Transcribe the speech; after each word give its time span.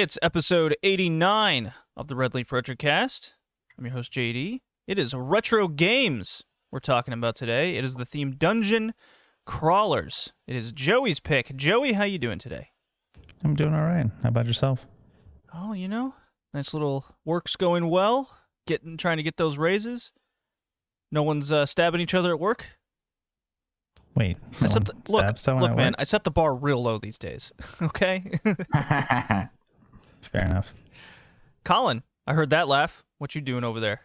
It's 0.00 0.16
episode 0.22 0.74
89 0.82 1.74
of 1.94 2.08
the 2.08 2.16
Red 2.16 2.32
Leaf 2.32 2.48
Retrocast. 2.48 3.34
I'm 3.76 3.84
your 3.84 3.92
host, 3.92 4.10
JD. 4.10 4.60
It 4.86 4.98
is 4.98 5.12
retro 5.12 5.68
games 5.68 6.42
we're 6.72 6.78
talking 6.78 7.12
about 7.12 7.36
today. 7.36 7.76
It 7.76 7.84
is 7.84 7.96
the 7.96 8.06
theme 8.06 8.30
Dungeon 8.32 8.94
Crawlers. 9.44 10.32
It 10.46 10.56
is 10.56 10.72
Joey's 10.72 11.20
pick. 11.20 11.54
Joey, 11.54 11.92
how 11.92 12.04
you 12.04 12.16
doing 12.16 12.38
today? 12.38 12.68
I'm 13.44 13.54
doing 13.54 13.74
all 13.74 13.82
right. 13.82 14.06
How 14.22 14.30
about 14.30 14.46
yourself? 14.46 14.86
Oh, 15.52 15.74
you 15.74 15.86
know, 15.86 16.14
nice 16.54 16.72
little 16.72 17.04
work's 17.26 17.54
going 17.54 17.90
well. 17.90 18.30
Getting 18.66 18.96
trying 18.96 19.18
to 19.18 19.22
get 19.22 19.36
those 19.36 19.58
raises. 19.58 20.12
No 21.12 21.22
one's 21.22 21.52
uh, 21.52 21.66
stabbing 21.66 22.00
each 22.00 22.14
other 22.14 22.32
at 22.32 22.40
work. 22.40 22.68
Wait, 24.14 24.38
I 24.40 24.62
no 24.62 24.68
set 24.68 24.74
one 24.76 24.84
the, 24.84 25.12
look, 25.12 25.36
stabs 25.36 25.46
look, 25.46 25.70
at 25.72 25.76
man. 25.76 25.92
work? 25.92 25.96
I 25.98 26.04
set 26.04 26.24
the 26.24 26.30
bar 26.30 26.54
real 26.54 26.82
low 26.82 26.96
these 26.96 27.18
days. 27.18 27.52
okay, 27.82 28.40
Fair 30.22 30.42
enough. 30.44 30.74
Colin, 31.64 32.02
I 32.26 32.34
heard 32.34 32.50
that 32.50 32.68
laugh. 32.68 33.02
What 33.18 33.34
you 33.34 33.40
doing 33.40 33.64
over 33.64 33.80
there? 33.80 34.00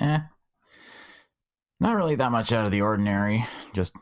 eh. 0.00 0.18
Not 1.80 1.96
really 1.96 2.14
that 2.16 2.32
much 2.32 2.52
out 2.52 2.66
of 2.66 2.72
the 2.72 2.80
ordinary. 2.80 3.46
Just 3.74 3.94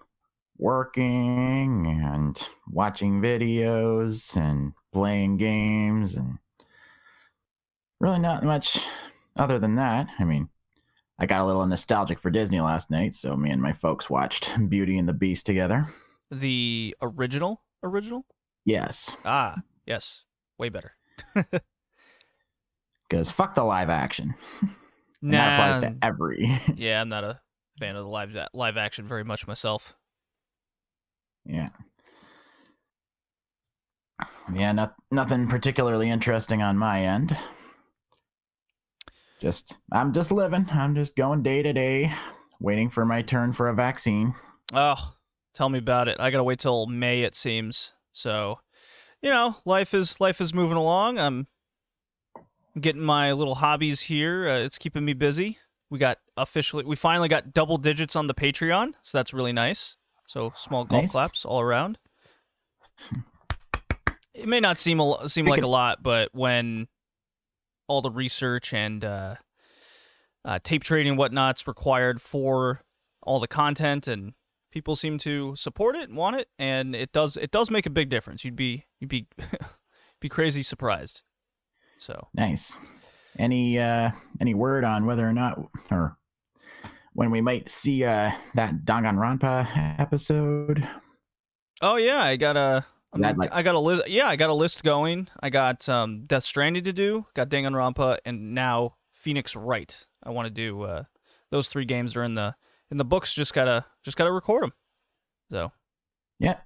working 0.58 1.86
and 2.02 2.40
watching 2.70 3.20
videos 3.20 4.36
and 4.36 4.72
playing 4.92 5.36
games 5.38 6.14
and 6.14 6.38
really 8.00 8.18
not 8.18 8.44
much 8.44 8.78
other 9.36 9.58
than 9.58 9.74
that. 9.76 10.08
I 10.18 10.24
mean, 10.24 10.48
I 11.18 11.26
got 11.26 11.40
a 11.40 11.44
little 11.46 11.66
nostalgic 11.66 12.18
for 12.18 12.30
Disney 12.30 12.60
last 12.60 12.90
night, 12.90 13.14
so 13.14 13.36
me 13.36 13.50
and 13.50 13.60
my 13.62 13.72
folks 13.72 14.08
watched 14.10 14.50
Beauty 14.68 14.98
and 14.98 15.08
the 15.08 15.12
Beast 15.12 15.46
together. 15.46 15.86
The 16.30 16.94
original, 17.02 17.62
original. 17.82 18.26
Yes, 18.64 19.16
Ah, 19.24 19.56
yes, 19.86 20.22
way 20.58 20.68
better. 20.68 20.96
because 23.08 23.30
fuck 23.30 23.54
the 23.54 23.64
live 23.64 23.90
action. 23.90 24.34
And 25.22 25.34
that 25.34 25.52
applies 25.52 25.80
to 25.82 25.96
every. 26.02 26.60
yeah, 26.76 27.00
I'm 27.00 27.08
not 27.08 27.22
a 27.22 27.40
fan 27.78 27.94
of 27.94 28.02
the 28.02 28.08
live 28.08 28.36
live 28.52 28.76
action 28.76 29.06
very 29.06 29.22
much 29.22 29.46
myself. 29.46 29.94
Yeah. 31.44 31.68
Yeah, 34.52 34.72
not, 34.72 34.94
nothing 35.10 35.48
particularly 35.48 36.10
interesting 36.10 36.62
on 36.62 36.76
my 36.76 37.04
end. 37.04 37.36
Just, 39.40 39.76
I'm 39.92 40.12
just 40.12 40.30
living. 40.30 40.66
I'm 40.70 40.94
just 40.94 41.16
going 41.16 41.42
day 41.42 41.62
to 41.62 41.72
day, 41.72 42.12
waiting 42.60 42.90
for 42.90 43.04
my 43.04 43.22
turn 43.22 43.52
for 43.52 43.68
a 43.68 43.74
vaccine. 43.74 44.34
Oh, 44.72 45.14
tell 45.54 45.68
me 45.68 45.78
about 45.78 46.08
it. 46.08 46.18
I 46.20 46.30
gotta 46.30 46.44
wait 46.44 46.58
till 46.58 46.86
May, 46.86 47.22
it 47.22 47.34
seems. 47.34 47.92
So, 48.12 48.58
you 49.22 49.30
know, 49.30 49.56
life 49.64 49.94
is 49.94 50.20
life 50.20 50.40
is 50.40 50.52
moving 50.52 50.76
along. 50.76 51.18
I'm 51.18 51.46
getting 52.80 53.02
my 53.02 53.32
little 53.32 53.56
hobbies 53.56 54.02
here. 54.02 54.48
Uh, 54.48 54.58
it's 54.58 54.78
keeping 54.78 55.04
me 55.04 55.12
busy. 55.12 55.58
We 55.90 55.98
got 55.98 56.18
officially, 56.36 56.84
we 56.84 56.96
finally 56.96 57.28
got 57.28 57.52
double 57.52 57.76
digits 57.76 58.16
on 58.16 58.26
the 58.26 58.34
Patreon, 58.34 58.94
so 59.02 59.18
that's 59.18 59.34
really 59.34 59.52
nice. 59.52 59.96
So 60.26 60.52
small 60.56 60.84
golf 60.84 61.02
Nice. 61.02 61.12
claps 61.12 61.44
all 61.44 61.60
around. 61.60 61.98
It 64.34 64.48
may 64.48 64.60
not 64.60 64.78
seem 64.78 65.00
a, 65.00 65.28
seem 65.28 65.46
like 65.46 65.62
a 65.62 65.66
lot, 65.66 66.02
but 66.02 66.30
when 66.32 66.88
all 67.88 68.00
the 68.00 68.10
research 68.10 68.72
and 68.72 69.04
uh, 69.04 69.34
uh, 70.44 70.58
tape 70.64 70.82
trading 70.82 71.10
and 71.10 71.18
whatnot's 71.18 71.66
required 71.66 72.22
for 72.22 72.80
all 73.22 73.38
the 73.40 73.48
content 73.48 74.08
and 74.08 74.32
people 74.72 74.96
seem 74.96 75.18
to 75.18 75.54
support 75.54 75.94
it 75.94 76.08
and 76.08 76.16
want 76.16 76.36
it 76.36 76.48
and 76.58 76.96
it 76.96 77.12
does 77.12 77.36
it 77.36 77.50
does 77.52 77.70
make 77.70 77.86
a 77.86 77.90
big 77.90 78.08
difference. 78.08 78.44
You'd 78.44 78.56
be 78.56 78.86
you'd 78.98 79.08
be 79.10 79.28
be 80.20 80.28
crazy 80.28 80.62
surprised. 80.62 81.22
So. 81.98 82.28
Nice. 82.34 82.76
Any 83.38 83.78
uh 83.78 84.10
any 84.40 84.54
word 84.54 84.84
on 84.84 85.06
whether 85.06 85.26
or 85.28 85.32
not 85.32 85.58
or 85.90 86.16
when 87.12 87.30
we 87.30 87.40
might 87.40 87.68
see 87.70 88.04
uh 88.04 88.32
that 88.54 88.84
Danganronpa 88.84 89.98
episode? 90.00 90.86
oh 91.80 91.96
yeah 91.96 92.22
i 92.22 92.36
got 92.36 92.56
a 92.56 92.84
I, 93.12 93.18
That, 93.18 93.32
mean, 93.32 93.36
like- 93.38 93.52
I 93.52 93.62
got 93.62 93.74
a 93.74 93.78
list 93.80 94.08
yeah 94.08 94.26
i 94.28 94.36
got 94.36 94.50
a 94.50 94.54
list 94.54 94.82
going. 94.82 95.28
I 95.40 95.50
got 95.50 95.88
um 95.88 96.24
death 96.26 96.44
stranding 96.44 96.84
to 96.84 96.92
do 96.92 97.26
got 97.34 97.48
danganronpa 97.50 98.18
and 98.24 98.54
now 98.54 98.96
phoenix 99.12 99.54
wright. 99.54 100.06
I 100.22 100.30
want 100.30 100.46
to 100.46 100.50
do 100.50 100.82
uh 100.82 101.04
those 101.50 101.68
three 101.68 101.84
games 101.84 102.16
are 102.16 102.22
in 102.24 102.34
the 102.34 102.54
in 102.92 102.98
the 102.98 103.04
books 103.04 103.34
just 103.34 103.52
gotta 103.54 103.84
just 104.04 104.16
gotta 104.16 104.30
record 104.30 104.62
them 104.62 104.72
so 105.50 105.72
Yeah. 106.38 106.58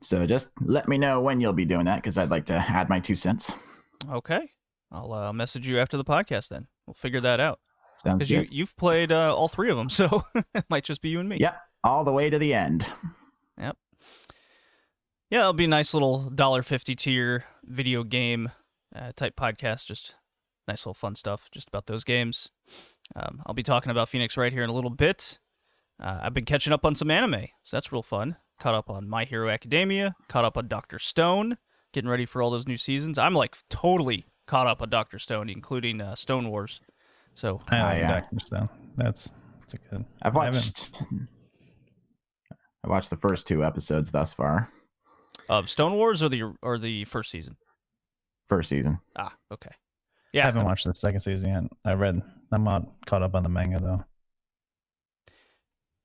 So 0.00 0.26
just 0.26 0.50
let 0.60 0.88
me 0.88 0.96
know 0.98 1.20
when 1.20 1.40
you'll 1.40 1.52
be 1.52 1.64
doing 1.64 1.84
that 1.84 1.96
because 1.96 2.16
I'd 2.18 2.30
like 2.30 2.46
to 2.46 2.54
add 2.54 2.88
my 2.88 2.98
two 3.00 3.14
cents. 3.14 3.52
okay 4.10 4.50
i'll 4.90 5.12
uh, 5.12 5.32
message 5.32 5.66
you 5.66 5.78
after 5.78 5.96
the 5.96 6.04
podcast 6.04 6.48
then 6.48 6.66
we'll 6.86 6.94
figure 6.94 7.20
that 7.20 7.40
out 7.40 7.60
because 8.04 8.30
you 8.30 8.46
you've 8.50 8.76
played 8.76 9.10
uh, 9.12 9.34
all 9.34 9.48
three 9.48 9.70
of 9.70 9.76
them 9.76 9.88
so 10.00 10.22
it 10.54 10.64
might 10.70 10.84
just 10.84 11.00
be 11.02 11.08
you 11.10 11.20
and 11.20 11.28
me 11.28 11.36
Yep. 11.38 11.56
All 11.84 12.04
the 12.04 12.12
way 12.12 12.30
to 12.30 12.38
the 12.38 12.54
end. 12.54 12.86
Yep. 13.58 13.76
Yeah, 15.30 15.40
it'll 15.40 15.52
be 15.52 15.64
a 15.64 15.68
nice 15.68 15.94
little 15.94 16.30
dollar 16.30 16.62
fifty 16.62 16.94
tier 16.94 17.44
video 17.64 18.04
game 18.04 18.50
uh, 18.94 19.10
type 19.16 19.34
podcast. 19.34 19.86
Just 19.86 20.14
nice 20.68 20.82
little 20.86 20.94
fun 20.94 21.14
stuff, 21.16 21.48
just 21.50 21.66
about 21.68 21.86
those 21.86 22.04
games. 22.04 22.50
Um, 23.16 23.42
I'll 23.46 23.54
be 23.54 23.62
talking 23.64 23.90
about 23.90 24.08
Phoenix 24.08 24.36
Wright 24.36 24.52
here 24.52 24.62
in 24.62 24.70
a 24.70 24.74
little 24.74 24.90
bit. 24.90 25.38
Uh, 26.02 26.18
I've 26.22 26.34
been 26.34 26.44
catching 26.44 26.72
up 26.72 26.84
on 26.84 26.94
some 26.96 27.10
anime, 27.10 27.46
so 27.62 27.76
that's 27.76 27.92
real 27.92 28.02
fun. 28.02 28.36
Caught 28.60 28.74
up 28.74 28.90
on 28.90 29.08
My 29.08 29.24
Hero 29.24 29.48
Academia. 29.48 30.14
Caught 30.28 30.44
up 30.44 30.56
on 30.56 30.66
Doctor 30.68 30.98
Stone. 30.98 31.56
Getting 31.92 32.10
ready 32.10 32.26
for 32.26 32.42
all 32.42 32.50
those 32.50 32.66
new 32.66 32.76
seasons. 32.76 33.18
I'm 33.18 33.34
like 33.34 33.56
totally 33.70 34.26
caught 34.46 34.66
up 34.66 34.82
on 34.82 34.90
Doctor 34.90 35.18
Stone, 35.18 35.48
including 35.48 36.00
uh, 36.00 36.14
Stone 36.16 36.48
Wars. 36.50 36.80
So 37.34 37.60
I 37.68 37.76
Ah, 37.78 37.92
yeah. 37.92 38.20
Doctor 38.20 38.36
Stone. 38.44 38.68
That's 38.96 39.32
that's 39.60 39.74
a 39.74 39.78
good. 39.78 40.04
I've 40.22 40.34
watched 40.34 40.90
I 42.84 42.88
watched 42.88 43.10
the 43.10 43.16
first 43.16 43.46
two 43.46 43.64
episodes 43.64 44.10
thus 44.10 44.32
far. 44.32 44.68
of 45.48 45.70
Stone 45.70 45.94
Wars 45.94 46.22
or 46.22 46.28
the 46.28 46.52
or 46.62 46.78
the 46.78 47.04
first 47.04 47.30
season. 47.30 47.56
First 48.48 48.68
season. 48.70 48.98
Ah, 49.16 49.34
okay. 49.52 49.70
Yeah, 50.32 50.42
I 50.42 50.46
haven't 50.46 50.64
watched 50.64 50.86
the 50.86 50.94
second 50.94 51.20
season 51.20 51.48
yet. 51.50 51.62
I 51.84 51.92
read. 51.92 52.20
I'm 52.50 52.64
not 52.64 52.86
caught 53.06 53.22
up 53.22 53.34
on 53.34 53.42
the 53.42 53.48
manga 53.48 53.78
though. 53.80 54.04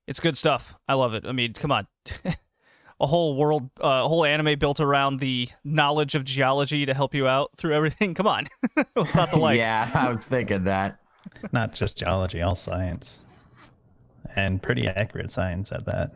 It's 0.08 0.18
good 0.20 0.36
stuff. 0.36 0.74
I 0.88 0.94
love 0.94 1.12
it. 1.14 1.24
I 1.26 1.32
mean, 1.32 1.52
come 1.52 1.70
on. 1.70 1.86
a 3.00 3.06
whole 3.06 3.36
world, 3.36 3.70
uh, 3.78 4.02
a 4.04 4.08
whole 4.08 4.24
anime 4.24 4.58
built 4.58 4.80
around 4.80 5.20
the 5.20 5.48
knowledge 5.62 6.14
of 6.14 6.24
geology 6.24 6.84
to 6.86 6.94
help 6.94 7.14
you 7.14 7.28
out 7.28 7.50
through 7.56 7.74
everything. 7.74 8.14
Come 8.14 8.26
on. 8.26 8.48
What's 8.94 9.14
not 9.14 9.30
to 9.30 9.36
like? 9.38 9.58
yeah, 9.58 9.88
I 9.94 10.08
was 10.10 10.24
thinking 10.24 10.64
that. 10.64 10.98
Not 11.52 11.74
just 11.74 11.96
geology, 11.98 12.40
all 12.40 12.56
science, 12.56 13.20
and 14.34 14.62
pretty 14.62 14.88
accurate 14.88 15.30
science 15.30 15.70
at 15.72 15.84
that. 15.84 16.10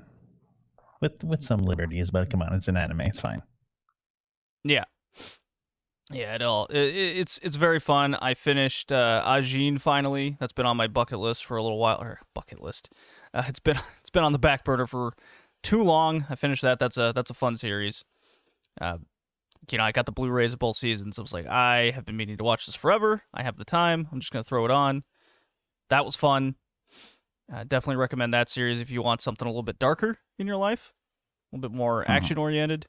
With 1.02 1.22
with 1.22 1.42
some 1.42 1.60
liberties, 1.62 2.10
but 2.10 2.30
come 2.30 2.40
on, 2.42 2.54
it's 2.54 2.68
an 2.68 2.76
anime. 2.78 3.02
It's 3.02 3.20
fine. 3.20 3.42
Yeah. 4.64 4.84
Yeah, 6.10 6.34
it 6.34 6.42
all. 6.42 6.66
It, 6.66 6.76
it- 6.78 7.16
it's 7.18 7.38
it's 7.42 7.56
very 7.56 7.78
fun. 7.80 8.14
I 8.14 8.34
finished 8.34 8.90
uh, 8.92 9.22
Ajin 9.26 9.80
finally. 9.80 10.36
That's 10.40 10.52
been 10.52 10.64
on 10.66 10.76
my 10.76 10.86
bucket 10.86 11.18
list 11.18 11.44
for 11.44 11.56
a 11.56 11.62
little 11.62 11.78
while. 11.78 11.98
Or 12.00 12.20
bucket 12.34 12.60
list. 12.62 12.90
Uh, 13.34 13.44
it's 13.48 13.60
been 13.60 13.78
it's 14.00 14.10
been 14.10 14.24
on 14.24 14.32
the 14.32 14.38
back 14.38 14.64
burner 14.64 14.86
for 14.86 15.12
too 15.62 15.82
long. 15.82 16.26
I 16.28 16.34
finished 16.34 16.62
that. 16.62 16.78
That's 16.78 16.96
a 16.96 17.12
that's 17.14 17.30
a 17.30 17.34
fun 17.34 17.56
series. 17.56 18.04
Uh, 18.80 18.98
you 19.70 19.78
know, 19.78 19.84
I 19.84 19.92
got 19.92 20.06
the 20.06 20.12
Blu-rays 20.12 20.52
of 20.52 20.58
both 20.58 20.76
seasons. 20.76 21.18
I 21.18 21.22
was 21.22 21.32
like, 21.32 21.46
I 21.46 21.92
have 21.94 22.04
been 22.04 22.16
meaning 22.16 22.36
to 22.38 22.44
watch 22.44 22.66
this 22.66 22.74
forever. 22.74 23.22
I 23.32 23.42
have 23.44 23.56
the 23.58 23.64
time. 23.64 24.08
I'm 24.10 24.18
just 24.20 24.32
gonna 24.32 24.42
throw 24.42 24.64
it 24.64 24.70
on. 24.70 25.04
That 25.88 26.04
was 26.04 26.16
fun. 26.16 26.56
Uh, 27.52 27.64
definitely 27.64 27.96
recommend 27.96 28.32
that 28.34 28.48
series 28.48 28.80
if 28.80 28.90
you 28.90 29.02
want 29.02 29.20
something 29.20 29.46
a 29.46 29.50
little 29.50 29.62
bit 29.62 29.78
darker 29.78 30.18
in 30.38 30.46
your 30.46 30.56
life, 30.56 30.92
a 31.52 31.56
little 31.56 31.68
bit 31.68 31.76
more 31.76 32.02
Mhm. 32.04 32.08
action 32.08 32.38
oriented 32.38 32.86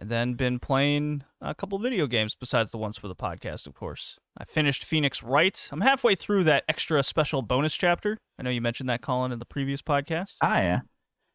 and 0.00 0.08
then 0.08 0.32
been 0.34 0.58
playing 0.58 1.22
a 1.42 1.54
couple 1.54 1.78
video 1.78 2.06
games 2.06 2.34
besides 2.34 2.70
the 2.70 2.78
ones 2.78 2.96
for 2.98 3.06
the 3.06 3.14
podcast, 3.14 3.66
of 3.66 3.74
course. 3.74 4.18
I 4.38 4.44
finished 4.44 4.82
Phoenix 4.82 5.22
Wright. 5.22 5.68
I'm 5.70 5.82
halfway 5.82 6.14
through 6.14 6.44
that 6.44 6.64
extra 6.68 7.02
special 7.02 7.42
bonus 7.42 7.74
chapter. 7.76 8.16
I 8.38 8.42
know 8.42 8.50
you 8.50 8.62
mentioned 8.62 8.88
that, 8.88 9.02
Colin, 9.02 9.30
in 9.30 9.38
the 9.38 9.44
previous 9.44 9.82
podcast. 9.82 10.36
Ah 10.42 10.58
yeah. 10.58 10.80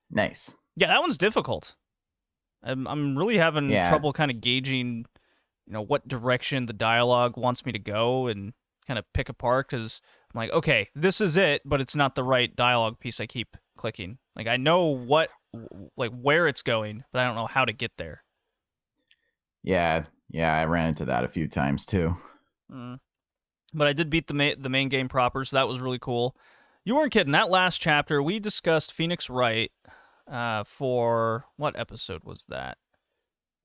Nice. 0.10 0.54
Yeah, 0.76 0.88
that 0.88 1.00
one's 1.02 1.18
difficult. 1.18 1.76
I'm 2.64 2.88
I'm 2.88 3.18
really 3.18 3.38
having 3.38 3.70
Yeah. 3.70 3.88
trouble 3.88 4.12
kind 4.14 4.32
of 4.32 4.42
gauging, 4.42 5.06
you 5.68 5.74
know, 5.74 5.82
what 5.82 6.08
direction 6.08 6.66
the 6.66 6.74
dialogue 6.74 7.38
wants 7.38 7.66
me 7.66 7.72
to 7.72 7.80
go 7.80 8.28
and 8.28 8.54
kind 8.88 8.98
of 9.00 9.06
pick 9.14 9.30
apart 9.30 9.70
because 9.70 10.02
I'm 10.34 10.40
like, 10.40 10.52
okay, 10.52 10.90
this 10.96 11.22
is 11.22 11.38
it, 11.38 11.62
but 11.66 11.80
it's 11.82 11.96
not 11.96 12.16
the 12.16 12.24
right 12.24 12.54
dialogue 12.56 13.00
piece. 13.00 13.20
I 13.20 13.28
keep 13.28 13.56
clicking. 13.78 14.18
Like 14.36 14.48
I 14.48 14.58
know 14.58 14.86
what, 14.86 15.30
like 15.96 16.12
where 16.12 16.48
it's 16.48 16.62
going, 16.64 17.04
but 17.14 17.22
I 17.22 17.26
don't 17.26 17.36
know 17.36 17.46
how 17.46 17.64
to 17.66 17.72
get 17.74 17.92
there. 17.98 18.24
Yeah, 19.66 20.04
yeah, 20.30 20.56
I 20.56 20.66
ran 20.66 20.90
into 20.90 21.06
that 21.06 21.24
a 21.24 21.28
few 21.28 21.48
times 21.48 21.86
too. 21.86 22.16
Mm. 22.72 23.00
But 23.74 23.88
I 23.88 23.94
did 23.94 24.10
beat 24.12 24.28
the 24.28 24.34
ma- 24.36 24.54
the 24.58 24.70
main 24.70 24.90
game 24.90 25.10
proper, 25.10 25.44
so 25.44 25.58
that 25.58 25.68
was 25.68 25.80
really 25.80 26.00
cool. 26.00 26.36
You 26.84 26.96
weren't 26.96 27.12
kidding. 27.12 27.32
That 27.34 27.50
last 27.50 27.82
chapter, 27.82 28.22
we 28.22 28.40
discussed 28.40 28.94
Phoenix 28.94 29.28
Wright 29.28 29.72
uh, 30.32 30.64
for 30.66 31.46
what 31.58 31.78
episode 31.78 32.24
was 32.24 32.46
that? 32.48 32.78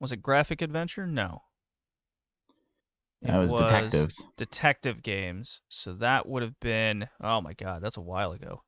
Was 0.00 0.11
it 0.11 0.23
graphic 0.23 0.62
adventure? 0.62 1.06
No. 1.06 1.43
That 3.20 3.37
was, 3.37 3.53
detectives. 3.53 4.25
Detective 4.38 5.03
games. 5.03 5.61
So 5.69 5.93
that 5.93 6.26
would 6.26 6.43
have 6.43 6.58
been. 6.61 7.08
Oh 7.23 7.43
my 7.43 7.53
god, 7.53 7.82
that's 7.82 7.99
a 7.99 8.03
while 8.03 8.32
ago. 8.32 8.62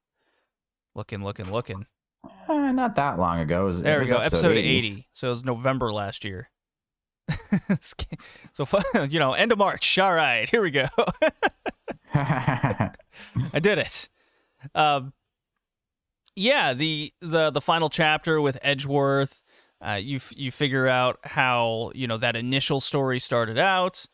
Looking, 0.94 1.24
looking, 1.24 1.50
looking. 1.50 1.86
Uh, 2.46 2.72
not 2.72 2.94
that 2.96 3.18
long 3.18 3.40
ago. 3.40 3.62
It 3.62 3.68
was, 3.68 3.82
There 3.82 3.96
it 3.96 4.00
we 4.00 4.02
was 4.02 4.10
go. 4.10 4.16
episode, 4.18 4.52
Episode 4.52 4.58
80. 4.58 5.08
So 5.14 5.28
it 5.28 5.30
was 5.30 5.44
November 5.44 5.90
last 5.90 6.24
year. 6.24 6.50
so 8.52 8.66
you 9.08 9.18
know, 9.18 9.32
end 9.32 9.52
of 9.52 9.58
March. 9.58 9.98
All 9.98 10.12
right, 10.12 10.48
here 10.48 10.62
we 10.62 10.70
go. 10.70 10.86
I 12.14 12.90
did 13.60 13.78
it. 13.78 14.08
Um, 14.74 15.12
yeah, 16.34 16.74
the 16.74 17.12
the 17.20 17.50
the 17.50 17.60
final 17.60 17.90
chapter 17.90 18.40
with 18.40 18.58
Edgeworth. 18.62 19.44
Uh, 19.84 19.94
you 19.94 20.16
f- 20.16 20.32
you 20.36 20.50
figure 20.52 20.86
out 20.86 21.18
how 21.24 21.90
you 21.94 22.06
know 22.06 22.16
that 22.18 22.36
initial 22.36 22.80
story 22.80 23.18
started 23.18 23.58
out. 23.58 24.06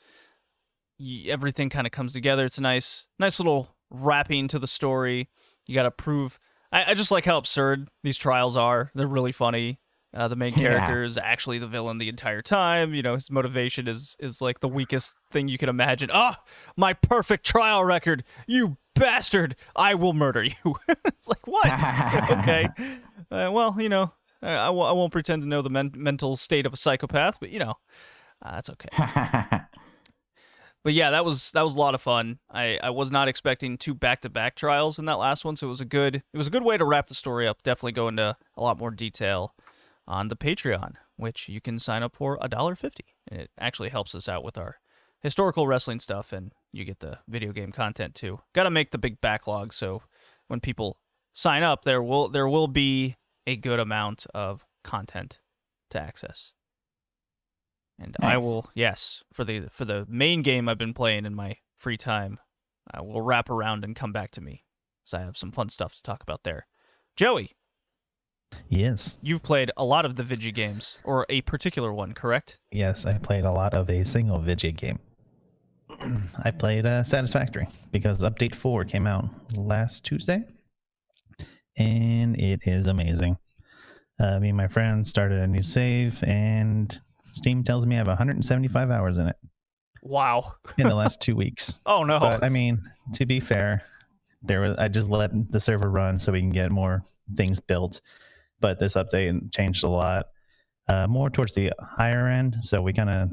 Y 0.98 1.24
everything 1.28 1.68
kind 1.68 1.86
of 1.86 1.92
comes 1.92 2.12
together. 2.12 2.44
It's 2.46 2.58
a 2.58 2.62
nice 2.62 3.06
nice 3.18 3.38
little 3.38 3.68
wrapping 3.90 4.48
to 4.48 4.58
the 4.58 4.66
story. 4.66 5.28
You 5.66 5.74
got 5.74 5.84
to 5.84 5.90
prove. 5.90 6.38
I, 6.72 6.92
I 6.92 6.94
just 6.94 7.10
like 7.10 7.24
how 7.24 7.38
absurd 7.38 7.88
these 8.02 8.16
trials 8.16 8.56
are. 8.56 8.90
They're 8.94 9.06
really 9.06 9.32
funny. 9.32 9.78
Uh, 10.14 10.26
the 10.26 10.36
main 10.36 10.52
Yeah. 10.54 10.58
character 10.70 11.04
is 11.04 11.18
actually 11.18 11.58
the 11.58 11.66
villain 11.66 11.98
the 11.98 12.08
entire 12.08 12.40
time. 12.42 12.94
You 12.94 13.02
know, 13.02 13.14
his 13.14 13.30
motivation 13.30 13.86
is 13.86 14.16
is 14.18 14.40
like 14.40 14.60
the 14.60 14.68
weakest 14.68 15.16
thing 15.30 15.48
you 15.48 15.58
can 15.58 15.68
imagine. 15.68 16.08
Ah, 16.12 16.40
my 16.76 16.94
perfect 16.94 17.44
trial 17.44 17.84
record. 17.84 18.24
You 18.46 18.78
bastard! 18.94 19.54
I 19.76 19.94
will 19.94 20.14
murder 20.14 20.44
you. 20.44 20.76
it's 21.04 21.28
like 21.28 21.46
what? 21.46 21.66
okay. 22.38 22.68
Uh, 23.30 23.50
well, 23.52 23.76
you 23.78 23.90
know, 23.90 24.12
I, 24.42 24.52
I, 24.52 24.66
w- 24.66 24.84
I 24.86 24.92
won't 24.92 25.12
pretend 25.12 25.42
to 25.42 25.48
know 25.48 25.60
the 25.60 25.68
men- 25.70 25.92
mental 25.94 26.36
state 26.36 26.64
of 26.64 26.72
a 26.72 26.76
psychopath, 26.78 27.38
but 27.38 27.50
you 27.50 27.58
know, 27.58 27.74
uh, 28.42 28.52
that's 28.52 28.70
okay. 28.70 28.88
But 30.84 30.94
yeah, 30.94 31.10
that 31.10 31.24
was 31.24 31.50
that 31.52 31.62
was 31.62 31.74
a 31.76 31.78
lot 31.78 31.94
of 31.94 32.00
fun. 32.00 32.38
I, 32.50 32.78
I 32.82 32.90
was 32.90 33.10
not 33.10 33.28
expecting 33.28 33.76
two 33.76 33.94
back 33.94 34.22
to 34.22 34.30
back 34.30 34.54
trials 34.54 34.98
in 34.98 35.04
that 35.06 35.18
last 35.18 35.44
one, 35.44 35.56
so 35.56 35.66
it 35.66 35.70
was 35.70 35.80
a 35.80 35.84
good 35.84 36.16
it 36.32 36.38
was 36.38 36.46
a 36.46 36.50
good 36.50 36.62
way 36.62 36.78
to 36.78 36.84
wrap 36.84 37.08
the 37.08 37.14
story 37.14 37.46
up. 37.46 37.62
Definitely 37.62 37.92
go 37.92 38.08
into 38.08 38.36
a 38.56 38.62
lot 38.62 38.78
more 38.78 38.90
detail 38.92 39.54
on 40.08 40.28
the 40.28 40.36
Patreon, 40.36 40.94
which 41.16 41.48
you 41.48 41.60
can 41.60 41.78
sign 41.78 42.02
up 42.02 42.16
for 42.16 42.38
a 42.40 42.48
dollar 42.48 42.74
fifty. 42.74 43.14
And 43.30 43.40
it 43.40 43.50
actually 43.58 43.90
helps 43.90 44.14
us 44.14 44.28
out 44.28 44.42
with 44.42 44.58
our 44.58 44.80
historical 45.20 45.66
wrestling 45.66 46.00
stuff, 46.00 46.32
and 46.32 46.52
you 46.72 46.84
get 46.84 47.00
the 47.00 47.18
video 47.28 47.52
game 47.52 47.70
content 47.70 48.14
too. 48.14 48.40
Got 48.54 48.64
to 48.64 48.70
make 48.70 48.90
the 48.90 48.98
big 48.98 49.20
backlog, 49.20 49.72
so 49.72 50.02
when 50.48 50.60
people 50.60 50.98
sign 51.32 51.62
up, 51.62 51.84
there 51.84 52.02
will 52.02 52.28
there 52.28 52.48
will 52.48 52.68
be 52.68 53.16
a 53.46 53.54
good 53.54 53.78
amount 53.78 54.26
of 54.34 54.64
content 54.82 55.40
to 55.90 56.00
access. 56.00 56.52
And 58.00 58.16
I 58.20 58.36
will 58.36 58.70
yes 58.74 59.24
for 59.32 59.44
the 59.44 59.68
for 59.70 59.84
the 59.84 60.06
main 60.08 60.42
game 60.42 60.68
I've 60.68 60.78
been 60.78 60.94
playing 60.94 61.26
in 61.26 61.34
my 61.34 61.56
free 61.76 61.96
time. 61.96 62.38
I 62.90 63.02
will 63.02 63.20
wrap 63.20 63.50
around 63.50 63.84
and 63.84 63.94
come 63.94 64.12
back 64.12 64.30
to 64.32 64.40
me, 64.40 64.64
as 65.06 65.12
I 65.12 65.20
have 65.20 65.36
some 65.36 65.52
fun 65.52 65.68
stuff 65.68 65.94
to 65.94 66.02
talk 66.02 66.22
about 66.22 66.44
there. 66.44 66.66
Joey, 67.16 67.56
Yes. 68.68 69.16
you've 69.22 69.42
played 69.42 69.70
a 69.76 69.84
lot 69.84 70.04
of 70.04 70.16
the 70.16 70.22
Vigi 70.22 70.52
games, 70.52 70.98
or 71.04 71.24
a 71.30 71.40
particular 71.42 71.92
one, 71.92 72.12
correct? 72.12 72.58
Yes, 72.70 73.06
I 73.06 73.16
played 73.18 73.44
a 73.44 73.52
lot 73.52 73.72
of 73.74 73.88
a 73.88 74.04
single 74.04 74.38
Vidya 74.38 74.72
game. 74.72 74.98
I 76.44 76.50
played 76.50 76.84
uh, 76.84 77.02
Satisfactory 77.02 77.66
because 77.92 78.22
Update 78.22 78.54
4 78.54 78.84
came 78.84 79.06
out 79.06 79.24
last 79.56 80.04
Tuesday, 80.04 80.44
and 81.78 82.38
it 82.38 82.66
is 82.66 82.86
amazing. 82.86 83.38
Uh, 84.20 84.38
me 84.40 84.48
and 84.48 84.56
my 84.56 84.68
friend 84.68 85.06
started 85.06 85.38
a 85.40 85.46
new 85.46 85.62
save, 85.62 86.22
and 86.24 86.98
Steam 87.32 87.62
tells 87.64 87.86
me 87.86 87.94
I 87.96 87.98
have 87.98 88.08
175 88.08 88.90
hours 88.90 89.16
in 89.16 89.28
it 89.28 89.36
Wow. 90.02 90.54
in 90.76 90.88
the 90.88 90.94
last 91.02 91.20
two 91.22 91.36
weeks. 91.36 91.80
Oh 91.86 92.02
no. 92.04 92.18
But 92.20 92.42
I 92.44 92.48
mean, 92.48 92.82
to 93.14 93.26
be 93.26 93.40
fair, 93.40 93.82
there 94.42 94.60
was 94.60 94.74
I 94.76 94.88
just 94.88 95.08
let 95.08 95.30
the 95.50 95.60
server 95.60 95.90
run 95.90 96.18
so 96.18 96.32
we 96.32 96.40
can 96.40 96.50
get 96.50 96.70
more 96.70 97.02
things 97.36 97.60
built. 97.60 98.00
But 98.60 98.78
this 98.78 98.94
update 98.94 99.52
changed 99.52 99.84
a 99.84 99.88
lot, 99.88 100.26
uh, 100.88 101.06
more 101.06 101.30
towards 101.30 101.54
the 101.54 101.72
higher 101.80 102.26
end. 102.26 102.56
So 102.60 102.82
we 102.82 102.92
kind 102.92 103.10
of 103.10 103.30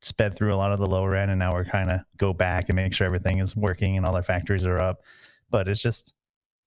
sped 0.00 0.36
through 0.36 0.54
a 0.54 0.56
lot 0.56 0.72
of 0.72 0.78
the 0.78 0.86
lower 0.86 1.14
end, 1.16 1.30
and 1.30 1.38
now 1.38 1.52
we're 1.52 1.64
kind 1.64 1.90
of 1.90 2.00
go 2.18 2.32
back 2.32 2.68
and 2.68 2.76
make 2.76 2.92
sure 2.94 3.06
everything 3.06 3.38
is 3.38 3.56
working 3.56 3.96
and 3.96 4.04
all 4.04 4.14
our 4.14 4.22
factories 4.22 4.66
are 4.66 4.78
up. 4.80 5.00
But 5.50 5.68
it's 5.68 5.82
just 5.82 6.12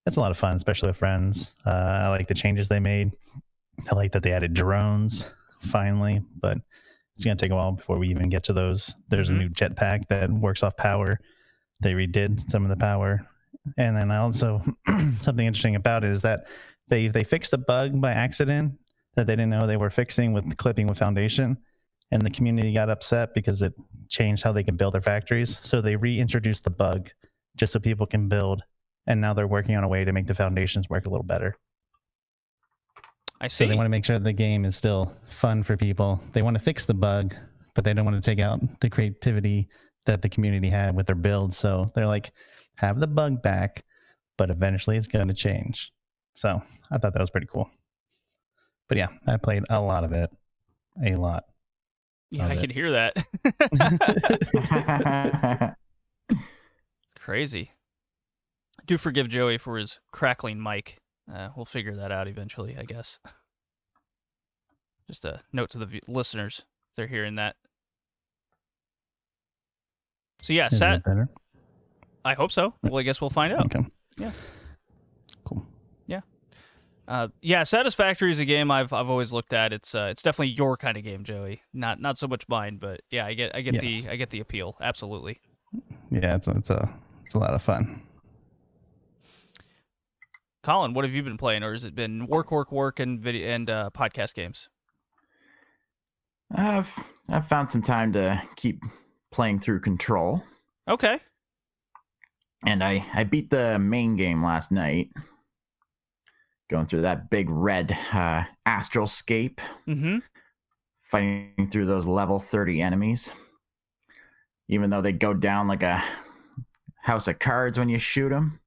it's 0.05 0.17
a 0.17 0.19
lot 0.19 0.31
of 0.31 0.37
fun, 0.37 0.55
especially 0.55 0.89
with 0.89 0.97
friends. 0.97 1.53
Uh, 1.65 1.69
I 2.03 2.07
like 2.09 2.27
the 2.27 2.35
changes 2.35 2.67
they 2.69 2.79
made. 2.79 3.11
I 3.91 3.95
like 3.95 4.11
that 4.11 4.21
they 4.23 4.31
added 4.33 4.53
drones 4.53 5.31
finally, 5.61 6.21
but 6.39 6.57
it's 7.15 7.23
gonna 7.23 7.35
take 7.35 7.51
a 7.51 7.55
while 7.55 7.71
before 7.71 7.97
we 7.97 8.09
even 8.09 8.29
get 8.29 8.43
to 8.45 8.53
those. 8.53 8.95
There's 9.09 9.29
Mhm. 9.29 9.35
a 9.35 9.37
new 9.39 9.49
jetpack 9.49 10.07
that 10.09 10.29
works 10.29 10.61
off 10.63 10.75
power. 10.77 11.19
They 11.81 11.93
redid 11.93 12.47
some 12.49 12.63
of 12.63 12.69
the 12.69 12.75
power, 12.77 13.25
and 13.77 13.95
then 13.95 14.11
I 14.11 14.17
also 14.17 14.61
something 15.19 15.45
interesting 15.45 15.75
about 15.75 16.03
it 16.03 16.11
is 16.11 16.21
that 16.21 16.45
they 16.87 17.07
they 17.07 17.23
fixed 17.23 17.53
a 17.53 17.57
bug 17.57 17.99
by 17.99 18.11
accident 18.11 18.73
that 19.15 19.27
they 19.27 19.33
didn't 19.33 19.49
know 19.49 19.65
they 19.65 19.77
were 19.77 19.89
fixing 19.89 20.33
with 20.33 20.57
clipping 20.57 20.87
with 20.87 20.97
foundation, 20.97 21.57
and 22.11 22.21
the 22.21 22.29
community 22.29 22.73
got 22.73 22.89
upset 22.89 23.33
because 23.33 23.61
it 23.61 23.73
changed 24.09 24.43
how 24.43 24.51
they 24.51 24.63
can 24.63 24.75
build 24.75 24.93
their 24.93 25.01
factories. 25.01 25.59
So 25.61 25.81
they 25.81 25.95
reintroduced 25.95 26.63
the 26.63 26.71
bug 26.71 27.09
just 27.55 27.73
so 27.73 27.79
people 27.79 28.05
can 28.05 28.27
build, 28.27 28.63
and 29.07 29.19
now 29.19 29.33
they're 29.33 29.47
working 29.47 29.75
on 29.75 29.83
a 29.83 29.87
way 29.87 30.03
to 30.03 30.13
make 30.13 30.27
the 30.27 30.35
foundations 30.35 30.89
work 30.89 31.05
a 31.05 31.09
little 31.09 31.25
better. 31.25 31.55
I 33.41 33.47
see 33.47 33.65
So 33.65 33.69
they 33.69 33.75
want 33.75 33.85
to 33.85 33.89
make 33.89 34.05
sure 34.05 34.17
the 34.17 34.33
game 34.33 34.65
is 34.65 34.75
still 34.75 35.13
fun 35.29 35.63
for 35.63 35.75
people. 35.75 36.21
They 36.33 36.41
want 36.41 36.57
to 36.57 36.63
fix 36.63 36.85
the 36.85 36.93
bug, 36.93 37.35
but 37.73 37.83
they 37.83 37.93
don't 37.93 38.05
want 38.05 38.21
to 38.21 38.29
take 38.29 38.39
out 38.39 38.59
the 38.79 38.89
creativity 38.89 39.69
that 40.05 40.21
the 40.21 40.29
community 40.29 40.69
had 40.69 40.95
with 40.95 41.07
their 41.07 41.15
build. 41.15 41.53
So 41.53 41.91
they're 41.95 42.07
like, 42.07 42.31
have 42.77 42.99
the 42.99 43.07
bug 43.07 43.41
back, 43.41 43.83
but 44.37 44.49
eventually 44.49 44.97
it's 44.97 45.07
going 45.07 45.27
to 45.27 45.33
change. 45.33 45.91
So 46.35 46.61
I 46.91 46.97
thought 46.97 47.13
that 47.13 47.19
was 47.19 47.29
pretty 47.31 47.47
cool. 47.51 47.69
But 48.87 48.97
yeah, 48.99 49.07
I 49.27 49.37
played 49.37 49.63
a 49.69 49.81
lot 49.81 50.03
of 50.03 50.11
it. 50.11 50.29
A 51.03 51.15
lot. 51.15 51.45
yeah, 52.29 52.47
I 52.47 52.53
it. 52.53 52.59
can 52.61 52.69
hear 52.69 52.91
that. 52.91 53.15
Crazy. 57.19 57.71
Do 58.85 58.97
forgive 58.97 59.29
Joey 59.29 59.57
for 59.57 59.77
his 59.77 59.99
crackling 60.11 60.61
mic. 60.61 60.99
Uh, 61.33 61.49
we'll 61.55 61.65
figure 61.65 61.95
that 61.95 62.11
out 62.11 62.27
eventually, 62.27 62.77
I 62.77 62.83
guess. 62.83 63.19
Just 65.07 65.25
a 65.25 65.41
note 65.51 65.71
to 65.71 65.79
the 65.79 65.85
v- 65.87 66.01
listeners 66.07 66.61
if 66.91 66.95
they're 66.95 67.07
hearing 67.07 67.35
that. 67.35 67.55
So 70.41 70.53
yeah, 70.53 70.67
Is 70.67 70.77
Sat. 70.77 71.03
that 71.03 71.09
better? 71.09 71.29
I 72.23 72.33
hope 72.35 72.51
so. 72.51 72.73
Well, 72.83 72.97
I 72.97 73.01
guess 73.03 73.19
we'll 73.21 73.29
find 73.31 73.53
out. 73.53 73.65
Okay. 73.65 73.85
Yeah. 74.17 74.31
Cool. 77.07 77.15
Uh, 77.15 77.27
yeah, 77.41 77.63
Satisfactory 77.63 78.31
is 78.31 78.39
a 78.39 78.45
game 78.45 78.71
I've 78.71 78.91
I've 78.93 79.09
always 79.09 79.31
looked 79.33 79.53
at. 79.53 79.73
It's 79.73 79.93
uh, 79.93 80.07
it's 80.11 80.23
definitely 80.23 80.53
your 80.53 80.75
kind 80.77 80.97
of 80.97 81.03
game, 81.03 81.23
Joey. 81.23 81.61
Not 81.73 81.99
not 82.01 82.17
so 82.17 82.27
much 82.27 82.47
mine, 82.47 82.77
but 82.77 83.01
yeah, 83.11 83.25
I 83.25 83.33
get 83.33 83.55
I 83.55 83.61
get 83.61 83.75
Yes. 83.81 84.05
the 84.05 84.11
I 84.11 84.15
get 84.15 84.29
the 84.31 84.39
appeal. 84.39 84.75
Absolutely. 84.81 85.39
Yeah, 86.11 86.35
it's, 86.35 86.47
it's 86.47 86.69
a 86.69 86.89
it's 87.25 87.33
a 87.35 87.39
lot 87.39 87.53
of 87.53 87.61
fun. 87.61 88.01
Colin, 90.63 90.93
what 90.93 91.05
have 91.05 91.13
you 91.13 91.21
been 91.21 91.37
playing, 91.37 91.61
or 91.63 91.73
has 91.73 91.83
it 91.83 91.93
been 91.93 92.25
work, 92.25 92.51
work, 92.51 92.71
work, 92.71 92.99
and 92.99 93.19
video 93.19 93.47
and 93.49 93.69
uh, 93.69 93.89
podcast 93.93 94.33
games? 94.33 94.67
I've 96.55 96.91
I've 97.29 97.47
found 97.47 97.69
some 97.69 97.81
time 97.83 98.13
to 98.13 98.41
keep 98.55 98.81
playing 99.31 99.59
through 99.59 99.81
Control, 99.81 100.41
Okay. 100.87 101.19
and 102.65 102.83
I 102.83 103.05
I 103.13 103.25
beat 103.25 103.51
the 103.51 103.77
main 103.77 104.15
game 104.15 104.43
last 104.43 104.71
night. 104.71 105.09
Going 106.69 106.85
through 106.87 107.01
that 107.03 107.29
big 107.29 107.49
red 107.49 107.95
uh, 108.11 108.43
astral 108.65 109.07
scape, 109.07 109.61
Mm-hmm. 109.87 110.17
fighting 111.09 111.69
through 111.71 111.85
those 111.85 112.07
level 112.07 112.39
thirty 112.39 112.81
enemies. 112.81 113.31
Even 114.67 114.89
though 114.89 115.01
they 115.01 115.11
go 115.11 115.33
down 115.33 115.67
like 115.67 115.83
a 115.83 116.03
house 117.03 117.27
of 117.27 117.37
cards 117.37 117.77
when 117.77 117.87
you 117.89 117.99
shoot 117.99 118.29
them. 118.29 118.59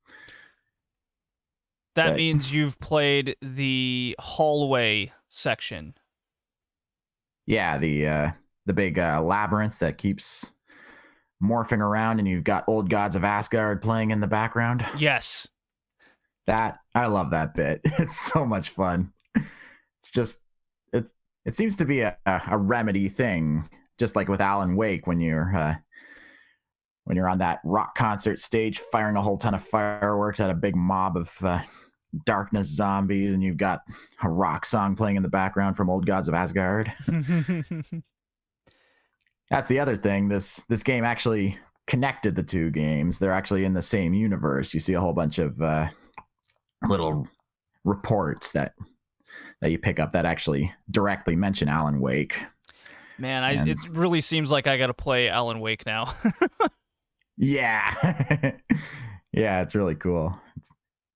That 1.97 2.11
But- 2.11 2.17
means 2.17 2.53
you've 2.53 2.79
played 2.79 3.37
the 3.43 4.15
hallway 4.21 5.13
section. 5.29 5.95
Yeah, 7.47 7.79
the 7.79 8.07
uh, 8.07 8.31
the 8.67 8.75
big 8.75 8.99
uh, 8.99 9.21
labyrinth 9.23 9.81
that 9.81 9.99
keeps 9.99 10.53
morphing 11.43 11.81
around, 11.81 12.21
and 12.21 12.29
you've 12.29 12.45
got 12.45 12.65
old 12.69 12.91
gods 12.91 13.17
of 13.17 13.25
Asgard 13.25 13.83
playing 13.83 14.13
in 14.13 14.21
the 14.21 14.27
background. 14.29 14.87
Yes. 14.99 15.49
That 16.47 16.79
I 16.99 17.07
love 17.07 17.31
that 17.31 17.55
bit. 17.55 17.81
It's 17.99 18.19
so 18.19 18.45
much 18.45 18.71
fun. 18.71 19.13
It's 20.01 20.11
just 20.11 20.41
it's 20.93 21.13
it 21.45 21.55
seems 21.55 21.77
to 21.77 21.85
be 21.85 22.01
a, 22.01 22.17
a, 22.27 22.59
remedy 22.59 23.09
thing, 23.09 23.69
just 23.99 24.17
like 24.17 24.29
with 24.29 24.41
Alan 24.41 24.75
Wake 24.77 25.07
when 25.07 25.21
you're 25.21 25.57
uh, 25.57 25.77
when 27.05 27.17
you're 27.17 27.29
on 27.29 27.39
that 27.39 27.61
rock 27.65 27.95
concert 27.95 28.41
stage 28.41 28.81
firing 28.81 29.17
a 29.17 29.23
whole 29.23 29.39
ton 29.39 29.55
of 29.55 29.63
fireworks 29.63 30.41
at 30.41 30.51
a 30.51 30.55
big 30.55 30.75
mob 30.75 31.17
of 31.17 31.33
uh, 31.43 31.61
darkness 32.27 32.69
zombies, 32.69 33.33
and 33.33 33.43
you've 33.43 33.57
got 33.57 33.83
a 34.23 34.29
rock 34.29 34.67
song 34.67 34.97
playing 34.97 35.17
in 35.17 35.23
the 35.23 35.29
background 35.29 35.77
from 35.77 35.89
Old 35.89 36.05
Gods 36.05 36.29
of 36.29 36.35
Asgard. 36.35 36.93
That's 39.51 39.69
the 39.69 39.79
other 39.81 39.97
thing. 39.97 40.29
This 40.29 40.63
this 40.69 40.83
game 40.83 41.05
actually 41.05 41.59
connected 41.87 42.35
the 42.35 42.43
two 42.43 42.71
games. 42.71 43.19
They're 43.19 43.33
actually 43.33 43.65
in 43.65 43.75
the 43.75 43.83
same 43.83 44.15
universe. 44.15 44.75
You 44.75 44.81
see 44.81 44.95
a 44.95 45.01
whole 45.01 45.15
bunch 45.15 45.39
of 45.39 45.63
uh, 45.63 45.89
little 46.87 47.27
reports 47.85 48.53
that 48.53 48.75
that 49.61 49.71
you 49.71 49.79
pick 49.79 49.99
up 49.99 50.13
that 50.13 50.25
actually 50.25 50.73
directly 50.91 51.35
mention 51.37 51.69
Alan 51.69 52.01
Wake. 52.01 52.39
Man, 53.19 53.43
I, 53.43 53.53
And- 53.53 53.69
it 53.69 53.79
really 53.91 54.21
seems 54.21 54.51
like 54.51 54.67
I 54.67 54.77
got 54.77 54.87
to 54.87 54.95
play 54.95 55.29
Alan 55.29 55.61
Wake 55.61 55.85
now. 55.87 56.15
Yeah, 57.41 57.95
yeah, 59.33 59.63
it's 59.63 59.75
really 59.77 59.95
cool. 59.95 60.37
It's, 60.57 60.71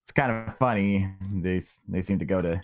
it's 0.05 0.13
kind 0.13 0.31
of 0.31 0.57
funny. 0.57 1.09
They 1.43 1.61
they 1.89 2.01
seem 2.01 2.21
to 2.21 2.25
go 2.25 2.41
to 2.41 2.61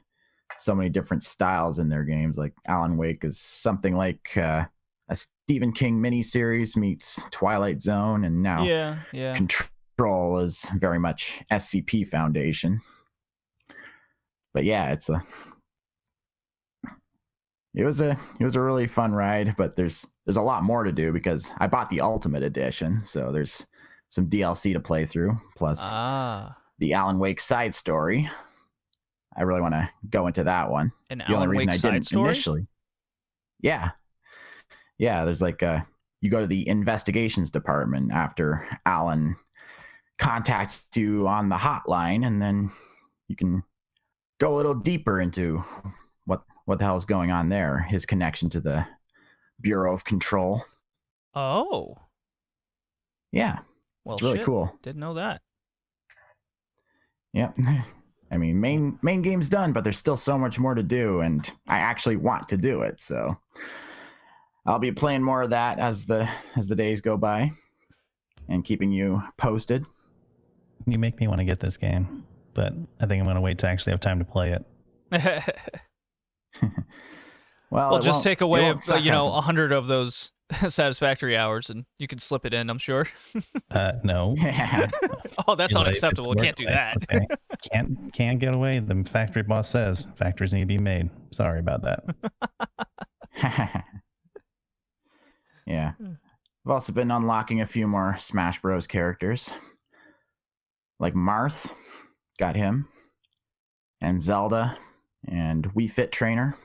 so 0.58 0.74
many 0.76 0.88
different 0.88 1.24
styles 1.24 1.80
in 1.80 1.88
their 1.88 2.04
games. 2.04 2.38
Like 2.38 2.54
Alan 2.68 2.96
Wake 2.96 3.24
is 3.24 3.40
something 3.40 3.96
like 3.96 4.36
uh, 4.36 4.64
a 5.08 5.14
Stephen 5.16 5.72
King 5.72 5.98
miniseries 6.00 6.76
meets 6.76 7.20
Twilight 7.32 7.82
Zone, 7.82 8.24
and 8.24 8.44
now 8.44 8.62
yeah, 8.62 8.98
yeah. 9.12 9.34
Control 9.34 9.68
is 10.06 10.64
very 10.76 10.98
much 10.98 11.42
SCP 11.50 12.06
Foundation. 12.06 12.80
But 14.54 14.64
yeah, 14.64 14.92
it's 14.92 15.08
a 15.08 15.20
it 17.74 17.84
was 17.84 18.00
a 18.00 18.18
it 18.40 18.44
was 18.44 18.54
a 18.56 18.60
really 18.60 18.86
fun 18.86 19.12
ride, 19.12 19.54
but 19.56 19.76
there's 19.76 20.06
there's 20.24 20.36
a 20.36 20.42
lot 20.42 20.62
more 20.64 20.84
to 20.84 20.92
do 20.92 21.12
because 21.12 21.52
I 21.58 21.66
bought 21.66 21.90
the 21.90 22.00
Ultimate 22.00 22.42
Edition, 22.42 23.00
so 23.04 23.30
there's 23.32 23.66
some 24.08 24.28
DLC 24.28 24.72
to 24.72 24.80
play 24.80 25.04
through, 25.04 25.38
plus 25.56 25.78
Ah, 25.82 26.56
the 26.78 26.94
Alan 26.94 27.18
Wake 27.18 27.40
side 27.40 27.74
story. 27.74 28.30
I 29.36 29.42
really 29.42 29.60
want 29.60 29.74
to 29.74 29.88
go 30.08 30.26
into 30.26 30.44
that 30.44 30.70
one 30.70 30.92
an 31.10 31.18
the 31.18 31.24
Alan 31.24 31.42
only 31.44 31.48
reason 31.58 31.68
Wake 31.70 31.84
I 31.84 31.90
didn't 31.90 32.06
story. 32.06 32.24
initially. 32.28 32.66
Yeah, 33.60 33.90
yeah. 34.96 35.24
There's 35.24 35.42
like 35.42 35.62
uh 35.62 35.80
you 36.20 36.30
go 36.30 36.40
to 36.40 36.46
the 36.46 36.66
investigations 36.66 37.50
department 37.50 38.10
after 38.12 38.66
Alan 38.86 39.36
contacts 40.18 40.84
you 40.94 41.26
on 41.28 41.48
the 41.48 41.56
hotline, 41.56 42.26
and 42.26 42.40
then 42.42 42.70
you 43.28 43.36
can 43.36 43.62
go 44.40 44.54
a 44.54 44.56
little 44.56 44.74
deeper 44.74 45.20
into 45.20 45.64
what 46.24 46.42
what 46.64 46.78
the 46.78 46.84
hell 46.84 46.96
is 46.96 47.04
going 47.04 47.30
on 47.30 47.48
there. 47.48 47.80
His 47.88 48.04
connection 48.06 48.50
to 48.50 48.60
the 48.60 48.86
Bureau 49.60 49.92
of 49.92 50.04
Control. 50.04 50.64
Oh, 51.34 51.96
Yeah, 53.32 53.58
well, 54.04 54.14
it's 54.16 54.22
really 54.22 54.38
shit. 54.38 54.46
cool. 54.46 54.72
Didn't 54.82 55.00
know 55.00 55.14
that. 55.14 55.42
Yep. 57.32 57.56
I 58.30 58.36
mean, 58.36 58.60
main 58.60 58.98
main 59.02 59.22
game's 59.22 59.48
done, 59.48 59.72
but 59.72 59.84
there's 59.84 59.98
still 59.98 60.16
so 60.16 60.36
much 60.36 60.58
more 60.58 60.74
to 60.74 60.82
do, 60.82 61.20
and 61.20 61.50
I 61.66 61.78
actually 61.78 62.16
want 62.16 62.48
to 62.48 62.56
do 62.58 62.82
it. 62.82 63.00
So 63.02 63.38
I'll 64.66 64.78
be 64.78 64.92
playing 64.92 65.22
more 65.22 65.42
of 65.42 65.50
that 65.50 65.78
as 65.78 66.04
the 66.06 66.28
as 66.56 66.66
the 66.66 66.76
days 66.76 67.00
go 67.00 67.16
by, 67.16 67.52
and 68.48 68.64
keeping 68.64 68.90
you 68.92 69.22
posted. 69.38 69.86
You 70.90 70.98
make 70.98 71.20
me 71.20 71.28
want 71.28 71.40
to 71.40 71.44
get 71.44 71.60
this 71.60 71.76
game, 71.76 72.24
but 72.54 72.72
I 73.00 73.06
think 73.06 73.20
I'm 73.20 73.26
going 73.26 73.36
to 73.36 73.40
wait 73.40 73.58
to 73.58 73.68
actually 73.68 73.92
have 73.92 74.00
time 74.00 74.18
to 74.18 74.24
play 74.24 74.52
it. 74.52 75.54
Well, 77.70 77.90
well, 77.90 77.98
it 77.98 78.02
just 78.02 78.22
take 78.22 78.40
away, 78.40 78.62
won't 78.62 78.78
uh, 78.78 78.82
suck 78.82 79.04
you 79.04 79.10
know, 79.10 79.26
a 79.26 79.42
hundred 79.42 79.72
of 79.72 79.86
those 79.88 80.32
satisfactory 80.68 81.36
hours, 81.36 81.68
and 81.68 81.84
you 81.98 82.08
can 82.08 82.18
slip 82.18 82.46
it 82.46 82.54
in. 82.54 82.70
I'm 82.70 82.78
sure. 82.78 83.06
Uh, 83.70 83.92
no. 84.02 84.34
Oh, 85.46 85.54
that's 85.54 85.74
Feel 85.74 85.82
like 85.82 85.88
unacceptable. 85.88 86.32
it's 86.32 86.42
can't 86.42 86.56
do 86.56 86.64
that. 86.64 86.96
okay? 87.12 87.26
Can't 87.70 88.12
can't 88.14 88.38
get 88.38 88.54
away. 88.54 88.78
The 88.78 89.04
factory 89.04 89.42
boss 89.42 89.68
says 89.68 90.08
factories 90.16 90.54
need 90.54 90.60
to 90.60 90.66
be 90.66 90.78
made. 90.78 91.10
Sorry 91.32 91.60
about 91.60 91.82
that. 91.82 92.02
yeah. 95.66 95.92
I've 96.00 96.70
also 96.70 96.94
been 96.94 97.10
unlocking 97.10 97.60
a 97.60 97.66
few 97.66 97.86
more 97.86 98.16
Smash 98.18 98.62
Bros. 98.62 98.86
characters, 98.86 99.50
like 101.00 101.14
Marth, 101.14 101.70
got 102.38 102.56
him, 102.56 102.88
and 104.00 104.22
Zelda, 104.22 104.76
and 105.26 105.72
Wii 105.74 105.90
Fit 105.90 106.12
Trainer. 106.12 106.56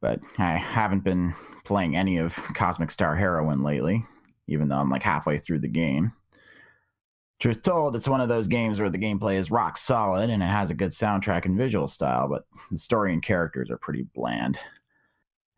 But 0.00 0.20
I 0.38 0.56
haven't 0.56 1.04
been 1.04 1.34
playing 1.64 1.96
any 1.96 2.18
of 2.18 2.34
Cosmic 2.34 2.90
Star 2.90 3.16
Heroine 3.16 3.62
lately, 3.62 4.04
even 4.46 4.68
though 4.68 4.76
I'm 4.76 4.90
like 4.90 5.02
halfway 5.02 5.38
through 5.38 5.60
the 5.60 5.68
game. 5.68 6.12
Truth 7.40 7.62
told, 7.62 7.96
it's 7.96 8.08
one 8.08 8.20
of 8.20 8.28
those 8.28 8.46
games 8.46 8.78
where 8.78 8.90
the 8.90 8.98
gameplay 8.98 9.34
is 9.34 9.50
rock 9.50 9.76
solid 9.76 10.30
and 10.30 10.42
it 10.42 10.46
has 10.46 10.70
a 10.70 10.74
good 10.74 10.90
soundtrack 10.90 11.44
and 11.46 11.56
visual 11.56 11.88
style, 11.88 12.28
but 12.28 12.44
the 12.70 12.78
story 12.78 13.12
and 13.12 13.22
characters 13.22 13.70
are 13.70 13.78
pretty 13.78 14.06
bland. 14.14 14.58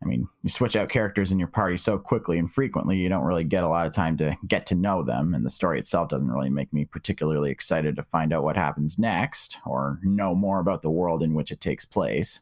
I 0.02 0.06
mean, 0.06 0.28
you 0.42 0.50
switch 0.50 0.76
out 0.76 0.90
characters 0.90 1.32
in 1.32 1.38
your 1.38 1.48
party 1.48 1.76
so 1.78 1.98
quickly 1.98 2.38
and 2.38 2.50
frequently, 2.52 2.98
you 2.98 3.08
don't 3.08 3.24
really 3.24 3.44
get 3.44 3.64
a 3.64 3.68
lot 3.68 3.86
of 3.86 3.94
time 3.94 4.16
to 4.18 4.36
get 4.46 4.66
to 4.66 4.74
know 4.74 5.02
them, 5.02 5.34
and 5.34 5.44
the 5.44 5.50
story 5.50 5.78
itself 5.78 6.10
doesn't 6.10 6.30
really 6.30 6.50
make 6.50 6.72
me 6.72 6.84
particularly 6.84 7.50
excited 7.50 7.96
to 7.96 8.02
find 8.02 8.32
out 8.32 8.44
what 8.44 8.56
happens 8.56 8.98
next 8.98 9.56
or 9.64 9.98
know 10.02 10.34
more 10.34 10.60
about 10.60 10.82
the 10.82 10.90
world 10.90 11.22
in 11.22 11.32
which 11.34 11.50
it 11.50 11.60
takes 11.60 11.84
place. 11.86 12.40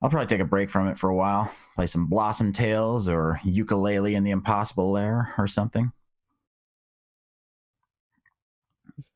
I'll 0.00 0.10
probably 0.10 0.28
take 0.28 0.40
a 0.40 0.44
break 0.44 0.70
from 0.70 0.86
it 0.86 0.96
for 0.96 1.10
a 1.10 1.16
while, 1.16 1.50
play 1.74 1.88
some 1.88 2.06
Blossom 2.06 2.52
Tales 2.52 3.08
or 3.08 3.40
Yooka-Laylee 3.44 4.14
in 4.14 4.22
the 4.22 4.30
Impossible 4.30 4.92
Lair 4.92 5.34
or 5.36 5.48
something. 5.48 5.90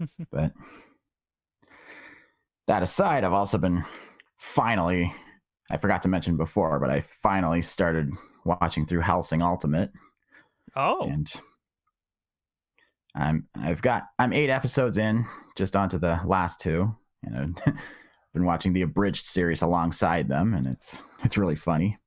but 0.31 0.53
that 2.67 2.83
aside, 2.83 3.23
I've 3.23 3.33
also 3.33 3.59
been 3.59 3.85
finally 4.39 5.15
I 5.71 5.77
forgot 5.79 6.03
to 6.03 6.09
mention 6.09 6.37
before, 6.37 6.79
but 6.81 6.91
I 6.91 7.01
finally 7.01 7.63
started 7.63 8.11
watching 8.45 8.87
through 8.87 9.01
Hellsing 9.01 9.43
Ultimate, 9.43 9.93
Oh, 10.75 11.09
and 11.09 11.31
I'm 13.15 13.47
I've 13.57 13.83
got 13.83 14.05
I'm 14.19 14.33
eight 14.33 14.51
episodes 14.51 14.99
in, 14.99 15.27
just 15.57 15.77
onto 15.77 15.99
the 15.99 16.21
last 16.25 16.61
two, 16.61 16.95
and 17.23 17.61
I've 17.67 17.75
been 18.33 18.45
watching 18.45 18.73
the 18.73 18.83
abridged 18.83 19.27
series 19.27 19.63
alongside 19.63 20.29
them, 20.29 20.55
and 20.55 20.67
it's 20.67 21.03
it's 21.25 21.37
really 21.37 21.57
funny. 21.57 21.99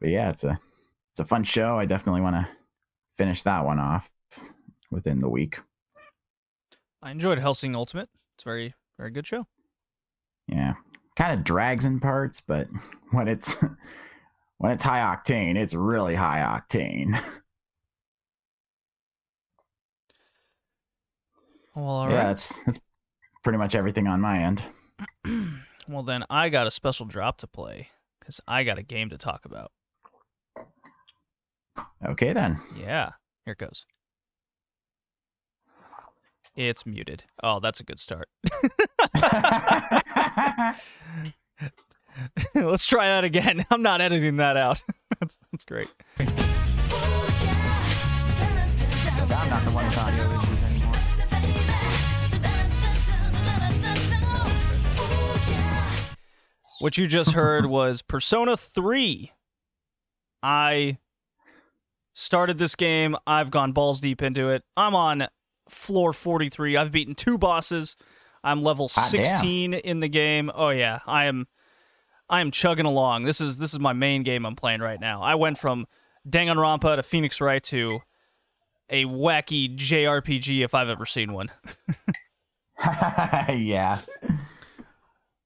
But 0.00 0.10
yeah, 0.10 0.30
it's 0.30 0.44
a 0.44 0.58
it's 1.12 1.20
a 1.20 1.24
fun 1.24 1.44
show. 1.44 1.78
I 1.78 1.86
definitely 1.86 2.20
want 2.20 2.36
to 2.36 2.48
finish 3.16 3.42
that 3.44 3.64
one 3.64 3.78
off 3.78 4.10
within 4.90 5.20
the 5.20 5.28
week. 5.28 5.58
I 7.02 7.10
enjoyed 7.10 7.38
Hellsing 7.38 7.74
Ultimate. 7.74 8.08
It's 8.34 8.44
a 8.44 8.48
very, 8.48 8.74
very 8.98 9.10
good 9.10 9.26
show. 9.26 9.46
Yeah, 10.48 10.74
kind 11.16 11.32
of 11.32 11.44
drags 11.44 11.84
in 11.84 11.98
parts, 11.98 12.40
but 12.40 12.68
when 13.10 13.28
it's 13.28 13.56
when 14.58 14.72
it's 14.72 14.84
high 14.84 15.00
octane, 15.00 15.56
it's 15.56 15.74
really 15.74 16.14
high 16.14 16.40
octane. 16.40 17.20
Well, 21.74 21.88
all 21.88 22.08
yeah, 22.08 22.16
right. 22.16 22.24
that's 22.28 22.56
that's 22.64 22.80
pretty 23.44 23.58
much 23.58 23.74
everything 23.74 24.08
on 24.08 24.18
my 24.18 24.38
end. 24.38 24.62
well, 25.86 26.02
then 26.02 26.24
I 26.30 26.48
got 26.48 26.66
a 26.66 26.70
special 26.70 27.04
drop 27.04 27.36
to 27.36 27.46
play 27.46 27.90
because 28.18 28.40
I 28.48 28.64
got 28.64 28.78
a 28.78 28.82
game 28.82 29.10
to 29.10 29.18
talk 29.18 29.44
about. 29.44 29.72
Okay 32.02 32.32
then. 32.32 32.62
Yeah, 32.74 33.10
here 33.44 33.52
it 33.52 33.58
goes. 33.58 33.84
It's 36.56 36.86
muted. 36.86 37.24
Oh, 37.42 37.60
that's 37.60 37.80
a 37.80 37.84
good 37.84 38.00
start. 38.00 38.30
Let's 42.54 42.86
try 42.86 43.08
that 43.08 43.24
again. 43.24 43.66
I'm 43.70 43.82
not 43.82 44.00
editing 44.00 44.36
that 44.36 44.56
out. 44.56 44.82
that's 45.20 45.38
that's 45.52 45.64
great. 45.64 45.88
I'm 46.18 46.26
not 49.50 49.64
the 49.64 49.70
one 49.70 49.84
with 49.84 49.98
audio 49.98 50.40
issues 50.40 50.62
anymore. 50.64 50.94
What 56.80 56.98
you 56.98 57.06
just 57.06 57.32
heard 57.32 57.66
was 57.66 58.02
Persona 58.02 58.56
3. 58.56 59.32
I 60.42 60.98
started 62.12 62.58
this 62.58 62.74
game. 62.74 63.16
I've 63.26 63.50
gone 63.50 63.72
balls 63.72 64.00
deep 64.00 64.22
into 64.22 64.50
it. 64.50 64.62
I'm 64.76 64.94
on 64.94 65.28
floor 65.68 66.12
43. 66.12 66.76
I've 66.76 66.92
beaten 66.92 67.14
two 67.14 67.38
bosses. 67.38 67.96
I'm 68.46 68.62
level 68.62 68.88
Hot 68.94 69.12
damn. 69.12 69.24
16 69.26 69.74
in 69.74 70.00
the 70.00 70.08
game. 70.08 70.50
Oh 70.54 70.70
yeah, 70.70 71.00
I 71.06 71.26
am 71.26 71.46
I 72.30 72.40
am 72.40 72.50
chugging 72.50 72.86
along. 72.86 73.24
This 73.24 73.40
is 73.40 73.58
this 73.58 73.72
is 73.72 73.80
my 73.80 73.92
main 73.92 74.22
game 74.22 74.46
I'm 74.46 74.56
playing 74.56 74.80
right 74.80 75.00
now. 75.00 75.20
I 75.22 75.34
went 75.34 75.58
from 75.58 75.86
Danganronpa 76.28 76.96
to 76.96 77.02
Phoenix 77.02 77.40
Wright 77.40 77.62
to 77.64 78.00
a 78.88 79.04
wacky 79.04 79.76
JRPG 79.76 80.64
if 80.64 80.74
I've 80.74 80.88
ever 80.88 81.06
seen 81.06 81.32
one. 81.32 81.50
yeah. 83.48 84.00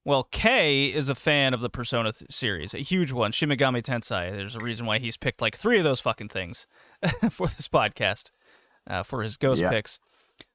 Well, 0.04 0.24
Kay 0.24 0.86
is 0.86 1.08
a 1.08 1.14
fan 1.14 1.52
of 1.54 1.60
the 1.60 1.68
Persona 1.70 2.12
th- 2.12 2.32
series, 2.32 2.74
a 2.74 2.78
huge 2.78 3.12
one. 3.12 3.32
Shin 3.32 3.50
Megami 3.50 3.82
Tensei. 3.82 4.30
There's 4.34 4.56
a 4.56 4.64
reason 4.64 4.86
why 4.86 4.98
he's 4.98 5.16
picked 5.16 5.40
like 5.42 5.56
three 5.56 5.78
of 5.78 5.84
those 5.84 6.00
fucking 6.00 6.28
things 6.30 6.66
for 7.30 7.46
this 7.46 7.68
podcast, 7.68 8.30
uh, 8.88 9.02
for 9.02 9.22
his 9.22 9.36
ghost 9.36 9.60
Yeah. 9.62 9.70
picks. 9.70 9.98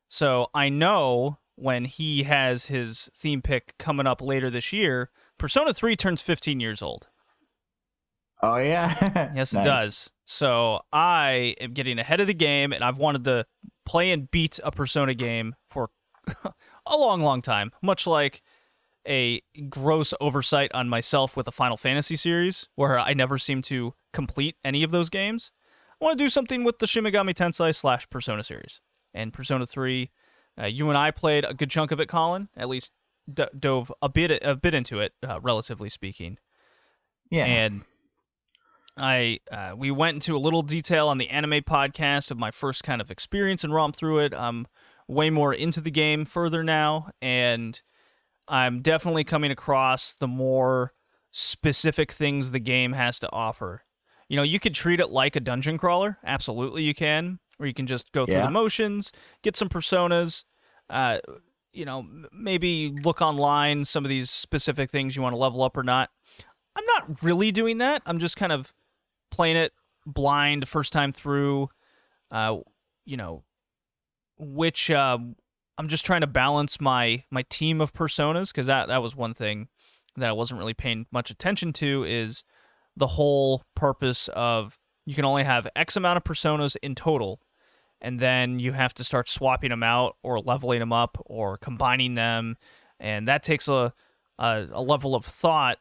So 0.08 0.48
I 0.54 0.70
know 0.70 1.38
when 1.56 1.86
he 1.86 2.24
has 2.24 2.66
his 2.66 3.10
theme 3.16 3.42
pick 3.42 3.78
coming 3.78 4.08
up 4.08 4.22
later 4.22 4.50
this 4.50 4.72
year, 4.74 5.10
Persona 5.38 5.74
3 5.74 5.96
turns 5.96 6.22
15 6.22 6.60
years 6.60 6.82
old. 6.82 7.08
Oh 8.42 8.58
yeah. 8.58 9.32
Yes, 9.36 9.54
Nice. 9.54 9.62
it 9.66 9.68
does. 9.68 10.10
So 10.26 10.82
I 10.92 11.56
am 11.60 11.74
getting 11.74 12.00
ahead 12.00 12.20
of 12.20 12.28
the 12.28 12.34
game, 12.34 12.74
and 12.74 12.84
I've 12.84 12.98
wanted 12.98 13.24
to 13.26 13.46
play 13.86 14.12
and 14.12 14.30
beat 14.30 14.60
a 14.64 14.72
Persona 14.72 15.14
game 15.14 15.56
for 15.68 15.90
a 16.44 16.98
long, 16.98 17.22
long 17.22 17.42
time. 17.42 17.72
Much 17.82 18.06
like 18.08 18.42
a 19.08 19.42
gross 19.70 20.14
oversight 20.20 20.72
on 20.74 20.90
myself 20.90 21.38
with 21.38 21.46
the 21.46 21.52
Final 21.52 21.78
Fantasy 21.78 22.16
series, 22.16 22.68
where 22.76 22.98
I 23.00 23.14
never 23.14 23.38
seem 23.38 23.62
to 23.64 23.94
complete 24.14 24.56
any 24.64 24.82
of 24.84 24.92
those 24.92 25.10
games. 25.10 25.52
I 26.02 26.06
want 26.06 26.18
to 26.18 26.24
do 26.24 26.30
something 26.30 26.64
with 26.64 26.80
the 26.80 26.88
Shin 26.88 27.04
Megami 27.04 27.34
Tensei 27.34 27.74
slash 27.74 28.10
Persona 28.10 28.44
series. 28.44 28.82
And 29.14 29.32
Persona 29.32 29.66
3, 29.68 30.10
uh, 30.62 30.66
you 30.68 30.90
and 30.90 30.98
I 30.98 31.12
played 31.12 31.46
a 31.46 31.54
good 31.54 31.70
chunk 31.70 31.92
of 31.92 32.00
it, 32.00 32.08
Colin. 32.08 32.50
At 32.56 32.70
least 32.70 32.92
d- 33.34 33.46
dove 33.58 33.92
a 34.02 34.10
bit 34.10 34.32
a 34.44 34.56
bit 34.56 34.74
into 34.74 35.00
it, 35.00 35.14
uh, 35.28 35.40
relatively 35.42 35.90
speaking 35.90 36.38
Yeah. 37.32 37.46
and 37.46 37.84
I 38.98 39.40
uh, 39.52 39.74
we 39.76 39.92
went 39.92 40.16
into 40.16 40.36
a 40.36 40.40
little 40.40 40.62
detail 40.62 41.10
on 41.10 41.18
the 41.18 41.30
anime 41.30 41.62
podcast 41.64 42.32
of 42.32 42.38
my 42.38 42.52
first 42.52 42.84
kind 42.84 43.02
of 43.02 43.12
experience 43.12 43.64
and 43.64 43.74
romp 43.74 43.96
through 43.96 44.20
it. 44.20 44.34
I'm 44.34 44.68
way 45.08 45.30
more 45.30 45.54
into 45.54 45.82
the 45.82 45.92
game 45.92 46.24
further 46.26 46.64
now, 46.64 47.10
and 47.22 47.82
I'm 48.48 48.82
definitely 48.82 49.24
coming 49.26 49.52
across 49.52 50.14
the 50.14 50.28
more 50.28 50.94
specific 51.32 52.12
things 52.14 52.52
the 52.52 52.60
game 52.60 52.94
has 52.94 53.20
to 53.20 53.30
offer. 53.34 53.84
You 54.30 54.38
know, 54.38 54.44
you 54.44 54.60
could 54.60 54.74
treat 54.74 55.00
it 55.02 55.10
like 55.10 55.36
a 55.36 55.40
dungeon 55.42 55.78
crawler. 55.78 56.18
Absolutely, 56.24 56.84
you 56.84 56.94
can. 56.96 57.40
Or 57.60 57.66
you 57.66 57.74
can 57.74 57.88
just 57.88 58.12
go 58.12 58.26
through 58.26 58.36
Yeah. 58.36 58.46
the 58.46 58.52
motions, 58.52 59.12
get 59.42 59.56
some 59.56 59.70
personas. 59.70 60.44
Uh, 60.90 61.20
you 61.72 61.86
know, 61.86 62.06
maybe 62.32 62.94
look 63.04 63.22
online 63.22 63.84
some 63.86 64.06
of 64.06 64.10
these 64.10 64.30
specific 64.30 64.92
things 64.92 65.16
you 65.16 65.22
want 65.22 65.34
to 65.34 65.38
level 65.38 65.62
up 65.64 65.76
or 65.76 65.84
not. 65.84 66.10
I'm 66.76 66.86
not 66.86 67.24
really 67.24 67.52
doing 67.52 67.78
that. 67.80 68.02
I'm 68.06 68.20
just 68.20 68.38
kind 68.38 68.52
of 68.52 68.74
playing 69.32 69.56
it 69.58 69.74
blind 70.06 70.68
first 70.68 70.94
time 70.94 71.12
through. 71.12 71.70
Uh, 72.32 72.60
you 73.06 73.18
know, 73.18 73.44
which 74.38 74.92
uh, 74.92 75.18
I'm 75.78 75.88
just 75.88 76.06
trying 76.06 76.22
to 76.22 76.28
balance 76.28 76.80
my 76.82 77.24
my 77.32 77.44
team 77.50 77.82
of 77.82 77.94
personas 77.94 78.52
because 78.52 78.68
that 78.68 78.88
that 78.88 79.02
was 79.02 79.16
one 79.16 79.34
thing 79.34 79.68
that 80.18 80.30
I 80.30 80.34
wasn't 80.34 80.60
really 80.60 80.74
paying 80.74 81.06
much 81.12 81.30
attention 81.30 81.74
to 81.74 82.04
is 82.06 82.44
the 82.96 83.08
whole 83.08 83.64
purpose 83.76 84.30
of 84.30 84.78
you 85.06 85.14
can 85.14 85.26
only 85.26 85.44
have 85.44 85.68
X 85.76 85.96
amount 85.96 86.18
of 86.18 86.24
personas 86.24 86.76
in 86.82 86.96
total, 86.96 87.42
and 88.06 88.20
then 88.20 88.60
you 88.60 88.72
have 88.74 88.94
to 88.94 89.04
start 89.04 89.28
swapping 89.28 89.72
them 89.72 89.82
out 89.82 90.16
or 90.22 90.40
leveling 90.40 90.80
them 90.80 90.94
up 90.94 91.18
or 91.26 91.58
combining 91.58 92.14
them, 92.14 92.56
and 93.00 93.28
that 93.28 93.42
takes 93.42 93.68
a 93.68 93.92
a, 94.38 94.68
a 94.72 94.82
level 94.82 95.16
of 95.16 95.26
thought 95.26 95.80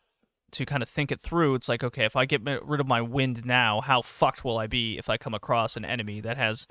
to 0.53 0.65
kind 0.65 0.83
of 0.83 0.89
think 0.89 1.13
it 1.13 1.21
through. 1.21 1.55
It's 1.55 1.69
like, 1.69 1.85
okay, 1.85 2.07
if 2.07 2.17
I 2.17 2.25
get 2.25 2.41
rid 2.43 2.81
of 2.81 2.87
my 2.87 3.03
wind 3.03 3.45
now, 3.45 3.83
how 3.83 4.01
fucked 4.01 4.43
will 4.43 4.57
I 4.57 4.67
be 4.67 4.97
if 4.97 5.11
I 5.11 5.19
come 5.19 5.35
across 5.35 5.77
an 5.77 5.85
enemy 5.85 6.23
that 6.23 6.39
has 6.39 6.67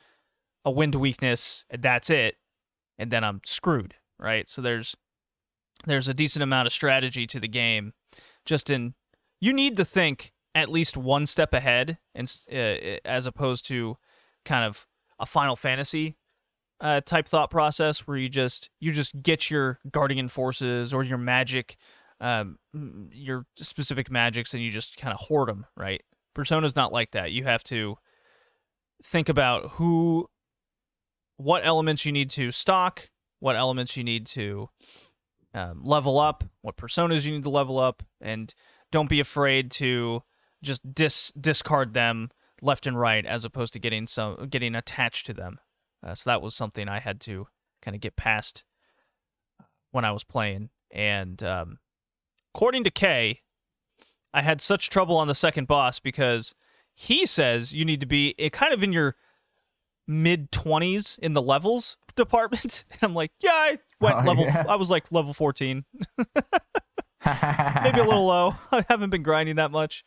a 0.65 0.71
wind 0.71 0.95
weakness 0.95 1.65
and 1.69 1.83
that's 1.83 2.09
it, 2.09 2.37
and 2.97 3.11
then 3.11 3.23
I'm 3.23 3.41
screwed, 3.45 3.93
right? 4.19 4.49
So 4.49 4.59
there's 4.59 4.95
there's 5.85 6.07
a 6.07 6.15
decent 6.15 6.41
amount 6.41 6.65
of 6.65 6.73
strategy 6.73 7.27
to 7.27 7.39
the 7.39 7.47
game. 7.47 7.93
Just 8.43 8.71
in 8.71 8.95
you 9.39 9.53
need 9.53 9.77
to 9.77 9.85
think 9.85 10.33
at 10.55 10.69
least 10.69 10.97
one 10.97 11.27
step 11.27 11.53
ahead, 11.53 11.99
and 12.15 12.27
uh, 12.51 12.97
as 13.05 13.27
opposed 13.27 13.67
to 13.67 13.97
kind 14.45 14.65
of 14.65 14.87
a 15.23 15.25
Final 15.25 15.55
Fantasy 15.55 16.17
uh, 16.81 16.99
type 17.01 17.27
thought 17.27 17.49
process 17.49 18.01
where 18.01 18.17
you 18.17 18.27
just 18.27 18.69
you 18.79 18.91
just 18.91 19.23
get 19.23 19.49
your 19.49 19.79
guardian 19.89 20.27
forces 20.27 20.93
or 20.93 21.01
your 21.01 21.17
magic 21.17 21.77
um, 22.19 22.57
your 23.11 23.45
specific 23.55 24.11
magics 24.11 24.53
and 24.53 24.61
you 24.61 24.69
just 24.69 24.97
kind 24.97 25.13
of 25.13 25.19
hoard 25.19 25.49
them, 25.49 25.65
right? 25.75 26.03
Persona's 26.33 26.75
not 26.75 26.93
like 26.93 27.11
that. 27.11 27.31
You 27.31 27.43
have 27.43 27.63
to 27.65 27.97
think 29.03 29.29
about 29.29 29.71
who, 29.71 30.29
what 31.37 31.65
elements 31.65 32.05
you 32.05 32.11
need 32.11 32.29
to 32.31 32.51
stock, 32.51 33.09
what 33.39 33.55
elements 33.55 33.97
you 33.97 34.03
need 34.03 34.25
to 34.27 34.69
um, 35.53 35.83
level 35.83 36.17
up, 36.17 36.43
what 36.61 36.77
personas 36.77 37.25
you 37.25 37.33
need 37.33 37.43
to 37.43 37.49
level 37.49 37.77
up, 37.77 38.03
and 38.21 38.53
don't 38.91 39.09
be 39.09 39.19
afraid 39.19 39.69
to 39.71 40.23
just 40.63 40.93
dis 40.93 41.31
discard 41.39 41.93
them 41.93 42.29
left 42.63 42.87
and 42.87 42.99
right 42.99 43.25
as 43.25 43.45
opposed 43.45 43.73
to 43.73 43.79
getting 43.79 44.07
some 44.07 44.47
getting 44.49 44.73
attached 44.73 45.25
to 45.27 45.33
them. 45.33 45.59
Uh, 46.01 46.15
so 46.15 46.29
that 46.29 46.41
was 46.41 46.55
something 46.55 46.87
I 46.89 46.99
had 46.99 47.19
to 47.21 47.47
kind 47.81 47.93
of 47.95 48.01
get 48.01 48.15
past 48.15 48.63
when 49.91 50.05
I 50.05 50.11
was 50.11 50.23
playing, 50.23 50.69
and 50.89 51.41
um, 51.43 51.77
according 52.55 52.83
to 52.85 52.91
Kay, 52.91 53.41
I 54.33 54.41
had 54.41 54.61
such 54.61 54.89
trouble 54.89 55.17
on 55.17 55.27
the 55.27 55.35
second 55.35 55.67
boss 55.67 55.99
because 55.99 56.55
he 56.95 57.25
says 57.25 57.73
you 57.73 57.85
need 57.85 57.99
to 57.99 58.05
be 58.05 58.33
kind 58.51 58.73
of 58.73 58.83
in 58.83 58.91
your 58.91 59.15
mid 60.07 60.51
20s 60.51 61.17
in 61.19 61.33
the 61.33 61.41
levels 61.41 61.97
department. 62.15 62.83
And 62.91 62.99
I'm 63.03 63.13
like, 63.15 63.31
yeah, 63.39 63.51
I 63.51 63.79
went 63.99 64.17
Oh, 64.17 64.23
level, 64.23 64.43
yeah. 64.45 64.65
I 64.67 64.75
was 64.75 64.89
like 64.89 65.11
level 65.11 65.33
14, 65.33 65.85
maybe 66.17 67.99
a 67.99 68.03
little 68.03 68.25
low. 68.25 68.55
I 68.71 68.85
haven't 68.89 69.09
been 69.09 69.23
grinding 69.23 69.55
that 69.55 69.71
much. 69.71 70.03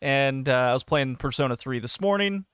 And 0.00 0.48
uh, 0.48 0.52
I 0.52 0.72
was 0.72 0.84
playing 0.84 1.16
Persona 1.16 1.56
3 1.56 1.78
this 1.78 2.00
morning. 2.00 2.44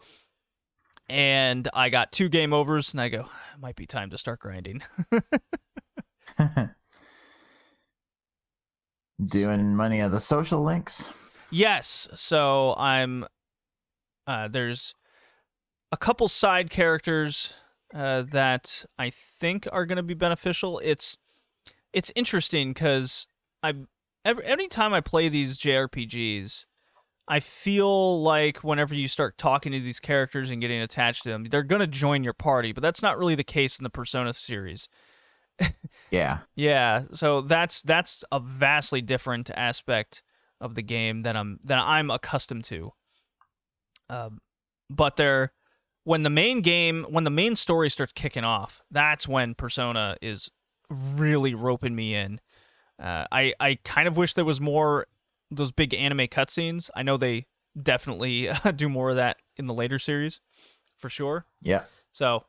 And 1.08 1.68
I 1.74 1.88
got 1.90 2.12
two 2.12 2.28
game 2.28 2.52
overs, 2.52 2.92
and 2.92 3.00
I 3.00 3.08
go, 3.08 3.26
might 3.58 3.76
be 3.76 3.86
time 3.86 4.10
to 4.10 4.18
start 4.18 4.40
grinding. 4.40 4.82
Doing 9.24 9.76
money 9.76 10.00
of 10.00 10.10
the 10.10 10.20
social 10.20 10.62
links. 10.62 11.10
Yes. 11.50 12.08
So 12.14 12.74
I'm 12.78 13.26
uh 14.26 14.48
there's 14.48 14.94
a 15.90 15.96
couple 15.96 16.28
side 16.28 16.70
characters 16.70 17.52
uh 17.94 18.22
that 18.22 18.84
I 18.98 19.10
think 19.10 19.68
are 19.70 19.84
going 19.84 19.96
to 19.96 20.02
be 20.02 20.14
beneficial. 20.14 20.80
It's 20.82 21.18
it's 21.92 22.10
interesting 22.16 22.72
cuz 22.72 23.26
I 23.62 23.74
every 24.24 24.44
anytime 24.46 24.94
I 24.94 25.02
play 25.02 25.28
these 25.28 25.58
JRPGs, 25.58 26.64
I 27.28 27.40
feel 27.40 28.20
like 28.22 28.58
whenever 28.58 28.94
you 28.94 29.08
start 29.08 29.38
talking 29.38 29.72
to 29.72 29.80
these 29.80 30.00
characters 30.00 30.50
and 30.50 30.60
getting 30.60 30.80
attached 30.80 31.22
to 31.22 31.28
them, 31.28 31.44
they're 31.44 31.62
going 31.62 31.80
to 31.80 31.86
join 31.86 32.24
your 32.24 32.32
party, 32.32 32.72
but 32.72 32.82
that's 32.82 33.02
not 33.02 33.18
really 33.18 33.34
the 33.34 33.44
case 33.44 33.78
in 33.78 33.84
the 33.84 33.90
Persona 33.90 34.34
series. 34.34 34.88
Yeah. 36.10 36.40
Yeah, 36.54 37.04
so 37.12 37.40
that's 37.40 37.80
that's 37.80 38.22
a 38.30 38.38
vastly 38.38 39.00
different 39.00 39.50
aspect 39.56 40.22
of 40.60 40.74
the 40.74 40.82
game 40.82 41.22
than 41.22 41.36
I'm 41.36 41.58
than 41.64 41.78
I'm 41.78 42.10
accustomed 42.10 42.64
to. 42.64 42.92
Um, 44.10 44.40
but 44.90 45.16
they're 45.16 45.52
when 46.04 46.22
the 46.22 46.30
main 46.30 46.60
game 46.60 47.06
when 47.08 47.24
the 47.24 47.30
main 47.30 47.56
story 47.56 47.88
starts 47.88 48.12
kicking 48.12 48.44
off, 48.44 48.82
that's 48.90 49.26
when 49.26 49.54
Persona 49.54 50.16
is 50.20 50.50
really 50.90 51.54
roping 51.54 51.94
me 51.94 52.14
in. 52.14 52.40
Uh, 52.98 53.24
I 53.32 53.54
I 53.58 53.78
kind 53.82 54.06
of 54.06 54.18
wish 54.18 54.34
there 54.34 54.44
was 54.44 54.60
more 54.60 55.06
those 55.54 55.72
big 55.72 55.94
anime 55.94 56.26
cutscenes. 56.28 56.90
I 56.94 57.02
know 57.02 57.16
they 57.16 57.46
definitely 57.80 58.50
do 58.76 58.88
more 58.88 59.10
of 59.10 59.16
that 59.16 59.38
in 59.56 59.66
the 59.66 59.74
later 59.74 59.98
series, 59.98 60.40
for 60.98 61.08
sure. 61.08 61.46
Yeah. 61.60 61.84
So, 62.12 62.44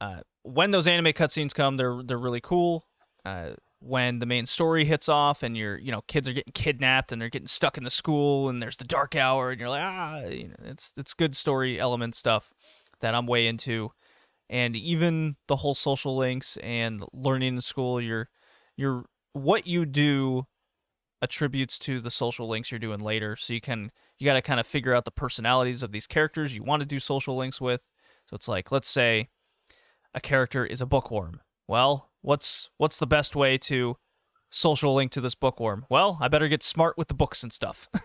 uh, 0.00 0.20
when 0.42 0.70
those 0.70 0.86
anime 0.86 1.12
cutscenes 1.12 1.54
come, 1.54 1.76
they're 1.76 2.02
they're 2.02 2.18
really 2.18 2.40
cool. 2.40 2.86
Uh, 3.24 3.50
when 3.80 4.18
the 4.18 4.26
main 4.26 4.44
story 4.46 4.84
hits 4.84 5.08
off 5.08 5.42
and 5.42 5.56
your 5.56 5.78
you 5.78 5.90
know 5.90 6.02
kids 6.02 6.28
are 6.28 6.32
getting 6.32 6.52
kidnapped 6.52 7.12
and 7.12 7.20
they're 7.20 7.30
getting 7.30 7.48
stuck 7.48 7.78
in 7.78 7.84
the 7.84 7.90
school 7.90 8.48
and 8.48 8.62
there's 8.62 8.76
the 8.76 8.84
dark 8.84 9.16
hour 9.16 9.50
and 9.50 9.60
you're 9.60 9.70
like 9.70 9.82
ah 9.82 10.20
you 10.26 10.48
know, 10.48 10.54
it's 10.64 10.92
it's 10.96 11.14
good 11.14 11.34
story 11.34 11.80
element 11.80 12.14
stuff 12.14 12.52
that 13.00 13.14
I'm 13.14 13.26
way 13.26 13.46
into, 13.46 13.92
and 14.48 14.76
even 14.76 15.36
the 15.48 15.56
whole 15.56 15.74
social 15.74 16.16
links 16.16 16.58
and 16.58 17.02
learning 17.12 17.54
in 17.54 17.60
school. 17.60 18.00
Your 18.00 18.28
your 18.76 19.06
what 19.32 19.66
you 19.66 19.86
do 19.86 20.46
attributes 21.22 21.78
to 21.80 22.00
the 22.00 22.10
social 22.10 22.48
links 22.48 22.70
you're 22.70 22.78
doing 22.78 23.00
later. 23.00 23.36
So 23.36 23.52
you 23.52 23.60
can 23.60 23.90
you 24.18 24.24
got 24.24 24.34
to 24.34 24.42
kind 24.42 24.60
of 24.60 24.66
figure 24.66 24.94
out 24.94 25.04
the 25.04 25.10
personalities 25.10 25.82
of 25.82 25.92
these 25.92 26.06
characters 26.06 26.54
you 26.54 26.62
want 26.62 26.80
to 26.80 26.86
do 26.86 26.98
social 26.98 27.36
links 27.36 27.60
with. 27.60 27.80
So 28.26 28.34
it's 28.34 28.48
like 28.48 28.72
let's 28.72 28.88
say 28.88 29.28
a 30.14 30.20
character 30.20 30.64
is 30.64 30.80
a 30.80 30.86
bookworm. 30.86 31.40
Well, 31.68 32.10
what's 32.22 32.70
what's 32.78 32.98
the 32.98 33.06
best 33.06 33.36
way 33.36 33.58
to 33.58 33.96
social 34.50 34.94
link 34.94 35.12
to 35.12 35.20
this 35.20 35.34
bookworm? 35.34 35.86
Well, 35.88 36.18
I 36.20 36.28
better 36.28 36.48
get 36.48 36.62
smart 36.62 36.96
with 36.98 37.08
the 37.08 37.14
books 37.14 37.42
and 37.42 37.52
stuff. 37.52 37.88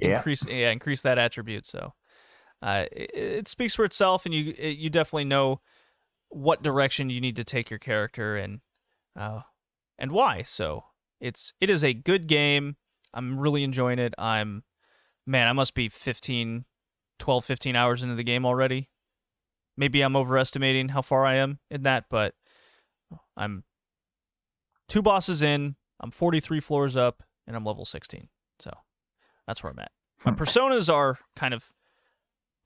Yeah. 0.00 0.16
increase 0.16 0.46
yeah, 0.46 0.70
increase 0.70 1.02
that 1.02 1.18
attribute. 1.18 1.66
So 1.66 1.94
uh, 2.62 2.84
it, 2.92 3.10
it 3.14 3.48
speaks 3.48 3.74
for 3.74 3.84
itself, 3.84 4.26
and 4.26 4.34
you 4.34 4.54
it, 4.58 4.76
you 4.76 4.90
definitely 4.90 5.24
know 5.24 5.60
what 6.28 6.62
direction 6.62 7.10
you 7.10 7.20
need 7.20 7.36
to 7.36 7.44
take 7.44 7.70
your 7.70 7.78
character 7.78 8.36
and 8.36 8.60
uh, 9.18 9.42
and 9.98 10.12
why. 10.12 10.42
So 10.42 10.84
it's 11.20 11.52
it 11.60 11.70
is 11.70 11.82
a 11.84 11.92
good 11.94 12.26
game. 12.26 12.76
I'm 13.14 13.38
really 13.38 13.62
enjoying 13.64 13.98
it. 13.98 14.14
I'm 14.18 14.64
man, 15.26 15.48
I 15.48 15.52
must 15.52 15.74
be 15.74 15.88
15, 15.88 16.64
12, 17.18 17.44
15 17.44 17.76
hours 17.76 18.02
into 18.02 18.14
the 18.14 18.22
game 18.24 18.44
already. 18.46 18.90
maybe 19.78 20.00
I'm 20.02 20.16
overestimating 20.16 20.88
how 20.90 21.02
far 21.02 21.26
I 21.26 21.34
am 21.36 21.58
in 21.70 21.82
that, 21.82 22.04
but 22.10 22.34
I'm 23.36 23.64
two 24.88 25.02
bosses 25.02 25.42
in. 25.42 25.76
I'm 26.00 26.10
43 26.10 26.60
floors 26.60 26.96
up, 26.96 27.22
and 27.46 27.56
I'm 27.56 27.64
level 27.64 27.84
16. 27.84 28.28
So 28.58 28.70
that's 29.46 29.62
where 29.62 29.72
I'm 29.72 29.78
at. 29.78 29.92
My 30.24 30.32
Hmm. 30.32 30.38
personas 30.42 30.92
are 30.92 31.18
kind 31.34 31.52
of 31.54 31.72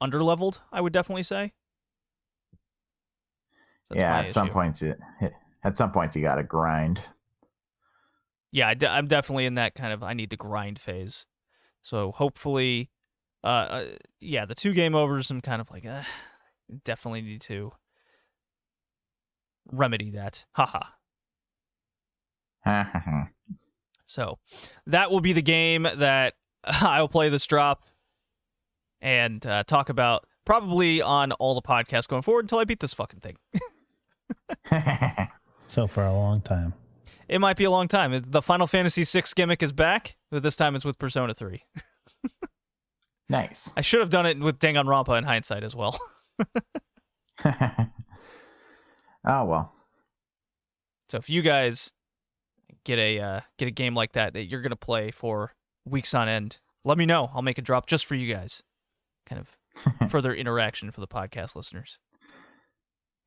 underleveled, 0.02 0.58
I 0.72 0.80
would 0.80 0.92
definitely 0.92 1.22
say. 1.24 1.52
Yeah, 3.92 4.18
at 4.20 4.30
some 4.30 4.50
points, 4.50 4.82
it, 4.82 4.98
at 5.64 5.76
some 5.76 5.90
points 5.92 6.14
you 6.16 6.22
gotta 6.22 6.42
grind. 6.44 7.00
Yeah, 8.52 8.68
I 8.68 8.74
de- 8.74 8.90
I'm 8.90 9.06
definitely 9.06 9.46
in 9.46 9.54
that 9.54 9.74
kind 9.74 9.92
of 9.92 10.02
I 10.02 10.14
need 10.14 10.30
to 10.30 10.36
grind 10.36 10.78
phase. 10.78 11.26
So 11.82 12.12
hopefully, 12.12 12.90
uh, 13.42 13.46
uh 13.46 13.84
yeah, 14.20 14.44
the 14.44 14.54
two 14.54 14.72
game 14.72 14.94
overs, 14.94 15.30
I'm 15.30 15.40
kind 15.40 15.60
of 15.60 15.70
like, 15.70 15.86
uh, 15.86 16.02
definitely 16.84 17.22
need 17.22 17.40
to 17.42 17.72
remedy 19.70 20.10
that. 20.10 20.44
Haha. 20.52 20.84
So 24.06 24.40
that 24.88 25.12
will 25.12 25.20
be 25.20 25.32
the 25.32 25.40
game 25.40 25.84
that 25.84 26.34
I'll 26.64 27.06
play 27.06 27.28
this 27.28 27.46
drop 27.46 27.84
and 29.00 29.46
uh, 29.46 29.62
talk 29.62 29.88
about 29.88 30.26
probably 30.44 31.00
on 31.00 31.30
all 31.30 31.54
the 31.54 31.62
podcasts 31.62 32.08
going 32.08 32.22
forward 32.22 32.44
until 32.44 32.58
I 32.58 32.64
beat 32.64 32.80
this 32.80 32.92
fucking 32.92 33.20
thing. 33.20 33.36
So 35.68 35.86
for 35.86 36.04
a 36.04 36.12
long 36.12 36.40
time. 36.40 36.74
It 37.30 37.38
might 37.38 37.56
be 37.56 37.62
a 37.62 37.70
long 37.70 37.86
time. 37.86 38.20
The 38.26 38.42
Final 38.42 38.66
Fantasy 38.66 39.04
VI 39.04 39.22
gimmick 39.36 39.62
is 39.62 39.70
back, 39.70 40.16
but 40.32 40.42
this 40.42 40.56
time 40.56 40.74
it's 40.74 40.84
with 40.84 40.98
Persona 40.98 41.32
3. 41.32 41.62
nice. 43.28 43.70
I 43.76 43.82
should 43.82 44.00
have 44.00 44.10
done 44.10 44.26
it 44.26 44.40
with 44.40 44.58
Danganronpa 44.58 45.16
in 45.16 45.22
hindsight 45.22 45.62
as 45.62 45.76
well. 45.76 45.96
oh 47.44 47.84
well. 49.24 49.72
So 51.08 51.18
if 51.18 51.30
you 51.30 51.42
guys 51.42 51.92
get 52.82 52.98
a 52.98 53.20
uh, 53.20 53.40
get 53.58 53.68
a 53.68 53.70
game 53.70 53.94
like 53.94 54.12
that 54.14 54.32
that 54.32 54.46
you're 54.46 54.60
gonna 54.60 54.74
play 54.74 55.12
for 55.12 55.54
weeks 55.84 56.14
on 56.14 56.28
end, 56.28 56.58
let 56.84 56.98
me 56.98 57.06
know. 57.06 57.30
I'll 57.32 57.42
make 57.42 57.58
a 57.58 57.62
drop 57.62 57.86
just 57.86 58.06
for 58.06 58.16
you 58.16 58.34
guys. 58.34 58.64
Kind 59.28 59.40
of 59.40 60.10
further 60.10 60.34
interaction 60.34 60.90
for 60.90 61.00
the 61.00 61.06
podcast 61.06 61.54
listeners, 61.54 62.00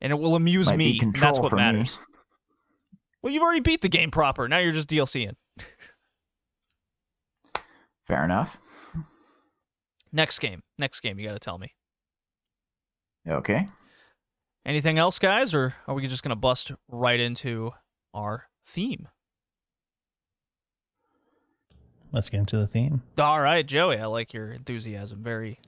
and 0.02 0.12
it 0.12 0.16
will 0.16 0.36
amuse 0.36 0.68
Might 0.68 0.76
me. 0.76 1.12
that's 1.18 1.38
what 1.40 1.54
matters. 1.54 1.98
Well, 3.24 3.32
you've 3.32 3.42
already 3.42 3.60
beat 3.60 3.80
the 3.80 3.88
game 3.88 4.10
proper. 4.10 4.46
Now 4.48 4.58
you're 4.58 4.72
just 4.72 4.90
DLCing. 4.90 5.36
Fair 8.06 8.22
enough. 8.22 8.58
Next 10.12 10.40
game. 10.40 10.62
Next 10.76 11.00
game. 11.00 11.18
You 11.18 11.26
got 11.26 11.32
to 11.32 11.38
tell 11.38 11.56
me. 11.56 11.72
Okay. 13.26 13.66
Anything 14.66 14.98
else, 14.98 15.18
guys, 15.18 15.54
or 15.54 15.74
are 15.88 15.94
we 15.94 16.06
just 16.06 16.22
gonna 16.22 16.36
bust 16.36 16.72
right 16.88 17.18
into 17.18 17.72
our 18.12 18.48
theme? 18.66 19.08
Let's 22.12 22.28
get 22.28 22.40
into 22.40 22.58
the 22.58 22.66
theme. 22.66 23.02
All 23.18 23.40
right, 23.40 23.66
Joey, 23.66 23.98
I 23.98 24.06
like 24.06 24.34
your 24.34 24.52
enthusiasm. 24.52 25.22
Very, 25.22 25.58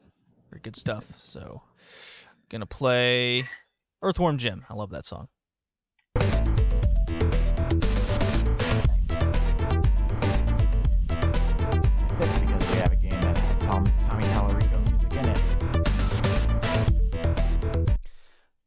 very 0.50 0.60
good 0.60 0.76
stuff. 0.76 1.04
So, 1.16 1.62
gonna 2.50 2.66
play 2.66 3.44
Earthworm 4.02 4.36
Jim. 4.36 4.62
I 4.68 4.74
love 4.74 4.90
that 4.90 5.06
song. 5.06 5.28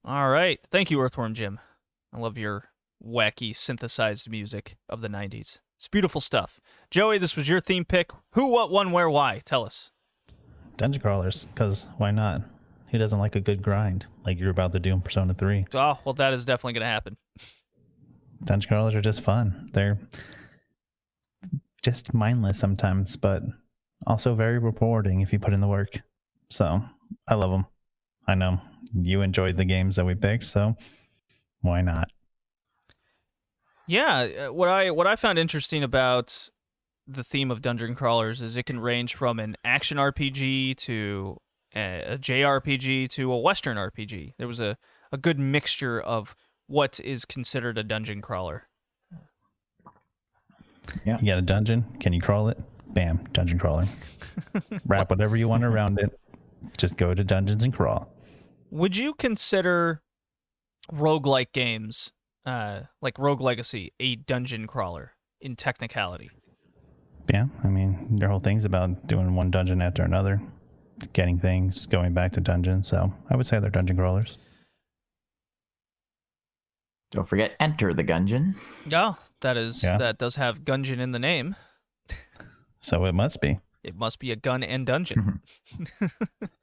All 0.10 0.32
right, 0.32 0.60
thank 0.72 0.90
you, 0.90 1.00
Earthworm 1.00 1.36
Jim. 1.36 1.60
I 2.12 2.18
love 2.18 2.36
your 2.36 2.72
wacky 3.00 3.56
synthesized 3.56 4.28
music 4.28 4.76
of 4.90 5.02
the 5.02 5.08
'90s. 5.08 5.60
It's 5.78 5.88
beautiful 5.88 6.20
stuff. 6.20 6.60
Joey, 6.90 7.20
this 7.20 7.36
was 7.36 7.48
your 7.48 7.62
theme 7.62 7.86
pick. 7.86 8.10
Who, 8.32 8.48
what, 8.48 8.72
when, 8.72 8.92
where, 8.92 9.08
why? 9.08 9.44
Tell 9.46 9.64
us. 9.64 9.92
Dungeon 10.78 11.00
crawlers, 11.00 11.46
because 11.46 11.92
why 12.00 12.10
not? 12.10 12.42
Who 12.88 12.98
doesn't 12.98 13.20
like 13.20 13.36
a 13.36 13.40
good 13.40 13.62
grind 13.62 14.08
like 14.26 14.40
you're 14.40 14.50
about 14.50 14.72
to 14.72 14.80
do 14.80 14.94
in 14.94 15.02
Persona 15.02 15.36
3? 15.36 15.68
Oh, 15.76 15.78
ah, 15.78 16.00
well, 16.04 16.16
that 16.16 16.34
is 16.34 16.44
definitely 16.44 16.74
gonna 16.74 16.88
happen. 16.88 17.16
Dungeon 18.44 18.68
crawlers 18.68 18.96
are 18.96 19.02
just 19.02 19.22
fun. 19.22 19.70
They're 19.74 20.00
just 21.84 22.16
mindless 22.16 22.58
sometimes, 22.58 23.16
but 23.16 23.44
also 24.08 24.34
very 24.34 24.58
rewarding 24.58 25.22
if 25.22 25.32
you 25.32 25.38
put 25.38 25.54
in 25.54 25.62
the 25.62 25.68
work. 25.68 26.02
So 26.50 26.82
I 27.28 27.36
love 27.36 27.52
them. 27.52 27.68
I 28.28 28.34
know 28.34 28.60
you 28.94 29.22
enjoyed 29.22 29.58
the 29.58 29.66
games 29.66 29.96
that 29.96 30.06
we 30.06 30.16
picked, 30.16 30.46
so 30.46 30.76
why 31.62 31.82
not? 31.82 32.10
Yeah, 33.88 34.48
uh, 34.48 34.54
what 34.54 34.70
I 34.70 34.92
what 34.92 35.08
I 35.08 35.16
found 35.16 35.40
interesting 35.40 35.84
about 35.84 36.50
the 37.08 37.24
theme 37.24 37.50
of 37.50 37.62
dungeon 37.62 37.96
crawlers 37.96 38.42
is 38.42 38.56
it 38.56 38.68
can 38.68 38.80
range 38.80 39.16
from 39.16 39.40
an 39.40 39.56
action 39.64 39.98
RPG 39.98 40.78
to 40.78 41.38
a, 41.76 42.14
a 42.14 42.18
JRPG 42.18 43.10
to 43.10 43.32
a 43.32 43.40
Western 43.40 43.78
RPG. 43.78 44.34
There 44.38 44.48
was 44.48 44.60
a, 44.60 44.78
a 45.12 45.18
good 45.18 45.40
mixture 45.40 46.00
of 46.00 46.36
what 46.68 47.00
is 47.00 47.26
considered 47.26 47.80
a 47.80 47.84
dungeon 47.84 48.22
crawler. 48.22 48.68
Yeah, 51.04 51.18
you 51.20 51.28
got 51.28 51.40
a 51.40 51.44
dungeon? 51.44 51.84
Can 52.00 52.14
you 52.14 52.22
crawl 52.22 52.50
it? 52.50 52.60
Bam, 52.94 53.28
dungeon 53.34 53.58
crawler. 53.58 53.86
Wrap 54.86 55.10
whatever 55.10 55.36
you 55.36 55.48
want 55.48 55.64
around 55.64 56.00
it. 56.00 56.20
Just 56.78 56.98
go 56.98 57.14
to 57.14 57.24
dungeons 57.24 57.64
and 57.64 57.74
crawl. 57.74 58.12
Would 58.72 58.96
you 58.98 59.14
consider 59.14 60.02
roguelike 60.92 61.52
games, 61.54 62.12
uh, 62.46 62.82
like 63.02 63.18
Rogue 63.18 63.42
Legacy, 63.42 63.94
a 64.00 64.16
dungeon 64.16 64.68
crawler 64.68 65.14
in 65.42 65.56
technicality? 65.56 66.30
Yeah, 67.32 67.46
I 67.64 67.68
mean, 67.68 68.18
their 68.20 68.30
whole 68.30 68.40
thing's 68.40 68.66
about 68.66 69.08
doing 69.08 69.36
one 69.36 69.52
dungeon 69.52 69.82
after 69.82 70.04
another, 70.04 70.42
getting 71.14 71.40
things, 71.40 71.86
going 71.86 72.14
back 72.14 72.32
to 72.34 72.42
dungeons. 72.42 72.88
So 72.88 73.14
I 73.30 73.36
would 73.36 73.46
say 73.48 73.60
they're 73.60 73.70
dungeon 73.70 73.98
crawlers. 73.98 74.38
Don't 77.12 77.28
forget, 77.28 77.56
enter 77.60 77.94
the 77.94 78.04
gungeon. 78.04 78.56
Yeah, 78.86 79.14
that 79.42 79.58
is 79.58 79.84
Yeah. 79.84 79.98
that 79.98 80.18
does 80.20 80.36
have 80.36 80.62
gungeon 80.64 81.00
in 81.00 81.12
the 81.12 81.20
name. 81.20 81.56
So 82.80 83.06
it 83.06 83.14
must 83.14 83.42
be. 83.42 83.60
It 83.84 83.96
must 83.96 84.20
be 84.20 84.32
a 84.32 84.36
gun 84.36 84.62
and 84.64 84.86
dungeon. 84.86 85.42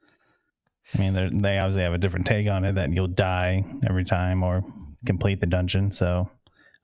I 0.95 0.99
mean, 0.99 1.13
they're- 1.13 1.27
obviously 1.59 1.81
have 1.83 1.93
a 1.93 1.97
different 1.97 2.25
take 2.25 2.47
on 2.47 2.63
it 2.65 2.75
that 2.75 2.91
you'll 2.93 3.07
die 3.07 3.65
every 3.87 4.05
time 4.05 4.43
or 4.43 4.63
complete 5.05 5.39
the 5.41 5.47
dungeon. 5.47 5.91
So 5.91 6.29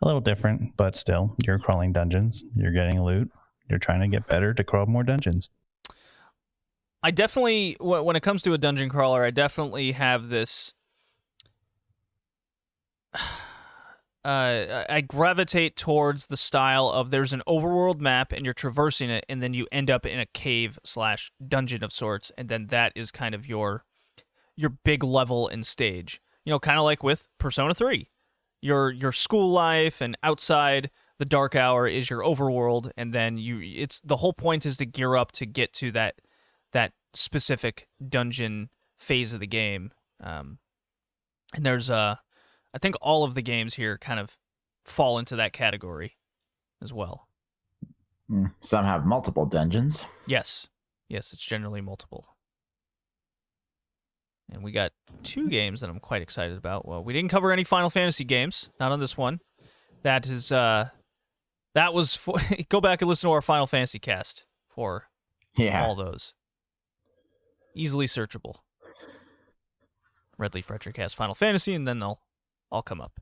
a 0.02 0.06
little 0.06 0.22
different, 0.22 0.76
but 0.76 0.96
still, 0.96 1.36
you're 1.46 1.60
crawling 1.60 1.94
dungeons. 1.94 2.44
You're 2.56 2.74
getting 2.74 3.02
loot. 3.02 3.32
You're 3.70 3.80
trying 3.80 4.02
to 4.02 4.08
get 4.08 4.28
better 4.28 4.54
to 4.54 4.64
crawl 4.64 4.86
more 4.86 5.04
dungeons. 5.04 5.50
I 7.02 7.12
definitely, 7.12 7.76
when 7.80 8.16
it 8.16 8.24
comes 8.24 8.44
to 8.44 8.54
a 8.54 8.58
dungeon 8.58 8.90
crawler, 8.90 9.24
I 9.24 9.32
definitely 9.32 9.94
have 9.94 10.30
this. 10.30 10.74
Uh, 14.26 14.86
I 14.90 15.02
gravitate 15.02 15.76
towards 15.76 16.28
the 16.28 16.38
style 16.38 16.88
of 16.88 17.12
there's 17.12 17.34
an 17.34 17.42
overworld 17.46 18.00
map 18.00 18.32
and 18.32 18.46
you're 18.46 18.54
traversing 18.54 19.10
it, 19.10 19.26
and 19.28 19.44
then 19.44 19.54
you 19.54 19.68
end 19.70 19.90
up 19.92 20.06
in 20.06 20.18
a 20.18 20.26
cave 20.26 20.80
slash 20.86 21.34
dungeon 21.46 21.84
of 21.84 21.92
sorts, 21.92 22.32
and 22.38 22.48
then 22.48 22.68
that 22.68 22.94
is 22.96 23.12
kind 23.12 23.36
of 23.36 23.46
your 23.46 23.84
your 24.56 24.70
big 24.70 25.04
level 25.04 25.48
and 25.48 25.66
stage. 25.66 26.22
You 26.46 26.52
know, 26.52 26.60
kind 26.60 26.78
of 26.78 26.84
like 26.84 27.04
with 27.04 27.28
Persona 27.38 27.74
Three, 27.74 28.10
your 28.62 28.92
your 28.92 29.12
school 29.12 29.50
life 29.52 30.02
and 30.02 30.18
outside 30.24 30.90
the 31.20 31.26
dark 31.26 31.56
hour 31.56 31.88
is 31.88 32.10
your 32.10 32.22
overworld, 32.22 32.92
and 32.98 33.14
then 33.14 33.38
you 33.38 33.60
it's 33.64 34.02
the 34.02 34.18
whole 34.18 34.34
point 34.34 34.66
is 34.66 34.78
to 34.78 34.86
gear 34.86 35.16
up 35.16 35.32
to 35.34 35.46
get 35.46 35.74
to 35.76 35.92
that 35.92 36.16
that 36.74 36.94
specific 37.14 37.88
dungeon 38.10 38.70
phase 38.98 39.32
of 39.34 39.40
the 39.40 39.48
game. 39.48 39.92
Um, 40.22 40.58
and 41.54 41.66
there's 41.66 41.90
uh, 41.90 42.16
I 42.74 42.78
think 42.78 42.96
all 43.02 43.24
of 43.24 43.36
the 43.36 43.42
games 43.42 43.76
here 43.76 43.98
kind 43.98 44.20
of 44.20 44.38
fall 44.84 45.18
into 45.18 45.36
that 45.38 45.54
category 45.54 46.18
as 46.82 46.92
well. 46.92 47.28
Hmm, 48.28 48.48
Some 48.62 48.84
have 48.86 49.06
multiple 49.06 49.46
dungeons. 49.46 50.04
Yes, 50.28 50.68
yes, 51.08 51.32
it's 51.32 51.44
generally 51.46 51.82
multiple. 51.82 52.33
And 54.52 54.64
we 54.64 54.72
got 54.72 54.92
two 55.24 55.50
games 55.50 55.82
that 55.82 55.90
I'm 55.90 56.00
quite 56.00 56.22
excited 56.22 56.58
about. 56.58 56.88
Well, 56.88 57.04
we 57.04 57.14
didn't 57.14 57.32
cover 57.32 57.52
any 57.52 57.64
Final 57.64 57.90
Fantasy 57.90 58.24
games, 58.24 58.70
not 58.80 58.92
on 58.92 59.00
this 59.00 59.18
one. 59.18 59.40
That 60.04 60.26
is 60.28 60.52
uh, 60.52 60.90
that 61.74 61.94
was 61.94 62.16
for, 62.16 62.36
go 62.70 62.82
back 62.82 63.02
and 63.02 63.10
listen 63.10 63.30
to 63.30 63.34
our 63.34 63.42
Final 63.42 63.68
Fantasy 63.68 64.00
cast 64.00 64.46
for 64.70 65.08
Yeah. 65.58 65.84
all 65.86 65.96
those. 65.96 66.34
Easily 67.76 68.06
searchable. 68.06 68.58
Red 70.38 70.54
Leaf 70.54 70.70
has 70.98 71.14
Final 71.14 71.36
Fantasy, 71.36 71.74
and 71.74 71.88
then 71.88 72.00
they'll 72.00 72.20
all 72.72 72.82
come 72.82 73.00
up. 73.02 73.14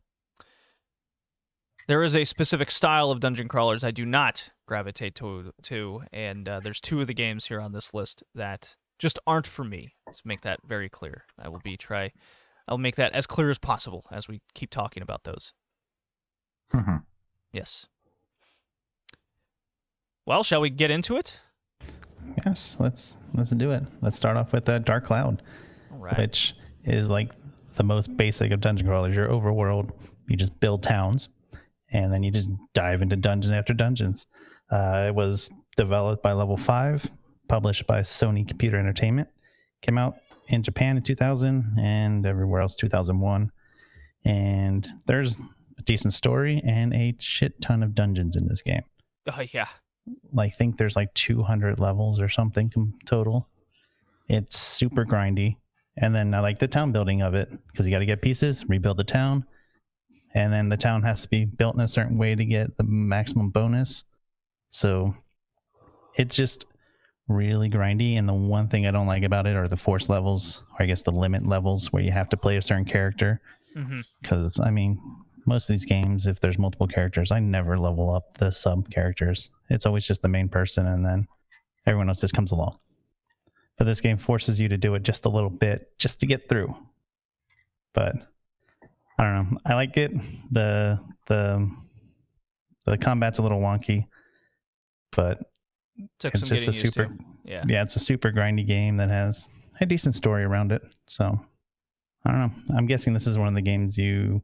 There 1.88 2.04
is 2.04 2.16
a 2.16 2.26
specific 2.26 2.72
style 2.72 3.12
of 3.12 3.20
dungeon 3.20 3.48
crawlers 3.48 3.84
I 3.84 3.92
do 3.92 4.06
not 4.06 4.52
gravitate 4.68 5.16
to, 5.16 5.52
to 5.64 6.04
and 6.14 6.48
uh, 6.48 6.60
there's 6.60 6.80
two 6.80 7.02
of 7.02 7.08
the 7.08 7.14
games 7.14 7.48
here 7.48 7.60
on 7.60 7.74
this 7.74 7.94
list 7.94 8.24
that 8.36 8.76
just 9.02 9.20
aren't 9.26 9.48
for 9.48 9.64
me. 9.66 9.96
Let's 10.06 10.24
make 10.24 10.42
that 10.42 10.60
very 10.64 10.88
clear. 10.88 11.24
I 11.38 11.50
will 11.50 11.60
be 11.60 11.76
try 11.76 12.12
I'll 12.68 12.78
make 12.78 12.96
that 12.96 13.14
as 13.14 13.26
clear 13.26 13.50
as 13.50 13.58
possible 13.58 14.06
as 14.12 14.28
we 14.28 14.42
keep 14.54 14.70
talking 14.70 15.04
about 15.04 15.24
those. 15.24 15.52
Mhm. 16.74 17.04
Yes. 17.52 17.88
Well, 20.26 20.44
shall 20.44 20.62
we 20.62 20.70
get 20.70 20.92
into 20.92 21.18
it? 21.18 21.42
Yes, 22.46 22.78
let's 22.80 23.18
let's 23.34 23.50
do 23.50 23.72
it. 23.72 23.84
Let's 24.02 24.16
start 24.16 24.38
off 24.38 24.54
with 24.54 24.70
uh, 24.70 24.80
Dark 24.80 25.06
Cloud, 25.06 25.42
right. 25.90 26.18
which 26.18 26.56
is 26.86 27.10
like 27.10 27.32
the 27.76 27.84
most 27.84 28.16
basic 28.16 28.52
of 28.52 28.62
dungeon 28.62 28.88
crawlers. 28.88 29.16
Your 29.16 29.28
overworld, 29.28 29.92
you 30.28 30.38
just 30.38 30.58
build 30.60 30.84
towns, 30.84 31.28
and 31.90 32.14
then 32.14 32.24
you 32.24 32.32
just 32.32 32.48
dive 32.74 33.02
into 33.02 33.16
dungeon 33.16 33.54
after 33.54 33.74
dungeons. 33.74 34.28
Uh, 34.70 35.06
it 35.10 35.16
was 35.16 35.50
developed 35.76 36.24
by 36.24 36.32
Level 36.32 36.56
Five, 36.56 37.10
published 37.52 37.86
by 37.86 38.00
Sony 38.00 38.48
Computer 38.48 38.80
Entertainment. 38.80 39.28
Came 39.82 39.98
out 39.98 40.16
in 40.48 40.64
Japan 40.64 40.96
in 40.96 41.04
2000 41.04 41.76
and 41.78 42.26
everywhere 42.26 42.62
else 42.62 42.78
2001. 42.78 43.52
And 44.24 44.88
there's 45.06 45.36
a 45.78 45.82
decent 45.82 46.14
story 46.14 46.64
and 46.66 46.94
a 46.94 47.14
shit 47.20 47.60
ton 47.62 47.84
of 47.84 47.94
dungeons 47.94 48.38
in 48.38 48.48
this 48.48 48.62
game. 48.62 48.84
Oh 49.30 49.44
yeah. 49.52 49.68
like 50.32 50.56
think 50.56 50.78
there's 50.78 50.96
like 50.96 51.14
200 51.14 51.78
levels 51.78 52.22
or 52.22 52.30
something 52.30 52.72
total. 53.06 53.50
It's 54.30 54.58
super 54.58 55.04
grindy, 55.04 55.58
and 55.98 56.16
then 56.16 56.34
I 56.34 56.40
like 56.40 56.60
the 56.60 56.70
town 56.70 56.94
building 56.94 57.22
of 57.22 57.34
it 57.34 57.50
because 57.68 57.86
you 57.86 57.92
got 57.92 58.00
to 58.00 58.06
get 58.06 58.22
pieces, 58.22 58.64
rebuild 58.70 58.96
the 58.96 59.04
town, 59.04 59.44
and 60.34 60.54
then 60.54 60.70
the 60.70 60.78
town 60.78 61.04
has 61.04 61.24
to 61.24 61.28
be 61.28 61.44
built 61.44 61.76
in 61.76 61.82
a 61.82 61.88
certain 61.90 62.18
way 62.18 62.34
to 62.34 62.46
get 62.46 62.78
the 62.78 62.86
maximum 62.86 63.50
bonus. 63.50 64.06
So 64.70 65.14
it's 66.16 66.34
just 66.34 66.66
really 67.32 67.70
grindy. 67.70 68.18
And 68.18 68.28
the 68.28 68.34
one 68.34 68.68
thing 68.68 68.88
I 68.88 68.92
don't 68.92 69.08
like 69.08 69.24
about 69.24 69.48
it 69.48 69.56
are 69.56 69.68
the 69.68 69.78
force 69.78 70.10
levels, 70.10 70.64
or 70.74 70.84
I 70.84 70.86
guess 70.86 71.04
the 71.04 71.12
limit 71.12 71.46
levels 71.46 71.92
where 71.92 72.04
you 72.04 72.12
have 72.12 72.30
to 72.30 72.38
play 72.38 72.58
a 72.58 72.62
certain 72.62 72.86
character 72.86 73.42
mm-hmm. 73.76 74.02
because 74.22 74.60
I 74.60 74.72
mean, 74.72 75.00
most 75.46 75.70
of 75.70 75.74
these 75.74 75.86
games, 75.86 76.28
if 76.28 76.40
there's 76.40 76.60
multiple 76.60 76.88
characters, 76.88 77.32
I 77.32 77.40
never 77.40 77.78
level 77.78 78.14
up 78.14 78.38
the 78.38 78.52
sub 78.52 78.90
characters. 78.92 79.50
It's 79.70 79.86
always 79.86 80.06
just 80.06 80.22
the 80.22 80.28
main 80.28 80.50
person, 80.50 80.86
and 80.88 81.04
then 81.06 81.28
everyone 81.86 82.10
else 82.10 82.22
just 82.22 82.34
comes 82.34 82.52
along. 82.52 82.78
But 83.78 83.86
this 83.86 84.02
game 84.02 84.18
forces 84.18 84.60
you 84.60 84.68
to 84.68 84.78
do 84.78 84.94
it 84.96 85.04
just 85.04 85.26
a 85.26 85.30
little 85.30 85.50
bit 85.50 85.98
just 85.98 86.20
to 86.20 86.28
get 86.28 86.48
through. 86.48 86.76
But 87.94 88.16
I 89.18 89.24
don't 89.24 89.52
know. 89.52 89.58
I 89.66 89.74
like 89.74 89.98
it. 89.98 90.12
the 90.52 91.00
the 91.28 91.72
The 92.86 92.98
combat's 92.98 93.40
a 93.40 93.44
little 93.44 93.60
wonky, 93.62 94.08
but 95.12 95.51
Took 96.20 96.34
it's 96.36 96.48
some 96.48 96.56
just 96.58 96.68
a 96.68 96.72
getting 96.72 96.86
used 96.86 96.94
super 96.96 97.06
to. 97.08 97.24
Yeah. 97.46 97.64
yeah, 97.68 97.82
it's 97.84 97.96
a 97.96 98.00
super 98.00 98.32
grindy 98.32 98.66
game 98.66 98.98
that 98.98 99.10
has 99.10 99.50
a 99.80 99.86
decent 99.86 100.16
story 100.16 100.44
around 100.44 100.72
it. 100.72 100.82
So 101.08 101.40
I 102.26 102.32
don't 102.32 102.40
know. 102.40 102.76
I'm 102.78 102.86
guessing 102.86 103.14
this 103.14 103.28
is 103.28 103.38
one 103.38 103.48
of 103.48 103.56
the 103.56 103.62
games 103.62 103.98
you 103.98 104.42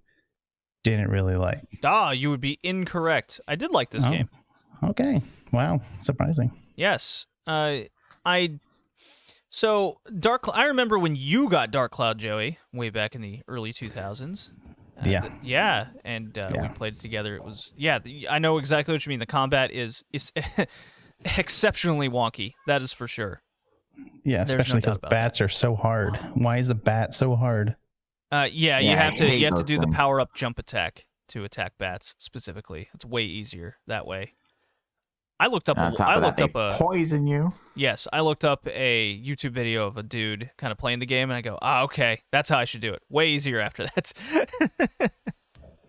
didn't 0.84 1.10
really 1.10 1.36
like. 1.36 1.60
Ah, 1.84 2.12
you 2.12 2.30
would 2.30 2.42
be 2.42 2.60
incorrect. 2.64 3.40
I 3.48 3.56
did 3.56 3.72
like 3.72 3.90
this 3.92 4.06
Oh. 4.06 4.10
game. 4.10 4.30
Okay. 4.84 5.22
Wow. 5.52 5.82
Surprising. 6.02 6.52
Yes. 6.76 7.26
Uh, 7.46 7.80
I. 8.26 8.60
So 9.50 10.00
Dark. 10.20 10.46
Cl- 10.46 10.58
I 10.58 10.66
remember 10.66 11.00
when 11.00 11.16
you 11.16 11.50
got 11.50 11.72
Dark 11.72 11.92
Cloud, 11.92 12.18
Joey, 12.20 12.58
way 12.74 12.90
back 12.90 13.16
in 13.16 13.22
the 13.22 13.42
early 13.48 13.72
2000s. 13.74 14.52
Uh, 15.00 15.04
Yeah. 15.10 15.22
th- 15.22 15.34
yeah, 15.44 15.88
and 16.04 16.38
uh, 16.38 16.48
we 16.62 16.68
played 16.70 16.96
it 16.96 17.00
together. 17.00 17.36
It 17.36 17.44
was 17.44 17.72
yeah. 17.78 18.00
The, 18.00 18.28
I 18.30 18.40
know 18.40 18.58
exactly 18.58 18.94
what 18.94 19.06
you 19.06 19.10
mean. 19.12 19.20
The 19.20 19.26
combat 19.26 19.72
is 19.72 20.04
is 20.12 20.32
exceptionally 21.38 22.10
wonky. 22.10 22.54
That 22.68 22.82
is 22.82 22.94
for 22.94 23.08
sure. 23.08 23.42
Yeah, 24.24 24.44
There's 24.44 24.50
especially 24.52 24.82
because 24.82 24.98
about 24.98 25.12
bats 25.12 25.42
are 25.42 25.50
so 25.50 25.76
hard. 25.76 26.18
Why 26.36 26.58
is 26.58 26.68
the 26.68 26.76
bat 26.76 27.14
so 27.14 27.36
hard? 27.36 27.76
Uh, 28.32 28.48
yeah, 28.52 28.80
you 28.80 28.90
Yeah, 28.90 29.04
have 29.04 29.16
to 29.16 29.34
you 29.36 29.46
have 29.46 29.56
to 29.56 29.62
those 29.62 29.68
do 29.68 29.80
the 29.80 29.88
power 29.88 30.20
up 30.20 30.34
jump 30.36 30.60
attack 30.60 31.06
to 31.30 31.44
attack 31.44 31.74
bats 31.80 32.14
specifically. 32.18 32.90
It's 32.94 33.06
way 33.06 33.24
easier 33.24 33.78
that 33.88 34.06
way. 34.06 34.34
I 35.40 35.48
looked 35.48 35.70
up. 35.70 35.78
On 35.78 35.94
A, 35.94 36.04
I 36.04 36.18
looked 36.18 36.38
that, 36.38 36.56
up 36.56 36.76
a 36.76 36.76
poison 36.78 37.28
you. 37.28 37.54
yes. 37.76 38.08
I 38.12 38.22
looked 38.22 38.44
up 38.44 38.68
a 38.68 39.22
YouTube 39.24 39.52
video 39.52 39.86
of 39.86 39.96
a 39.96 40.04
dude 40.04 40.50
kind 40.58 40.72
of 40.72 40.78
playing 40.80 40.98
the 41.00 41.06
game, 41.06 41.30
and 41.30 41.38
I 41.38 41.42
go, 41.42 41.60
ah, 41.62 41.84
okay, 41.84 42.24
that's 42.32 42.50
how 42.50 42.58
I 42.58 42.66
should 42.66 42.82
do 42.82 42.92
it. 42.94 43.04
Way 43.10 43.30
easier 43.30 43.60
after 43.60 43.86
that. 43.96 45.12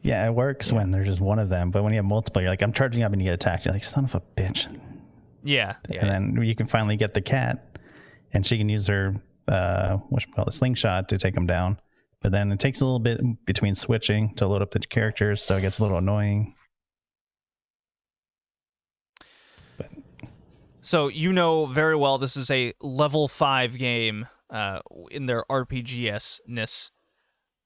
Yeah, 0.00 0.26
it 0.26 0.32
works 0.32 0.72
when 0.72 0.92
there's 0.92 1.08
just 1.08 1.20
one 1.20 1.40
of 1.40 1.48
them, 1.48 1.70
but 1.70 1.82
when 1.82 1.92
you 1.92 1.98
have 1.98 2.04
multiple, 2.04 2.40
you're 2.40 2.50
like, 2.52 2.62
I'm 2.62 2.72
charging 2.72 3.02
up 3.02 3.12
and 3.12 3.20
you 3.20 3.26
get 3.26 3.34
attacked. 3.34 3.64
You're 3.64 3.74
like, 3.74 3.82
son 3.84 4.04
of 4.04 4.14
a 4.14 4.22
bitch. 4.36 4.66
Yeah, 5.42 5.76
yeah. 5.88 6.04
And 6.04 6.36
then 6.36 6.44
you 6.44 6.54
can 6.54 6.66
finally 6.66 6.96
get 6.96 7.14
the 7.14 7.22
cat, 7.22 7.78
and 8.32 8.46
she 8.46 8.58
can 8.58 8.68
use 8.68 8.86
her 8.86 9.14
uh, 9.48 9.96
what 10.08 10.24
you 10.24 10.32
call 10.32 10.44
it, 10.44 10.52
slingshot 10.52 11.08
to 11.08 11.18
take 11.18 11.34
them 11.34 11.46
down. 11.46 11.78
But 12.20 12.32
then 12.32 12.50
it 12.50 12.58
takes 12.58 12.80
a 12.80 12.84
little 12.84 12.98
bit 12.98 13.20
between 13.46 13.74
switching 13.74 14.34
to 14.34 14.46
load 14.46 14.62
up 14.62 14.72
the 14.72 14.80
characters, 14.80 15.42
so 15.42 15.56
it 15.56 15.60
gets 15.60 15.78
a 15.78 15.82
little 15.82 15.98
annoying. 15.98 16.54
So 20.80 21.08
you 21.08 21.32
know 21.32 21.66
very 21.66 21.96
well 21.96 22.16
this 22.16 22.36
is 22.36 22.50
a 22.50 22.72
level 22.80 23.28
five 23.28 23.76
game 23.76 24.26
uh, 24.48 24.80
in 25.10 25.26
their 25.26 25.44
RPGS 25.50 26.40
ness. 26.46 26.90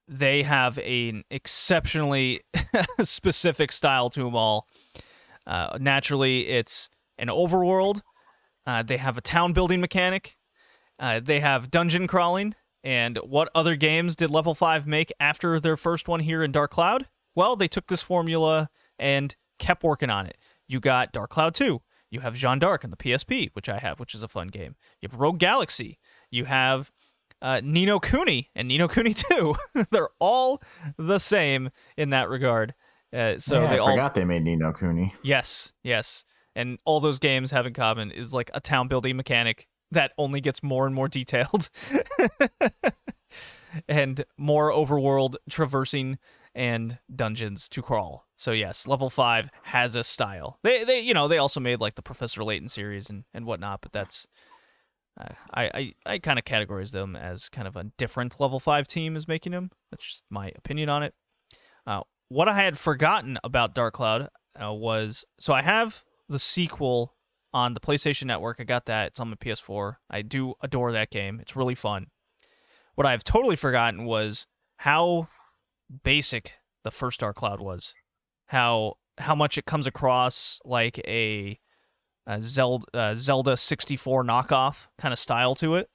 They 0.09 0.43
have 0.43 0.77
an 0.79 1.25
exceptionally 1.31 2.41
specific 3.03 3.71
style 3.71 4.11
to 4.11 4.25
them 4.25 4.35
all. 4.35 4.67
Uh, 5.47 5.79
naturally, 5.81 6.49
it's 6.49 6.89
an 7.18 7.29
overworld. 7.29 8.03
Uh, 8.66 8.83
they 8.83 8.96
have 8.96 9.16
a 9.16 9.20
town 9.20 9.53
building 9.53 9.81
mechanic. 9.81 10.37
Uh, 10.98 11.20
they 11.20 11.40
have 11.40 11.70
dungeon 11.70 12.07
crawling. 12.07 12.55
And 12.85 13.18
what 13.18 13.48
other 13.55 13.77
games 13.77 14.16
did 14.16 14.31
Level 14.31 14.55
5 14.55 14.87
make 14.87 15.12
after 15.20 15.61
their 15.61 15.77
first 15.77 16.09
one 16.09 16.20
here 16.20 16.42
in 16.42 16.53
Dark 16.53 16.72
Cloud? 16.72 17.09
Well, 17.35 17.57
they 17.57 17.68
took 17.68 17.87
this 17.87 18.03
formula 18.03 18.70
and 18.98 19.35
kept 19.59 19.85
working 19.85 20.11
on 20.11 20.27
it. 20.27 20.37
You 20.66 20.81
got 20.81 21.12
Dark 21.12 21.31
Cloud 21.31 21.55
2. 21.55 21.81
You 22.11 22.20
have 22.20 22.35
Jeanne 22.35 22.59
d'Arc 22.59 22.85
on 22.85 22.90
the 22.90 22.96
PSP, 22.96 23.51
which 23.55 23.68
I 23.68 23.79
have, 23.79 23.98
which 23.98 24.14
is 24.14 24.22
a 24.22 24.29
fun 24.29 24.48
game. 24.48 24.77
You 25.01 25.09
have 25.11 25.18
Rogue 25.18 25.38
Galaxy. 25.38 25.98
You 26.31 26.44
have 26.44 26.90
uh, 27.40 27.61
Ni 27.64 27.87
no 27.87 27.98
Kuni 28.01 28.51
and 28.55 28.68
Ni 28.68 28.79
no 28.79 28.87
Kuni 28.88 29.14
2. 29.31 29.55
They're 29.90 30.11
all 30.18 30.62
the 30.98 31.18
same 31.18 31.70
in 31.96 32.11
that 32.11 32.29
regard. 32.29 32.75
Uh, 33.12 33.38
so 33.38 33.62
yeah, 33.62 33.68
they 33.68 33.77
I 33.77 33.79
all 33.79 33.90
forgot 33.90 34.14
they 34.14 34.25
made 34.25 34.42
Ni 34.42 34.57
no 34.57 34.72
Kuni. 34.72 35.14
Yes, 35.22 35.72
yes. 35.83 36.25
And 36.55 36.79
all 36.85 37.01
those 37.01 37.19
games 37.19 37.51
have 37.51 37.67
in 37.67 37.73
common 37.73 38.11
is 38.11 38.35
like 38.35 38.51
a 38.55 38.61
town 38.61 38.88
building 38.88 39.17
mechanic 39.17 39.69
that 39.91 40.12
only 40.19 40.41
gets 40.41 40.62
more 40.62 40.87
and 40.87 40.95
more 40.95 41.09
detailed 41.09 41.71
and 43.88 44.25
more 44.37 44.71
overworld 44.71 45.37
traversing 45.49 46.19
and 46.55 46.99
dungeons 47.15 47.69
to 47.71 47.83
crawl. 47.83 48.27
So 48.37 48.51
yes, 48.53 48.87
level 48.87 49.09
5 49.09 49.51
has 49.65 49.95
a 49.95 50.05
style. 50.05 50.59
They 50.62 50.85
they 50.85 51.01
you 51.01 51.15
know, 51.15 51.29
they 51.29 51.38
also 51.38 51.61
made 51.61 51.81
like 51.81 51.95
the 51.95 52.03
Professor 52.03 52.43
Layton 52.45 52.69
series 52.69 53.09
and 53.09 53.25
and 53.33 53.47
whatnot, 53.47 53.81
but 53.81 53.93
that's 53.93 54.27
uh, 55.19 55.35
I 55.53 55.65
I, 55.65 55.95
I 56.07 56.19
kind 56.19 56.38
of 56.38 56.45
categorize 56.45 56.93
them 56.93 57.17
as 57.17 57.49
kind 57.49 57.69
of 57.69 57.77
a 57.77 57.85
different 57.97 58.41
level 58.41 58.61
5 58.61 58.87
team 58.87 59.17
is 59.17 59.29
making 59.29 59.53
them. 59.53 59.71
That's 59.91 60.05
just 60.05 60.25
my 60.29 60.53
opinion 60.57 60.88
on 60.88 61.03
it. 61.03 61.15
Uh, 61.87 62.03
what 62.29 62.49
I 62.49 62.55
had 62.55 62.79
forgotten 62.79 63.38
about 63.45 63.75
Dark 63.75 63.95
Cloud 63.95 64.29
uh, 64.62 64.73
was 64.73 65.25
so 65.38 65.53
I 65.53 65.62
have 65.62 66.03
the 66.33 66.38
sequel 66.38 67.14
on 67.53 67.75
the 67.75 67.81
PlayStation 67.81 68.25
Network. 68.25 68.59
I 68.59 68.64
got 68.64 68.87
that. 68.87 69.09
It's 69.09 69.21
on 69.21 69.29
my 69.29 69.37
PS4. 69.37 69.97
I 70.11 70.23
do 70.23 70.55
adore 70.62 70.92
that 70.92 71.11
game. 71.11 71.38
It's 71.40 71.55
really 71.55 71.75
fun. 71.75 72.07
What 72.95 73.07
I've 73.07 73.25
totally 73.25 73.57
forgotten 73.57 74.05
was 74.05 74.47
how 74.79 75.29
basic 76.03 76.55
the 76.83 76.90
first 76.90 77.21
Dark 77.21 77.37
Cloud 77.37 77.61
was. 77.61 77.95
How 78.47 78.95
how 79.18 79.35
much 79.35 79.59
it 79.59 79.66
comes 79.66 79.87
across 79.87 80.59
like 80.64 80.99
a, 81.01 81.59
a 82.27 82.40
Zelda 82.40 82.85
uh, 82.95 83.14
Zelda 83.14 83.57
64 83.57 84.25
knockoff 84.25 84.88
kind 84.99 85.12
of 85.12 85.18
style 85.18 85.55
to 85.57 85.77
it. 85.77 85.88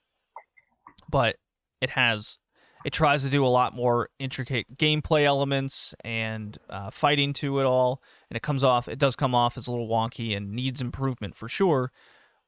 But 1.09 1.37
it 1.81 1.91
has 1.91 2.37
it 2.85 2.93
tries 2.93 3.23
to 3.23 3.29
do 3.29 3.45
a 3.45 3.47
lot 3.47 3.75
more 3.75 4.09
intricate 4.19 4.77
gameplay 4.77 5.25
elements 5.25 5.93
and 6.03 6.57
uh, 6.69 6.89
fighting 6.91 7.33
to 7.33 7.59
it 7.59 7.65
all 7.65 8.01
and 8.29 8.35
it 8.37 8.41
comes 8.43 8.63
off 8.63 8.87
it 8.87 8.99
does 8.99 9.15
come 9.15 9.33
off 9.35 9.57
as 9.57 9.67
a 9.67 9.71
little 9.71 9.87
wonky 9.87 10.35
and 10.35 10.51
needs 10.51 10.81
improvement 10.81 11.35
for 11.35 11.47
sure 11.49 11.91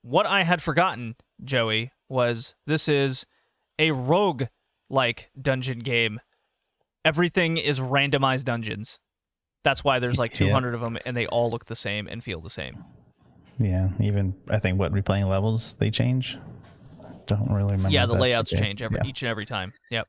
what 0.01 0.25
i 0.25 0.43
had 0.43 0.61
forgotten 0.61 1.15
joey 1.43 1.91
was 2.07 2.55
this 2.67 2.87
is 2.87 3.25
a 3.77 3.91
rogue 3.91 4.43
like 4.89 5.29
dungeon 5.41 5.79
game 5.79 6.19
everything 7.05 7.57
is 7.57 7.79
randomized 7.79 8.43
dungeons 8.45 8.99
that's 9.63 9.83
why 9.83 9.99
there's 9.99 10.17
like 10.17 10.31
Yeah. 10.39 10.47
200 10.47 10.73
of 10.75 10.81
them 10.81 10.97
and 11.05 11.15
they 11.15 11.27
all 11.27 11.49
look 11.51 11.65
the 11.65 11.75
same 11.75 12.07
and 12.07 12.23
feel 12.23 12.41
the 12.41 12.49
same 12.49 12.83
Yeah, 13.59 13.89
even 13.99 14.33
I 14.49 14.59
think 14.59 14.79
what 14.79 14.93
replaying 14.93 15.27
levels 15.27 15.75
they 15.75 15.91
change. 15.91 16.37
Don't 17.27 17.49
really 17.51 17.73
remember. 17.73 17.89
yeah 17.89 18.05
the 18.05 18.13
layouts 18.13 18.51
case. 18.51 18.59
change 18.59 18.81
every 18.81 18.97
Yeah. 19.03 19.07
each 19.09 19.21
and 19.21 19.29
every 19.29 19.45
time 19.45 19.73
yep 19.91 20.07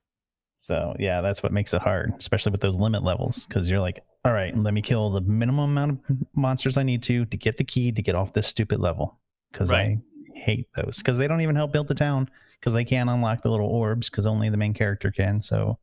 So 0.61 0.95
yeah, 0.99 1.21
that's 1.21 1.43
what 1.43 1.53
makes 1.53 1.75
it 1.75 1.83
hard, 1.83 2.13
especially 2.19 2.53
with 2.53 2.61
those 2.61 2.77
limit 2.77 3.03
levels, 3.03 3.47
because 3.47 3.69
you're 3.71 3.81
like, 3.81 4.03
all 4.25 4.33
right, 4.33 4.57
let 4.57 4.75
me 4.75 4.83
kill 4.83 5.11
the 5.11 5.21
minimum 5.21 5.71
amount 5.71 5.91
of 6.09 6.17
monsters 6.35 6.77
I 6.77 6.83
need 6.83 7.03
to 7.05 7.25
to 7.27 7.37
get 7.37 7.57
the 7.57 7.65
key 7.65 7.93
to 7.93 8.03
get 8.03 8.15
off 8.15 8.33
this 8.33 8.47
stupid 8.49 8.81
level. 8.81 9.19
Because 9.53 9.71
Right. 9.71 9.99
I 9.99 10.39
hate 10.39 10.69
those, 10.75 10.99
because 10.99 11.19
they 11.19 11.27
don't 11.27 11.41
even 11.41 11.57
help 11.57 11.73
build 11.73 11.89
the 11.89 11.95
town, 11.95 12.31
because 12.59 12.73
they 12.73 12.85
can't 12.85 13.11
unlock 13.11 13.43
the 13.43 13.51
little 13.51 13.67
orbs, 13.67 14.09
because 14.11 14.27
only 14.27 14.49
the 14.49 14.57
main 14.57 14.75
character 14.75 15.11
can. 15.11 15.41
So 15.41 15.79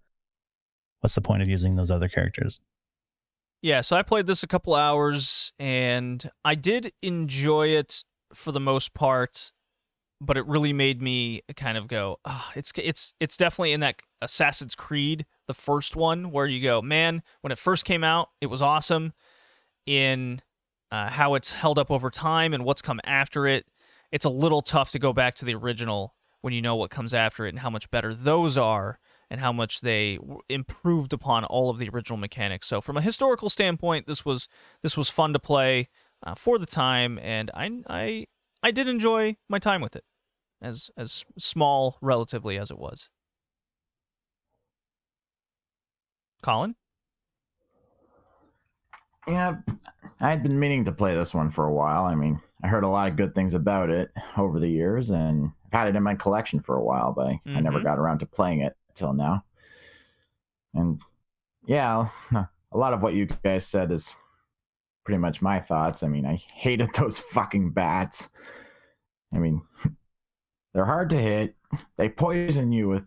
what's 1.02 1.16
the 1.16 1.22
point 1.22 1.42
of 1.42 1.50
using 1.50 1.76
those 1.76 1.92
other 1.92 2.08
characters? 2.08 2.60
Yeah, 3.62 3.82
so 3.82 3.96
I 3.96 4.04
played 4.04 4.28
this 4.28 4.44
a 4.44 4.48
couple 4.48 4.76
hours 4.76 5.52
and 5.58 6.30
I 6.46 6.56
did 6.56 6.94
enjoy 7.02 7.70
it 7.70 8.04
for 8.34 8.52
the 8.52 8.60
most 8.60 8.94
part, 8.94 9.52
but 10.22 10.38
it 10.38 10.46
really 10.46 10.74
made 10.74 11.02
me 11.02 11.42
kind 11.56 11.78
of 11.78 11.88
go, 11.88 12.20
oh, 12.24 12.52
it's 12.56 12.72
it's 12.76 13.14
it's 13.20 13.36
definitely 13.36 13.74
in 13.74 13.80
that 13.80 14.02
Assassin's 14.22 14.76
Creed, 14.76 15.26
the 15.48 15.54
first 15.54 15.96
one, 15.96 16.32
where 16.32 16.46
you 16.46 16.62
go, 16.62 16.82
man, 16.82 17.24
when 17.42 17.52
it 17.52 17.58
first 17.58 17.86
came 17.86 18.04
out, 18.04 18.30
it 18.42 18.48
was 18.48 18.62
awesome 18.62 19.14
in 19.86 20.42
uh, 20.92 21.10
how 21.10 21.34
it's 21.34 21.52
held 21.52 21.80
up 21.80 21.90
over 21.90 22.10
time 22.10 22.54
and 22.54 22.64
what's 22.64 22.82
come 22.82 23.00
after 23.04 23.48
it. 23.48 23.66
It's 24.12 24.26
a 24.26 24.30
little 24.30 24.62
tough 24.62 24.92
to 24.92 25.00
go 25.00 25.14
back 25.14 25.36
to 25.36 25.46
the 25.46 25.56
original 25.56 26.16
when 26.42 26.54
you 26.54 26.62
know 26.62 26.76
what 26.76 26.92
comes 26.92 27.14
after 27.14 27.46
it 27.46 27.50
and 27.50 27.60
how 27.60 27.70
much 27.70 27.90
better 27.90 28.14
those 28.14 28.58
are 28.58 29.00
and 29.30 29.42
how 29.42 29.52
much 29.52 29.82
they 29.82 30.18
improved 30.50 31.12
upon 31.14 31.44
all 31.46 31.70
of 31.70 31.80
the 31.80 31.90
original 31.90 32.18
mechanics. 32.18 32.68
So 32.68 32.80
from 32.80 32.98
a 32.98 33.02
historical 33.02 33.50
standpoint, 33.50 34.08
this 34.08 34.24
was 34.24 34.48
this 34.82 34.96
was 34.96 35.10
fun 35.10 35.34
to 35.34 35.40
play 35.40 35.90
uh, 36.24 36.36
for 36.36 36.58
the 36.58 36.66
time, 36.66 37.20
and 37.22 37.52
I 37.54 37.82
I 37.88 38.28
I 38.64 38.72
did 38.72 38.88
enjoy 38.88 39.38
my 39.50 39.60
time 39.60 39.82
with 39.82 39.96
it, 39.96 40.06
as 40.62 40.90
as 40.98 41.26
small 41.38 41.98
relatively 42.02 42.58
as 42.58 42.72
it 42.72 42.80
was. 42.80 43.10
Colin. 46.48 46.76
Yeah, 49.28 49.58
I 50.22 50.30
had 50.30 50.44
been 50.44 50.58
meaning 50.58 50.86
to 50.86 50.94
play 50.94 51.14
this 51.14 51.34
one 51.34 51.52
for 51.52 51.66
a 51.66 51.74
while. 51.74 52.06
I 52.06 52.16
mean, 52.16 52.40
I 52.64 52.68
heard 52.68 52.86
a 52.86 52.88
lot 52.88 53.10
of 53.10 53.18
good 53.18 53.36
things 53.36 53.54
about 53.54 53.90
it 53.90 54.12
over 54.38 54.58
the 54.58 54.70
years, 54.70 55.10
and 55.10 55.52
I've 55.66 55.78
had 55.78 55.88
it 55.90 55.98
in 55.98 56.04
my 56.04 56.16
collection 56.16 56.62
for 56.62 56.78
a 56.78 56.84
while, 56.84 57.12
but 57.12 57.28
mm-hmm. 57.28 57.58
I 57.58 57.60
never 57.60 57.82
got 57.82 58.00
around 58.00 58.20
to 58.20 58.26
playing 58.26 58.62
it 58.62 58.78
till 58.96 59.12
now. 59.12 59.44
And 60.74 61.02
yeah, 61.66 62.08
a 62.32 62.48
lot 62.78 62.94
of 62.94 63.04
what 63.04 63.14
you 63.14 63.26
guys 63.44 63.68
said 63.68 63.92
is 63.92 64.14
pretty 65.04 65.18
much 65.18 65.42
my 65.42 65.60
thoughts. 65.60 66.02
I 66.02 66.08
mean, 66.08 66.26
I 66.26 66.40
hated 66.54 66.94
those 66.98 67.20
fucking 67.20 67.72
bats. 67.72 68.30
I 69.34 69.40
mean, 69.40 69.64
they're 70.74 70.86
hard 70.86 71.10
to 71.10 71.22
hit. 71.22 71.56
They 71.98 72.08
poison 72.08 72.72
you 72.72 72.88
with 72.88 73.04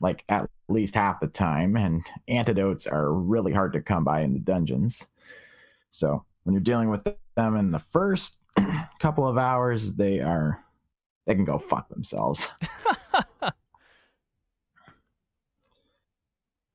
like 0.00 0.24
at 0.30 0.48
least 0.70 0.94
half 0.94 1.20
the 1.20 1.26
time, 1.28 1.76
and 1.76 2.04
antidotes 2.28 2.86
are 2.86 3.12
really 3.12 3.52
hard 3.52 3.72
to 3.74 3.82
come 3.82 4.04
by 4.04 4.20
in 4.20 4.32
the 4.32 4.40
dungeons. 4.40 5.06
So 5.90 6.24
when 6.44 6.54
you're 6.54 6.62
dealing 6.62 6.90
with 6.90 7.04
them 7.36 7.56
in 7.56 7.70
the 7.70 7.78
first 7.78 8.38
couple 9.00 9.26
of 9.26 9.38
hours, 9.38 9.94
they 9.94 10.20
are 10.20 10.64
they 11.26 11.34
can 11.34 11.44
go 11.44 11.58
fuck 11.58 11.88
themselves. 11.88 12.48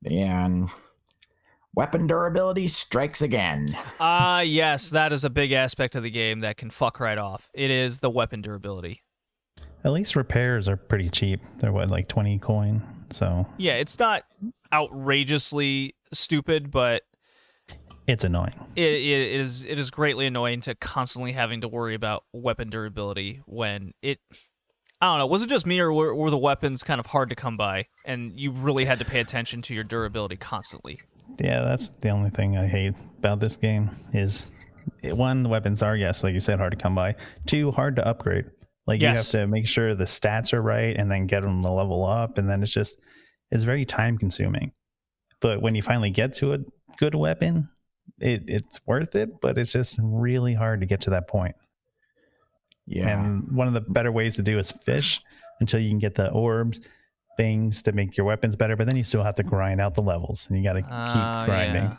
and 0.06 0.70
weapon 1.76 2.08
durability 2.08 2.68
strikes 2.68 3.22
again. 3.22 3.78
Ah, 4.00 4.38
uh, 4.38 4.42
yes, 4.42 4.90
that 4.92 5.12
is 5.12 5.24
a 5.24 5.30
big 5.30 5.52
aspect 5.52 5.96
of 5.96 6.04
the 6.04 6.12
game 6.12 6.42
that 6.42 6.58
can 6.58 6.70
fuck 6.70 7.00
right 7.00 7.18
off. 7.18 7.50
It 7.54 7.72
is 7.72 8.00
the 8.00 8.10
weapon 8.10 8.42
durability. 8.42 9.02
At 9.84 9.92
least 9.92 10.16
repairs 10.16 10.68
are 10.68 10.78
pretty 10.78 11.10
cheap. 11.10 11.42
They're 11.60 11.72
what, 11.72 11.90
like 11.90 12.08
20 12.08 12.40
coin? 12.40 12.95
So. 13.12 13.48
Yeah, 13.58 13.74
it's 13.74 14.00
not 14.00 14.24
outrageously 14.74 15.96
stupid, 16.12 16.72
but 16.72 17.04
it's 18.08 18.24
annoying. 18.24 18.54
It, 18.76 18.84
it 18.84 19.42
is 19.42 19.64
it 19.66 19.80
is 19.80 19.90
greatly 19.90 20.28
annoying 20.28 20.62
to 20.62 20.76
constantly 20.76 21.32
having 21.32 21.62
to 21.62 21.68
worry 21.68 21.96
about 21.96 22.24
weapon 22.34 22.70
durability 22.70 23.42
when 23.46 23.94
it 24.02 24.20
I 25.02 25.08
don't 25.08 25.20
know. 25.20 25.28
Was 25.28 25.44
it 25.44 25.50
just 25.50 25.66
me, 25.66 25.80
or 25.80 25.92
were, 25.92 26.16
were, 26.16 26.30
the 26.30 26.38
weapons 26.38 26.82
kind 26.82 27.00
of 27.00 27.08
hard 27.08 27.30
to 27.30 27.36
come 27.36 27.58
by, 27.58 27.88
and 28.06 28.40
you 28.40 28.52
really 28.52 28.86
had 28.86 28.98
to 29.00 29.06
pay 29.06 29.20
attention 29.20 29.62
to 29.64 29.74
your 29.74 29.84
durability 29.84 30.38
constantly? 30.38 31.00
Yeah, 31.38 31.62
that's 31.62 31.90
the 32.00 32.10
only 32.10 32.30
thing 32.30 32.58
I 32.58 32.66
hate 32.66 32.94
about 33.20 33.40
this 33.40 33.58
game. 33.58 33.92
Is 34.14 34.50
one, 35.04 35.44
the 35.44 35.50
weapons 35.50 35.82
are 35.82 35.98
yes, 35.98 36.24
like 36.24 36.34
you 36.34 36.40
said, 36.40 36.60
hard 36.60 36.72
to 36.72 36.78
come 36.78 36.96
by. 36.96 37.16
Two, 37.46 37.72
hard 37.72 37.98
to 37.98 38.08
upgrade. 38.08 38.50
Like 38.88 39.02
yes. 39.02 39.12
you 39.34 39.40
have 39.40 39.48
to 39.48 39.48
make 39.48 39.68
sure 39.68 39.96
the 39.96 40.06
stats 40.06 40.54
are 40.54 40.62
right, 40.62 40.96
and 40.96 41.10
then 41.10 41.28
get 41.28 41.42
them 41.42 41.62
to 41.64 41.70
level 41.70 42.06
up, 42.06 42.38
and 42.38 42.50
then 42.50 42.62
it's 42.64 42.72
just 42.72 43.00
it's 43.52 43.64
very 43.64 43.86
time 43.86 44.18
consuming. 44.18 44.72
But 45.42 45.62
when 45.62 45.76
you 45.76 45.82
finally 45.82 46.12
get 46.12 46.34
to 46.36 46.54
a 46.54 46.60
good 46.98 47.16
weapon, 47.16 47.70
it, 48.20 48.44
it's 48.48 48.80
worth 48.86 49.16
it. 49.16 49.42
But 49.42 49.58
it's 49.58 49.72
just 49.72 50.00
really 50.02 50.54
hard 50.54 50.82
to 50.82 50.86
get 50.86 51.02
to 51.02 51.10
that 51.12 51.28
point. 51.28 51.56
Yeah. 52.88 53.26
And 53.26 53.52
one 53.52 53.68
of 53.68 53.74
the 53.74 53.82
better 53.82 54.12
ways 54.12 54.36
to 54.36 54.44
do 54.44 54.60
is 54.60 54.72
fish 54.72 55.22
until 55.60 55.80
you 55.80 55.90
can 55.90 56.00
get 56.00 56.16
the 56.16 56.32
orbs 56.32 56.80
things 57.38 57.84
to 57.84 57.92
make 57.92 58.16
your 58.18 58.26
weapons 58.26 58.56
better, 58.56 58.76
but 58.76 58.88
then 58.88 58.98
you 58.98 59.04
still 59.04 59.24
have 59.24 59.36
to 59.36 59.44
grind 59.44 59.82
out 59.82 59.94
the 59.94 60.02
levels 60.02 60.48
and 60.48 60.58
you 60.58 60.64
got 60.64 60.74
to 60.74 60.82
keep 60.82 60.92
uh, 60.92 61.46
grinding. 61.46 61.84
Yeah. 61.84 61.98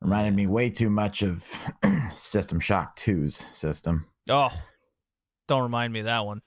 Reminded 0.00 0.34
me 0.34 0.46
way 0.46 0.70
too 0.70 0.90
much 0.90 1.22
of 1.22 1.52
System 2.14 2.60
Shock 2.60 2.96
2's 2.98 3.36
system. 3.36 4.06
Oh, 4.28 4.52
don't 5.48 5.62
remind 5.62 5.92
me 5.92 6.00
of 6.00 6.06
that 6.06 6.26
one. 6.26 6.42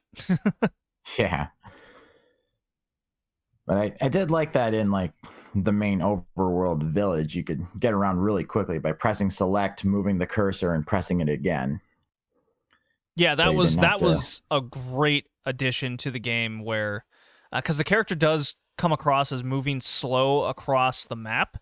yeah. 1.17 1.47
But 3.65 3.77
I, 3.77 3.93
I 4.01 4.07
did 4.09 4.31
like 4.31 4.53
that 4.53 4.73
in 4.73 4.89
like 4.89 5.13
the 5.53 5.71
main 5.71 5.99
overworld 5.99 6.83
village, 6.83 7.35
you 7.35 7.43
could 7.43 7.65
get 7.79 7.93
around 7.93 8.17
really 8.17 8.43
quickly 8.43 8.79
by 8.79 8.93
pressing 8.93 9.29
select, 9.29 9.85
moving 9.85 10.17
the 10.17 10.25
cursor, 10.25 10.73
and 10.73 10.85
pressing 10.85 11.21
it 11.21 11.29
again. 11.29 11.79
Yeah, 13.15 13.35
that 13.35 13.45
so 13.45 13.53
was 13.53 13.77
that 13.77 13.99
to... 13.99 14.05
was 14.05 14.41
a 14.49 14.61
great 14.61 15.27
addition 15.45 15.97
to 15.97 16.09
the 16.09 16.19
game 16.19 16.63
where 16.63 17.05
because 17.53 17.77
uh, 17.77 17.81
the 17.81 17.83
character 17.83 18.15
does 18.15 18.55
come 18.77 18.91
across 18.91 19.31
as 19.31 19.43
moving 19.43 19.81
slow 19.81 20.45
across 20.45 21.05
the 21.05 21.15
map. 21.15 21.57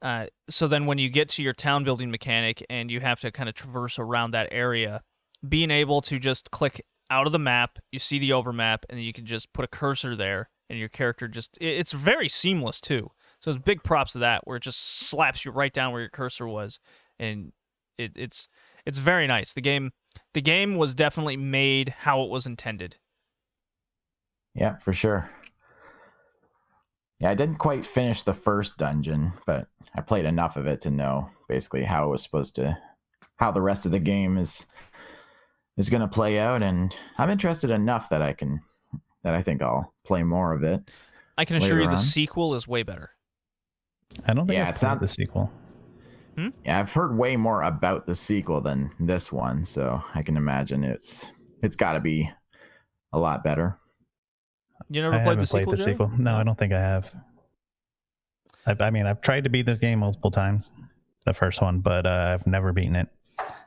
Uh, 0.00 0.26
so 0.50 0.66
then 0.66 0.86
when 0.86 0.98
you 0.98 1.08
get 1.08 1.28
to 1.28 1.42
your 1.42 1.52
town 1.52 1.84
building 1.84 2.10
mechanic 2.10 2.64
and 2.68 2.90
you 2.90 2.98
have 2.98 3.20
to 3.20 3.30
kind 3.30 3.48
of 3.48 3.54
traverse 3.54 3.98
around 3.98 4.32
that 4.32 4.48
area, 4.50 5.02
being 5.46 5.70
able 5.70 6.00
to 6.02 6.18
just 6.18 6.50
click 6.50 6.84
out 7.10 7.26
of 7.26 7.32
the 7.32 7.38
map, 7.38 7.78
you 7.90 7.98
see 7.98 8.18
the 8.18 8.32
overmap, 8.32 8.86
and 8.88 9.02
you 9.02 9.12
can 9.12 9.26
just 9.26 9.52
put 9.52 9.64
a 9.64 9.68
cursor 9.68 10.16
there, 10.16 10.48
and 10.70 10.78
your 10.78 10.88
character 10.88 11.28
just 11.28 11.58
it's 11.60 11.92
very 11.92 12.28
seamless 12.28 12.80
too. 12.80 13.10
So 13.40 13.50
it's 13.50 13.60
big 13.60 13.82
props 13.82 14.12
to 14.12 14.18
that, 14.20 14.46
where 14.46 14.56
it 14.56 14.62
just 14.62 14.80
slaps 14.80 15.44
you 15.44 15.50
right 15.50 15.72
down 15.72 15.92
where 15.92 16.00
your 16.00 16.10
cursor 16.10 16.46
was, 16.46 16.80
and 17.18 17.52
it, 17.98 18.12
it's 18.14 18.48
it's 18.86 18.98
very 18.98 19.26
nice. 19.26 19.52
The 19.52 19.60
game 19.60 19.92
the 20.34 20.40
game 20.40 20.76
was 20.76 20.94
definitely 20.94 21.36
made 21.36 21.94
how 22.00 22.22
it 22.22 22.30
was 22.30 22.46
intended. 22.46 22.96
Yeah, 24.54 24.76
for 24.78 24.92
sure. 24.92 25.30
Yeah, 27.20 27.30
I 27.30 27.34
didn't 27.34 27.58
quite 27.58 27.86
finish 27.86 28.22
the 28.22 28.34
first 28.34 28.78
dungeon, 28.78 29.32
but 29.46 29.68
I 29.94 30.00
played 30.00 30.24
enough 30.24 30.56
of 30.56 30.66
it 30.66 30.80
to 30.82 30.90
know 30.90 31.30
basically 31.48 31.84
how 31.84 32.06
it 32.06 32.10
was 32.10 32.22
supposed 32.22 32.54
to 32.56 32.78
how 33.36 33.50
the 33.50 33.60
rest 33.60 33.86
of 33.86 33.92
the 33.92 33.98
game 33.98 34.38
is 34.38 34.66
is 35.76 35.90
going 35.90 36.00
to 36.00 36.08
play 36.08 36.38
out 36.38 36.62
and 36.62 36.94
I'm 37.18 37.30
interested 37.30 37.70
enough 37.70 38.08
that 38.10 38.22
I 38.22 38.32
can 38.32 38.60
that 39.24 39.34
I 39.34 39.42
think 39.42 39.62
I'll 39.62 39.92
play 40.04 40.22
more 40.22 40.52
of 40.52 40.62
it. 40.62 40.90
I 41.38 41.44
can 41.44 41.56
assure 41.56 41.78
you 41.78 41.86
the 41.86 41.92
on. 41.92 41.96
sequel 41.96 42.54
is 42.54 42.66
way 42.68 42.82
better. 42.82 43.10
I 44.26 44.34
don't 44.34 44.46
think 44.46 44.56
yeah, 44.56 44.68
it's 44.68 44.82
not 44.82 45.00
the 45.00 45.08
sequel. 45.08 45.50
Hmm? 46.36 46.48
Yeah, 46.64 46.78
I've 46.78 46.92
heard 46.92 47.16
way 47.16 47.36
more 47.36 47.62
about 47.62 48.06
the 48.06 48.14
sequel 48.14 48.60
than 48.60 48.90
this 48.98 49.30
one, 49.30 49.64
so 49.64 50.02
I 50.14 50.22
can 50.22 50.36
imagine 50.36 50.84
it's 50.84 51.30
it's 51.62 51.76
got 51.76 51.92
to 51.92 52.00
be 52.00 52.30
a 53.12 53.18
lot 53.18 53.44
better. 53.44 53.78
You 54.88 55.02
never 55.02 55.16
I 55.16 55.24
played 55.24 55.38
the 55.38 55.46
sequel? 55.46 55.72
The 55.72 55.78
sequel? 55.78 56.10
No, 56.18 56.36
I 56.36 56.42
don't 56.42 56.58
think 56.58 56.72
I 56.72 56.80
have. 56.80 57.14
I, 58.66 58.76
I, 58.80 58.90
mean, 58.90 59.06
I've 59.06 59.20
tried 59.20 59.44
to 59.44 59.50
beat 59.50 59.66
this 59.66 59.78
game 59.78 60.00
multiple 60.00 60.30
times, 60.30 60.70
the 61.24 61.34
first 61.34 61.60
one, 61.60 61.80
but 61.80 62.06
uh, 62.06 62.34
I've 62.34 62.46
never 62.46 62.72
beaten 62.72 62.96
it. 62.96 63.08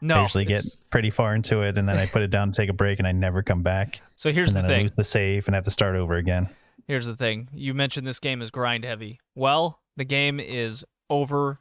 No, 0.06 0.18
I 0.18 0.22
usually 0.22 0.45
get 0.45 0.64
pretty 0.91 1.10
far 1.10 1.34
into 1.34 1.62
it, 1.62 1.78
and 1.78 1.89
then 1.89 1.97
I 1.97 2.06
put 2.06 2.22
it 2.22 2.30
down 2.30 2.51
to 2.51 2.56
take 2.56 2.70
a 2.70 2.74
break, 2.74 2.99
and 2.99 3.08
I 3.08 3.12
never 3.12 3.43
come 3.43 3.64
back. 3.64 4.01
So 4.18 4.32
here's 4.32 4.53
the 4.53 4.62
thing: 4.62 4.80
I 4.80 4.82
lose 4.84 4.93
the 4.93 5.03
save 5.03 5.45
and 5.47 5.56
have 5.56 5.66
to 5.66 5.72
start 5.72 5.97
over 5.97 6.16
again. 6.16 6.47
Here's 6.88 7.06
the 7.06 7.18
thing: 7.18 7.49
you 7.51 7.74
mentioned 7.74 8.08
this 8.08 8.20
game 8.20 8.41
is 8.41 8.49
grind 8.49 8.86
heavy. 8.86 9.20
Well, 9.36 9.82
the 9.97 10.06
game 10.06 10.39
is 10.39 10.86
over 11.10 11.60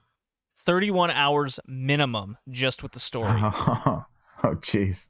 31 0.55 1.11
hours 1.11 1.59
minimum 1.67 2.39
just 2.49 2.83
with 2.85 2.93
the 2.93 3.01
story. 3.01 3.41
oh, 3.43 4.05
jeez. 4.45 5.09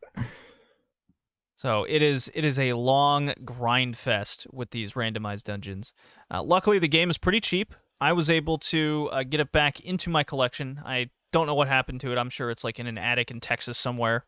So 1.57 1.85
it 1.89 2.03
is 2.03 2.30
it 2.35 2.45
is 2.45 2.59
a 2.59 2.72
long 2.74 3.32
grind 3.45 3.97
fest 3.97 4.47
with 4.53 4.70
these 4.70 4.93
randomized 4.93 5.45
dungeons. 5.45 5.93
Uh, 6.30 6.43
luckily, 6.43 6.78
the 6.78 6.89
game 6.89 7.11
is 7.11 7.18
pretty 7.18 7.41
cheap. 7.41 7.74
I 8.01 8.12
was 8.12 8.28
able 8.28 8.59
to 8.59 9.09
uh, 9.12 9.22
get 9.22 9.41
it 9.41 9.53
back 9.53 9.80
into 9.80 10.11
my 10.11 10.24
collection. 10.24 10.80
I 10.85 11.11
don't 11.35 11.49
know 11.49 11.55
what 11.57 11.66
happened 11.66 12.01
to 12.03 12.12
it. 12.12 12.16
I'm 12.18 12.30
sure 12.30 12.53
it's 12.53 12.62
like 12.62 12.78
in 12.78 12.87
an 12.87 12.97
attic 12.97 13.32
in 13.32 13.41
Texas 13.41 13.76
somewhere. 13.76 14.24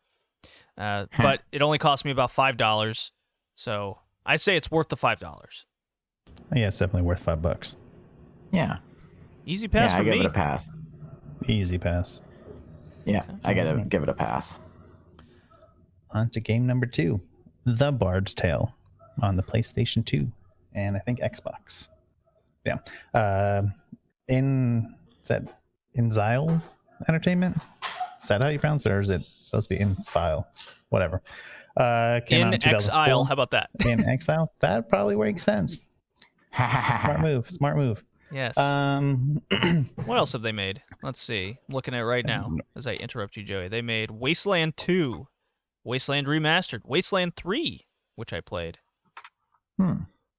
Uh, 0.77 1.07
but 1.19 1.41
it 1.53 1.63
only 1.63 1.79
cost 1.79 2.05
me 2.05 2.11
about 2.11 2.33
five 2.33 2.57
dollars, 2.57 3.13
so 3.55 3.99
I 4.27 4.37
say 4.37 4.57
it's 4.57 4.71
worth 4.71 4.89
the 4.89 4.97
five 4.97 5.21
dollars. 5.21 5.65
Yeah, 6.55 6.69
it's 6.69 6.79
definitely 6.79 7.03
worth 7.03 7.21
five 7.21 7.41
bucks. 7.41 7.77
Yeah, 8.51 8.79
easy 9.47 9.69
pass 9.69 9.93
yeah, 9.93 9.97
for 9.97 10.03
I 10.03 10.05
give 10.05 10.15
me. 10.15 10.21
it 10.21 10.27
a 10.27 10.31
pass. 10.31 10.71
Easy 11.49 11.79
pass. 11.79 12.21
Yeah, 13.05 13.23
I 13.45 13.55
gotta 13.55 13.85
give 13.89 14.03
it 14.03 14.09
a 14.09 14.15
pass. 14.15 14.59
On 16.11 16.29
to 16.31 16.41
game 16.41 16.67
number 16.67 16.87
two 16.87 17.21
The 17.65 17.93
Bard's 17.93 18.35
Tale 18.35 18.75
on 19.23 19.37
the 19.37 19.43
PlayStation 19.43 20.05
2 20.05 20.31
and 20.75 20.97
I 20.97 21.01
think 21.01 21.21
Xbox. 21.21 21.89
Yeah. 22.65 22.79
Uh, 23.15 23.63
in 24.29 24.95
is 25.23 25.29
that 25.29 25.43
in 25.95 26.11
Zyle 26.11 26.61
Entertainment? 27.09 27.57
Is 28.23 28.29
that 28.29 28.43
how 28.43 28.49
you 28.49 28.59
pronounce 28.59 28.87
it, 28.87 28.93
or 28.93 29.01
is 29.01 29.11
it 29.11 29.23
supposed 29.41 29.69
to 29.69 29.75
be 29.75 29.81
in 29.81 29.97
file? 29.97 30.49
Whatever. 30.89 31.23
Uh, 31.77 32.21
came 32.27 32.47
out 32.47 32.55
In 32.55 32.63
in 32.63 32.75
exile. 32.75 33.25
How 33.25 33.33
about 33.33 33.51
that? 33.51 33.69
in 33.85 34.05
exile. 34.09 34.53
That 34.61 34.89
probably 34.89 35.17
makes 35.17 35.43
sense. 35.43 35.83
Smart 36.57 37.21
move. 37.21 37.51
Smart 37.51 37.77
move. 37.77 38.05
Yes. 38.33 38.57
Um, 38.59 39.43
what 40.05 40.19
else 40.19 40.33
have 40.33 40.43
they 40.43 40.53
made? 40.53 40.83
Let's 41.03 41.21
see. 41.21 41.59
I'm 41.69 41.75
looking 41.75 41.95
at 41.95 42.01
it 42.01 42.05
right 42.05 42.25
now 42.25 42.51
as 42.75 42.87
I 42.87 42.95
interrupt 42.95 43.37
you, 43.37 43.43
Joey. 43.43 43.69
They 43.69 43.83
made 43.83 44.11
Wasteland 44.11 44.77
2, 44.77 45.29
Wasteland 45.85 46.27
Remastered, 46.27 46.81
Wasteland 46.85 47.37
3, 47.37 47.87
which 48.17 48.33
I 48.33 48.41
played. 48.41 48.79
Hmm. 49.79 49.95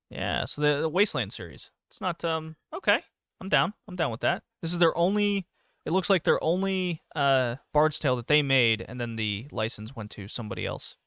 Yeah, 0.09 0.45
so 0.45 0.61
the, 0.61 0.81
the 0.81 0.89
Wasteland 0.89 1.31
series. 1.33 1.69
It's 1.89 2.01
not 2.01 2.25
um 2.25 2.55
okay. 2.73 3.01
I'm 3.39 3.49
down. 3.49 3.73
I'm 3.87 3.95
down 3.95 4.11
with 4.11 4.21
that. 4.21 4.43
This 4.61 4.73
is 4.73 4.79
their 4.79 4.97
only 4.97 5.45
it 5.87 5.91
looks 5.91 6.09
like 6.09 6.23
their 6.23 6.43
only 6.43 7.01
uh 7.15 7.55
Bard's 7.73 7.97
Tale 7.97 8.17
that 8.17 8.27
they 8.27 8.41
made 8.41 8.83
and 8.87 8.99
then 9.01 9.15
the 9.15 9.47
license 9.51 9.95
went 9.95 10.11
to 10.11 10.27
somebody 10.27 10.65
else. 10.65 10.97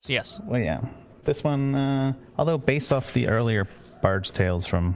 So 0.00 0.12
yes. 0.12 0.40
well, 0.44 0.60
yeah. 0.60 0.80
This 1.24 1.42
one, 1.42 1.74
uh, 1.74 2.12
although 2.38 2.58
based 2.58 2.92
off 2.92 3.12
the 3.12 3.26
earlier 3.28 3.66
Bard's 4.02 4.30
Tales 4.30 4.64
from 4.66 4.94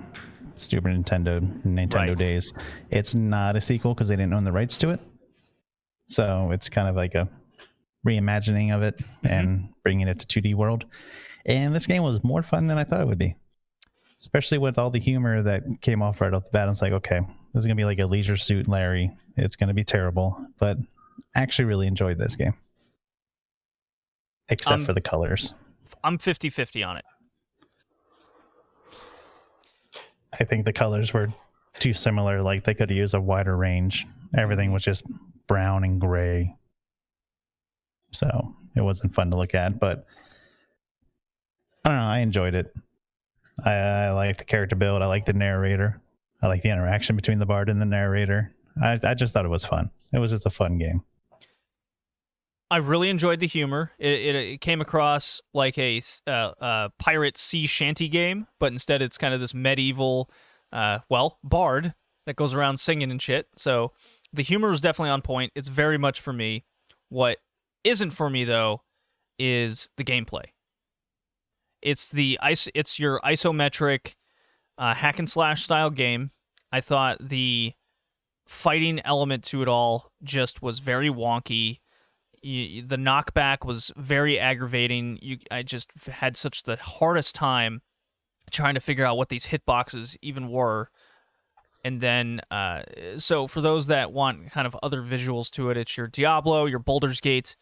Super 0.57 0.89
Nintendo 0.89 1.41
Nintendo 1.65 2.09
Right. 2.11 2.19
days, 2.19 2.53
it's 2.91 3.15
not 3.15 3.57
a 3.57 3.61
sequel 3.61 3.95
because 3.95 4.07
they 4.09 4.15
didn't 4.17 4.33
own 4.35 4.45
the 4.45 4.53
rights 4.53 4.79
to 4.79 4.91
it. 4.91 5.01
So 6.07 6.51
it's 6.53 6.69
kind 6.69 6.87
of 6.89 6.95
like 6.95 7.15
a 7.17 7.29
reimagining 8.07 8.75
of 8.75 8.83
it 8.83 8.97
Mm-hmm. 8.99 9.27
and 9.27 9.69
bringing 9.83 10.07
it 10.07 10.21
to 10.21 10.41
2D 10.41 10.55
world. 10.55 10.85
And 11.45 11.75
this 11.75 11.87
game 11.87 12.03
was 12.05 12.23
more 12.23 12.43
fun 12.43 12.69
than 12.69 12.79
I 12.79 12.85
thought 12.85 13.01
it 13.01 13.07
would 13.07 13.19
be, 13.19 13.35
especially 14.21 14.59
with 14.59 14.79
all 14.79 14.91
the 14.91 14.99
humor 15.01 15.43
that 15.43 15.63
came 15.81 16.03
off 16.03 16.21
right 16.21 16.33
off 16.35 16.45
the 16.45 16.51
bat. 16.51 16.67
I 16.67 16.71
was 16.71 16.83
like, 16.83 16.93
okay, 16.93 17.21
this 17.53 17.63
is 17.63 17.67
gonna 17.67 17.75
be 17.75 17.85
like 17.85 17.99
a 17.99 18.07
Leisure 18.07 18.37
Suit 18.37 18.69
Larry. 18.69 19.11
It's 19.37 19.57
gonna 19.57 19.75
be 19.75 19.85
terrible, 19.85 20.47
but 20.59 20.77
I 21.35 21.41
actually 21.41 21.65
really 21.67 21.87
enjoyed 21.87 22.19
this 22.19 22.37
game, 22.37 22.55
except 24.49 24.81
Um, 24.81 24.85
for 24.85 24.93
the 24.93 25.01
colors. 25.01 25.55
I'm 26.05 26.19
50-50 26.19 26.87
on 26.87 26.97
it. 26.99 27.05
I 30.39 30.45
think 30.45 30.65
the 30.65 30.73
colors 30.73 31.13
were 31.13 31.33
too 31.79 31.93
similar. 31.93 32.41
Like 32.43 32.65
they 32.65 32.75
could 32.75 32.91
have 32.91 32.97
used 32.97 33.15
a 33.15 33.21
wider 33.21 33.57
range. 33.57 34.07
Everything 34.37 34.71
was 34.73 34.85
just 34.85 35.05
brown 35.49 35.83
and 35.83 36.01
gray. 36.01 36.55
So 38.13 38.55
it 38.77 38.81
wasn't 38.83 39.15
fun 39.15 39.31
to 39.31 39.37
look 39.37 39.55
at, 39.55 39.81
but 39.81 40.07
I 41.85 41.89
don't 41.89 41.99
know. 41.99 42.05
I 42.05 42.19
enjoyed 42.19 42.55
it. 42.55 42.73
I, 43.65 43.73
I 43.73 44.11
like 44.11 44.39
the 44.39 44.45
character 44.45 44.77
build. 44.77 45.03
I 45.03 45.07
like 45.07 45.27
the 45.27 45.33
narrator. 45.33 46.01
I 46.43 46.47
like 46.47 46.63
the 46.63 46.71
interaction 46.71 47.17
between 47.17 47.39
the 47.39 47.47
bard 47.47 47.69
and 47.69 47.81
the 47.81 47.87
narrator. 47.87 48.55
I, 48.83 48.99
I 49.03 49.15
just 49.15 49.35
thought 49.35 49.45
it 49.45 49.51
was 49.51 49.65
fun. 49.65 49.91
It 50.13 50.19
was 50.19 50.31
just 50.31 50.47
a 50.47 50.51
fun 50.51 50.79
game. 50.79 51.03
I 52.71 52.77
really 52.77 53.11
enjoyed 53.11 53.41
the 53.41 53.49
humor. 53.49 53.91
It, 53.99 54.13
it, 54.13 54.37
it 54.37 54.61
came 54.61 54.81
across 54.81 55.41
like 55.53 55.77
a 55.77 56.01
uh, 56.27 56.53
uh, 56.61 56.89
pirate 56.99 57.37
sea 57.37 57.67
shanty 57.67 58.09
game, 58.09 58.47
but 58.61 58.73
instead 58.73 59.03
it's 59.03 59.19
kind 59.19 59.35
of 59.35 59.41
this 59.41 59.53
medieval, 59.53 60.31
uh, 60.73 61.01
well, 61.09 61.39
bard 61.43 61.95
that 62.27 62.37
goes 62.37 62.55
around 62.55 62.79
singing 62.79 63.11
and 63.11 63.21
shit. 63.21 63.49
So 63.57 63.93
the 64.33 64.43
humor 64.43 64.71
was 64.71 64.81
definitely 64.81 65.11
on 65.11 65.21
point. 65.21 65.53
It's 65.57 65.69
very 65.69 65.99
much 65.99 66.21
for 66.21 66.33
me. 66.33 66.65
What 67.09 67.39
isn't 67.83 68.11
for 68.11 68.31
me 68.31 68.45
though 68.45 68.83
is 69.39 69.89
the 69.97 70.05
gameplay. 70.05 70.45
It's 71.83 72.09
the 72.09 72.39
ice. 72.43 72.69
It's 72.75 72.99
your 72.99 73.21
isometric 73.21 74.15
uh, 74.79 74.95
hack 74.95 75.19
and 75.19 75.31
slash 75.31 75.63
style 75.65 75.91
game. 75.91 76.31
I 76.73 76.81
thought 76.81 77.29
the 77.29 77.75
fighting 78.47 79.01
element 79.05 79.45
to 79.45 79.63
it 79.63 79.69
all 79.69 80.13
just 80.23 80.63
was 80.63 80.81
very 80.81 81.09
wonky 81.09 81.81
you, 82.43 82.83
the 82.83 82.97
knockback 82.97 83.65
was 83.65 83.93
very 83.97 84.39
aggravating. 84.39 85.19
You, 85.21 85.39
I 85.51 85.63
just 85.63 85.91
had 86.07 86.37
such 86.37 86.63
the 86.63 86.77
hardest 86.77 87.35
time 87.35 87.83
trying 88.51 88.75
to 88.75 88.81
figure 88.81 89.05
out 89.05 89.17
what 89.17 89.29
these 89.29 89.49
hitboxes 89.49 90.17
even 90.23 90.49
were. 90.49 90.91
And 91.85 92.01
then, 92.01 92.41
uh, 92.51 92.83
so 93.17 93.47
for 93.47 93.61
those 93.61 93.87
that 93.87 94.13
want 94.13 94.51
kind 94.51 94.67
of 94.67 94.77
other 94.83 95.03
visuals 95.03 95.51
to 95.53 95.71
it, 95.71 95.77
it's 95.77 95.97
your 95.97 96.09
Diablo, 96.09 96.67
your 96.67 96.79
Baldur's 96.79 97.21
Gate 97.21 97.57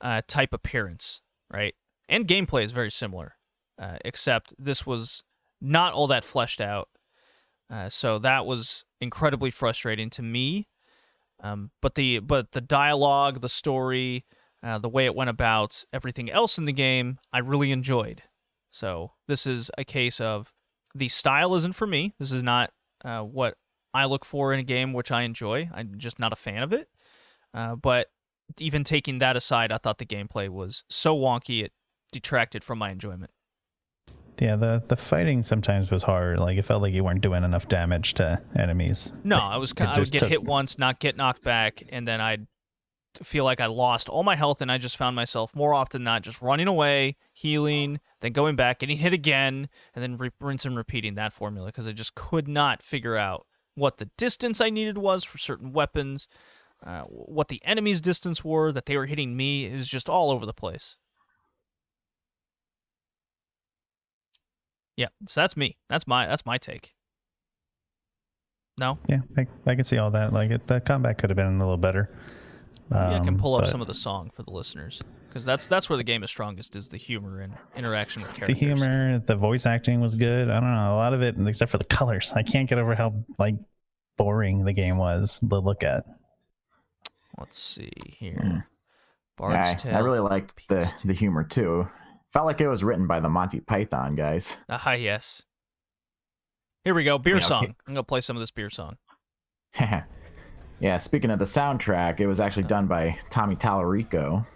uh, 0.00 0.22
type 0.26 0.52
appearance, 0.52 1.22
right? 1.50 1.74
And 2.08 2.26
gameplay 2.26 2.64
is 2.64 2.72
very 2.72 2.90
similar, 2.90 3.36
uh, 3.78 3.96
except 4.04 4.54
this 4.58 4.86
was 4.86 5.22
not 5.60 5.92
all 5.92 6.06
that 6.08 6.24
fleshed 6.24 6.60
out. 6.60 6.88
Uh, 7.70 7.88
so 7.88 8.18
that 8.18 8.44
was 8.44 8.84
incredibly 9.00 9.50
frustrating 9.50 10.10
to 10.10 10.22
me. 10.22 10.68
Um, 11.40 11.70
but 11.80 11.94
the 11.94 12.20
but 12.20 12.52
the 12.52 12.60
dialogue, 12.60 13.40
the 13.40 13.48
story, 13.48 14.24
uh, 14.62 14.78
the 14.78 14.88
way 14.88 15.06
it 15.06 15.14
went 15.14 15.30
about 15.30 15.84
everything 15.92 16.30
else 16.30 16.58
in 16.58 16.66
the 16.66 16.72
game, 16.72 17.18
I 17.32 17.38
really 17.38 17.72
enjoyed. 17.72 18.22
So 18.70 19.12
this 19.26 19.46
is 19.46 19.70
a 19.76 19.84
case 19.84 20.20
of 20.20 20.52
the 20.94 21.08
style 21.08 21.54
isn't 21.54 21.74
for 21.74 21.86
me. 21.86 22.14
This 22.18 22.32
is 22.32 22.42
not 22.42 22.72
uh, 23.04 23.22
what 23.22 23.56
I 23.94 24.04
look 24.04 24.24
for 24.24 24.52
in 24.52 24.60
a 24.60 24.64
game, 24.64 24.92
which 24.92 25.10
I 25.10 25.22
enjoy. 25.22 25.68
I'm 25.74 25.94
just 25.96 26.18
not 26.18 26.32
a 26.32 26.36
fan 26.36 26.62
of 26.62 26.72
it. 26.72 26.88
Uh, 27.52 27.74
but 27.76 28.08
even 28.58 28.84
taking 28.84 29.18
that 29.18 29.36
aside, 29.36 29.72
I 29.72 29.78
thought 29.78 29.98
the 29.98 30.06
gameplay 30.06 30.48
was 30.48 30.84
so 30.88 31.16
wonky 31.16 31.64
it 31.64 31.72
detracted 32.12 32.62
from 32.62 32.78
my 32.78 32.90
enjoyment. 32.90 33.30
Yeah, 34.42 34.56
the 34.56 34.82
the 34.88 34.96
fighting 34.96 35.44
sometimes 35.44 35.92
was 35.92 36.02
hard. 36.02 36.40
Like 36.40 36.58
it 36.58 36.62
felt 36.64 36.82
like 36.82 36.92
you 36.92 37.04
weren't 37.04 37.20
doing 37.20 37.44
enough 37.44 37.68
damage 37.68 38.14
to 38.14 38.42
enemies. 38.56 39.12
No, 39.22 39.36
I 39.38 39.56
was 39.56 39.70
It 39.70 39.80
I 39.82 39.98
would 40.00 40.10
get 40.10 40.18
took- 40.18 40.28
hit 40.30 40.42
once, 40.42 40.78
not 40.78 40.98
get 40.98 41.16
knocked 41.16 41.44
back, 41.44 41.84
and 41.90 42.08
then 42.08 42.20
I'd 42.20 42.48
feel 43.22 43.44
like 43.44 43.60
I 43.60 43.66
lost 43.66 44.08
all 44.08 44.24
my 44.24 44.34
health, 44.34 44.60
and 44.60 44.72
I 44.72 44.78
just 44.78 44.96
found 44.96 45.14
myself 45.14 45.54
more 45.54 45.72
often 45.74 46.00
than 46.00 46.04
not 46.06 46.22
just 46.22 46.42
running 46.42 46.66
away, 46.66 47.14
healing, 47.32 48.00
then 48.20 48.32
going 48.32 48.56
back, 48.56 48.80
getting 48.80 48.96
hit 48.96 49.12
again, 49.12 49.68
and 49.94 50.02
then 50.02 50.16
re- 50.16 50.30
rinse 50.40 50.64
and 50.64 50.76
repeating 50.76 51.14
that 51.14 51.32
formula 51.32 51.66
because 51.68 51.86
I 51.86 51.92
just 51.92 52.16
could 52.16 52.48
not 52.48 52.82
figure 52.82 53.16
out 53.16 53.46
what 53.76 53.98
the 53.98 54.06
distance 54.18 54.60
I 54.60 54.70
needed 54.70 54.98
was 54.98 55.22
for 55.22 55.38
certain 55.38 55.72
weapons, 55.72 56.26
uh, 56.84 57.02
what 57.04 57.46
the 57.46 57.60
enemy's 57.64 58.00
distance 58.00 58.42
were 58.44 58.72
that 58.72 58.86
they 58.86 58.96
were 58.96 59.06
hitting 59.06 59.36
me. 59.36 59.66
It 59.66 59.76
was 59.76 59.88
just 59.88 60.08
all 60.08 60.30
over 60.32 60.44
the 60.46 60.52
place. 60.54 60.96
Yeah, 64.96 65.08
so 65.26 65.40
that's 65.40 65.56
me. 65.56 65.76
That's 65.88 66.06
my 66.06 66.26
that's 66.26 66.44
my 66.46 66.58
take. 66.58 66.94
No, 68.78 68.98
Yeah, 69.06 69.18
I, 69.36 69.46
I 69.66 69.74
can 69.74 69.84
see 69.84 69.98
all 69.98 70.10
that. 70.12 70.32
Like 70.32 70.50
it, 70.50 70.66
the 70.66 70.80
combat 70.80 71.18
could 71.18 71.28
have 71.30 71.36
been 71.36 71.46
a 71.56 71.58
little 71.58 71.76
better. 71.76 72.10
Maybe 72.90 73.02
I 73.14 73.18
can 73.20 73.28
Um, 73.30 73.38
pull 73.38 73.54
up 73.54 73.62
but 73.62 73.70
some 73.70 73.80
of 73.82 73.86
the 73.86 73.94
song 73.94 74.30
for 74.34 74.42
the 74.42 74.50
listeners 74.50 75.00
because 75.28 75.44
that's 75.44 75.66
that's 75.66 75.88
where 75.88 75.96
the 75.96 76.04
game 76.04 76.22
is 76.22 76.30
strongest 76.30 76.74
is 76.74 76.88
the 76.88 76.96
humor 76.96 77.40
and 77.40 77.54
interaction 77.76 78.22
with 78.22 78.32
characters. 78.34 78.58
The 78.58 78.66
humor, 78.66 79.18
the 79.18 79.36
voice 79.36 79.66
acting 79.66 80.00
was 80.00 80.14
good. 80.14 80.50
I 80.50 80.58
don't 80.60 80.72
know 80.74 80.94
a 80.94 80.96
lot 80.96 81.12
of 81.14 81.22
it, 81.22 81.36
except 81.46 81.70
for 81.70 81.78
the 81.78 81.84
colors. 81.84 82.32
I 82.34 82.42
can't 82.42 82.68
get 82.68 82.78
over 82.78 82.94
how 82.94 83.14
like 83.38 83.54
boring 84.18 84.64
the 84.64 84.72
game 84.72 84.96
was 84.98 85.38
to 85.40 85.58
look 85.60 85.82
at. 85.84 86.04
Let's 87.38 87.58
see 87.58 87.90
here. 88.06 88.40
Hmm. 88.42 88.58
Bard's 89.38 89.54
Yeah, 89.54 89.70
I- 89.70 89.74
Tale. 89.74 89.96
I 89.96 90.00
really 90.00 90.20
liked 90.20 90.68
the 90.68 90.90
the 91.04 91.14
humor 91.14 91.44
too. 91.44 91.88
Felt 92.32 92.46
like 92.46 92.60
it 92.60 92.68
was 92.68 92.82
written 92.82 93.06
by 93.06 93.20
the 93.20 93.28
Monty 93.28 93.60
Python 93.60 94.14
guys. 94.14 94.56
Ah, 94.68 94.92
yes. 94.92 95.42
Here 96.84 96.94
we 96.94 97.04
go. 97.04 97.18
Beer 97.18 97.36
Yeah, 97.36 97.40
song. 97.42 97.64
okay. 97.64 97.74
I'm 97.86 97.94
gonna 97.94 98.02
play 98.04 98.20
some 98.20 98.36
of 98.36 98.40
this 98.40 98.50
beer 98.50 98.70
song. 98.70 98.96
yeah, 100.80 100.96
speaking 100.96 101.30
of 101.30 101.38
the 101.38 101.44
soundtrack, 101.44 102.20
it 102.20 102.26
was 102.26 102.40
actually 102.40 102.64
done 102.64 102.86
by 102.86 103.18
Tommy 103.30 103.54
Tallarico, 103.54 104.46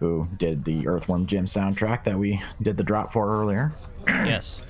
who 0.00 0.28
did 0.36 0.64
the 0.64 0.86
Earthworm 0.86 1.26
Jim 1.26 1.46
soundtrack 1.46 2.04
that 2.04 2.18
we 2.18 2.42
did 2.60 2.76
the 2.76 2.84
drop 2.84 3.12
for 3.12 3.40
earlier. 3.40 3.72
yes. 4.06 4.60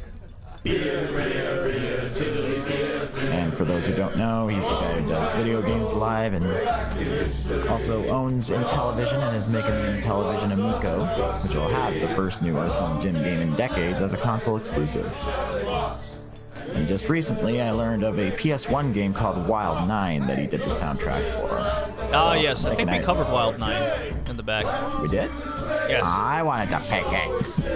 And 3.31 3.55
for 3.57 3.65
those 3.65 3.87
who 3.87 3.95
don't 3.95 4.17
know, 4.17 4.49
he's 4.49 4.65
the 4.65 4.71
guy 4.71 5.01
who 5.01 5.09
does 5.09 5.37
video 5.37 5.63
games 5.63 5.91
live 5.93 6.33
and 6.35 6.47
also 7.69 8.07
owns 8.09 8.51
Intellivision 8.51 9.23
and 9.27 9.37
is 9.37 9.49
making 9.49 9.71
the 9.71 9.99
Intellivision 10.01 10.53
Amico, 10.53 11.05
which 11.43 11.55
will 11.55 11.69
have 11.69 11.95
the 12.01 12.09
first 12.15 12.43
new 12.43 12.57
Earthworm 12.59 13.01
Jim 13.01 13.15
game 13.15 13.41
in 13.41 13.55
decades 13.57 14.03
as 14.03 14.13
a 14.15 14.19
console 14.19 14.57
exclusive. 14.57 15.07
And 16.75 16.89
just 16.89 17.09
recently, 17.09 17.61
I 17.61 17.71
learned 17.73 18.03
of 18.03 18.19
a 18.19 18.31
PS1 18.33 18.95
game 18.95 19.13
called 19.13 19.47
Wild 19.47 19.87
Nine 19.89 20.27
that 20.27 20.39
he 20.39 20.47
did 20.47 20.61
the 20.61 20.67
soundtrack 20.67 21.23
for. 21.41 21.49
Ah, 22.15 22.33
So, 22.35 22.41
yes. 22.41 22.65
I 22.65 22.75
think 22.75 22.91
we 22.91 22.99
covered 23.01 23.31
Wild 23.31 23.59
Nine 23.59 24.15
in 24.27 24.37
the 24.37 24.43
back. 24.43 24.65
We 25.01 25.09
did? 25.09 25.31
Yes. 25.89 26.03
I 26.05 26.43
wanted 26.43 26.71
to 26.71 26.79
pick 26.81 27.05
it. 27.07 27.73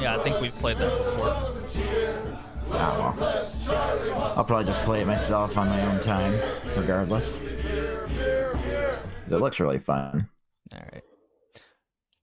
Yeah, 0.00 0.16
I 0.16 0.20
think 0.22 0.40
we've 0.40 0.52
played 0.54 0.76
that 0.78 0.92
before. 1.04 2.35
Oh, 2.68 3.14
well. 3.18 4.32
I'll 4.36 4.44
probably 4.44 4.64
just 4.66 4.80
play 4.82 5.00
it 5.02 5.06
myself 5.06 5.56
on 5.56 5.68
my 5.68 5.80
own 5.86 6.00
time, 6.00 6.32
regardless. 6.76 7.36
'Cause 7.36 9.32
It 9.32 9.38
looks 9.40 9.58
really 9.60 9.78
fun. 9.78 10.28
All 10.74 10.80
right. 10.92 11.02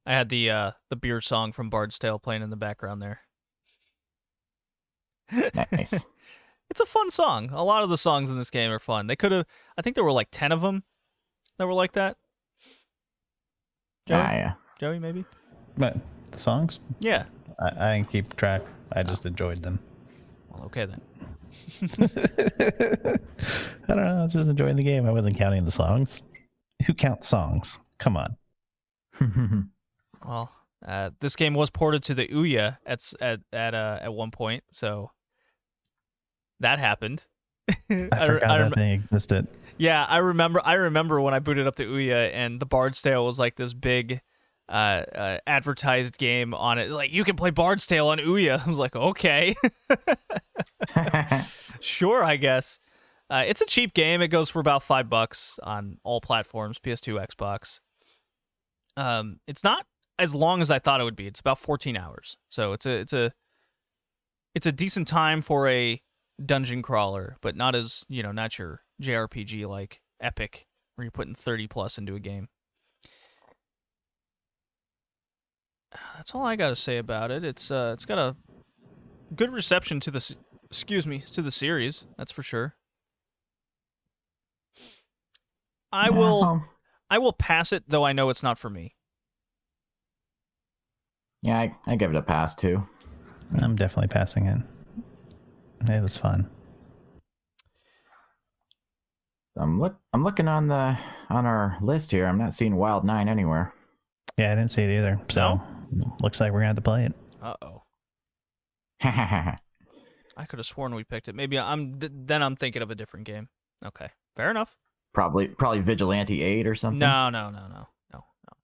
I 0.05 0.11
had 0.13 0.29
the 0.29 0.49
uh 0.49 0.71
the 0.89 0.95
beer 0.95 1.21
song 1.21 1.51
from 1.53 1.69
Bard's 1.69 1.97
Tale 1.97 2.19
playing 2.19 2.41
in 2.41 2.49
the 2.49 2.55
background 2.57 3.01
there. 3.01 3.21
Nice. 5.71 6.05
It's 6.69 6.79
a 6.79 6.85
fun 6.87 7.11
song. 7.11 7.49
A 7.51 7.63
lot 7.63 7.83
of 7.83 7.89
the 7.91 7.99
songs 7.99 8.31
in 8.31 8.37
this 8.39 8.49
game 8.49 8.71
are 8.71 8.79
fun. 8.79 9.05
They 9.05 9.15
could 9.15 9.31
have 9.31 9.45
I 9.77 9.83
think 9.83 9.93
there 9.95 10.03
were 10.03 10.11
like 10.13 10.29
10 10.31 10.51
of 10.51 10.61
them 10.61 10.83
that 11.59 11.67
were 11.67 11.73
like 11.73 11.91
that. 11.91 12.17
Joey, 14.07 14.17
ah, 14.19 14.31
yeah. 14.31 14.53
Joey 14.79 14.97
maybe? 14.97 15.23
But 15.77 15.97
the 16.31 16.39
songs, 16.39 16.79
Yeah. 16.99 17.25
I, 17.59 17.89
I 17.91 17.95
didn't 17.97 18.09
keep 18.09 18.35
track. 18.37 18.63
I 18.91 19.03
just 19.03 19.27
enjoyed 19.27 19.61
them. 19.61 19.79
Okay 20.63 20.85
then. 20.85 21.01
I 23.87 23.93
don't 23.93 24.05
know. 24.05 24.19
I 24.19 24.23
was 24.23 24.33
just 24.33 24.49
enjoying 24.49 24.75
the 24.75 24.83
game. 24.83 25.05
I 25.05 25.11
wasn't 25.11 25.37
counting 25.37 25.65
the 25.65 25.71
songs. 25.71 26.23
Who 26.85 26.93
counts 26.93 27.27
songs? 27.27 27.79
Come 27.99 28.17
on. 28.17 28.37
Well, 30.25 30.49
uh, 30.85 31.09
this 31.19 31.35
game 31.35 31.53
was 31.53 31.69
ported 31.69 32.01
to 32.03 32.13
the 32.13 32.29
Ouya 32.29 32.77
at 32.85 33.11
at 33.19 33.41
at 33.51 33.73
uh, 33.75 33.99
at 34.01 34.13
one 34.13 34.31
point, 34.31 34.63
so 34.71 35.11
that 36.61 36.79
happened. 36.79 37.25
I, 37.69 37.73
forgot 37.89 38.43
I 38.49 38.57
that 38.57 38.61
rem- 38.61 38.71
thing 38.71 38.91
existed. 39.01 39.47
yeah, 39.77 40.05
I 40.07 40.19
remember. 40.19 40.61
I 40.63 40.75
remember 40.75 41.19
when 41.19 41.33
I 41.33 41.39
booted 41.39 41.67
up 41.67 41.75
the 41.75 41.83
Ouya 41.83 42.31
and 42.31 42.61
the 42.61 42.65
Bard's 42.65 43.01
Tale 43.01 43.25
was 43.25 43.37
like 43.37 43.57
this 43.57 43.73
big 43.73 44.21
uh, 44.69 45.03
uh, 45.15 45.37
advertised 45.45 46.17
game 46.17 46.53
on 46.53 46.77
it. 46.79 46.89
Like 46.89 47.11
you 47.11 47.23
can 47.23 47.35
play 47.35 47.49
Bard's 47.49 47.85
Tale 47.85 48.07
on 48.07 48.19
Ouya. 48.19 48.61
I 48.65 48.69
was 48.69 48.77
like, 48.77 48.95
okay, 48.95 49.55
sure, 51.79 52.23
I 52.23 52.37
guess. 52.37 52.79
Uh, 53.29 53.43
it's 53.47 53.61
a 53.61 53.65
cheap 53.65 53.93
game. 53.93 54.21
It 54.21 54.27
goes 54.27 54.49
for 54.49 54.59
about 54.59 54.83
five 54.83 55.09
bucks 55.09 55.59
on 55.63 55.97
all 56.03 56.21
platforms, 56.21 56.77
PS2, 56.77 57.25
Xbox. 57.31 57.79
Um, 58.95 59.39
it's 59.47 59.63
not 59.63 59.85
as 60.19 60.35
long 60.35 60.61
as 60.61 60.69
I 60.69 60.79
thought 60.79 61.01
it 61.01 61.03
would 61.03 61.15
be. 61.15 61.27
It's 61.27 61.39
about 61.39 61.57
14 61.57 61.97
hours, 61.97 62.37
so 62.49 62.73
it's 62.73 62.85
a 62.85 62.91
it's 62.91 63.13
a 63.13 63.31
it's 64.53 64.67
a 64.67 64.71
decent 64.71 65.07
time 65.07 65.41
for 65.41 65.67
a 65.67 65.99
dungeon 66.43 66.81
crawler, 66.81 67.37
but 67.41 67.55
not 67.55 67.75
as 67.75 68.05
you 68.07 68.21
know, 68.21 68.31
not 68.31 68.59
your 68.59 68.81
JRPG 69.01 69.67
like 69.67 70.01
Epic, 70.21 70.67
where 70.95 71.03
you're 71.03 71.11
putting 71.11 71.35
30 71.35 71.67
plus 71.67 71.97
into 71.97 72.15
a 72.15 72.19
game. 72.19 72.49
That's 76.15 76.33
all 76.33 76.43
I 76.45 76.55
got 76.55 76.69
to 76.69 76.75
say 76.75 76.97
about 76.97 77.31
it. 77.31 77.43
It's 77.43 77.69
uh, 77.71 77.91
it's 77.93 78.05
got 78.05 78.17
a 78.17 78.35
good 79.35 79.51
reception 79.51 79.99
to 80.01 80.11
the 80.11 80.17
s- 80.17 80.35
excuse 80.69 81.05
me 81.07 81.19
to 81.19 81.41
the 81.41 81.51
series. 81.51 82.05
That's 82.17 82.31
for 82.31 82.43
sure. 82.43 82.75
I 85.91 86.09
will 86.09 86.61
I 87.09 87.17
will 87.19 87.33
pass 87.33 87.71
it 87.71 87.83
though 87.87 88.03
I 88.03 88.13
know 88.13 88.29
it's 88.29 88.43
not 88.43 88.57
for 88.57 88.69
me. 88.69 88.95
yeah, 91.41 91.59
I, 91.59 91.75
I 91.85 91.95
give 91.95 92.09
it 92.09 92.15
a 92.15 92.21
pass 92.21 92.55
too. 92.55 92.83
I'm 93.61 93.75
definitely 93.75 94.07
passing 94.07 94.45
it. 94.47 94.59
It 95.87 96.01
was 96.01 96.17
fun. 96.17 96.49
I'm 99.55 99.79
look 99.79 99.95
I'm 100.13 100.23
looking 100.23 100.47
on 100.47 100.67
the 100.67 100.97
on 101.29 101.45
our 101.45 101.77
list 101.81 102.09
here. 102.11 102.25
I'm 102.25 102.37
not 102.39 102.53
seeing 102.55 102.75
Wild 102.75 103.03
Nine 103.03 103.27
anywhere. 103.29 103.73
Yeah, 104.37 104.51
I 104.51 104.55
didn't 104.55 104.71
see 104.71 104.81
it 104.83 104.97
either. 104.97 105.19
So 105.29 105.61
looks 106.21 106.39
like 106.39 106.51
we're 106.51 106.59
gonna 106.59 106.67
have 106.67 106.75
to 106.77 106.81
play 106.81 107.05
it. 107.05 107.13
Uh-oh. 107.41 107.83
I 109.03 110.45
could 110.47 110.59
have 110.59 110.65
sworn 110.65 110.95
we 110.95 111.03
picked 111.03 111.27
it. 111.27 111.35
Maybe 111.35 111.59
I'm 111.59 111.93
th- 111.93 112.11
then 112.15 112.41
I'm 112.41 112.55
thinking 112.55 112.81
of 112.81 112.89
a 112.89 112.95
different 112.95 113.25
game. 113.25 113.49
Okay. 113.85 114.09
Fair 114.35 114.49
enough. 114.49 114.75
probably 115.13 115.47
probably 115.49 115.81
Vigilante 115.81 116.41
Eight 116.41 116.65
or 116.65 116.73
something. 116.75 116.99
No, 116.99 117.29
no, 117.29 117.49
no, 117.51 117.67
no. 117.67 117.87
No, 118.13 118.25
no. 118.25 118.57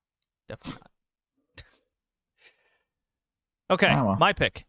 Definitely 0.48 0.82
not. 0.82 1.64
okay, 3.76 3.94
Oh, 3.94 4.06
well. 4.06 4.16
my 4.18 4.34
pick. 4.34 4.66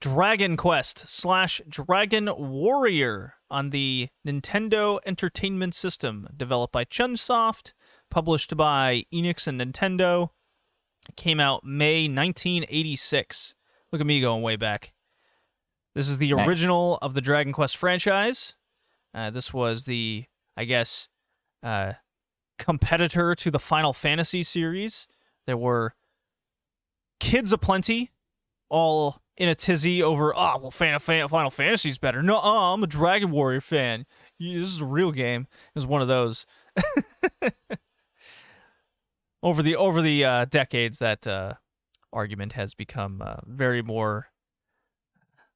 Dragon 0.00 0.56
Quest 0.56 1.08
slash 1.08 1.60
Dragon 1.68 2.28
Warrior 2.36 3.34
on 3.50 3.70
the 3.70 4.08
Nintendo 4.26 4.98
Entertainment 5.06 5.74
System, 5.74 6.28
developed 6.36 6.72
by 6.72 6.84
Chunsoft, 6.84 7.72
published 8.18 8.56
by 8.56 9.02
Enix 9.12 9.48
and 9.48 9.60
Nintendo. 9.60 10.30
Came 11.16 11.40
out 11.40 11.64
May 11.64 12.06
1986. 12.06 13.56
Look 13.90 14.00
at 14.00 14.06
me 14.06 14.20
going 14.20 14.40
way 14.40 14.54
back. 14.54 14.92
This 15.96 16.08
is 16.08 16.18
the 16.18 16.32
Nice. 16.32 16.46
original 16.46 16.96
of 17.02 17.14
the 17.14 17.20
Dragon 17.20 17.52
Quest 17.52 17.76
franchise. 17.76 18.54
Uh, 19.12 19.30
this 19.30 19.52
was 19.52 19.84
the, 19.86 20.26
I 20.56 20.64
guess, 20.64 21.08
uh, 21.64 21.94
competitor 22.56 23.34
to 23.34 23.50
the 23.50 23.58
Final 23.58 23.92
Fantasy 23.92 24.44
series. 24.44 25.08
There 25.48 25.56
were 25.56 25.94
kids 27.18 27.52
aplenty, 27.52 28.12
all 28.70 29.20
in 29.36 29.48
a 29.48 29.56
tizzy 29.56 30.00
over, 30.04 30.32
oh, 30.36 30.58
well, 30.62 30.70
Fan- 30.70 31.00
Fan- 31.00 31.26
Final 31.28 31.50
Fantasy's 31.50 31.98
better. 31.98 32.22
No, 32.22 32.38
I'm 32.38 32.84
a 32.84 32.86
Dragon 32.86 33.32
Warrior 33.32 33.60
fan. 33.60 34.06
This 34.38 34.68
is 34.68 34.80
a 34.80 34.84
real 34.86 35.10
game. 35.10 35.48
It 35.50 35.74
was 35.74 35.86
one 35.86 36.00
of 36.00 36.06
those. 36.06 36.46
over 39.44 39.62
the 39.62 39.76
over 39.76 40.02
the 40.02 40.24
uh, 40.24 40.44
decades, 40.46 40.98
that 40.98 41.26
uh, 41.26 41.52
argument 42.12 42.54
has 42.54 42.74
become 42.74 43.22
uh, 43.22 43.36
very 43.46 43.82
more 43.82 44.28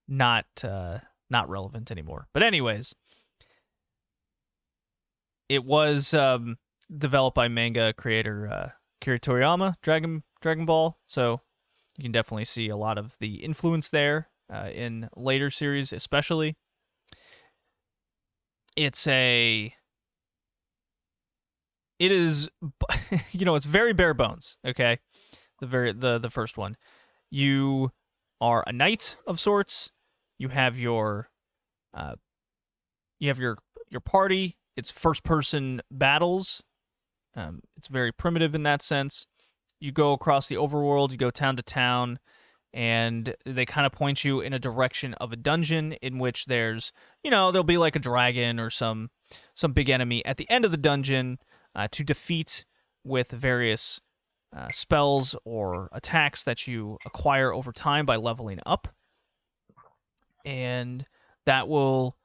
not 0.06 0.46
uh, 0.62 0.98
not 1.30 1.48
relevant 1.48 1.90
anymore. 1.90 2.28
But 2.32 2.42
anyways, 2.42 2.94
it 5.48 5.64
was 5.64 6.14
um, 6.14 6.58
developed 6.96 7.34
by 7.34 7.48
manga 7.48 7.92
creator 7.94 8.46
uh, 8.46 8.68
Kira 9.00 9.18
Toriyama, 9.18 9.76
Dragon 9.82 10.22
Dragon 10.40 10.66
Ball. 10.66 10.98
So 11.08 11.40
you 11.96 12.02
can 12.02 12.12
definitely 12.12 12.44
see 12.44 12.68
a 12.68 12.76
lot 12.76 12.98
of 12.98 13.16
the 13.18 13.36
influence 13.36 13.90
there 13.90 14.28
uh, 14.52 14.68
in 14.72 15.08
later 15.16 15.50
series, 15.50 15.92
especially. 15.92 16.56
It's 18.76 19.06
a. 19.08 19.74
It 21.98 22.12
is, 22.12 22.48
you 23.32 23.44
know, 23.44 23.54
it's 23.54 23.66
very 23.66 23.92
bare 23.92 24.14
bones. 24.14 24.56
Okay, 24.64 24.98
the 25.60 25.66
very 25.66 25.92
the 25.92 26.18
the 26.18 26.30
first 26.30 26.56
one, 26.56 26.76
you 27.30 27.90
are 28.40 28.64
a 28.66 28.72
knight 28.72 29.16
of 29.26 29.40
sorts. 29.40 29.90
You 30.38 30.48
have 30.48 30.78
your, 30.78 31.30
uh, 31.92 32.14
you 33.18 33.28
have 33.28 33.38
your 33.38 33.58
your 33.90 34.00
party. 34.00 34.56
It's 34.76 34.90
first 34.90 35.24
person 35.24 35.82
battles. 35.90 36.62
Um, 37.34 37.60
it's 37.76 37.88
very 37.88 38.12
primitive 38.12 38.54
in 38.54 38.62
that 38.62 38.82
sense. 38.82 39.26
You 39.80 39.92
go 39.92 40.12
across 40.12 40.48
the 40.48 40.56
overworld, 40.56 41.10
you 41.10 41.16
go 41.16 41.30
town 41.30 41.56
to 41.56 41.62
town, 41.62 42.18
and 42.72 43.34
they 43.44 43.64
kind 43.64 43.86
of 43.86 43.92
point 43.92 44.24
you 44.24 44.40
in 44.40 44.52
a 44.52 44.58
direction 44.58 45.14
of 45.14 45.32
a 45.32 45.36
dungeon 45.36 45.92
in 45.94 46.18
which 46.18 46.46
there's, 46.46 46.92
you 47.22 47.30
know, 47.30 47.50
there'll 47.50 47.64
be 47.64 47.78
like 47.78 47.96
a 47.96 48.00
dragon 48.00 48.60
or 48.60 48.70
some 48.70 49.10
some 49.54 49.72
big 49.72 49.90
enemy 49.90 50.24
at 50.24 50.36
the 50.36 50.48
end 50.50 50.64
of 50.64 50.70
the 50.70 50.76
dungeon 50.76 51.38
uh, 51.74 51.88
to 51.92 52.04
defeat 52.04 52.64
with 53.04 53.30
various 53.30 54.00
uh, 54.56 54.68
spells 54.68 55.36
or 55.44 55.88
attacks 55.92 56.42
that 56.44 56.66
you 56.66 56.98
acquire 57.04 57.52
over 57.52 57.72
time 57.72 58.06
by 58.06 58.16
leveling 58.16 58.58
up, 58.64 58.88
and 60.44 61.06
that 61.44 61.68
will 61.68 62.16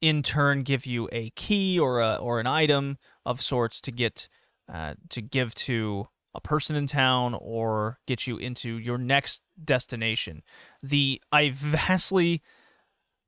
in 0.00 0.22
turn 0.22 0.62
give 0.62 0.84
you 0.84 1.08
a 1.12 1.30
key 1.30 1.78
or 1.78 2.00
a, 2.00 2.16
or 2.16 2.40
an 2.40 2.46
item 2.46 2.98
of 3.24 3.40
sorts 3.40 3.80
to 3.80 3.92
get 3.92 4.28
uh, 4.72 4.94
to 5.10 5.20
give 5.20 5.54
to 5.54 6.08
a 6.34 6.40
person 6.40 6.76
in 6.76 6.86
town 6.86 7.36
or 7.38 7.98
get 8.06 8.26
you 8.26 8.38
into 8.38 8.78
your 8.78 8.98
next 8.98 9.42
destination. 9.62 10.42
The 10.82 11.20
I 11.30 11.50
vastly, 11.50 12.42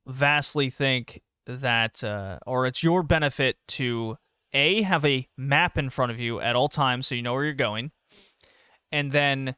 vastly 0.07 0.69
think 0.69 1.21
that, 1.45 2.03
uh, 2.03 2.39
or 2.47 2.65
it's 2.65 2.81
your 2.81 3.03
benefit 3.03 3.57
to 3.69 4.17
a 4.55 4.81
have 4.81 5.05
a 5.05 5.27
map 5.37 5.77
in 5.77 5.91
front 5.91 6.11
of 6.11 6.19
you 6.19 6.39
at 6.39 6.55
all 6.55 6.69
times 6.69 7.05
so 7.05 7.13
you 7.13 7.21
know 7.21 7.33
where 7.33 7.43
you're 7.43 7.53
going, 7.53 7.91
and 8.91 9.11
then 9.11 9.55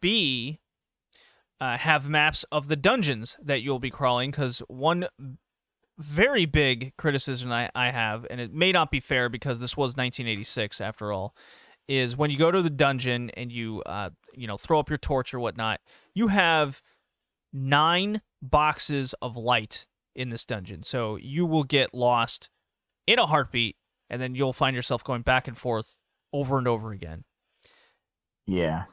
b 0.00 0.60
uh, 1.60 1.78
have 1.78 2.08
maps 2.08 2.44
of 2.50 2.66
the 2.66 2.76
dungeons 2.76 3.36
that 3.40 3.62
you'll 3.62 3.78
be 3.78 3.90
crawling 3.90 4.32
because 4.32 4.58
one 4.66 5.06
very 5.96 6.44
big 6.44 6.92
criticism 6.96 7.52
I, 7.52 7.70
I 7.74 7.90
have, 7.90 8.26
and 8.28 8.40
it 8.40 8.52
may 8.52 8.72
not 8.72 8.90
be 8.90 8.98
fair 8.98 9.28
because 9.28 9.60
this 9.60 9.76
was 9.76 9.90
1986 9.92 10.80
after 10.80 11.12
all, 11.12 11.36
is 11.88 12.16
when 12.16 12.30
you 12.30 12.38
go 12.38 12.50
to 12.50 12.62
the 12.62 12.70
dungeon 12.70 13.30
and 13.30 13.52
you 13.52 13.82
uh, 13.86 14.10
you 14.34 14.46
know 14.46 14.56
throw 14.56 14.78
up 14.80 14.88
your 14.88 14.98
torch 14.98 15.32
or 15.32 15.40
whatnot, 15.40 15.80
you 16.14 16.28
have 16.28 16.82
nine 17.52 18.22
boxes 18.40 19.14
of 19.22 19.36
light 19.36 19.86
in 20.14 20.30
this 20.30 20.44
dungeon, 20.44 20.82
so 20.82 21.16
you 21.16 21.46
will 21.46 21.64
get 21.64 21.94
lost 21.94 22.50
in 23.06 23.18
a 23.18 23.26
heartbeat, 23.26 23.76
and 24.12 24.22
then 24.22 24.34
you'll 24.36 24.52
find 24.52 24.76
yourself 24.76 25.02
going 25.02 25.22
back 25.22 25.48
and 25.48 25.58
forth 25.58 25.98
over 26.32 26.58
and 26.58 26.68
over 26.68 26.92
again 26.92 27.24
Yeah. 28.46 28.84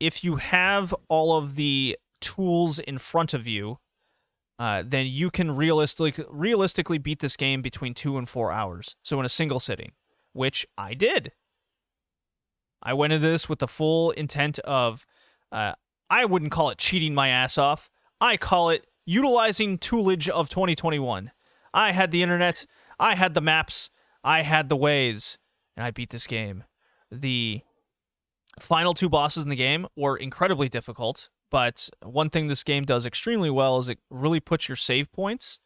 if 0.00 0.22
you 0.24 0.36
have 0.36 0.94
all 1.08 1.36
of 1.36 1.56
the 1.56 1.98
tools 2.20 2.78
in 2.78 2.96
front 2.98 3.34
of 3.34 3.46
you, 3.46 3.78
uh, 4.58 4.82
then 4.86 5.06
you 5.06 5.30
can 5.30 5.50
realistically 5.56 6.24
realistically 6.30 6.96
beat 6.98 7.18
this 7.18 7.36
game 7.36 7.60
between 7.60 7.92
two 7.92 8.16
and 8.16 8.28
four 8.28 8.52
hours. 8.52 8.94
So 9.02 9.18
in 9.20 9.26
a 9.26 9.28
single 9.28 9.60
sitting, 9.60 9.92
which 10.32 10.66
I 10.78 10.94
did. 10.94 11.32
I 12.82 12.92
went 12.94 13.12
into 13.12 13.26
this 13.26 13.48
with 13.48 13.58
the 13.58 13.68
full 13.68 14.10
intent 14.12 14.58
of, 14.60 15.06
uh, 15.50 15.74
I 16.10 16.24
wouldn't 16.24 16.52
call 16.52 16.70
it 16.70 16.78
cheating 16.78 17.14
my 17.14 17.28
ass 17.28 17.56
off. 17.58 17.90
I 18.20 18.36
call 18.36 18.70
it 18.70 18.86
utilizing 19.06 19.78
toolage 19.78 20.28
of 20.28 20.48
2021. 20.48 21.30
I 21.72 21.92
had 21.92 22.10
the 22.10 22.22
internet, 22.22 22.66
I 22.98 23.14
had 23.16 23.34
the 23.34 23.40
maps, 23.40 23.90
I 24.24 24.42
had 24.42 24.68
the 24.68 24.76
ways, 24.76 25.38
and 25.76 25.84
I 25.84 25.90
beat 25.90 26.10
this 26.10 26.26
game. 26.26 26.64
The 27.12 27.60
final 28.58 28.94
two 28.94 29.08
bosses 29.08 29.44
in 29.44 29.50
the 29.50 29.56
game 29.56 29.86
were 29.94 30.16
incredibly 30.16 30.68
difficult, 30.68 31.28
but 31.50 31.90
one 32.02 32.30
thing 32.30 32.48
this 32.48 32.64
game 32.64 32.84
does 32.84 33.06
extremely 33.06 33.50
well 33.50 33.78
is 33.78 33.88
it 33.88 33.98
really 34.10 34.40
puts 34.40 34.68
your 34.68 34.76
save 34.76 35.12
points 35.12 35.60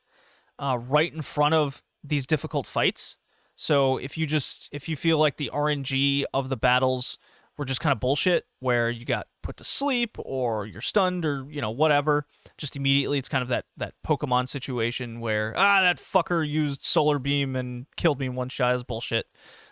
uh, 0.59 0.79
right 0.79 1.13
in 1.13 1.23
front 1.23 1.55
of 1.55 1.83
these 2.03 2.27
difficult 2.27 2.67
fights. 2.67 3.19
So 3.55 3.97
if 3.97 4.17
you 4.17 4.27
just 4.27 4.69
if 4.73 4.89
you 4.89 4.97
feel 4.97 5.19
like 5.19 5.37
the 5.37 5.51
RNG 5.53 6.25
of 6.33 6.49
the 6.49 6.57
battles 6.57 7.19
were 7.59 7.65
just 7.65 7.81
kind 7.81 7.93
of 7.93 8.01
bullshit, 8.01 8.45
where 8.61 8.89
you 8.89 9.05
got 9.05 9.27
put 9.43 9.57
to 9.57 9.65
sleep 9.65 10.17
or 10.19 10.65
you're 10.65 10.81
stunned 10.81 11.25
or 11.25 11.45
you 11.51 11.61
know 11.61 11.71
whatever, 11.71 12.27
just 12.57 12.77
immediately 12.77 13.19
it's 13.19 13.29
kind 13.29 13.43
of 13.43 13.49
that 13.49 13.65
that 13.77 13.95
Pokemon 14.07 14.49
situation 14.49 15.21
where 15.21 15.53
ah 15.57 15.81
that 15.83 15.99
fucker 15.99 16.49
used 16.49 16.83
Solar 16.83 17.19
Beam 17.19 17.57
and 17.57 17.87
killed 17.97 18.21
me 18.21 18.27
in 18.27 18.37
one 18.37 18.49
shot 18.49 18.75
is 18.75 18.85
bullshit 18.85 19.27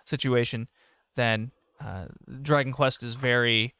situation. 0.04 0.68
Then 1.14 1.52
uh, 1.80 2.06
Dragon 2.42 2.72
Quest 2.72 3.02
is 3.02 3.14
very 3.14 3.74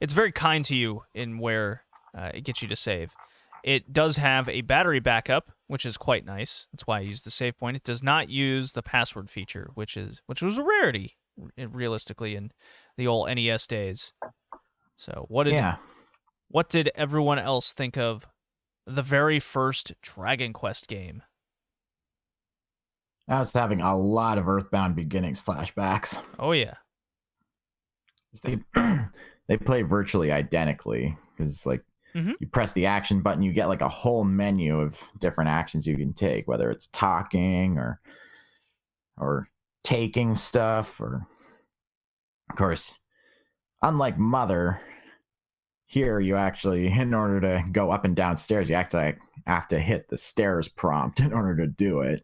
it's 0.00 0.14
very 0.14 0.32
kind 0.32 0.64
to 0.64 0.74
you 0.74 1.02
in 1.14 1.38
where 1.38 1.82
uh, 2.16 2.30
it 2.34 2.42
gets 2.44 2.62
you 2.62 2.68
to 2.68 2.76
save. 2.76 3.12
It 3.62 3.92
does 3.92 4.16
have 4.16 4.48
a 4.48 4.60
battery 4.60 5.00
backup, 5.00 5.50
which 5.66 5.84
is 5.84 5.96
quite 5.96 6.24
nice. 6.24 6.68
That's 6.72 6.86
why 6.86 6.98
I 6.98 7.00
use 7.00 7.22
the 7.22 7.32
save 7.32 7.58
point. 7.58 7.76
It 7.76 7.82
does 7.82 8.02
not 8.02 8.30
use 8.30 8.72
the 8.72 8.82
password 8.82 9.28
feature, 9.28 9.70
which 9.74 9.96
is 9.96 10.22
which 10.26 10.40
was 10.40 10.56
a 10.56 10.62
rarity 10.62 11.16
realistically 11.58 12.36
in 12.36 12.50
the 12.96 13.06
old 13.06 13.28
NES 13.28 13.66
days. 13.66 14.12
So 14.96 15.26
what 15.28 15.44
did 15.44 15.54
yeah. 15.54 15.76
what 16.48 16.68
did 16.68 16.90
everyone 16.94 17.38
else 17.38 17.72
think 17.72 17.96
of 17.96 18.26
the 18.86 19.02
very 19.02 19.40
first 19.40 19.92
Dragon 20.02 20.52
Quest 20.52 20.88
game? 20.88 21.22
I 23.28 23.38
was 23.38 23.52
having 23.52 23.80
a 23.80 23.96
lot 23.96 24.38
of 24.38 24.48
Earthbound 24.48 24.94
Beginnings 24.94 25.42
flashbacks. 25.42 26.18
Oh 26.38 26.52
yeah. 26.52 26.74
They 28.44 28.58
they 29.48 29.56
play 29.56 29.82
virtually 29.82 30.30
identically 30.32 31.16
because 31.36 31.66
like 31.66 31.82
Mhm. 32.14 32.32
you 32.40 32.46
press 32.46 32.72
the 32.72 32.86
action 32.86 33.20
button, 33.20 33.42
you 33.42 33.52
get 33.52 33.66
like 33.68 33.82
a 33.82 33.88
whole 33.90 34.24
menu 34.24 34.80
of 34.80 34.98
different 35.18 35.50
actions 35.50 35.86
you 35.86 35.98
can 35.98 36.14
take, 36.14 36.48
whether 36.48 36.70
it's 36.70 36.86
talking 36.88 37.76
or 37.76 38.00
or 39.18 39.48
taking 39.84 40.34
stuff 40.34 40.98
or 40.98 41.26
of 42.50 42.56
course 42.56 42.98
unlike 43.82 44.18
mother 44.18 44.80
here 45.86 46.18
you 46.18 46.36
actually 46.36 46.86
in 46.88 47.14
order 47.14 47.40
to 47.40 47.64
go 47.72 47.90
up 47.90 48.04
and 48.04 48.16
down 48.16 48.36
stairs 48.36 48.68
you 48.68 48.74
actually 48.74 49.14
have 49.46 49.68
to 49.68 49.78
hit 49.78 50.08
the 50.08 50.18
stairs 50.18 50.68
prompt 50.68 51.20
in 51.20 51.32
order 51.32 51.56
to 51.56 51.66
do 51.66 52.00
it 52.00 52.22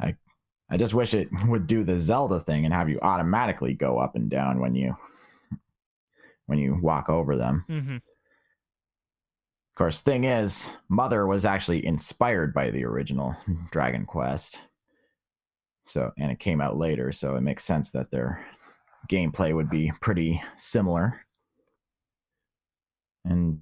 i 0.00 0.14
i 0.70 0.76
just 0.76 0.94
wish 0.94 1.14
it 1.14 1.28
would 1.46 1.66
do 1.66 1.82
the 1.84 1.98
zelda 1.98 2.40
thing 2.40 2.64
and 2.64 2.74
have 2.74 2.88
you 2.88 2.98
automatically 3.02 3.72
go 3.74 3.98
up 3.98 4.14
and 4.16 4.28
down 4.30 4.60
when 4.60 4.74
you 4.74 4.94
when 6.46 6.58
you 6.58 6.78
walk 6.80 7.08
over 7.08 7.36
them 7.36 7.64
Mm-hmm. 7.68 7.96
of 7.96 9.74
course, 9.74 10.00
thing 10.00 10.24
is, 10.24 10.72
Mother 10.88 11.26
was 11.26 11.44
actually 11.44 11.84
inspired 11.84 12.54
by 12.54 12.70
the 12.70 12.84
original 12.84 13.36
Dragon 13.72 14.06
Quest. 14.06 14.60
So, 15.82 16.12
and 16.18 16.30
it 16.30 16.38
came 16.40 16.60
out 16.60 16.76
later, 16.76 17.12
so 17.12 17.36
it 17.36 17.42
makes 17.42 17.64
sense 17.64 17.90
that 17.90 18.10
their 18.10 18.44
gameplay 19.08 19.54
would 19.54 19.70
be 19.70 19.92
pretty 20.00 20.42
similar. 20.56 21.20
And 23.24 23.60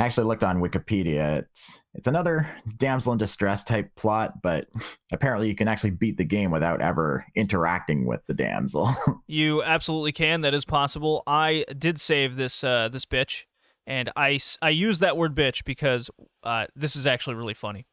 I 0.00 0.04
actually 0.04 0.26
looked 0.26 0.44
on 0.44 0.60
Wikipedia. 0.60 1.40
It's 1.40 1.82
it's 1.94 2.06
another 2.06 2.48
damsel 2.78 3.12
in 3.12 3.18
distress 3.18 3.64
type 3.64 3.90
plot, 3.96 4.40
but 4.42 4.68
apparently 5.12 5.48
you 5.48 5.56
can 5.56 5.68
actually 5.68 5.90
beat 5.90 6.16
the 6.16 6.24
game 6.24 6.50
without 6.50 6.80
ever 6.80 7.26
interacting 7.34 8.06
with 8.06 8.20
the 8.26 8.34
damsel. 8.34 8.94
You 9.26 9.62
absolutely 9.62 10.10
can. 10.10 10.40
That 10.40 10.54
is 10.54 10.64
possible. 10.64 11.22
I 11.24 11.64
did 11.78 12.00
save 12.00 12.36
this 12.36 12.64
uh, 12.64 12.88
this 12.88 13.04
bitch, 13.04 13.44
and 13.86 14.10
I 14.16 14.40
I 14.60 14.70
use 14.70 14.98
that 15.00 15.16
word 15.16 15.36
bitch 15.36 15.64
because 15.64 16.10
uh, 16.42 16.66
this 16.74 16.96
is 16.96 17.06
actually 17.06 17.36
really 17.36 17.54
funny. 17.54 17.86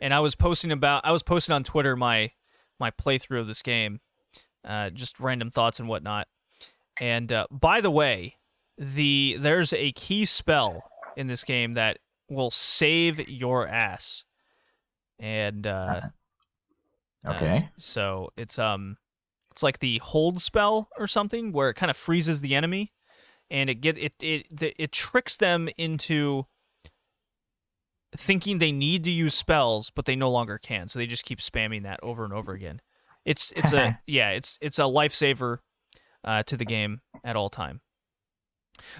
And 0.00 0.14
I 0.14 0.20
was 0.20 0.34
posting 0.34 0.72
about 0.72 1.04
I 1.04 1.12
was 1.12 1.22
posting 1.22 1.54
on 1.54 1.64
Twitter 1.64 1.96
my 1.96 2.30
my 2.78 2.90
playthrough 2.90 3.40
of 3.40 3.46
this 3.46 3.60
game, 3.60 4.00
uh, 4.64 4.90
just 4.90 5.20
random 5.20 5.50
thoughts 5.50 5.80
and 5.80 5.88
whatnot. 5.88 6.28
And 7.00 7.32
uh, 7.32 7.46
by 7.50 7.80
the 7.80 7.90
way, 7.90 8.36
the 8.76 9.36
there's 9.40 9.72
a 9.72 9.92
key 9.92 10.24
spell 10.24 10.90
in 11.16 11.26
this 11.26 11.44
game 11.44 11.74
that 11.74 11.98
will 12.28 12.50
save 12.50 13.28
your 13.28 13.66
ass. 13.66 14.24
And 15.18 15.66
uh, 15.66 16.00
uh, 17.26 17.30
okay. 17.32 17.68
so 17.76 18.30
it's 18.36 18.58
um 18.58 18.96
it's 19.50 19.62
like 19.62 19.80
the 19.80 19.98
hold 19.98 20.40
spell 20.40 20.88
or 20.98 21.06
something 21.06 21.52
where 21.52 21.68
it 21.68 21.74
kind 21.74 21.90
of 21.90 21.96
freezes 21.96 22.40
the 22.40 22.54
enemy 22.54 22.92
and 23.50 23.68
it 23.68 23.76
get 23.76 23.98
it 23.98 24.14
it 24.20 24.46
it, 24.50 24.74
it 24.78 24.92
tricks 24.92 25.36
them 25.36 25.68
into 25.76 26.46
thinking 28.16 28.58
they 28.58 28.72
need 28.72 29.04
to 29.04 29.10
use 29.10 29.34
spells 29.34 29.90
but 29.90 30.06
they 30.06 30.16
no 30.16 30.30
longer 30.30 30.58
can. 30.58 30.88
So 30.88 30.98
they 30.98 31.06
just 31.06 31.24
keep 31.24 31.40
spamming 31.40 31.82
that 31.82 32.00
over 32.02 32.24
and 32.24 32.32
over 32.32 32.52
again. 32.52 32.80
It's 33.30 33.52
it's 33.56 33.72
a 33.72 34.00
yeah, 34.06 34.30
it's 34.30 34.58
it's 34.60 34.78
a 34.78 34.82
lifesaver 34.82 35.58
uh, 36.24 36.42
to 36.44 36.56
the 36.56 36.64
game 36.64 37.00
at 37.24 37.36
all 37.36 37.48
time. 37.48 37.80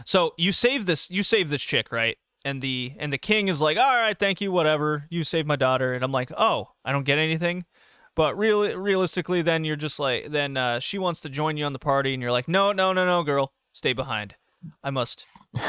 So 0.06 0.34
you 0.38 0.52
save 0.52 0.86
this 0.86 1.10
you 1.10 1.22
save 1.22 1.50
this 1.50 1.62
chick, 1.62 1.90
right? 1.90 2.16
And 2.44 2.62
the 2.62 2.94
and 2.98 3.12
the 3.12 3.18
king 3.18 3.48
is 3.48 3.60
like, 3.60 3.76
"All 3.76 3.94
right, 3.94 4.18
thank 4.18 4.40
you, 4.40 4.52
whatever. 4.52 5.06
You 5.10 5.24
saved 5.24 5.48
my 5.48 5.56
daughter." 5.56 5.92
And 5.92 6.04
I'm 6.04 6.12
like, 6.12 6.30
"Oh, 6.38 6.68
I 6.84 6.92
don't 6.92 7.04
get 7.04 7.18
anything." 7.18 7.66
But 8.16 8.38
real 8.38 8.76
realistically 8.76 9.42
then 9.42 9.64
you're 9.64 9.76
just 9.76 9.98
like 9.98 10.30
then 10.30 10.56
uh, 10.56 10.78
she 10.78 10.98
wants 10.98 11.20
to 11.20 11.28
join 11.28 11.56
you 11.56 11.64
on 11.64 11.72
the 11.72 11.78
party 11.78 12.14
and 12.14 12.22
you're 12.22 12.32
like, 12.32 12.48
"No, 12.48 12.72
no, 12.72 12.92
no, 12.92 13.04
no, 13.04 13.22
girl. 13.22 13.52
Stay 13.72 13.92
behind. 13.92 14.36
I 14.82 14.90
must 14.90 15.26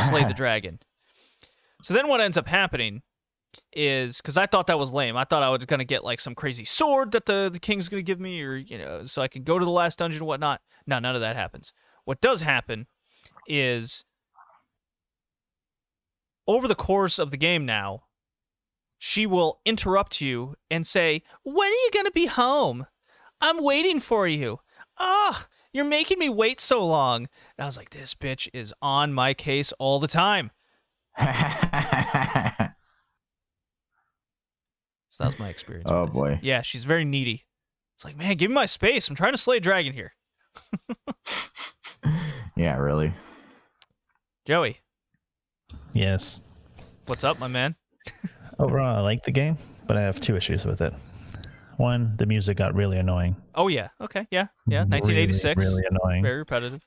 slay 0.07 0.23
the 0.23 0.33
dragon." 0.35 0.79
So 1.81 1.93
then 1.93 2.07
what 2.07 2.21
ends 2.21 2.37
up 2.37 2.47
happening 2.47 3.01
is 3.73 4.17
because 4.17 4.37
I 4.37 4.45
thought 4.45 4.67
that 4.67 4.79
was 4.79 4.93
lame. 4.93 5.17
I 5.17 5.23
thought 5.23 5.43
I 5.43 5.49
was 5.49 5.65
gonna 5.65 5.85
get 5.85 6.03
like 6.03 6.19
some 6.19 6.35
crazy 6.35 6.65
sword 6.65 7.11
that 7.11 7.25
the, 7.25 7.49
the 7.51 7.59
king's 7.59 7.89
gonna 7.89 8.01
give 8.01 8.19
me, 8.19 8.41
or 8.41 8.55
you 8.55 8.77
know, 8.77 9.05
so 9.05 9.21
I 9.21 9.27
can 9.27 9.43
go 9.43 9.59
to 9.59 9.65
the 9.65 9.71
last 9.71 9.99
dungeon 9.99 10.21
and 10.21 10.27
whatnot. 10.27 10.61
No, 10.85 10.99
none 10.99 11.15
of 11.15 11.21
that 11.21 11.35
happens. 11.35 11.73
What 12.05 12.21
does 12.21 12.41
happen 12.41 12.87
is 13.47 14.05
over 16.47 16.67
the 16.67 16.75
course 16.75 17.19
of 17.19 17.31
the 17.31 17.37
game 17.37 17.65
now, 17.65 18.03
she 18.97 19.25
will 19.25 19.61
interrupt 19.65 20.21
you 20.21 20.55
and 20.69 20.85
say, 20.85 21.23
When 21.43 21.67
are 21.67 21.71
you 21.71 21.89
gonna 21.93 22.11
be 22.11 22.27
home? 22.27 22.85
I'm 23.39 23.63
waiting 23.63 23.99
for 23.99 24.27
you. 24.27 24.59
Ah, 24.99 25.47
you're 25.73 25.85
making 25.85 26.19
me 26.19 26.29
wait 26.29 26.61
so 26.61 26.85
long. 26.85 27.27
And 27.57 27.63
I 27.63 27.65
was 27.65 27.77
like, 27.77 27.91
This 27.91 28.13
bitch 28.13 28.47
is 28.53 28.73
on 28.81 29.13
my 29.13 29.33
case 29.33 29.71
all 29.79 29.99
the 29.99 30.07
time. 30.07 30.51
So 35.21 35.25
that 35.25 35.31
was 35.33 35.39
my 35.39 35.49
experience. 35.49 35.89
oh 35.91 36.03
with 36.03 36.13
boy. 36.13 36.39
Yeah, 36.41 36.61
she's 36.63 36.83
very 36.83 37.05
needy. 37.05 37.45
It's 37.95 38.03
like, 38.05 38.17
man, 38.17 38.35
give 38.37 38.49
me 38.49 38.55
my 38.55 38.65
space. 38.65 39.07
I'm 39.07 39.15
trying 39.15 39.33
to 39.33 39.37
slay 39.37 39.57
a 39.57 39.59
dragon 39.59 39.93
here. 39.93 40.13
yeah, 42.55 42.77
really. 42.77 43.13
Joey, 44.45 44.79
Yes. 45.93 46.39
what's 47.05 47.23
up, 47.23 47.37
my 47.39 47.47
man? 47.47 47.75
Overall, 48.59 48.95
I 48.97 49.01
like 49.01 49.23
the 49.23 49.31
game, 49.31 49.57
but 49.85 49.95
I 49.97 50.01
have 50.01 50.19
two 50.19 50.35
issues 50.35 50.65
with 50.65 50.81
it. 50.81 50.93
One, 51.77 52.15
the 52.17 52.25
music 52.25 52.57
got 52.57 52.73
really 52.75 52.97
annoying. 52.97 53.35
Oh 53.55 53.67
yeah, 53.67 53.89
okay, 53.99 54.27
yeah, 54.31 54.47
yeah. 54.67 54.79
Really, 54.79 54.89
1986, 55.01 55.63
Really, 55.65 55.83
annoying. 55.89 56.23
very 56.23 56.37
repetitive. 56.39 56.81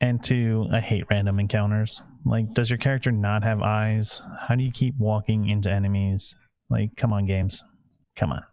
And 0.00 0.22
two, 0.22 0.66
I 0.72 0.80
hate 0.80 1.04
random 1.10 1.40
encounters. 1.40 2.02
Like, 2.24 2.52
does 2.54 2.70
your 2.70 2.78
character 2.78 3.10
not 3.10 3.42
have 3.42 3.62
eyes? 3.62 4.22
How 4.40 4.54
do 4.54 4.62
you 4.62 4.70
keep 4.70 4.94
walking 4.98 5.48
into 5.48 5.70
enemies? 5.72 6.36
Like, 6.70 6.96
come 6.96 7.12
on, 7.12 7.26
games. 7.26 7.64
Come 8.16 8.32
on. 8.32 8.44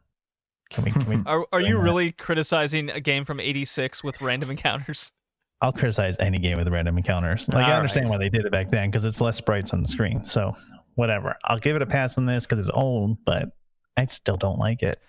Can 0.69 0.83
we? 0.83 0.91
Can 0.91 1.05
we? 1.05 1.15
Are 1.25 1.45
are 1.51 1.61
you 1.61 1.75
that. 1.75 1.81
really 1.81 2.11
criticizing 2.11 2.89
a 2.89 2.99
game 2.99 3.25
from 3.25 3.39
'86 3.39 4.03
with 4.03 4.21
random 4.21 4.49
encounters? 4.51 5.11
I'll 5.61 5.71
criticize 5.71 6.17
any 6.19 6.37
game 6.37 6.57
with 6.57 6.67
random 6.67 6.97
encounters. 6.97 7.47
Like, 7.47 7.65
I 7.65 7.73
understand 7.73 8.09
right. 8.09 8.15
why 8.15 8.17
they 8.17 8.29
did 8.29 8.45
it 8.45 8.51
back 8.51 8.69
then 8.69 8.89
because 8.91 9.05
it's 9.05 9.21
less 9.21 9.37
sprites 9.37 9.73
on 9.73 9.81
the 9.81 9.87
screen. 9.87 10.23
So, 10.23 10.53
whatever. 10.95 11.35
I'll 11.45 11.59
give 11.59 11.77
it 11.77 11.81
a 11.81 11.85
pass 11.85 12.17
on 12.17 12.25
this 12.25 12.45
because 12.45 12.59
it's 12.59 12.75
old, 12.75 13.17
but 13.25 13.49
I 13.95 14.05
still 14.07 14.35
don't 14.35 14.59
like 14.59 14.83
it. 14.83 14.99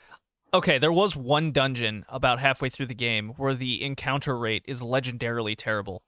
Okay, 0.54 0.78
there 0.78 0.92
was 0.92 1.16
one 1.16 1.50
dungeon 1.50 2.04
about 2.08 2.38
halfway 2.38 2.70
through 2.70 2.86
the 2.86 2.94
game 2.94 3.30
where 3.36 3.54
the 3.54 3.82
encounter 3.82 4.38
rate 4.38 4.62
is 4.66 4.80
legendarily 4.82 5.56
terrible. 5.56 6.02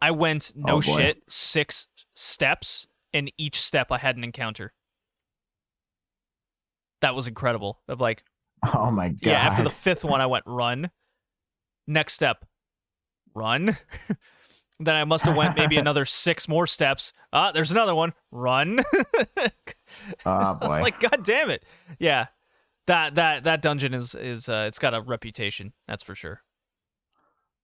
I 0.00 0.10
went 0.10 0.52
no 0.56 0.78
Oh, 0.78 0.80
shit 0.80 1.22
six 1.28 1.86
steps, 2.14 2.88
and 3.14 3.32
each 3.38 3.60
step 3.60 3.92
I 3.92 3.98
had 3.98 4.16
an 4.16 4.24
encounter. 4.24 4.72
That 7.02 7.14
was 7.14 7.26
incredible. 7.26 7.80
Of 7.88 8.00
like, 8.00 8.24
Oh 8.72 8.90
my 8.90 9.10
god. 9.10 9.18
yeah, 9.22 9.32
after 9.40 9.62
the 9.62 9.70
fifth 9.70 10.04
one, 10.04 10.20
I 10.20 10.26
went 10.26 10.44
run. 10.46 10.90
Next 11.86 12.14
step, 12.14 12.44
run. 13.34 13.76
then 14.80 14.94
I 14.94 15.04
must 15.04 15.24
have 15.26 15.36
went 15.36 15.56
maybe 15.56 15.76
another 15.76 16.04
six 16.06 16.48
more 16.48 16.66
steps. 16.66 17.12
Ah, 17.32 17.52
there's 17.52 17.70
another 17.72 17.94
one. 17.94 18.12
Run. 18.30 18.80
Oh 18.96 19.48
I 20.24 20.52
boy. 20.54 20.66
was 20.68 20.80
like, 20.80 21.00
God 21.00 21.24
damn 21.24 21.50
it. 21.50 21.64
Yeah. 21.98 22.26
That 22.86 23.14
that 23.16 23.44
that 23.44 23.62
dungeon 23.62 23.94
is 23.94 24.14
is 24.14 24.48
uh 24.48 24.64
it's 24.66 24.78
got 24.80 24.94
a 24.94 25.00
reputation, 25.00 25.72
that's 25.86 26.02
for 26.02 26.14
sure. 26.16 26.42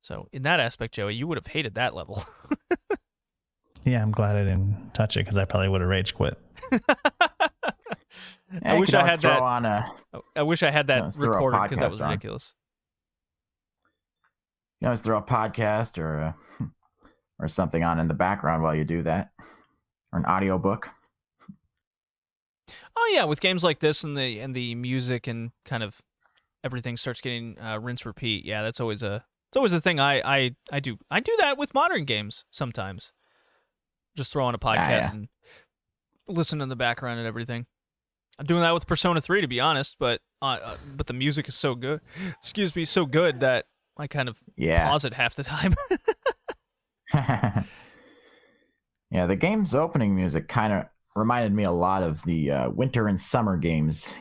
So 0.00 0.28
in 0.32 0.42
that 0.42 0.60
aspect, 0.60 0.94
Joey, 0.94 1.14
you 1.14 1.26
would 1.26 1.38
have 1.38 1.48
hated 1.48 1.74
that 1.74 1.92
level. 1.94 2.22
Yeah, 3.84 4.02
I'm 4.02 4.10
glad 4.12 4.36
I 4.36 4.44
didn't 4.44 4.92
touch 4.94 5.16
it 5.16 5.20
because 5.20 5.36
I 5.38 5.44
probably 5.44 5.68
would 5.68 5.80
have 5.80 5.88
rage 5.90 6.14
quit. 6.14 6.38
I 8.64 8.74
wish 8.78 8.94
I 8.94 9.06
had 9.06 9.20
that. 9.20 9.42
on 9.42 9.64
a 9.64 9.92
I 10.34 10.42
wish 10.42 10.62
I 10.62 10.70
had 10.70 10.86
that 10.86 11.14
recorded 11.16 11.62
because 11.62 11.78
that 11.78 11.90
was 11.90 12.00
on. 12.00 12.10
ridiculous. 12.10 12.54
you 14.80 14.86
always 14.86 15.00
throw 15.00 15.18
a 15.18 15.22
podcast 15.22 15.98
or 15.98 16.18
a, 16.18 16.36
or 17.38 17.48
something 17.48 17.84
on 17.84 17.98
in 17.98 18.08
the 18.08 18.14
background 18.14 18.62
while 18.62 18.74
you 18.74 18.84
do 18.84 19.02
that, 19.02 19.30
or 20.12 20.20
an 20.20 20.24
audiobook. 20.24 20.88
Oh 22.96 23.10
yeah, 23.12 23.24
with 23.24 23.40
games 23.40 23.62
like 23.62 23.80
this 23.80 24.02
and 24.02 24.16
the 24.16 24.40
and 24.40 24.54
the 24.54 24.74
music 24.74 25.26
and 25.26 25.52
kind 25.64 25.82
of 25.82 26.00
everything 26.64 26.96
starts 26.96 27.20
getting 27.20 27.58
uh, 27.60 27.78
rinse 27.80 28.06
repeat. 28.06 28.44
Yeah, 28.44 28.62
that's 28.62 28.80
always 28.80 29.02
a 29.02 29.24
it's 29.50 29.56
always 29.56 29.72
a 29.72 29.80
thing 29.80 30.00
I 30.00 30.20
I 30.24 30.56
I 30.72 30.80
do 30.80 30.98
I 31.10 31.20
do 31.20 31.34
that 31.38 31.58
with 31.58 31.74
modern 31.74 32.04
games 32.04 32.44
sometimes. 32.50 33.12
Just 34.16 34.32
throw 34.32 34.46
on 34.46 34.54
a 34.54 34.58
podcast 34.58 34.88
yeah. 34.88 35.10
and 35.10 35.28
listen 36.26 36.60
in 36.60 36.68
the 36.68 36.76
background 36.76 37.18
and 37.18 37.28
everything. 37.28 37.66
I'm 38.38 38.46
doing 38.46 38.60
that 38.62 38.72
with 38.74 38.86
Persona 38.86 39.20
3 39.20 39.40
to 39.40 39.48
be 39.48 39.60
honest, 39.60 39.96
but 39.98 40.20
uh, 40.40 40.58
uh, 40.62 40.76
but 40.96 41.06
the 41.08 41.12
music 41.12 41.48
is 41.48 41.54
so 41.56 41.74
good. 41.74 42.00
Excuse 42.40 42.74
me, 42.76 42.84
so 42.84 43.04
good 43.06 43.40
that 43.40 43.66
I 43.96 44.06
kind 44.06 44.28
of 44.28 44.38
Yeah. 44.56 44.88
pause 44.88 45.04
it 45.04 45.14
half 45.14 45.34
the 45.34 45.44
time. 45.44 45.74
yeah, 47.14 47.64
the 49.26 49.36
game's 49.36 49.74
opening 49.74 50.14
music 50.14 50.48
kind 50.48 50.72
of 50.72 50.84
reminded 51.16 51.52
me 51.52 51.64
a 51.64 51.72
lot 51.72 52.02
of 52.02 52.22
the 52.24 52.50
uh, 52.50 52.70
winter 52.70 53.08
and 53.08 53.20
summer 53.20 53.56
games 53.56 54.14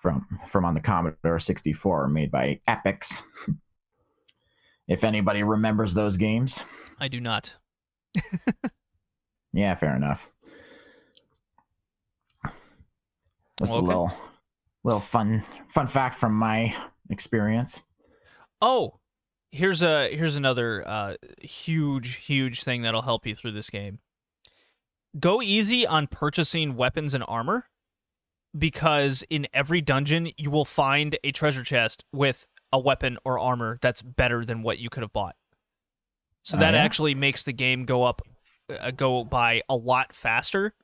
from 0.00 0.26
from 0.48 0.64
on 0.64 0.74
the 0.74 0.80
Commodore 0.80 1.38
64 1.38 2.08
made 2.08 2.30
by 2.30 2.60
Epyx. 2.66 3.22
if 4.88 5.04
anybody 5.04 5.42
remembers 5.42 5.94
those 5.94 6.16
games. 6.16 6.64
I 6.98 7.08
do 7.08 7.20
not. 7.20 7.56
Yeah, 9.52 9.74
fair 9.74 9.94
enough. 9.94 10.28
Just 13.58 13.72
Okay. 13.72 13.80
a 13.80 13.82
little 13.86 14.12
little 14.84 15.00
fun 15.00 15.42
fun 15.68 15.86
fact 15.86 16.16
from 16.16 16.32
my 16.34 16.74
experience. 17.10 17.80
Oh, 18.60 19.00
here's 19.50 19.82
a 19.82 20.14
here's 20.14 20.36
another 20.36 20.82
uh, 20.86 21.14
huge 21.42 22.16
huge 22.16 22.62
thing 22.62 22.82
that'll 22.82 23.02
help 23.02 23.26
you 23.26 23.34
through 23.34 23.52
this 23.52 23.70
game. 23.70 23.98
Go 25.18 25.40
easy 25.42 25.86
on 25.86 26.06
purchasing 26.06 26.76
weapons 26.76 27.14
and 27.14 27.24
armor 27.26 27.66
because 28.56 29.24
in 29.30 29.46
every 29.52 29.80
dungeon 29.80 30.30
you 30.36 30.50
will 30.50 30.64
find 30.64 31.18
a 31.24 31.32
treasure 31.32 31.64
chest 31.64 32.04
with 32.12 32.46
a 32.72 32.78
weapon 32.78 33.18
or 33.24 33.38
armor 33.38 33.78
that's 33.80 34.02
better 34.02 34.44
than 34.44 34.62
what 34.62 34.78
you 34.78 34.90
could 34.90 35.02
have 35.02 35.12
bought. 35.12 35.36
So 36.42 36.56
Oh, 36.56 36.60
that 36.60 36.74
yeah? 36.74 36.80
actually 36.82 37.14
makes 37.14 37.42
the 37.44 37.52
game 37.52 37.84
go 37.84 38.04
up 38.04 38.22
uh, 38.70 38.90
go 38.90 39.24
by 39.24 39.62
a 39.68 39.76
lot 39.76 40.14
faster 40.14 40.74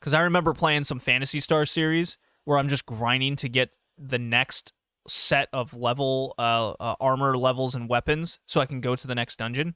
cuz 0.00 0.14
I 0.14 0.20
remember 0.22 0.52
playing 0.54 0.84
some 0.84 0.98
Phantasy 0.98 1.40
Star 1.40 1.66
series 1.66 2.18
where 2.44 2.58
I'm 2.58 2.68
just 2.68 2.86
grinding 2.86 3.36
to 3.36 3.48
get 3.48 3.76
the 3.98 4.18
next 4.18 4.72
set 5.08 5.48
of 5.52 5.74
level 5.74 6.34
uh, 6.38 6.72
uh, 6.80 6.94
armor 7.00 7.36
levels 7.36 7.74
and 7.74 7.88
weapons 7.88 8.38
so 8.46 8.60
I 8.60 8.66
can 8.66 8.80
go 8.80 8.96
to 8.96 9.06
the 9.06 9.14
next 9.14 9.38
dungeon. 9.38 9.74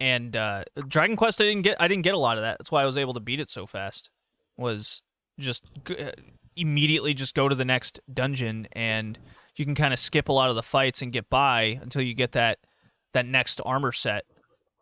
And 0.00 0.36
uh, 0.36 0.64
Dragon 0.88 1.16
Quest, 1.16 1.40
I 1.40 1.44
didn't 1.44 1.62
get. 1.62 1.80
I 1.80 1.88
didn't 1.88 2.02
get 2.02 2.14
a 2.14 2.18
lot 2.18 2.36
of 2.36 2.42
that. 2.42 2.58
That's 2.58 2.70
why 2.70 2.82
I 2.82 2.84
was 2.84 2.96
able 2.96 3.14
to 3.14 3.20
beat 3.20 3.40
it 3.40 3.48
so 3.48 3.64
fast. 3.64 4.10
Was 4.56 5.02
just 5.38 5.64
g- 5.86 5.96
uh, 5.96 6.12
immediately 6.56 7.14
just 7.14 7.34
go 7.34 7.48
to 7.48 7.54
the 7.54 7.64
next 7.64 8.00
dungeon, 8.12 8.66
and 8.72 9.18
you 9.56 9.64
can 9.64 9.74
kind 9.74 9.92
of 9.92 10.00
skip 10.00 10.28
a 10.28 10.32
lot 10.32 10.50
of 10.50 10.56
the 10.56 10.62
fights 10.62 11.00
and 11.00 11.12
get 11.12 11.30
by 11.30 11.78
until 11.80 12.02
you 12.02 12.14
get 12.14 12.32
that 12.32 12.58
that 13.12 13.24
next 13.24 13.60
armor 13.64 13.92
set 13.92 14.24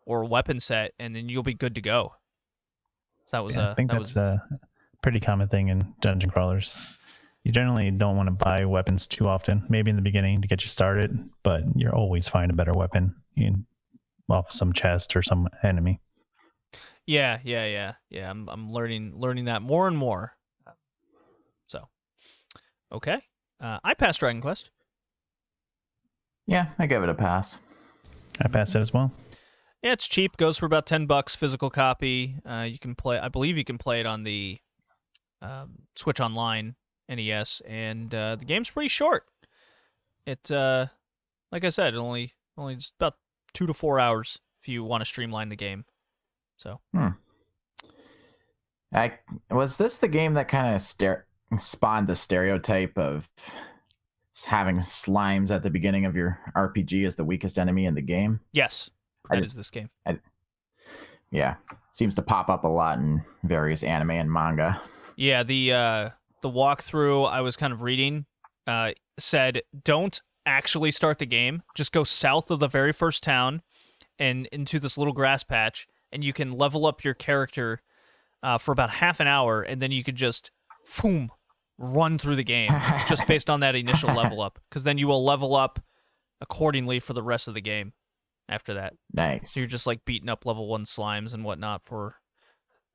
or 0.05 0.25
weapon 0.25 0.59
set, 0.59 0.93
and 0.99 1.15
then 1.15 1.29
you'll 1.29 1.43
be 1.43 1.53
good 1.53 1.75
to 1.75 1.81
go. 1.81 2.15
So 3.33 3.37
that 3.37 3.45
was 3.45 3.55
Yeah, 3.55 3.69
uh, 3.69 3.71
I 3.71 3.73
think 3.73 3.89
that 3.89 3.97
that's 3.97 4.13
was 4.13 4.17
a 4.17 4.43
pretty 5.01 5.19
common 5.19 5.47
thing 5.47 5.69
in 5.69 5.91
dungeon 6.01 6.29
crawlers. 6.29 6.77
You 7.43 7.51
generally 7.51 7.89
don't 7.89 8.15
want 8.15 8.27
to 8.27 8.31
buy 8.31 8.63
weapons 8.65 9.07
too 9.07 9.27
often. 9.27 9.65
Maybe 9.69 9.89
in 9.89 9.95
the 9.95 10.03
beginning 10.03 10.43
to 10.43 10.47
get 10.47 10.61
you 10.61 10.67
started, 10.67 11.17
but 11.41 11.63
you're 11.75 11.95
always 11.95 12.27
find 12.27 12.51
a 12.51 12.53
better 12.53 12.73
weapon 12.73 13.15
in, 13.35 13.65
off 14.29 14.51
some 14.51 14.71
chest 14.71 15.15
or 15.15 15.23
some 15.23 15.49
enemy. 15.63 15.99
Yeah, 17.07 17.39
yeah, 17.43 17.65
yeah, 17.65 17.93
yeah. 18.11 18.29
I'm 18.29 18.47
I'm 18.49 18.71
learning 18.71 19.13
learning 19.15 19.45
that 19.45 19.63
more 19.63 19.87
and 19.87 19.97
more. 19.97 20.33
So, 21.65 21.89
okay, 22.91 23.19
uh, 23.59 23.79
I 23.83 23.95
passed 23.95 24.19
Dragon 24.19 24.41
Quest. 24.41 24.69
Yeah, 26.45 26.67
I 26.77 26.85
give 26.85 27.01
it 27.01 27.09
a 27.09 27.15
pass. 27.15 27.57
I 28.39 28.47
passed 28.47 28.75
it 28.75 28.79
as 28.79 28.93
well. 28.93 29.11
Yeah, 29.83 29.91
it's 29.91 30.07
cheap. 30.07 30.37
Goes 30.37 30.57
for 30.57 30.65
about 30.65 30.87
ten 30.87 31.05
bucks. 31.05 31.35
Physical 31.35 31.69
copy. 31.69 32.37
Uh, 32.45 32.65
you 32.69 32.79
can 32.79 32.95
play. 32.95 33.19
I 33.19 33.27
believe 33.27 33.57
you 33.57 33.65
can 33.65 33.77
play 33.77 33.99
it 33.99 34.05
on 34.05 34.23
the 34.23 34.59
um, 35.41 35.83
Switch 35.95 36.21
Online 36.21 36.75
NES, 37.09 37.61
and 37.67 38.15
uh, 38.15 38.37
the 38.37 38.45
game's 38.45 38.69
pretty 38.69 38.87
short. 38.87 39.25
It, 40.25 40.49
uh, 40.49 40.87
like 41.51 41.65
I 41.65 41.69
said, 41.69 41.95
only 41.95 42.33
only 42.57 42.75
just 42.75 42.93
about 42.97 43.15
two 43.53 43.67
to 43.67 43.73
four 43.73 43.99
hours 43.99 44.39
if 44.61 44.69
you 44.69 44.85
want 44.85 45.01
to 45.01 45.05
streamline 45.05 45.49
the 45.49 45.57
game. 45.57 45.83
So 46.55 46.79
hmm. 46.93 47.09
I 48.93 49.13
was 49.51 49.75
this 49.75 49.97
the 49.97 50.07
game 50.07 50.33
that 50.35 50.47
kind 50.47 50.73
of 50.73 50.79
stare, 50.79 51.25
spawned 51.59 52.07
the 52.07 52.15
stereotype 52.15 52.97
of 52.97 53.29
having 54.45 54.77
slimes 54.77 55.51
at 55.51 55.61
the 55.61 55.69
beginning 55.69 56.05
of 56.05 56.15
your 56.15 56.39
RPG 56.55 57.05
as 57.05 57.15
the 57.15 57.25
weakest 57.25 57.59
enemy 57.59 57.85
in 57.85 57.95
the 57.95 58.01
game. 58.01 58.39
yes, 58.53 58.89
I 59.29 59.35
that 59.35 59.41
is 59.41 59.47
just- 59.47 59.57
this 59.57 59.69
game. 59.71 59.89
Yeah, 61.31 61.55
seems 61.91 62.13
to 62.15 62.21
pop 62.21 62.49
up 62.49 62.63
a 62.63 62.67
lot 62.67 62.99
in 62.99 63.23
various 63.43 63.83
anime 63.83 64.11
and 64.11 64.31
manga. 64.31 64.79
Yeah, 65.15 65.43
the 65.43 65.73
uh 65.73 66.09
the 66.41 66.49
walkthrough 66.49 67.27
I 67.29 67.41
was 67.41 67.55
kind 67.55 67.73
of 67.73 67.81
reading 67.81 68.25
uh 68.67 68.91
said 69.17 69.63
don't 69.83 70.21
actually 70.45 70.91
start 70.91 71.19
the 71.19 71.25
game. 71.25 71.63
Just 71.73 71.91
go 71.91 72.03
south 72.03 72.51
of 72.51 72.59
the 72.59 72.67
very 72.67 72.93
first 72.93 73.23
town 73.23 73.61
and 74.19 74.45
into 74.47 74.77
this 74.79 74.97
little 74.97 75.13
grass 75.13 75.41
patch 75.43 75.87
and 76.11 76.23
you 76.23 76.33
can 76.33 76.51
level 76.51 76.85
up 76.85 77.03
your 77.03 77.15
character 77.15 77.81
uh, 78.43 78.57
for 78.59 78.71
about 78.71 78.89
half 78.91 79.19
an 79.19 79.25
hour 79.27 79.63
and 79.63 79.81
then 79.81 79.91
you 79.91 80.03
could 80.03 80.15
just 80.15 80.51
boom 81.01 81.31
run 81.79 82.19
through 82.19 82.35
the 82.35 82.43
game 82.43 82.71
just 83.07 83.25
based 83.27 83.49
on 83.49 83.61
that 83.61 83.73
initial 83.75 84.13
level 84.13 84.39
up 84.41 84.59
cuz 84.69 84.83
then 84.83 84.99
you 84.99 85.07
will 85.07 85.23
level 85.25 85.55
up 85.55 85.79
accordingly 86.41 86.99
for 86.99 87.13
the 87.13 87.23
rest 87.23 87.47
of 87.47 87.53
the 87.55 87.61
game 87.61 87.93
after 88.53 88.75
that. 88.75 88.93
Nice. 89.11 89.51
So 89.51 89.59
you're 89.59 89.69
just 89.69 89.87
like 89.87 90.05
beating 90.05 90.29
up 90.29 90.45
level 90.45 90.67
one 90.67 90.85
slimes 90.85 91.33
and 91.33 91.43
whatnot 91.43 91.83
for 91.83 92.15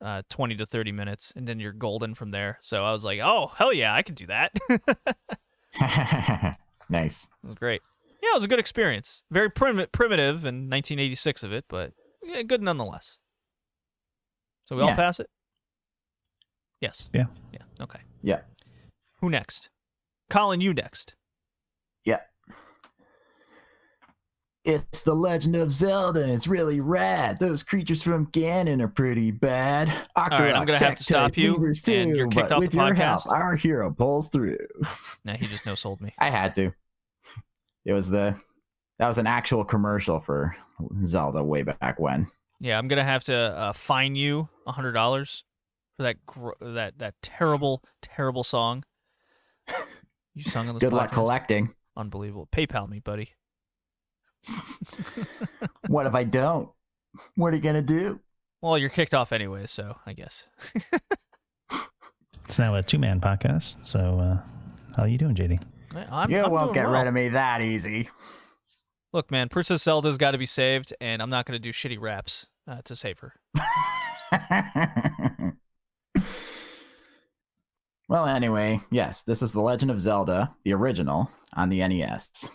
uh, 0.00 0.22
20 0.30 0.56
to 0.56 0.66
30 0.66 0.92
minutes, 0.92 1.32
and 1.34 1.46
then 1.46 1.58
you're 1.58 1.72
golden 1.72 2.14
from 2.14 2.30
there. 2.30 2.58
So 2.62 2.84
I 2.84 2.92
was 2.92 3.04
like, 3.04 3.20
oh, 3.22 3.48
hell 3.56 3.72
yeah, 3.72 3.94
I 3.94 4.02
can 4.02 4.14
do 4.14 4.26
that. 4.26 4.52
it 5.74 6.56
nice. 6.88 7.28
was 7.42 7.54
great. 7.54 7.82
Yeah, 8.22 8.30
it 8.32 8.36
was 8.36 8.44
a 8.44 8.48
good 8.48 8.58
experience. 8.58 9.22
Very 9.30 9.50
prim- 9.50 9.86
primitive 9.92 10.44
in 10.44 10.70
1986 10.70 11.42
of 11.42 11.52
it, 11.52 11.64
but 11.68 11.92
yeah, 12.22 12.42
good 12.42 12.62
nonetheless. 12.62 13.18
So 14.64 14.76
we 14.76 14.82
all 14.82 14.94
pass 14.94 15.18
it? 15.18 15.30
Yes. 16.80 17.08
Yeah. 17.12 17.26
Yeah. 17.52 17.62
Okay. 17.80 18.00
Yeah. 18.22 18.40
Who 19.20 19.30
next? 19.30 19.70
Colin, 20.30 20.60
you 20.60 20.74
next. 20.74 21.14
Yeah. 22.04 22.20
It's 24.68 25.00
the 25.00 25.14
Legend 25.14 25.56
of 25.56 25.72
Zelda, 25.72 26.20
and 26.22 26.30
it's 26.30 26.46
really 26.46 26.78
rad. 26.80 27.38
Those 27.38 27.62
creatures 27.62 28.02
from 28.02 28.26
Ganon 28.26 28.82
are 28.82 28.88
pretty 28.88 29.30
bad. 29.30 29.88
right, 30.14 30.54
I'm 30.54 30.66
gonna 30.66 30.78
have 30.78 30.94
to 30.96 31.02
stop 31.02 31.38
you, 31.38 31.54
and 31.54 32.14
you're 32.14 32.28
kicked 32.28 32.52
off 32.52 32.60
the 32.60 32.76
your 32.76 32.92
help, 32.92 33.22
podcast. 33.22 33.32
our 33.32 33.56
hero 33.56 33.90
pulls 33.90 34.28
through. 34.28 34.58
Nah, 35.24 35.36
he 35.36 35.46
just 35.46 35.64
no 35.64 35.74
sold 35.74 36.02
me. 36.02 36.12
I 36.18 36.28
had 36.28 36.52
to. 36.56 36.74
It 37.86 37.94
was 37.94 38.10
the 38.10 38.38
that 38.98 39.08
was 39.08 39.16
an 39.16 39.26
actual 39.26 39.64
commercial 39.64 40.20
for 40.20 40.54
Zelda 41.02 41.42
way 41.42 41.62
back 41.62 41.98
when. 41.98 42.26
Yeah, 42.60 42.78
I'm 42.78 42.88
gonna 42.88 43.04
have 43.04 43.24
to 43.24 43.34
uh, 43.34 43.72
fine 43.72 44.16
you 44.16 44.50
a 44.66 44.72
hundred 44.72 44.92
dollars 44.92 45.44
for 45.96 46.02
that 46.02 46.26
gr- 46.26 46.50
that 46.60 46.98
that 46.98 47.14
terrible 47.22 47.82
terrible 48.02 48.44
song 48.44 48.84
you 50.34 50.42
sung 50.42 50.68
on 50.68 50.74
this. 50.74 50.80
Good 50.82 50.92
luck 50.92 51.10
collecting. 51.10 51.74
Unbelievable. 51.96 52.48
PayPal 52.52 52.86
me, 52.86 52.98
buddy. 52.98 53.30
What 55.88 56.06
if 56.06 56.14
I 56.14 56.24
don't? 56.24 56.68
What 57.36 57.52
are 57.52 57.56
you 57.56 57.62
gonna 57.62 57.82
do? 57.82 58.20
Well, 58.60 58.76
you're 58.78 58.90
kicked 58.90 59.14
off 59.14 59.32
anyway, 59.32 59.66
so 59.66 59.96
I 60.06 60.12
guess. 60.12 60.46
It's 62.46 62.58
now 62.58 62.74
a 62.74 62.82
two 62.82 62.98
man 62.98 63.20
podcast. 63.20 63.76
So, 63.84 63.98
uh, 64.18 64.40
how 64.96 65.04
are 65.04 65.08
you 65.08 65.18
doing, 65.18 65.34
JD? 65.34 65.60
I- 65.94 66.22
I'm, 66.22 66.30
you 66.30 66.42
I'm 66.42 66.50
won't 66.50 66.74
get 66.74 66.84
well. 66.84 66.92
rid 67.00 67.06
of 67.08 67.14
me 67.14 67.28
that 67.30 67.60
easy. 67.62 68.08
Look, 69.12 69.30
man, 69.30 69.48
Princess 69.48 69.82
Zelda's 69.82 70.18
got 70.18 70.32
to 70.32 70.38
be 70.38 70.46
saved, 70.46 70.92
and 71.00 71.22
I'm 71.22 71.30
not 71.30 71.46
going 71.46 71.54
to 71.54 71.58
do 71.62 71.72
shitty 71.72 71.98
raps 72.00 72.46
uh, 72.66 72.82
to 72.84 72.94
save 72.94 73.18
her. 73.20 73.34
well, 78.08 78.26
anyway, 78.26 78.80
yes, 78.90 79.22
this 79.22 79.42
is 79.42 79.52
The 79.52 79.60
Legend 79.60 79.90
of 79.90 80.00
Zelda, 80.00 80.54
the 80.64 80.72
original, 80.74 81.30
on 81.54 81.68
the 81.68 81.86
NES. 81.86 82.50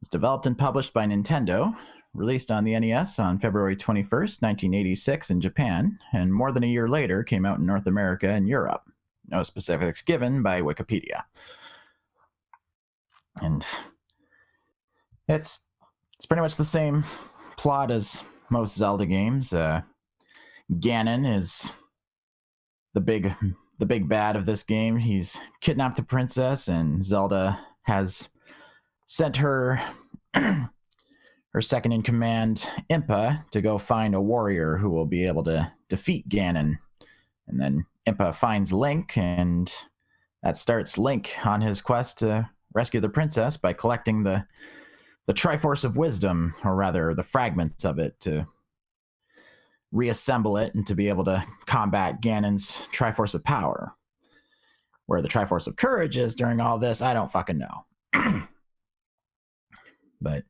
It's 0.00 0.08
developed 0.08 0.46
and 0.46 0.56
published 0.56 0.92
by 0.92 1.06
Nintendo, 1.06 1.76
released 2.14 2.50
on 2.50 2.64
the 2.64 2.78
NES 2.78 3.18
on 3.18 3.38
February 3.38 3.76
21st, 3.76 4.42
1986 4.42 5.30
in 5.30 5.40
Japan, 5.40 5.98
and 6.12 6.32
more 6.32 6.52
than 6.52 6.64
a 6.64 6.68
year 6.68 6.88
later 6.88 7.22
came 7.22 7.44
out 7.44 7.58
in 7.58 7.66
North 7.66 7.86
America 7.86 8.28
and 8.28 8.48
Europe. 8.48 8.82
No 9.28 9.42
specifics 9.42 10.02
given 10.02 10.42
by 10.42 10.62
Wikipedia. 10.62 11.24
And 13.40 13.64
it's 15.28 15.66
it's 16.16 16.26
pretty 16.26 16.40
much 16.40 16.56
the 16.56 16.64
same 16.64 17.04
plot 17.56 17.90
as 17.90 18.22
most 18.50 18.76
Zelda 18.76 19.06
games. 19.06 19.52
Uh, 19.52 19.82
Ganon 20.72 21.36
is 21.36 21.70
the 22.94 23.00
big 23.00 23.34
the 23.78 23.86
big 23.86 24.08
bad 24.08 24.34
of 24.34 24.46
this 24.46 24.62
game. 24.62 24.96
He's 24.98 25.36
kidnapped 25.60 25.96
the 25.96 26.02
princess, 26.02 26.68
and 26.68 27.04
Zelda 27.04 27.60
has 27.82 28.30
sent 29.08 29.38
her 29.38 29.80
her 30.34 31.62
second 31.62 31.92
in 31.92 32.02
command, 32.02 32.68
Impa, 32.90 33.48
to 33.50 33.60
go 33.60 33.78
find 33.78 34.14
a 34.14 34.20
warrior 34.20 34.76
who 34.76 34.90
will 34.90 35.06
be 35.06 35.26
able 35.26 35.42
to 35.44 35.72
defeat 35.88 36.28
Ganon. 36.28 36.76
And 37.48 37.58
then 37.58 37.86
Impa 38.06 38.34
finds 38.34 38.72
Link, 38.72 39.16
and 39.16 39.72
that 40.42 40.58
starts 40.58 40.98
Link 40.98 41.34
on 41.44 41.62
his 41.62 41.80
quest 41.80 42.18
to 42.18 42.50
rescue 42.74 43.00
the 43.00 43.08
princess 43.08 43.56
by 43.56 43.72
collecting 43.72 44.22
the 44.22 44.46
the 45.26 45.34
Triforce 45.34 45.84
of 45.84 45.98
Wisdom, 45.98 46.54
or 46.64 46.74
rather 46.74 47.12
the 47.12 47.22
fragments 47.22 47.84
of 47.84 47.98
it, 47.98 48.18
to 48.20 48.46
reassemble 49.92 50.56
it 50.56 50.74
and 50.74 50.86
to 50.86 50.94
be 50.94 51.08
able 51.10 51.24
to 51.24 51.44
combat 51.66 52.22
Ganon's 52.22 52.78
Triforce 52.94 53.34
of 53.34 53.44
Power. 53.44 53.94
Where 55.04 55.20
the 55.20 55.28
Triforce 55.28 55.66
of 55.66 55.76
Courage 55.76 56.16
is 56.16 56.34
during 56.34 56.60
all 56.60 56.78
this, 56.78 57.02
I 57.02 57.12
don't 57.12 57.30
fucking 57.30 57.58
know. 57.58 58.48
but 60.20 60.44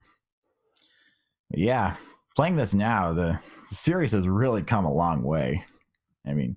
yeah, 1.50 1.96
playing 2.36 2.56
this 2.56 2.74
now, 2.74 3.12
the, 3.12 3.38
the 3.68 3.74
series 3.74 4.12
has 4.12 4.28
really 4.28 4.62
come 4.62 4.84
a 4.84 4.92
long 4.92 5.22
way. 5.22 5.64
I 6.26 6.34
mean, 6.34 6.56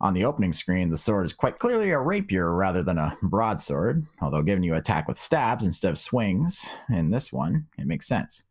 on 0.00 0.14
the 0.14 0.24
opening 0.24 0.52
screen, 0.52 0.90
the 0.90 0.98
sword 0.98 1.26
is 1.26 1.32
quite 1.32 1.58
clearly 1.58 1.90
a 1.90 1.98
rapier 1.98 2.52
rather 2.52 2.82
than 2.82 2.98
a 2.98 3.16
broadsword, 3.22 4.04
although 4.20 4.42
giving 4.42 4.64
you 4.64 4.74
attack 4.74 5.06
with 5.06 5.18
stabs 5.18 5.64
instead 5.64 5.92
of 5.92 5.98
swings 5.98 6.68
in 6.90 7.10
this 7.10 7.32
one, 7.32 7.66
it 7.78 7.86
makes 7.86 8.06
sense. 8.08 8.42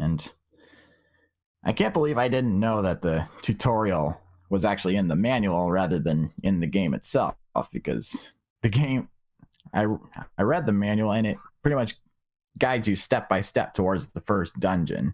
And 0.00 0.32
I 1.64 1.72
can't 1.72 1.94
believe 1.94 2.18
I 2.18 2.28
didn't 2.28 2.58
know 2.58 2.82
that 2.82 3.02
the 3.02 3.28
tutorial 3.42 4.20
was 4.50 4.64
actually 4.64 4.96
in 4.96 5.08
the 5.08 5.16
manual 5.16 5.70
rather 5.70 5.98
than 5.98 6.32
in 6.42 6.60
the 6.60 6.66
game 6.66 6.94
itself 6.94 7.36
because 7.72 8.32
the 8.62 8.68
game 8.68 9.08
I 9.72 9.86
I 10.38 10.42
read 10.42 10.66
the 10.66 10.72
manual 10.72 11.12
and 11.12 11.26
it 11.26 11.38
pretty 11.66 11.74
much 11.74 11.96
guides 12.60 12.86
you 12.86 12.94
step 12.94 13.28
by 13.28 13.40
step 13.40 13.74
towards 13.74 14.06
the 14.10 14.20
first 14.20 14.56
dungeon 14.60 15.12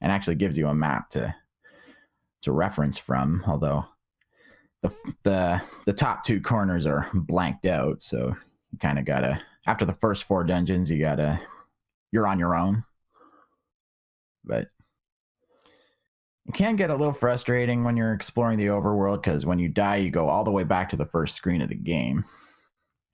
and 0.00 0.10
actually 0.10 0.34
gives 0.34 0.58
you 0.58 0.66
a 0.66 0.74
map 0.74 1.08
to 1.08 1.32
to 2.40 2.50
reference 2.50 2.98
from 2.98 3.44
although 3.46 3.84
the 4.82 4.92
the 5.22 5.62
the 5.86 5.92
top 5.92 6.24
two 6.24 6.40
corners 6.40 6.86
are 6.86 7.08
blanked 7.14 7.66
out. 7.66 8.02
So 8.02 8.34
you 8.72 8.78
kind 8.80 8.98
of 8.98 9.04
got 9.04 9.20
to 9.20 9.40
after 9.68 9.84
the 9.84 9.92
first 9.92 10.24
four 10.24 10.42
dungeons 10.42 10.90
you 10.90 10.98
got 10.98 11.16
to 11.16 11.40
you're 12.10 12.26
on 12.26 12.40
your 12.40 12.56
own. 12.56 12.82
But 14.44 14.66
it 16.46 16.54
can 16.54 16.74
get 16.74 16.90
a 16.90 16.96
little 16.96 17.12
frustrating 17.12 17.84
when 17.84 17.96
you're 17.96 18.12
exploring 18.12 18.58
the 18.58 18.66
overworld 18.66 19.22
because 19.22 19.46
when 19.46 19.60
you 19.60 19.68
die 19.68 19.98
you 19.98 20.10
go 20.10 20.28
all 20.28 20.42
the 20.42 20.50
way 20.50 20.64
back 20.64 20.88
to 20.88 20.96
the 20.96 21.06
first 21.06 21.36
screen 21.36 21.62
of 21.62 21.68
the 21.68 21.76
game 21.76 22.24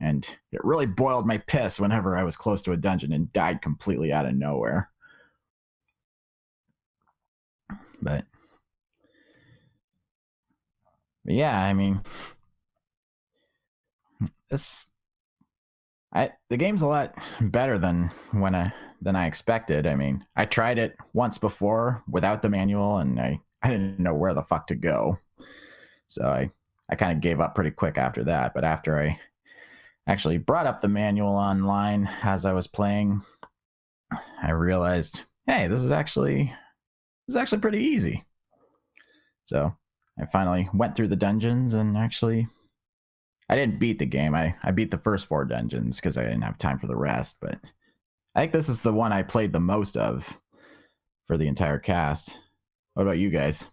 and 0.01 0.29
it 0.53 0.65
really 0.65 0.87
boiled 0.87 1.27
my 1.27 1.39
piss 1.39 1.81
whenever 1.81 2.17
I 2.17 2.25
was 2.25 2.37
close 2.37 2.63
to 2.63 2.73
a 2.73 2.77
dungeon 2.77 3.13
and 3.13 3.33
died 3.33 3.63
completely 3.63 4.13
out 4.13 4.27
of 4.27 4.35
nowhere. 4.35 4.91
But, 8.01 8.25
but 11.25 11.35
yeah, 11.35 11.61
I 11.61 11.75
mean, 11.75 12.01
this 14.51 14.87
I 16.13 16.33
the 16.49 16.57
game's 16.57 16.83
a 16.83 16.87
lot 16.87 17.15
better 17.41 17.79
than 17.79 18.11
when 18.33 18.55
I 18.55 18.73
than 19.01 19.17
I 19.17 19.27
expected. 19.27 19.87
I 19.87 19.95
mean, 19.95 20.25
I 20.37 20.47
tried 20.47 20.79
it 20.79 20.97
once 21.13 21.39
before 21.39 22.03
without 22.09 22.43
the 22.43 22.49
manual, 22.49 22.99
and 22.99 23.21
I 23.21 23.41
I 23.63 23.71
didn't 23.71 23.99
know 24.01 24.15
where 24.15 24.35
the 24.35 24.43
fuck 24.43 24.67
to 24.69 24.75
go, 24.75 25.19
so 26.09 26.27
I 26.29 26.51
I 26.89 26.97
kind 26.97 27.13
of 27.13 27.21
gave 27.21 27.41
up 27.41 27.55
pretty 27.55 27.71
quick 27.71 27.99
after 27.99 28.25
that. 28.25 28.55
But 28.55 28.65
after 28.65 29.01
I 29.01 29.21
actually 30.09 30.39
brought 30.39 30.67
up 30.67 30.81
the 30.81 30.89
manual 30.89 31.37
online 31.37 32.09
as 32.23 32.45
I 32.45 32.53
was 32.53 32.67
playing, 32.67 33.23
I 34.43 34.51
realized, 34.51 35.21
hey, 35.47 35.69
this 35.69 35.83
is 35.83 35.93
actually 35.93 36.45
this 37.27 37.35
is 37.35 37.37
actually 37.37 37.61
pretty 37.61 37.85
easy. 37.85 38.25
So 39.45 39.77
I 40.19 40.27
finally 40.27 40.69
went 40.73 40.97
through 40.97 41.09
the 41.09 41.17
dungeons 41.17 41.75
and 41.75 41.97
actually 41.97 42.49
I 43.51 43.55
didn't 43.55 43.79
beat 43.79 43.99
the 43.99 44.07
game. 44.07 44.35
I, 44.35 44.57
I 44.63 44.73
beat 44.73 44.91
the 44.91 44.99
first 44.99 45.27
four 45.27 45.45
dungeons 45.45 46.01
because 46.01 46.19
I 46.19 46.23
didn't 46.23 46.43
have 46.43 46.59
time 46.59 46.79
for 46.79 46.87
the 46.87 46.97
rest, 46.97 47.39
but 47.41 47.59
I 48.35 48.41
think 48.41 48.53
this 48.53 48.69
is 48.69 48.83
the 48.83 48.93
one 48.93 49.13
I 49.13 49.23
played 49.23 49.53
the 49.53 49.61
most 49.61 49.97
of 49.97 50.39
for 51.27 51.37
the 51.37 51.49
entire 51.49 51.79
cast. 51.79 52.39
What 52.95 53.03
about 53.05 53.19
you 53.19 53.31
guys? 53.31 53.71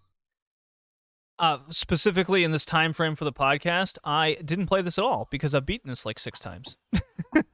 Uh, 1.38 1.60
specifically 1.70 2.46
in 2.46 2.52
this 2.52 2.66
time 2.66 2.94
frame 2.94 3.16
for 3.16 3.26
the 3.26 3.34
podcast, 3.34 3.98
I 4.06 4.38
didn't 4.44 4.68
play 4.68 4.82
this 4.82 4.98
at 4.98 5.04
all 5.04 5.28
because 5.30 5.54
I've 5.54 5.66
beaten 5.66 5.90
this 5.90 6.06
like 6.06 6.18
six 6.18 6.40
times. 6.40 6.78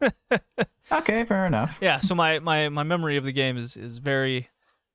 okay, 0.91 1.25
fair 1.25 1.47
enough. 1.47 1.79
Yeah, 1.81 1.99
so 1.99 2.13
my, 2.13 2.37
my, 2.39 2.69
my 2.69 2.83
memory 2.83 3.17
of 3.17 3.23
the 3.23 3.31
game 3.31 3.57
is 3.57 3.75
is 3.75 3.97
very 3.97 4.49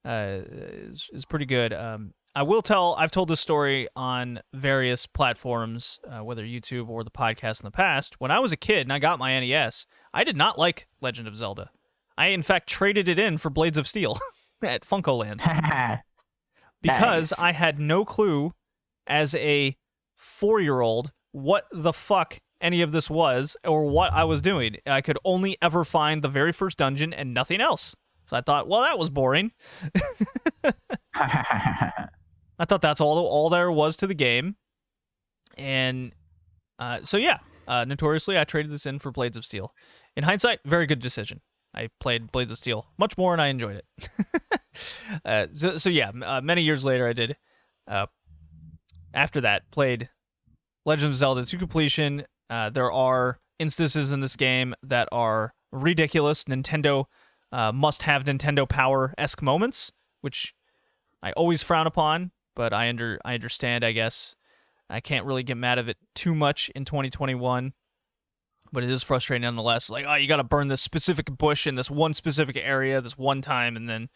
uh, 0.07 0.39
is 0.49 1.11
is 1.13 1.25
pretty 1.25 1.47
good. 1.47 1.73
Um, 1.73 2.15
I 2.35 2.43
will 2.43 2.63
tell. 2.63 2.95
I've 2.99 3.11
told 3.11 3.29
this 3.29 3.41
story 3.41 3.89
on 3.97 4.41
various 4.53 5.07
platforms, 5.07 5.99
uh, 6.09 6.23
whether 6.23 6.45
YouTube 6.45 6.89
or 6.89 7.03
the 7.03 7.11
podcast 7.11 7.61
in 7.61 7.65
the 7.65 7.71
past. 7.71 8.21
When 8.21 8.31
I 8.31 8.39
was 8.39 8.53
a 8.53 8.57
kid 8.57 8.83
and 8.83 8.93
I 8.93 8.99
got 8.99 9.19
my 9.19 9.41
NES, 9.41 9.87
I 10.15 10.23
did 10.23 10.37
not 10.37 10.59
like 10.59 10.87
Legend 11.01 11.27
of 11.27 11.37
Zelda. 11.37 11.71
I 12.17 12.29
in 12.29 12.43
fact 12.43 12.69
traded 12.69 13.09
it 13.09 13.19
in 13.19 13.39
for 13.39 13.51
Blades 13.51 13.79
of 13.79 13.89
Steel 13.89 14.19
at 14.63 14.83
FuncoLand 14.83 15.39
because 16.83 17.31
nice. 17.33 17.41
I 17.41 17.53
had 17.53 17.79
no 17.79 18.05
clue 18.05 18.53
as 19.07 19.35
a 19.35 19.77
four 20.17 20.61
year 20.61 20.81
old 20.81 21.13
what 21.33 21.67
the 21.71 21.93
fuck 21.93 22.39
any 22.61 22.81
of 22.83 22.93
this 22.93 23.11
was 23.11 23.57
or 23.65 23.85
what 23.87 24.13
I 24.13 24.25
was 24.25 24.41
doing. 24.41 24.77
I 24.87 25.01
could 25.03 25.19
only 25.25 25.57
ever 25.61 25.85
find 25.85 26.23
the 26.23 26.29
very 26.29 26.53
first 26.53 26.79
dungeon 26.79 27.13
and 27.13 27.35
nothing 27.35 27.61
else. 27.61 27.95
So 28.27 28.37
I 28.37 28.41
thought, 28.41 28.69
well, 28.69 28.81
that 28.81 28.99
was 28.99 29.11
boring. 29.11 29.53
I 31.15 32.65
thought 32.65 32.81
that's 32.81 33.01
all 33.01 33.19
all 33.19 33.51
there 33.51 33.71
was 33.71 33.97
to 33.99 34.07
the 34.07 34.15
game, 34.15 34.57
and 35.59 36.13
uh, 36.79 37.01
so 37.05 37.19
yeah, 37.19 37.39
uh, 37.69 37.85
notoriously 37.85 38.39
I 38.39 38.45
traded 38.45 38.73
this 38.73 38.87
in 38.87 38.99
for 38.99 39.11
Blades 39.11 39.37
of 39.37 39.45
Steel. 39.45 39.73
In 40.17 40.25
hindsight, 40.25 40.61
very 40.65 40.87
good 40.87 41.01
decision. 41.01 41.43
I 41.75 41.91
played 42.01 42.33
Blades 42.33 42.51
of 42.51 42.59
Steel 42.59 42.89
much 42.99 43.19
more, 43.19 43.33
and 43.33 43.43
I 43.43 43.49
enjoyed 43.49 43.83
it. 43.83 44.15
uh, 45.25 45.47
so, 45.53 45.77
so, 45.77 45.91
yeah, 45.91 46.11
uh, 46.25 46.41
many 46.41 46.63
years 46.63 46.85
later, 46.85 47.07
I 47.07 47.13
did. 47.13 47.37
Uh, 49.17 49.19
after 49.19 49.41
that, 49.41 49.71
played 49.71 50.11
Legend 50.85 51.13
of 51.13 51.17
Zelda 51.17 51.45
to 51.45 51.59
completion. 51.59 52.25
Uh, 52.49 52.71
there 52.71 52.93
are 52.93 53.41
instances 53.59 54.13
in 54.13 54.21
this 54.21 54.37
game 54.37 54.75
that 54.83 55.09
are 55.11 55.55
ridiculous. 55.73 56.45
Nintendo 56.45 57.07
must 57.73 58.03
have 58.03 58.25
Nintendo 58.25 58.69
Power 58.69 59.15
esque 59.17 59.43
moments, 59.43 59.91
which 60.21 60.55
I 61.23 61.33
always 61.33 61.63
frown 61.63 61.87
upon 61.87 62.31
but 62.57 62.73
I 62.73 62.89
under 62.89 63.21
I 63.25 63.35
understand. 63.35 63.85
I 63.85 63.93
guess 63.93 64.35
I 64.91 64.99
can't 64.99 65.25
really 65.25 65.45
get 65.45 65.57
mad 65.57 65.79
at 65.79 65.89
it 65.89 65.99
too 66.17 66.35
much 66.35 66.71
in 66.75 66.85
2021. 66.85 67.75
But 68.73 68.83
it 68.83 68.91
is 68.91 69.05
frustrating 69.05 69.43
nonetheless. 69.43 69.89
Like, 69.89 70.07
oh, 70.09 70.15
you 70.15 70.27
got 70.27 70.39
to 70.39 70.45
burn 70.45 70.67
this 70.67 70.81
specific 70.81 71.27
bush 71.31 71.69
in 71.69 71.77
this 71.77 71.89
one 71.89 72.13
specific 72.15 72.57
area 72.57 73.01
this 73.01 73.17
one 73.17 73.41
time, 73.41 73.77
and 73.77 73.89
then, 73.89 74.09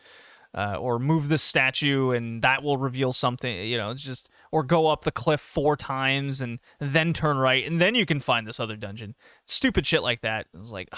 uh, 0.54 0.76
or 0.78 0.98
move 0.98 1.28
this 1.28 1.42
statue, 1.42 2.10
and 2.10 2.42
that 2.42 2.62
will 2.62 2.76
reveal 2.76 3.12
something. 3.12 3.56
You 3.66 3.76
know, 3.76 3.90
it's 3.90 4.02
just, 4.02 4.28
or 4.50 4.62
go 4.62 4.86
up 4.86 5.04
the 5.04 5.12
cliff 5.12 5.40
four 5.40 5.76
times 5.76 6.40
and 6.40 6.58
then 6.78 7.12
turn 7.12 7.36
right, 7.36 7.66
and 7.66 7.80
then 7.80 7.94
you 7.94 8.06
can 8.06 8.20
find 8.20 8.46
this 8.46 8.60
other 8.60 8.76
dungeon. 8.76 9.14
Stupid 9.46 9.86
shit 9.86 10.02
like 10.02 10.22
that. 10.22 10.46
It's 10.54 10.70
like, 10.70 10.92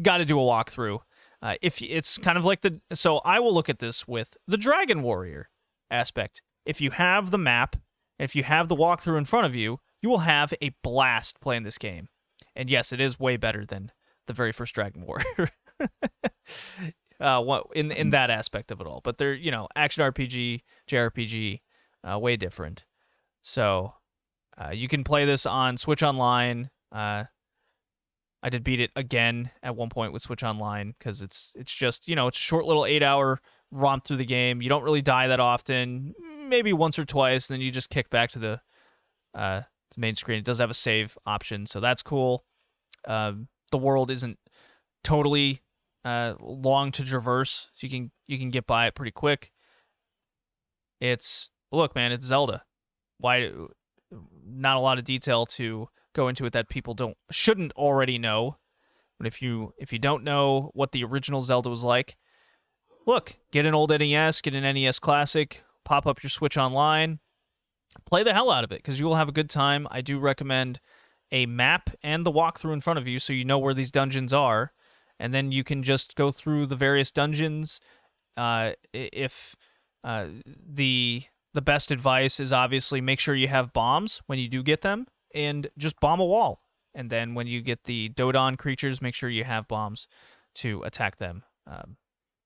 got 0.00 0.18
to 0.18 0.24
do 0.24 0.38
a 0.38 0.42
walkthrough. 0.42 1.00
Uh, 1.40 1.56
if 1.60 1.82
it's 1.82 2.18
kind 2.18 2.38
of 2.38 2.44
like 2.44 2.62
the, 2.62 2.80
so 2.92 3.18
I 3.18 3.40
will 3.40 3.52
look 3.52 3.68
at 3.68 3.80
this 3.80 4.06
with 4.06 4.36
the 4.46 4.56
Dragon 4.56 5.02
Warrior 5.02 5.48
aspect 5.90 6.40
if 6.64 6.80
you 6.80 6.90
have 6.90 7.30
the 7.30 7.38
map, 7.38 7.76
if 8.18 8.36
you 8.36 8.44
have 8.44 8.68
the 8.68 8.76
walkthrough 8.76 9.18
in 9.18 9.24
front 9.24 9.46
of 9.46 9.54
you, 9.54 9.80
you 10.00 10.08
will 10.08 10.18
have 10.18 10.54
a 10.60 10.70
blast 10.82 11.40
playing 11.40 11.64
this 11.64 11.78
game. 11.78 12.08
And 12.54 12.70
yes, 12.70 12.92
it 12.92 13.00
is 13.00 13.18
way 13.18 13.36
better 13.36 13.64
than 13.64 13.92
the 14.26 14.32
very 14.32 14.52
first 14.52 14.74
Dragon 14.74 15.04
Warrior. 15.06 15.50
uh, 17.22 17.40
what 17.40 17.66
in 17.74 17.90
in 17.92 18.10
that 18.10 18.30
aspect 18.30 18.70
of 18.70 18.80
it 18.80 18.86
all. 18.86 19.00
But 19.02 19.18
they're 19.18 19.34
you 19.34 19.50
know 19.50 19.68
action 19.76 20.04
RPG, 20.04 20.62
JRPG, 20.88 21.60
uh, 22.04 22.18
way 22.18 22.36
different. 22.36 22.84
So 23.40 23.94
uh, 24.58 24.70
you 24.70 24.88
can 24.88 25.04
play 25.04 25.24
this 25.24 25.46
on 25.46 25.76
Switch 25.76 26.02
Online. 26.02 26.70
Uh, 26.90 27.24
I 28.42 28.50
did 28.50 28.64
beat 28.64 28.80
it 28.80 28.90
again 28.96 29.50
at 29.62 29.76
one 29.76 29.88
point 29.88 30.12
with 30.12 30.22
Switch 30.22 30.42
Online 30.42 30.94
because 30.98 31.22
it's 31.22 31.52
it's 31.54 31.72
just 31.72 32.08
you 32.08 32.16
know 32.16 32.26
it's 32.26 32.38
a 32.38 32.42
short 32.42 32.64
little 32.64 32.84
eight 32.84 33.02
hour 33.02 33.40
romp 33.70 34.04
through 34.04 34.18
the 34.18 34.26
game. 34.26 34.60
You 34.60 34.68
don't 34.68 34.82
really 34.82 35.02
die 35.02 35.28
that 35.28 35.40
often, 35.40 36.14
maybe 36.48 36.72
once 36.72 36.98
or 36.98 37.04
twice, 37.04 37.48
and 37.48 37.54
then 37.54 37.64
you 37.64 37.70
just 37.70 37.88
kick 37.88 38.10
back 38.10 38.30
to 38.32 38.38
the 38.38 38.60
uh, 39.34 39.62
the 39.94 40.00
main 40.00 40.16
screen. 40.16 40.38
It 40.38 40.44
does 40.44 40.58
have 40.58 40.70
a 40.70 40.74
save 40.74 41.16
option, 41.24 41.66
so 41.66 41.78
that's 41.78 42.02
cool. 42.02 42.44
Um, 43.06 43.48
the 43.70 43.78
world 43.78 44.10
isn't 44.10 44.38
totally 45.04 45.62
uh, 46.04 46.34
long 46.40 46.92
to 46.92 47.04
traverse, 47.04 47.68
so 47.74 47.86
you 47.86 47.90
can 47.90 48.10
you 48.26 48.38
can 48.38 48.50
get 48.50 48.66
by 48.66 48.86
it 48.86 48.94
pretty 48.94 49.12
quick. 49.12 49.52
It's 51.00 51.50
look, 51.70 51.94
man, 51.94 52.12
it's 52.12 52.26
Zelda. 52.26 52.64
Why? 53.18 53.50
Not 54.44 54.76
a 54.76 54.80
lot 54.80 54.98
of 54.98 55.04
detail 55.04 55.46
to 55.46 55.88
go 56.14 56.28
into 56.28 56.44
it 56.44 56.52
that 56.52 56.68
people 56.68 56.94
don't 56.94 57.16
shouldn't 57.30 57.72
already 57.72 58.18
know. 58.18 58.56
But 59.18 59.26
if 59.26 59.40
you 59.40 59.72
if 59.78 59.92
you 59.92 59.98
don't 59.98 60.24
know 60.24 60.70
what 60.74 60.92
the 60.92 61.04
original 61.04 61.42
Zelda 61.42 61.70
was 61.70 61.84
like, 61.84 62.16
look, 63.06 63.36
get 63.52 63.66
an 63.66 63.74
old 63.74 63.90
NES, 63.90 64.40
get 64.40 64.54
an 64.54 64.74
NES 64.74 64.98
Classic, 64.98 65.62
pop 65.84 66.06
up 66.06 66.22
your 66.22 66.30
Switch 66.30 66.56
Online, 66.56 67.20
play 68.04 68.22
the 68.22 68.34
hell 68.34 68.50
out 68.50 68.64
of 68.64 68.72
it 68.72 68.82
because 68.82 68.98
you 68.98 69.06
will 69.06 69.14
have 69.14 69.28
a 69.28 69.32
good 69.32 69.50
time. 69.50 69.86
I 69.90 70.00
do 70.00 70.18
recommend 70.18 70.80
a 71.30 71.46
map 71.46 71.90
and 72.02 72.26
the 72.26 72.32
walkthrough 72.32 72.74
in 72.74 72.80
front 72.80 72.98
of 72.98 73.08
you 73.08 73.18
so 73.18 73.32
you 73.32 73.44
know 73.44 73.58
where 73.58 73.74
these 73.74 73.90
dungeons 73.90 74.32
are, 74.32 74.72
and 75.22 75.32
then 75.32 75.52
you 75.52 75.62
can 75.62 75.84
just 75.84 76.16
go 76.16 76.32
through 76.32 76.66
the 76.66 76.74
various 76.74 77.12
dungeons. 77.12 77.80
Uh, 78.36 78.72
if 78.92 79.54
uh, 80.02 80.26
the 80.44 81.22
the 81.54 81.62
best 81.62 81.92
advice 81.92 82.40
is 82.40 82.52
obviously 82.52 83.00
make 83.00 83.20
sure 83.20 83.36
you 83.36 83.46
have 83.46 83.72
bombs 83.72 84.20
when 84.26 84.40
you 84.40 84.48
do 84.48 84.64
get 84.64 84.80
them, 84.80 85.06
and 85.32 85.68
just 85.78 86.00
bomb 86.00 86.18
a 86.18 86.24
wall. 86.24 86.62
And 86.92 87.08
then 87.08 87.34
when 87.34 87.46
you 87.46 87.62
get 87.62 87.84
the 87.84 88.10
Dodongo 88.10 88.58
creatures, 88.58 89.00
make 89.00 89.14
sure 89.14 89.30
you 89.30 89.44
have 89.44 89.68
bombs 89.68 90.08
to 90.56 90.82
attack 90.82 91.18
them. 91.18 91.44
Um, 91.68 91.96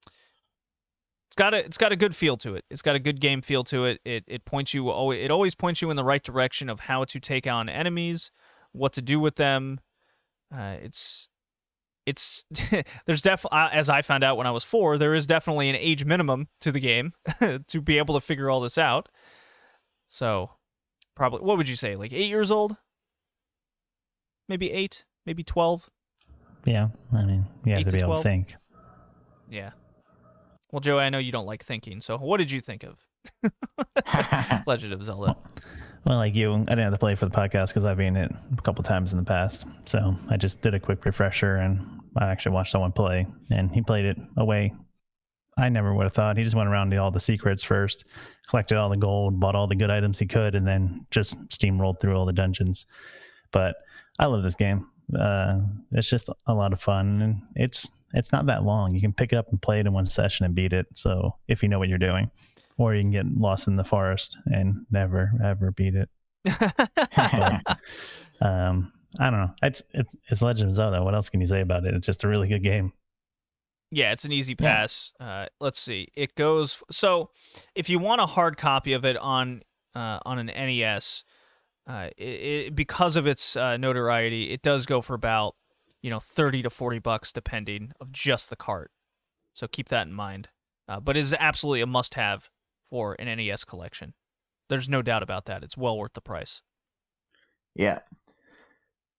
it's 0.06 1.36
got 1.36 1.54
a 1.54 1.64
it's 1.64 1.78
got 1.78 1.92
a 1.92 1.96
good 1.96 2.14
feel 2.14 2.36
to 2.36 2.56
it. 2.56 2.66
It's 2.70 2.82
got 2.82 2.94
a 2.94 3.00
good 3.00 3.22
game 3.22 3.40
feel 3.40 3.64
to 3.64 3.86
it. 3.86 4.00
It 4.04 4.24
it 4.26 4.44
points 4.44 4.74
you 4.74 4.90
always 4.90 5.24
it 5.24 5.30
always 5.30 5.54
points 5.54 5.80
you 5.80 5.88
in 5.88 5.96
the 5.96 6.04
right 6.04 6.22
direction 6.22 6.68
of 6.68 6.80
how 6.80 7.04
to 7.04 7.18
take 7.20 7.46
on 7.46 7.70
enemies, 7.70 8.30
what 8.72 8.92
to 8.92 9.00
do 9.00 9.18
with 9.18 9.36
them. 9.36 9.80
Uh, 10.54 10.76
it's 10.82 11.28
it's 12.06 12.44
there's 13.06 13.20
definitely 13.22 13.58
uh, 13.58 13.68
as 13.70 13.88
I 13.88 14.00
found 14.02 14.24
out 14.24 14.36
when 14.36 14.46
I 14.46 14.50
was 14.52 14.64
four, 14.64 14.96
there 14.96 15.12
is 15.14 15.26
definitely 15.26 15.68
an 15.68 15.76
age 15.76 16.04
minimum 16.04 16.48
to 16.62 16.72
the 16.72 16.80
game 16.80 17.12
to 17.66 17.80
be 17.82 17.98
able 17.98 18.14
to 18.14 18.20
figure 18.20 18.48
all 18.48 18.60
this 18.60 18.78
out. 18.78 19.08
So 20.08 20.50
probably 21.16 21.40
what 21.40 21.56
would 21.56 21.68
you 21.68 21.76
say 21.76 21.96
like 21.96 22.12
eight 22.12 22.28
years 22.28 22.50
old 22.50 22.76
maybe 24.48 24.70
eight 24.70 25.04
maybe 25.24 25.42
12 25.42 25.88
Yeah, 26.66 26.88
I 27.12 27.24
mean, 27.24 27.46
you 27.64 27.72
have 27.72 27.80
Eight 27.80 27.84
to 27.84 27.90
to 27.90 27.96
be 27.96 28.02
able 28.02 28.08
12? 28.08 28.22
to 28.22 28.28
think. 28.28 28.56
yeah 29.50 29.70
well 30.70 30.80
joey 30.80 31.02
i 31.02 31.08
know 31.08 31.18
you 31.18 31.32
don't 31.32 31.46
like 31.46 31.64
thinking 31.64 32.00
so 32.00 32.18
what 32.18 32.36
did 32.36 32.50
you 32.50 32.60
think 32.60 32.84
of 32.84 32.98
legend 34.66 34.92
of 34.92 35.02
zelda 35.02 35.36
Well, 36.06 36.18
like 36.18 36.36
you, 36.36 36.54
I 36.54 36.58
didn't 36.58 36.84
have 36.84 36.92
to 36.92 36.98
play 36.98 37.16
for 37.16 37.24
the 37.24 37.32
podcast 37.32 37.68
because 37.68 37.84
I've 37.84 37.96
been 37.96 38.14
it 38.14 38.30
a 38.56 38.62
couple 38.62 38.84
times 38.84 39.12
in 39.12 39.18
the 39.18 39.24
past. 39.24 39.66
So 39.86 40.14
I 40.30 40.36
just 40.36 40.62
did 40.62 40.72
a 40.72 40.78
quick 40.78 41.04
refresher 41.04 41.56
and 41.56 41.84
I 42.16 42.28
actually 42.28 42.52
watched 42.52 42.70
someone 42.70 42.92
play 42.92 43.26
and 43.50 43.72
he 43.72 43.82
played 43.82 44.04
it 44.04 44.16
away. 44.36 44.72
I 45.58 45.68
never 45.68 45.92
would 45.92 46.04
have 46.04 46.12
thought. 46.12 46.36
He 46.36 46.44
just 46.44 46.54
went 46.54 46.68
around 46.68 46.90
to 46.90 46.98
all 46.98 47.10
the 47.10 47.18
secrets 47.18 47.64
first, 47.64 48.04
collected 48.48 48.78
all 48.78 48.88
the 48.88 48.96
gold, 48.96 49.40
bought 49.40 49.56
all 49.56 49.66
the 49.66 49.74
good 49.74 49.90
items 49.90 50.16
he 50.16 50.26
could, 50.26 50.54
and 50.54 50.64
then 50.64 51.04
just 51.10 51.40
steamrolled 51.48 52.00
through 52.00 52.16
all 52.16 52.24
the 52.24 52.32
dungeons. 52.32 52.86
But 53.50 53.74
I 54.20 54.26
love 54.26 54.44
this 54.44 54.54
game. 54.54 54.86
Uh, 55.18 55.58
it's 55.90 56.08
just 56.08 56.30
a 56.46 56.54
lot 56.54 56.72
of 56.72 56.80
fun 56.80 57.20
and 57.22 57.42
it's 57.56 57.90
it's 58.14 58.30
not 58.30 58.46
that 58.46 58.62
long. 58.62 58.94
You 58.94 59.00
can 59.00 59.12
pick 59.12 59.32
it 59.32 59.36
up 59.36 59.48
and 59.50 59.60
play 59.60 59.80
it 59.80 59.86
in 59.86 59.92
one 59.92 60.06
session 60.06 60.46
and 60.46 60.54
beat 60.54 60.72
it. 60.72 60.86
So 60.94 61.34
if 61.48 61.64
you 61.64 61.68
know 61.68 61.80
what 61.80 61.88
you're 61.88 61.98
doing 61.98 62.30
or 62.78 62.94
you 62.94 63.02
can 63.02 63.10
get 63.10 63.26
lost 63.36 63.68
in 63.68 63.76
the 63.76 63.84
forest 63.84 64.36
and 64.46 64.86
never 64.90 65.32
ever 65.42 65.70
beat 65.72 65.94
it. 65.94 66.08
Um, 68.40 68.92
I 69.18 69.30
don't 69.30 69.40
know. 69.40 69.54
It's 69.62 69.82
it's 69.94 70.14
it's 70.30 70.42
Legend 70.42 70.68
of 70.68 70.76
Zelda. 70.76 71.02
What 71.02 71.14
else 71.14 71.30
can 71.30 71.40
you 71.40 71.46
say 71.46 71.62
about 71.62 71.86
it? 71.86 71.94
It's 71.94 72.06
just 72.06 72.22
a 72.24 72.28
really 72.28 72.48
good 72.48 72.62
game. 72.62 72.92
Yeah, 73.90 74.12
it's 74.12 74.26
an 74.26 74.32
easy 74.32 74.54
Yeah. 74.60 74.66
pass. 74.74 75.12
Uh, 75.18 75.46
let's 75.58 75.78
see. 75.78 76.08
It 76.14 76.34
goes 76.34 76.82
so 76.90 77.30
if 77.74 77.88
you 77.88 77.98
want 77.98 78.20
a 78.20 78.26
hard 78.26 78.58
copy 78.58 78.92
of 78.92 79.06
it 79.06 79.16
on 79.16 79.62
uh, 79.94 80.18
on 80.26 80.38
an 80.38 80.46
NES, 80.48 81.24
uh, 81.86 82.10
it, 82.18 82.24
it, 82.24 82.76
because 82.76 83.16
of 83.16 83.26
its 83.26 83.56
uh, 83.56 83.78
notoriety, 83.78 84.50
it 84.50 84.60
does 84.60 84.84
go 84.84 85.00
for 85.00 85.14
about 85.14 85.54
you 86.02 86.10
know 86.10 86.20
thirty 86.20 86.60
to 86.62 86.68
forty 86.68 86.98
bucks 86.98 87.32
depending 87.32 87.92
of 87.98 88.12
just 88.12 88.50
the 88.50 88.56
cart. 88.56 88.90
So 89.54 89.66
keep 89.66 89.88
that 89.88 90.06
in 90.06 90.12
mind. 90.12 90.50
Uh, 90.86 91.00
but 91.00 91.16
it 91.16 91.20
is 91.20 91.34
absolutely 91.40 91.80
a 91.80 91.86
must-have 91.86 92.50
for 92.90 93.16
an 93.18 93.34
NES 93.36 93.64
collection. 93.64 94.14
There's 94.68 94.88
no 94.88 95.02
doubt 95.02 95.22
about 95.22 95.46
that. 95.46 95.62
It's 95.62 95.76
well 95.76 95.96
worth 95.96 96.14
the 96.14 96.20
price. 96.20 96.62
Yeah. 97.74 98.00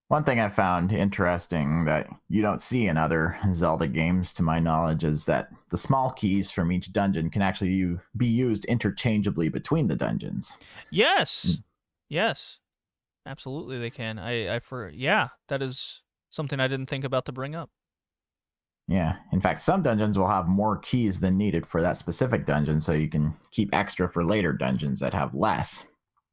One 0.10 0.24
thing 0.24 0.40
I 0.40 0.48
found 0.48 0.94
interesting 0.94 1.84
that 1.86 2.08
you 2.30 2.42
don't 2.42 2.62
see 2.62 2.88
in 2.88 2.98
other 2.98 3.38
Zelda 3.54 3.88
games, 3.88 4.34
to 4.36 4.44
my 4.44 4.58
knowledge, 4.60 5.04
is 5.04 5.26
that 5.26 5.50
the 5.70 5.78
small 5.78 6.12
keys 6.12 6.50
from 6.50 6.72
each 6.72 6.94
dungeon 6.94 7.30
can 7.30 7.42
actually 7.42 7.98
be 8.16 8.28
used 8.28 8.64
interchangeably 8.66 9.50
between 9.50 9.88
the 9.88 9.98
dungeons. 9.98 10.58
Yes, 10.90 11.56
hmm. 11.56 11.62
yes, 12.08 12.60
absolutely 13.26 13.80
they 13.80 13.90
can. 13.90 14.18
I, 14.18 14.56
I 14.56 14.60
for 14.60 14.90
yeah, 14.90 15.30
that 15.50 15.62
is 15.62 16.02
something 16.30 16.60
I 16.60 16.70
didn't 16.70 16.88
think 16.88 17.04
about 17.04 17.26
to 17.26 17.34
bring 17.34 17.54
up. 17.54 17.70
Yeah. 18.88 19.18
In 19.34 19.42
fact, 19.42 19.62
some 19.62 19.84
dungeons 19.84 20.18
will 20.18 20.28
have 20.28 20.48
more 20.48 20.78
keys 20.78 21.20
than 21.20 21.38
needed 21.38 21.66
for 21.66 21.82
that 21.82 21.98
specific 21.98 22.46
dungeon, 22.46 22.80
so 22.80 22.94
you 22.94 23.10
can 23.10 23.36
keep 23.52 23.74
extra 23.74 24.08
for 24.08 24.24
later 24.24 24.54
dungeons 24.54 25.00
that 25.02 25.14
have 25.14 25.36
less. 25.36 25.88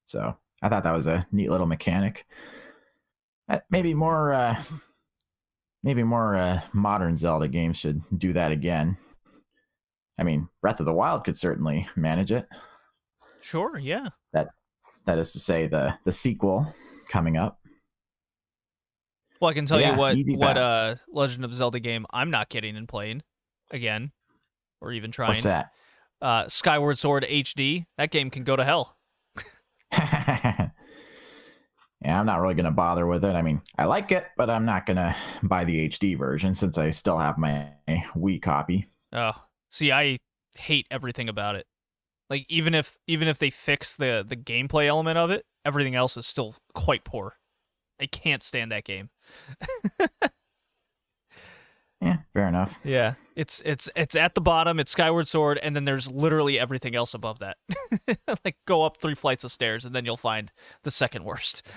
So 0.05 0.37
I 0.63 0.69
thought 0.69 0.85
that 0.85 0.95
was 0.95 1.09
a 1.09 1.27
neat 1.33 1.51
little 1.51 1.67
mechanic. 1.67 2.27
Uh, 3.49 3.59
maybe 3.71 3.93
more, 3.93 4.33
uh, 4.33 4.63
maybe 5.83 6.05
more 6.05 6.37
uh, 6.37 6.61
modern 6.73 7.19
Zelda 7.19 7.49
games 7.49 7.77
should 7.77 8.01
do 8.17 8.33
that 8.35 8.53
again. 8.53 8.97
I 10.17 10.23
mean, 10.23 10.49
Breath 10.61 10.79
of 10.79 10.87
the 10.87 10.95
Wild 10.95 11.25
could 11.25 11.37
certainly 11.37 11.89
manage 11.97 12.31
it. 12.31 12.47
Sure, 13.43 13.77
yeah. 13.79 14.09
That 14.33 14.49
that 15.07 15.19
is 15.19 15.33
to 15.33 15.41
say, 15.41 15.67
the 15.67 15.95
the 16.05 16.13
sequel 16.13 16.73
coming 17.11 17.37
up. 17.37 17.59
Well, 19.45 19.51
I 19.51 19.55
can 19.55 19.67
tell 19.67 19.79
Yeah, 19.79 19.91
you 19.93 19.99
what 19.99 20.17
what 20.39 20.57
uh 20.57 20.95
Legend 21.13 21.45
of 21.45 21.53
Zelda 21.53 21.79
game 21.79 22.07
I'm 22.11 22.31
not 22.31 22.49
getting 22.49 22.79
and 22.79 22.89
playing 22.89 23.23
again, 23.71 24.11
or 24.81 24.91
even 24.91 25.11
trying. 25.11 25.29
What's 25.29 25.43
that? 25.43 25.71
Uh, 26.23 26.49
Skyward 26.49 26.99
Sword 26.99 27.27
HD. 27.29 27.85
That 27.99 28.11
game 28.11 28.31
can 28.31 28.45
go 28.45 28.57
to 28.57 28.65
hell. 28.65 28.97
yeah, 29.93 30.71
I'm 32.07 32.25
not 32.25 32.41
really 32.41 32.55
gonna 32.55 32.71
bother 32.71 33.07
with 33.07 33.23
it. 33.23 33.35
I 33.37 33.43
mean, 33.43 33.61
I 33.77 33.85
like 33.85 34.13
it, 34.13 34.25
but 34.39 34.49
I'm 34.49 34.65
not 34.65 34.87
gonna 34.87 35.15
buy 35.43 35.65
the 35.65 35.91
HD 35.91 36.17
version 36.17 36.55
since 36.55 36.79
I 36.79 36.89
still 36.89 37.19
have 37.19 37.37
my 37.37 37.69
Wii 38.17 38.41
copy. 38.41 38.89
Oh, 39.13 39.35
see, 39.71 39.93
I 39.93 40.17
hate 40.57 40.87
everything 40.91 41.29
about 41.29 41.57
it. 41.57 41.67
Like 42.31 42.47
even 42.49 42.75
if 42.75 42.97
even 43.07 43.29
if 43.29 43.39
they 43.39 43.51
fix 43.51 43.95
the 43.95 44.25
the 44.27 44.37
gameplay 44.37 44.87
element 44.87 45.19
of 45.19 45.31
it, 45.31 45.45
everything 45.67 45.95
else 45.95 46.17
is 46.17 46.27
still 46.27 46.55
quite 46.75 47.05
poor. 47.05 47.37
I 48.01 48.07
can't 48.07 48.43
stand 48.43 48.73
that 48.73 48.85
game. 48.85 49.11
Yeah, 52.05 52.19
fair 52.35 52.49
enough. 52.49 52.79
Yeah, 52.85 53.15
it's 53.35 53.63
it's 53.65 53.89
it's 53.97 54.15
at 54.15 54.35
the 54.35 54.43
bottom. 54.43 54.79
It's 54.79 54.93
Skyward 54.93 55.27
Sword, 55.27 55.59
and 55.63 55.75
then 55.75 55.87
there's 55.87 56.11
literally 56.11 56.59
everything 56.59 56.95
else 56.95 57.15
above 57.15 57.39
that. 57.39 57.57
like 58.45 58.57
go 58.67 58.83
up 58.83 58.99
three 58.99 59.15
flights 59.15 59.43
of 59.43 59.51
stairs, 59.51 59.87
and 59.87 59.95
then 59.95 60.05
you'll 60.05 60.19
find 60.19 60.53
the 60.83 60.91
second 60.91 61.25
worst. 61.25 61.67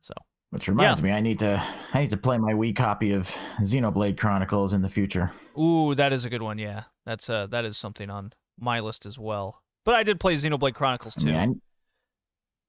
so 0.00 0.12
Which 0.50 0.68
reminds 0.68 1.02
me, 1.02 1.10
I 1.10 1.20
need 1.20 1.38
to 1.38 1.64
I 1.94 2.00
need 2.00 2.10
to 2.10 2.18
play 2.18 2.36
my 2.36 2.52
Wii 2.52 2.76
copy 2.76 3.12
of 3.12 3.30
Xenoblade 3.62 4.18
Chronicles 4.18 4.74
in 4.74 4.82
the 4.82 4.90
future. 4.90 5.32
Ooh, 5.58 5.94
that 5.94 6.12
is 6.12 6.26
a 6.26 6.30
good 6.30 6.42
one. 6.42 6.58
Yeah, 6.58 6.82
that's 7.06 7.30
uh 7.30 7.46
that 7.46 7.64
is 7.64 7.78
something 7.78 8.10
on 8.10 8.34
my 8.60 8.80
list 8.80 9.06
as 9.06 9.18
well. 9.18 9.62
But 9.86 9.94
I 9.94 10.02
did 10.02 10.20
play 10.20 10.34
Xenoblade 10.34 10.74
Chronicles 10.74 11.16
I 11.16 11.20
too, 11.22 11.32
mean, 11.32 11.62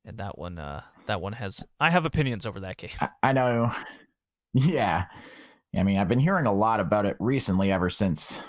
and 0.06 0.18
that 0.18 0.38
one 0.38 0.58
uh 0.58 0.82
that 1.08 1.22
one 1.22 1.34
has 1.34 1.64
I 1.80 1.90
have 1.90 2.06
opinions 2.06 2.46
over 2.46 2.60
that 2.62 2.78
game. 2.78 2.92
I, 3.00 3.10
I 3.24 3.34
know. 3.34 3.72
Yeah. 4.54 5.06
I 5.76 5.84
mean, 5.84 5.98
I've 5.98 6.08
been 6.08 6.20
hearing 6.20 6.48
a 6.48 6.54
lot 6.54 6.80
about 6.80 7.06
it 7.06 7.16
recently 7.20 7.72
ever 7.72 7.90
since 7.90 8.40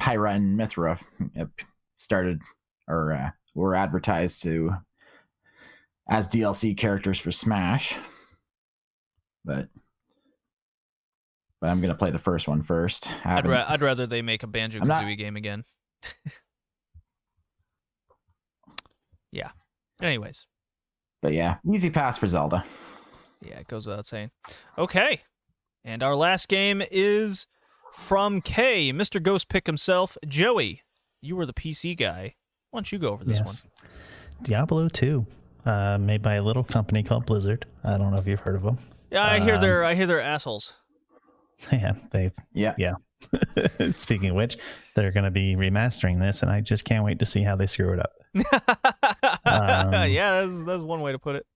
Pyra 0.00 0.34
and 0.34 0.58
Mythra 0.58 1.00
uh, 1.38 1.44
started 1.96 2.40
or 2.88 3.12
uh, 3.12 3.30
were 3.54 3.74
advertised 3.74 4.42
to 4.42 4.72
as 6.08 6.28
DLC 6.28 6.76
characters 6.76 7.18
for 7.18 7.30
Smash. 7.30 7.96
But 9.44 9.68
but 11.60 11.70
I'm 11.70 11.80
gonna 11.80 11.94
play 11.94 12.10
the 12.10 12.18
first 12.18 12.48
one 12.48 12.62
first. 12.62 13.08
I'd, 13.24 13.46
ra- 13.46 13.66
I'd 13.68 13.82
rather 13.82 14.06
they 14.06 14.22
make 14.22 14.42
a 14.42 14.46
Banjo 14.46 14.80
Kazooie 14.80 15.16
game 15.16 15.36
again. 15.36 15.64
yeah. 19.32 19.50
Anyways, 20.00 20.46
but 21.22 21.32
yeah, 21.32 21.56
easy 21.72 21.90
pass 21.90 22.18
for 22.18 22.26
Zelda. 22.26 22.64
yeah, 23.40 23.58
it 23.58 23.68
goes 23.68 23.86
without 23.86 24.06
saying. 24.06 24.30
Okay. 24.78 25.20
And 25.84 26.02
our 26.02 26.14
last 26.14 26.48
game 26.48 26.82
is 26.90 27.46
from 27.92 28.40
K, 28.40 28.92
Mr. 28.92 29.22
Ghost 29.22 29.48
Pick 29.48 29.66
himself. 29.66 30.16
Joey, 30.26 30.82
you 31.22 31.36
were 31.36 31.46
the 31.46 31.54
PC 31.54 31.96
guy. 31.96 32.34
Why 32.70 32.78
don't 32.78 32.92
you 32.92 32.98
go 32.98 33.08
over 33.08 33.24
this 33.24 33.40
one? 33.42 33.54
Diablo 34.42 34.88
2, 34.88 35.26
uh, 35.66 35.98
made 35.98 36.22
by 36.22 36.34
a 36.34 36.42
little 36.42 36.64
company 36.64 37.02
called 37.02 37.26
Blizzard. 37.26 37.66
I 37.82 37.98
don't 37.98 38.12
know 38.12 38.18
if 38.18 38.26
you've 38.26 38.40
heard 38.40 38.56
of 38.56 38.62
them. 38.62 38.78
Yeah, 39.10 39.24
I 39.24 39.40
hear 39.40 39.56
Um, 39.56 39.60
they're 39.60 39.84
I 39.84 39.94
hear 39.94 40.06
they're 40.06 40.20
assholes. 40.20 40.74
yeah, 41.72 41.94
they. 42.10 42.30
Yeah, 42.52 42.74
Yeah. 42.78 42.94
Speaking 43.90 44.30
of 44.30 44.36
which, 44.36 44.56
they're 44.96 45.10
going 45.12 45.24
to 45.24 45.30
be 45.30 45.54
remastering 45.56 46.18
this, 46.20 46.42
and 46.42 46.50
I 46.50 46.60
just 46.60 46.84
can't 46.84 47.04
wait 47.04 47.18
to 47.18 47.26
see 47.26 47.42
how 47.42 47.56
they 47.56 47.66
screw 47.66 47.92
it 47.92 48.00
up. 48.00 48.12
Um, 49.44 49.92
yeah, 50.10 50.44
that's, 50.44 50.62
that's 50.64 50.82
one 50.82 51.00
way 51.00 51.12
to 51.12 51.18
put 51.18 51.36
it. 51.36 51.46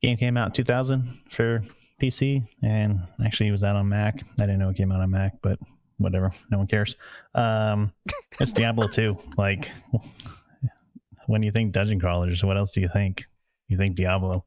The 0.00 0.08
game 0.08 0.16
came 0.16 0.36
out 0.36 0.48
in 0.48 0.52
2000 0.52 1.20
for 1.30 1.62
PC, 2.00 2.46
and 2.62 3.00
actually 3.24 3.48
it 3.48 3.52
was 3.52 3.64
out 3.64 3.76
on 3.76 3.88
Mac. 3.88 4.22
I 4.38 4.42
didn't 4.42 4.58
know 4.58 4.70
it 4.70 4.76
came 4.76 4.92
out 4.92 5.00
on 5.00 5.10
Mac, 5.10 5.34
but 5.42 5.58
whatever. 5.98 6.32
No 6.50 6.58
one 6.58 6.66
cares. 6.66 6.96
Um, 7.34 7.92
it's 8.40 8.52
Diablo 8.52 8.88
2. 8.88 9.16
Like, 9.36 9.70
when 11.26 11.42
you 11.42 11.52
think 11.52 11.72
dungeon 11.72 12.00
crawlers, 12.00 12.42
what 12.42 12.56
else 12.56 12.72
do 12.72 12.80
you 12.80 12.88
think? 12.88 13.26
You 13.68 13.76
think 13.76 13.96
Diablo. 13.96 14.44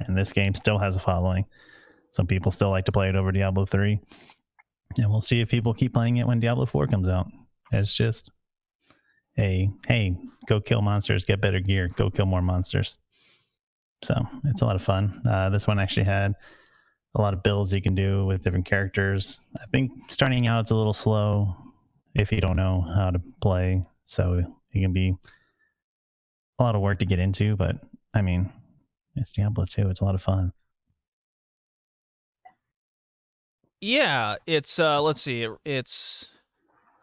And 0.00 0.16
this 0.16 0.32
game 0.32 0.54
still 0.54 0.78
has 0.78 0.96
a 0.96 1.00
following. 1.00 1.44
Some 2.10 2.26
people 2.26 2.50
still 2.50 2.70
like 2.70 2.84
to 2.86 2.92
play 2.92 3.08
it 3.08 3.16
over 3.16 3.32
Diablo 3.32 3.66
3. 3.66 4.00
And 4.98 5.10
we'll 5.10 5.20
see 5.20 5.40
if 5.40 5.48
people 5.48 5.74
keep 5.74 5.94
playing 5.94 6.18
it 6.18 6.26
when 6.26 6.40
Diablo 6.40 6.66
4 6.66 6.86
comes 6.86 7.08
out. 7.08 7.28
It's 7.72 7.94
just 7.94 8.30
a 9.38 9.68
hey, 9.86 10.16
go 10.46 10.60
kill 10.60 10.82
monsters, 10.82 11.24
get 11.24 11.40
better 11.40 11.60
gear, 11.60 11.88
go 11.88 12.10
kill 12.10 12.26
more 12.26 12.42
monsters. 12.42 12.98
So 14.02 14.14
it's 14.44 14.60
a 14.60 14.66
lot 14.66 14.76
of 14.76 14.82
fun. 14.82 15.22
Uh, 15.28 15.50
this 15.50 15.66
one 15.66 15.78
actually 15.78 16.04
had 16.04 16.34
a 17.14 17.20
lot 17.20 17.34
of 17.34 17.42
builds 17.42 17.72
you 17.72 17.80
can 17.80 17.94
do 17.94 18.26
with 18.26 18.42
different 18.42 18.66
characters. 18.66 19.40
I 19.56 19.66
think 19.72 19.92
starting 20.08 20.46
out 20.46 20.60
it's 20.60 20.70
a 20.70 20.74
little 20.74 20.92
slow 20.92 21.56
if 22.14 22.32
you 22.32 22.40
don't 22.40 22.56
know 22.56 22.80
how 22.82 23.10
to 23.10 23.20
play. 23.40 23.84
So 24.04 24.44
it 24.72 24.80
can 24.80 24.92
be 24.92 25.16
a 26.58 26.62
lot 26.62 26.74
of 26.74 26.82
work 26.82 26.98
to 27.00 27.06
get 27.06 27.18
into, 27.18 27.56
but 27.56 27.76
I 28.12 28.22
mean, 28.22 28.52
it's 29.16 29.32
Diablo 29.32 29.64
2. 29.64 29.88
It's 29.90 30.00
a 30.00 30.04
lot 30.04 30.14
of 30.14 30.22
fun. 30.22 30.52
Yeah, 33.80 34.36
it's 34.46 34.78
uh 34.78 35.02
let's 35.02 35.20
see, 35.20 35.46
it's 35.64 36.30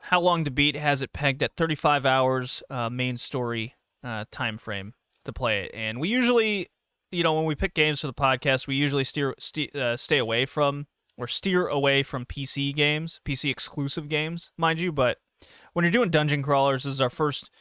how 0.03 0.19
long 0.19 0.43
to 0.43 0.51
beat 0.51 0.75
has 0.75 1.01
it 1.01 1.13
pegged 1.13 1.43
at 1.43 1.55
35 1.55 2.05
hours 2.05 2.63
uh 2.69 2.89
main 2.89 3.17
story 3.17 3.75
uh 4.03 4.25
time 4.31 4.57
frame 4.57 4.93
to 5.25 5.31
play 5.33 5.63
it. 5.65 5.71
And 5.73 5.99
we 5.99 6.09
usually, 6.09 6.67
you 7.11 7.23
know, 7.23 7.33
when 7.33 7.45
we 7.45 7.53
pick 7.55 7.73
games 7.75 8.01
for 8.01 8.07
the 8.07 8.13
podcast, 8.13 8.65
we 8.67 8.75
usually 8.75 9.03
steer 9.03 9.35
ste- 9.37 9.75
uh, 9.75 9.95
stay 9.97 10.17
away 10.17 10.45
from 10.45 10.87
or 11.17 11.27
steer 11.27 11.67
away 11.67 12.01
from 12.01 12.25
PC 12.25 12.73
games, 12.75 13.21
PC 13.23 13.51
exclusive 13.51 14.09
games, 14.09 14.51
mind 14.57 14.79
you, 14.79 14.91
but 14.91 15.19
when 15.73 15.85
you're 15.85 15.91
doing 15.91 16.09
dungeon 16.09 16.41
crawlers, 16.41 16.83
this 16.83 16.93
is 16.93 17.01
our 17.01 17.09
first 17.11 17.51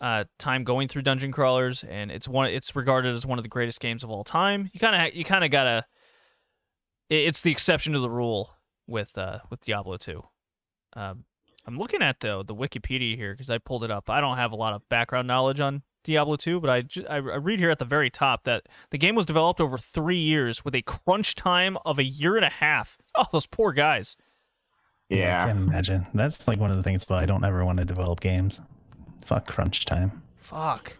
uh, 0.00 0.24
time 0.38 0.64
going 0.64 0.88
through 0.88 1.02
dungeon 1.02 1.30
crawlers, 1.30 1.84
and 1.84 2.10
it's 2.10 2.26
one. 2.26 2.46
It's 2.50 2.74
regarded 2.74 3.14
as 3.14 3.24
one 3.26 3.38
of 3.38 3.42
the 3.42 3.48
greatest 3.48 3.80
games 3.80 4.02
of 4.02 4.10
all 4.10 4.24
time. 4.24 4.70
You 4.72 4.80
kind 4.80 4.96
of 5.08 5.14
you 5.14 5.24
kind 5.24 5.44
of 5.44 5.50
gotta. 5.50 5.84
it- 7.08 7.26
It's 7.28 7.42
the 7.42 7.52
exception 7.52 7.92
to 7.92 8.00
the 8.00 8.10
rule 8.10 8.56
with 8.86 9.16
uh, 9.18 9.40
with 9.50 9.60
Diablo 9.60 9.96
2. 9.98 10.22
Um, 10.94 11.24
I'm 11.70 11.78
looking 11.78 12.02
at 12.02 12.18
the 12.18 12.42
the 12.42 12.54
Wikipedia 12.54 13.14
here 13.14 13.32
because 13.32 13.48
I 13.48 13.58
pulled 13.58 13.84
it 13.84 13.90
up. 13.92 14.10
I 14.10 14.20
don't 14.20 14.36
have 14.36 14.50
a 14.50 14.56
lot 14.56 14.74
of 14.74 14.88
background 14.88 15.28
knowledge 15.28 15.60
on 15.60 15.82
Diablo 16.02 16.34
2, 16.34 16.60
but 16.60 16.68
I, 16.68 16.82
ju- 16.82 17.06
I 17.08 17.16
I 17.16 17.18
read 17.18 17.60
here 17.60 17.70
at 17.70 17.78
the 17.78 17.84
very 17.84 18.10
top 18.10 18.42
that 18.44 18.64
the 18.90 18.98
game 18.98 19.14
was 19.14 19.24
developed 19.24 19.60
over 19.60 19.78
three 19.78 20.18
years 20.18 20.64
with 20.64 20.74
a 20.74 20.82
crunch 20.82 21.36
time 21.36 21.78
of 21.86 21.98
a 21.98 22.04
year 22.04 22.34
and 22.34 22.44
a 22.44 22.50
half. 22.50 22.98
Oh, 23.14 23.26
those 23.30 23.46
poor 23.46 23.72
guys. 23.72 24.16
I 25.12 25.14
yeah. 25.14 25.46
can 25.46 25.58
imagine. 25.58 26.06
That's 26.12 26.48
like 26.48 26.58
one 26.58 26.70
of 26.70 26.76
the 26.76 26.82
things 26.82 27.08
why 27.08 27.22
I 27.22 27.26
don't 27.26 27.44
ever 27.44 27.64
want 27.64 27.78
to 27.78 27.84
develop 27.84 28.18
games. 28.18 28.60
Fuck 29.24 29.46
crunch 29.46 29.84
time. 29.84 30.22
Fuck. 30.38 30.96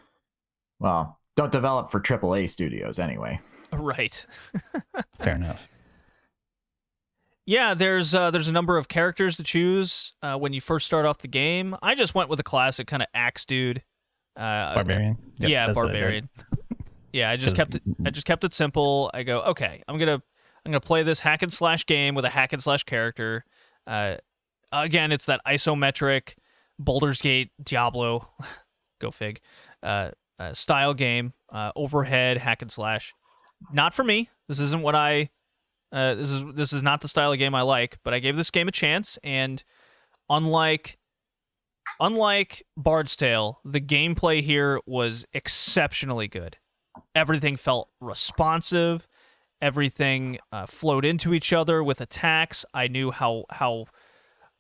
Well, 0.79 1.19
don't 1.35 1.53
develop 1.53 1.91
for 1.91 2.01
AAA 2.01 2.49
studios 2.49 2.99
anyway. 2.99 3.41
Right. 3.73 4.27
Fair 5.21 5.37
enough. 5.37 5.69
Yeah, 7.47 7.75
there's 7.75 8.15
uh, 8.15 8.31
there's 8.31 8.49
a 8.49 8.53
number 8.53 8.77
of 8.77 8.89
characters 8.89 9.37
to 9.39 9.43
choose 9.43 10.13
uh, 10.23 10.37
when 10.37 10.53
you 10.53 10.61
first 10.61 10.87
start 10.87 11.07
off 11.07 11.19
the 11.19 11.29
game. 11.29 11.77
I 11.83 11.95
just 11.95 12.15
went 12.15 12.29
with 12.29 12.39
a 12.39 12.45
classic 12.45 12.87
kind 12.87 13.03
of 13.03 13.09
axe 13.15 13.45
dude. 13.45 13.83
Uh, 14.37 14.75
Barbarian. 14.75 15.17
Yep, 15.39 15.51
yeah, 15.51 15.67
I 15.69 15.73
barbarian. 15.73 16.29
Yeah, 17.13 17.31
I 17.31 17.37
just 17.37 17.57
kept 17.57 17.75
it. 17.75 17.83
I 18.05 18.11
just 18.11 18.27
kept 18.27 18.45
it 18.45 18.55
simple. 18.55 19.11
I 19.13 19.23
go, 19.25 19.41
okay, 19.43 19.83
I'm 19.89 19.99
gonna 19.99 20.23
I'm 20.65 20.73
gonna 20.73 20.81
play 20.81 21.03
this 21.03 21.21
hack 21.21 21.43
and 21.43 21.53
slash 21.53 21.87
game 21.87 22.15
with 22.15 22.25
a 22.25 22.29
hack 22.29 22.53
and 22.53 22.63
slash 22.63 22.85
character. 22.85 23.45
Uh, 23.87 24.17
again, 24.71 25.11
it's 25.11 25.27
that 25.27 25.41
isometric 25.47 26.35
Baldur's 26.79 27.21
Gate 27.21 27.51
Diablo, 27.63 28.31
go 29.01 29.11
fig, 29.11 29.41
uh, 29.83 30.11
uh, 30.39 30.55
style 30.55 30.95
game. 30.95 31.33
Uh, 31.49 31.73
overhead 31.75 32.39
hack 32.39 32.63
and 32.63 32.71
slash. 32.71 33.15
Not 33.73 33.93
for 33.93 34.05
me. 34.05 34.31
This 34.49 34.61
isn't 34.61 34.83
what 34.83 34.95
I. 34.95 35.31
Uh, 35.93 36.15
this 36.15 36.31
is 36.31 36.45
this 36.55 36.73
is 36.73 36.83
not 36.83 37.01
the 37.01 37.09
style 37.09 37.33
of 37.33 37.39
game 37.39 37.55
I 37.55 37.63
like. 37.63 37.99
But 38.05 38.15
I 38.15 38.19
gave 38.19 38.37
this 38.37 38.51
game 38.51 38.69
a 38.69 38.73
chance, 38.73 39.19
and 39.23 39.63
unlike 40.29 40.99
unlike 41.99 42.65
Bard's 42.77 43.17
Tale, 43.17 43.61
the 43.65 43.81
gameplay 43.81 44.43
here 44.43 44.81
was 44.87 45.27
exceptionally 45.33 46.29
good. 46.29 46.57
Everything 47.15 47.57
felt 47.57 47.91
responsive. 48.01 49.09
Everything 49.61 50.39
uh, 50.53 50.67
flowed 50.67 51.05
into 51.05 51.35
each 51.35 51.53
other 51.53 51.83
with 51.83 52.01
attacks. 52.01 52.65
I 52.73 52.89
knew 52.89 53.11
how 53.11 53.45
how 53.51 53.87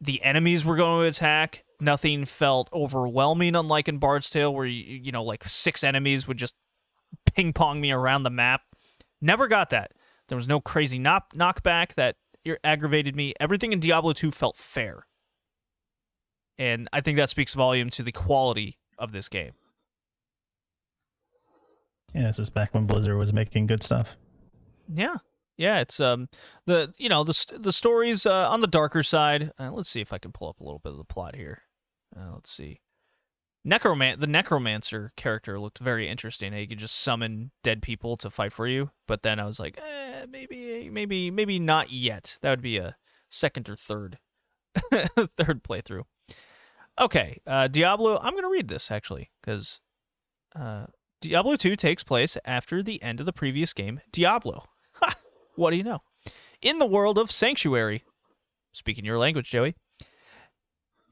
the 0.00 0.22
enemies 0.22 0.64
were 0.64 0.76
going 0.76 1.02
to 1.02 1.08
attack. 1.08 1.64
Nothing 1.80 2.24
felt 2.24 2.68
overwhelming, 2.72 3.54
unlike 3.54 3.88
in 3.88 3.98
Bard's 3.98 4.28
Tale, 4.28 4.52
where 4.52 4.66
you 4.66 4.82
you 4.82 5.12
know 5.12 5.22
like 5.22 5.44
six 5.44 5.84
enemies 5.84 6.26
would 6.26 6.36
just 6.36 6.54
ping 7.34 7.52
pong 7.52 7.80
me 7.80 7.92
around 7.92 8.24
the 8.24 8.30
map. 8.30 8.62
Never 9.20 9.48
got 9.48 9.70
that. 9.70 9.92
There 10.30 10.36
was 10.36 10.48
no 10.48 10.60
crazy 10.60 10.98
knock 10.98 11.34
knockback 11.34 11.94
that 11.94 12.14
aggravated 12.62 13.16
me. 13.16 13.34
Everything 13.40 13.72
in 13.72 13.80
Diablo 13.80 14.12
2 14.12 14.30
felt 14.30 14.56
fair. 14.56 15.06
And 16.56 16.88
I 16.92 17.00
think 17.00 17.18
that 17.18 17.30
speaks 17.30 17.52
volume 17.52 17.90
to 17.90 18.04
the 18.04 18.12
quality 18.12 18.78
of 18.96 19.10
this 19.10 19.28
game. 19.28 19.52
Yeah, 22.14 22.28
this 22.28 22.38
is 22.38 22.48
back 22.48 22.72
when 22.72 22.86
Blizzard 22.86 23.18
was 23.18 23.32
making 23.32 23.66
good 23.66 23.82
stuff. 23.82 24.16
Yeah. 24.88 25.16
Yeah, 25.56 25.80
it's 25.80 25.98
um 25.98 26.28
the 26.66 26.94
you 26.96 27.08
know 27.08 27.24
the 27.24 27.58
the 27.58 27.72
stories 27.72 28.24
uh, 28.24 28.48
on 28.48 28.60
the 28.60 28.66
darker 28.66 29.02
side. 29.02 29.50
Uh, 29.58 29.72
let's 29.72 29.90
see 29.90 30.00
if 30.00 30.12
I 30.12 30.18
can 30.18 30.32
pull 30.32 30.48
up 30.48 30.60
a 30.60 30.64
little 30.64 30.78
bit 30.78 30.92
of 30.92 30.98
the 30.98 31.04
plot 31.04 31.34
here. 31.34 31.62
Uh, 32.16 32.34
let's 32.34 32.50
see. 32.50 32.80
Necroman 33.66 34.18
the 34.18 34.26
necromancer 34.26 35.10
character 35.16 35.60
looked 35.60 35.78
very 35.78 36.08
interesting. 36.08 36.52
He 36.52 36.66
could 36.66 36.78
just 36.78 36.96
summon 36.96 37.50
dead 37.62 37.82
people 37.82 38.16
to 38.18 38.30
fight 38.30 38.52
for 38.52 38.66
you. 38.66 38.90
But 39.06 39.22
then 39.22 39.38
I 39.38 39.44
was 39.44 39.60
like, 39.60 39.78
eh, 39.78 40.26
maybe 40.28 40.88
maybe 40.90 41.30
maybe 41.30 41.58
not 41.58 41.92
yet. 41.92 42.38
That 42.40 42.50
would 42.50 42.62
be 42.62 42.78
a 42.78 42.96
second 43.28 43.68
or 43.68 43.76
third 43.76 44.18
third 44.92 45.62
playthrough. 45.62 46.04
Okay, 46.98 47.40
uh, 47.46 47.68
Diablo. 47.68 48.18
I'm 48.22 48.34
gonna 48.34 48.48
read 48.48 48.68
this 48.68 48.90
actually 48.90 49.30
because 49.40 49.80
uh, 50.56 50.86
Diablo 51.20 51.56
2 51.56 51.76
takes 51.76 52.02
place 52.02 52.38
after 52.44 52.82
the 52.82 53.02
end 53.02 53.20
of 53.20 53.26
the 53.26 53.32
previous 53.32 53.72
game, 53.72 54.00
Diablo. 54.10 54.64
Ha! 54.94 55.14
What 55.54 55.70
do 55.70 55.76
you 55.76 55.82
know? 55.84 56.02
In 56.62 56.78
the 56.78 56.86
world 56.86 57.18
of 57.18 57.30
Sanctuary. 57.30 58.04
Speaking 58.72 59.04
your 59.04 59.18
language, 59.18 59.50
Joey. 59.50 59.74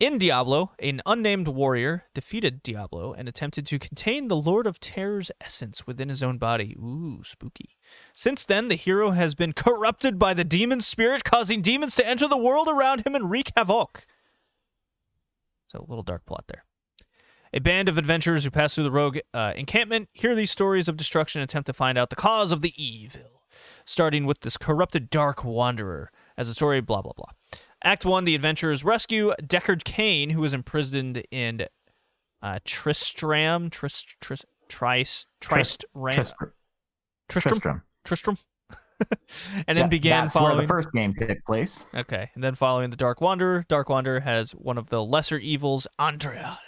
In 0.00 0.16
Diablo, 0.16 0.70
an 0.78 1.02
unnamed 1.06 1.48
warrior 1.48 2.04
defeated 2.14 2.62
Diablo 2.62 3.12
and 3.14 3.28
attempted 3.28 3.66
to 3.66 3.80
contain 3.80 4.28
the 4.28 4.36
Lord 4.36 4.64
of 4.64 4.78
Terror's 4.78 5.32
essence 5.40 5.88
within 5.88 6.08
his 6.08 6.22
own 6.22 6.38
body. 6.38 6.76
Ooh, 6.78 7.24
spooky. 7.24 7.76
Since 8.14 8.44
then, 8.44 8.68
the 8.68 8.76
hero 8.76 9.10
has 9.10 9.34
been 9.34 9.52
corrupted 9.52 10.16
by 10.16 10.34
the 10.34 10.44
demon 10.44 10.80
spirit, 10.82 11.24
causing 11.24 11.62
demons 11.62 11.96
to 11.96 12.06
enter 12.06 12.28
the 12.28 12.36
world 12.36 12.68
around 12.68 13.04
him 13.04 13.16
and 13.16 13.28
wreak 13.28 13.50
havoc. 13.56 14.06
So, 15.66 15.80
a 15.80 15.90
little 15.90 16.04
dark 16.04 16.24
plot 16.26 16.44
there. 16.46 16.64
A 17.52 17.58
band 17.58 17.88
of 17.88 17.98
adventurers 17.98 18.44
who 18.44 18.52
pass 18.52 18.76
through 18.76 18.84
the 18.84 18.92
rogue 18.92 19.18
uh, 19.34 19.52
encampment 19.56 20.10
hear 20.12 20.36
these 20.36 20.52
stories 20.52 20.86
of 20.86 20.96
destruction 20.96 21.40
and 21.40 21.50
attempt 21.50 21.66
to 21.66 21.72
find 21.72 21.98
out 21.98 22.10
the 22.10 22.16
cause 22.16 22.52
of 22.52 22.60
the 22.60 22.72
evil, 22.76 23.42
starting 23.84 24.26
with 24.26 24.42
this 24.42 24.56
corrupted 24.56 25.10
dark 25.10 25.44
wanderer 25.44 26.12
as 26.36 26.48
a 26.48 26.54
story, 26.54 26.80
blah, 26.80 27.02
blah, 27.02 27.14
blah. 27.16 27.32
Act 27.84 28.04
1 28.04 28.24
The 28.24 28.34
adventurers 28.34 28.84
rescue 28.84 29.32
Deckard 29.42 29.84
Cain, 29.84 30.30
who 30.30 30.42
is 30.44 30.52
imprisoned 30.52 31.22
in 31.30 31.66
uh, 32.42 32.58
Tristram. 32.64 33.70
Trist, 33.70 34.16
Trist, 34.20 34.44
Tris, 34.68 35.26
Tristram. 35.40 36.12
Tris- 36.12 36.34
Tristram? 37.28 37.52
Tristram. 37.52 37.82
Tristram? 38.04 38.38
and 39.68 39.78
then 39.78 39.84
Yeah, 39.84 39.86
began 39.86 40.24
that's 40.24 40.34
following 40.34 40.56
where 40.56 40.66
the 40.66 40.72
first 40.72 40.92
game 40.92 41.14
took 41.14 41.44
place. 41.44 41.84
Okay, 41.94 42.30
and 42.34 42.42
then 42.42 42.54
following 42.56 42.90
the 42.90 42.96
Dark 42.96 43.20
Wanderer, 43.20 43.64
Dark 43.68 43.88
Wanderer 43.88 44.20
has 44.20 44.52
one 44.52 44.76
of 44.76 44.88
the 44.88 45.04
lesser 45.04 45.38
evils, 45.38 45.86
Andrea, 46.00 46.58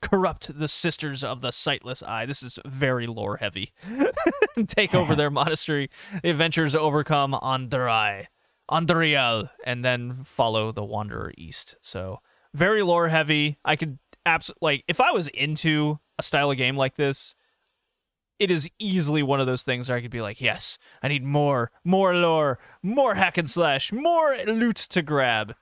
corrupt 0.00 0.56
the 0.56 0.68
sisters 0.68 1.24
of 1.24 1.40
the 1.40 1.50
Sightless 1.50 2.00
Eye. 2.04 2.24
This 2.24 2.40
is 2.42 2.60
very 2.64 3.08
lore 3.08 3.38
heavy. 3.38 3.72
Take 4.68 4.94
over 4.94 5.14
their 5.16 5.30
monastery. 5.30 5.90
The 6.22 6.30
adventurers 6.30 6.76
overcome 6.76 7.32
Andrai, 7.32 8.26
Andriel, 8.72 9.50
and 9.64 9.84
then 9.84 10.24
follow 10.24 10.72
the 10.72 10.84
Wanderer 10.84 11.32
east. 11.36 11.76
So 11.82 12.20
very 12.54 12.82
lore 12.82 13.08
heavy. 13.08 13.58
I 13.64 13.76
could 13.76 13.98
absolutely 14.24 14.66
like 14.66 14.84
if 14.88 15.00
I 15.00 15.12
was 15.12 15.28
into 15.28 16.00
a 16.18 16.22
style 16.22 16.50
of 16.50 16.56
game 16.56 16.76
like 16.76 16.96
this. 16.96 17.34
It 18.38 18.50
is 18.50 18.68
easily 18.80 19.22
one 19.22 19.40
of 19.40 19.46
those 19.46 19.62
things 19.62 19.88
where 19.88 19.96
I 19.96 20.00
could 20.00 20.10
be 20.10 20.22
like, 20.22 20.40
yes, 20.40 20.76
I 21.00 21.06
need 21.06 21.22
more, 21.22 21.70
more 21.84 22.12
lore, 22.12 22.58
more 22.82 23.14
hack 23.14 23.38
and 23.38 23.48
slash, 23.48 23.92
more 23.92 24.36
loot 24.46 24.74
to 24.76 25.00
grab. 25.00 25.54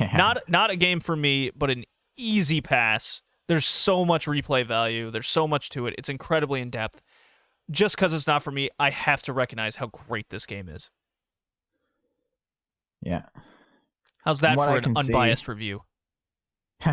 Not 0.00 0.38
not 0.48 0.70
a 0.70 0.76
game 0.76 0.98
for 0.98 1.14
me, 1.14 1.50
but 1.54 1.70
an 1.70 1.84
easy 2.16 2.60
pass. 2.60 3.22
There's 3.46 3.66
so 3.66 4.04
much 4.04 4.26
replay 4.26 4.66
value. 4.66 5.10
There's 5.10 5.28
so 5.28 5.46
much 5.46 5.68
to 5.70 5.86
it. 5.86 5.94
It's 5.98 6.08
incredibly 6.08 6.60
in 6.60 6.70
depth. 6.70 7.00
Just 7.70 7.94
because 7.94 8.12
it's 8.12 8.26
not 8.26 8.42
for 8.42 8.50
me, 8.50 8.70
I 8.78 8.90
have 8.90 9.22
to 9.22 9.32
recognize 9.32 9.76
how 9.76 9.86
great 9.86 10.30
this 10.30 10.46
game 10.46 10.68
is. 10.68 10.90
Yeah. 13.02 13.22
How's 14.24 14.40
that 14.40 14.56
What 14.56 14.66
for 14.66 14.72
I 14.72 14.76
an 14.78 14.82
can 14.82 14.94
see- 14.96 15.00
unbiased 15.12 15.48
review? 15.48 15.82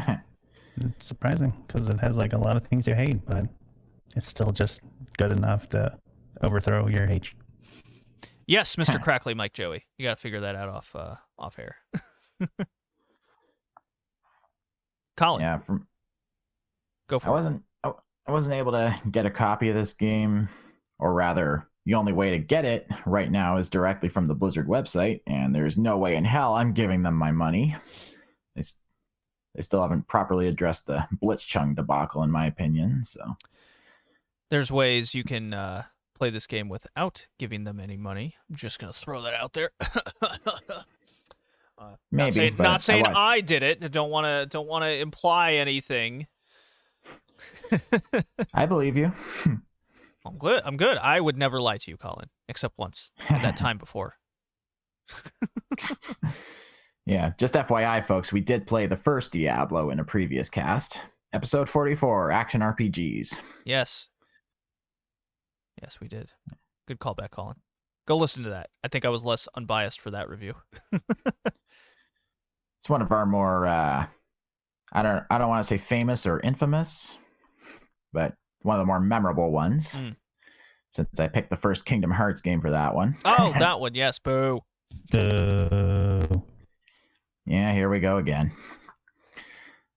It's 0.79 1.07
surprising 1.07 1.53
because 1.65 1.89
it 1.89 1.99
has 2.01 2.17
like 2.17 2.33
a 2.33 2.37
lot 2.37 2.55
of 2.55 2.67
things 2.67 2.85
you 2.87 2.93
hate, 2.93 3.25
but 3.25 3.47
it's 4.15 4.27
still 4.27 4.51
just 4.51 4.81
good 5.17 5.31
enough 5.31 5.67
to 5.69 5.97
overthrow 6.43 6.87
your 6.87 7.07
hate. 7.07 7.29
Yes, 8.45 8.75
Mr. 8.75 9.01
Crackly 9.03 9.33
Mike 9.33 9.53
Joey. 9.53 9.85
You 9.97 10.05
got 10.07 10.17
to 10.17 10.21
figure 10.21 10.41
that 10.41 10.55
out 10.55 10.69
off 10.69 10.91
uh, 10.95 11.15
off 11.39 11.57
air. 11.57 11.77
Colin, 15.17 15.41
yeah. 15.41 15.57
From 15.59 15.87
go 17.09 17.17
for 17.19 17.29
I 17.29 17.31
it. 17.31 17.33
wasn't 17.33 17.63
I 17.83 17.91
I 18.27 18.31
wasn't 18.31 18.55
able 18.55 18.73
to 18.73 18.95
get 19.09 19.25
a 19.25 19.31
copy 19.31 19.69
of 19.69 19.75
this 19.75 19.93
game, 19.93 20.47
or 20.99 21.13
rather, 21.13 21.67
the 21.87 21.93
only 21.93 22.11
way 22.11 22.31
to 22.31 22.37
get 22.37 22.65
it 22.65 22.85
right 23.05 23.31
now 23.31 23.55
is 23.55 23.69
directly 23.69 24.09
from 24.09 24.25
the 24.25 24.35
Blizzard 24.35 24.67
website, 24.67 25.21
and 25.25 25.55
there's 25.55 25.77
no 25.77 25.97
way 25.97 26.17
in 26.17 26.25
hell 26.25 26.53
I'm 26.53 26.73
giving 26.73 27.01
them 27.01 27.15
my 27.15 27.31
money. 27.31 27.77
They, 28.57 28.61
they 29.55 29.61
still 29.61 29.81
haven't 29.81 30.05
properly 30.05 30.49
addressed 30.49 30.85
the 30.85 31.07
Blitzchung 31.23 31.77
debacle, 31.77 32.23
in 32.23 32.29
my 32.29 32.45
opinion. 32.45 33.05
So 33.05 33.37
There's 34.49 34.69
ways 34.69 35.15
you 35.15 35.23
can 35.23 35.53
uh, 35.53 35.83
play 36.13 36.29
this 36.29 36.45
game 36.45 36.67
without 36.67 37.27
giving 37.39 37.63
them 37.63 37.79
any 37.79 37.95
money. 37.95 38.35
I'm 38.49 38.57
just 38.57 38.79
gonna 38.79 38.91
throw 38.91 39.21
that 39.21 39.33
out 39.33 39.53
there. 39.53 39.71
Uh, 41.79 41.91
Maybe, 42.11 42.23
not 42.25 42.33
saying, 42.33 42.55
not 42.57 42.65
I 42.65 42.77
saying 42.79 43.03
watched- 43.03 43.15
I, 43.17 43.41
did 43.41 43.61
it. 43.61 43.83
I 43.83 43.87
Don't 43.87 44.09
want 44.09 44.25
to 44.25 44.47
don't 44.47 44.67
want 44.67 44.83
to 44.83 44.89
imply 44.89 45.53
anything. 45.53 46.25
I 48.51 48.65
believe 48.65 48.97
you. 48.97 49.11
I'm 50.27 50.37
good. 50.37 50.61
I'm 50.65 50.77
good. 50.77 50.97
I 50.97 51.19
would 51.19 51.37
never 51.37 51.59
lie 51.59 51.77
to 51.77 51.91
you, 51.91 51.97
Colin, 51.97 52.29
except 52.47 52.77
once 52.77 53.11
at 53.29 53.41
that 53.41 53.57
time 53.57 53.77
before. 53.77 54.15
yeah, 57.05 57.31
just 57.37 57.53
FYI, 57.53 58.03
folks, 58.03 58.33
we 58.33 58.41
did 58.41 58.67
play 58.67 58.87
the 58.87 58.95
first 58.95 59.31
Diablo 59.31 59.89
in 59.89 59.99
a 59.99 60.03
previous 60.03 60.49
cast, 60.49 60.99
episode 61.33 61.69
44, 61.69 62.31
Action 62.31 62.61
RPGs. 62.61 63.39
Yes. 63.65 64.07
Yes, 65.81 65.99
we 66.01 66.07
did. 66.07 66.31
Good 66.87 66.99
callback, 66.99 67.31
Colin. 67.31 67.57
Go 68.07 68.17
listen 68.17 68.43
to 68.43 68.49
that. 68.49 68.69
I 68.83 68.87
think 68.87 69.05
I 69.05 69.09
was 69.09 69.23
less 69.23 69.47
unbiased 69.55 69.99
for 70.01 70.11
that 70.11 70.29
review. 70.29 70.55
It's 72.87 72.89
one 72.89 73.01
of 73.01 73.11
our 73.11 73.25
more 73.25 73.65
uh 73.67 74.05
I 74.93 75.01
don't 75.01 75.25
I 75.29 75.37
don't 75.37 75.49
want 75.49 75.61
to 75.61 75.67
say 75.67 75.77
famous 75.77 76.25
or 76.25 76.39
infamous, 76.39 77.17
but 78.13 78.35
one 78.67 78.77
of 78.77 78.81
the 78.81 78.85
more 78.85 78.99
memorable 78.99 79.51
ones. 79.51 79.95
Mm. 79.95 80.15
Since 80.89 81.19
I 81.19 81.27
picked 81.27 81.49
the 81.49 81.55
first 81.55 81.85
Kingdom 81.85 82.11
Hearts 82.11 82.41
game 82.41 82.61
for 82.61 82.71
that 82.71 82.93
one. 82.93 83.17
Oh, 83.25 83.53
that 83.59 83.79
one. 83.79 83.95
Yes, 83.95 84.19
boo. 84.19 84.61
Yeah, 87.47 87.73
here 87.73 87.89
we 87.89 87.99
go 87.99 88.17
again. 88.17 88.51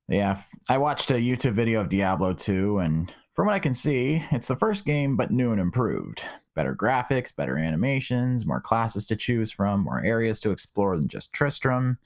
Yeah, 0.08 0.40
I 0.68 0.78
watched 0.78 1.10
a 1.10 1.14
YouTube 1.14 1.52
video 1.52 1.80
of 1.80 1.88
Diablo 1.88 2.32
2, 2.32 2.78
and 2.78 3.12
from 3.32 3.46
what 3.46 3.54
I 3.54 3.60
can 3.60 3.74
see, 3.74 4.24
it's 4.32 4.48
the 4.48 4.56
first 4.56 4.84
game, 4.84 5.16
but 5.16 5.30
new 5.30 5.52
and 5.52 5.60
improved. 5.60 6.22
Better 6.54 6.74
graphics, 6.74 7.34
better 7.34 7.56
animations, 7.56 8.44
more 8.44 8.60
classes 8.60 9.06
to 9.06 9.16
choose 9.16 9.52
from, 9.52 9.84
more 9.84 10.04
areas 10.04 10.40
to 10.40 10.50
explore 10.50 10.96
than 10.96 11.08
just 11.08 11.32
Tristram. 11.32 11.98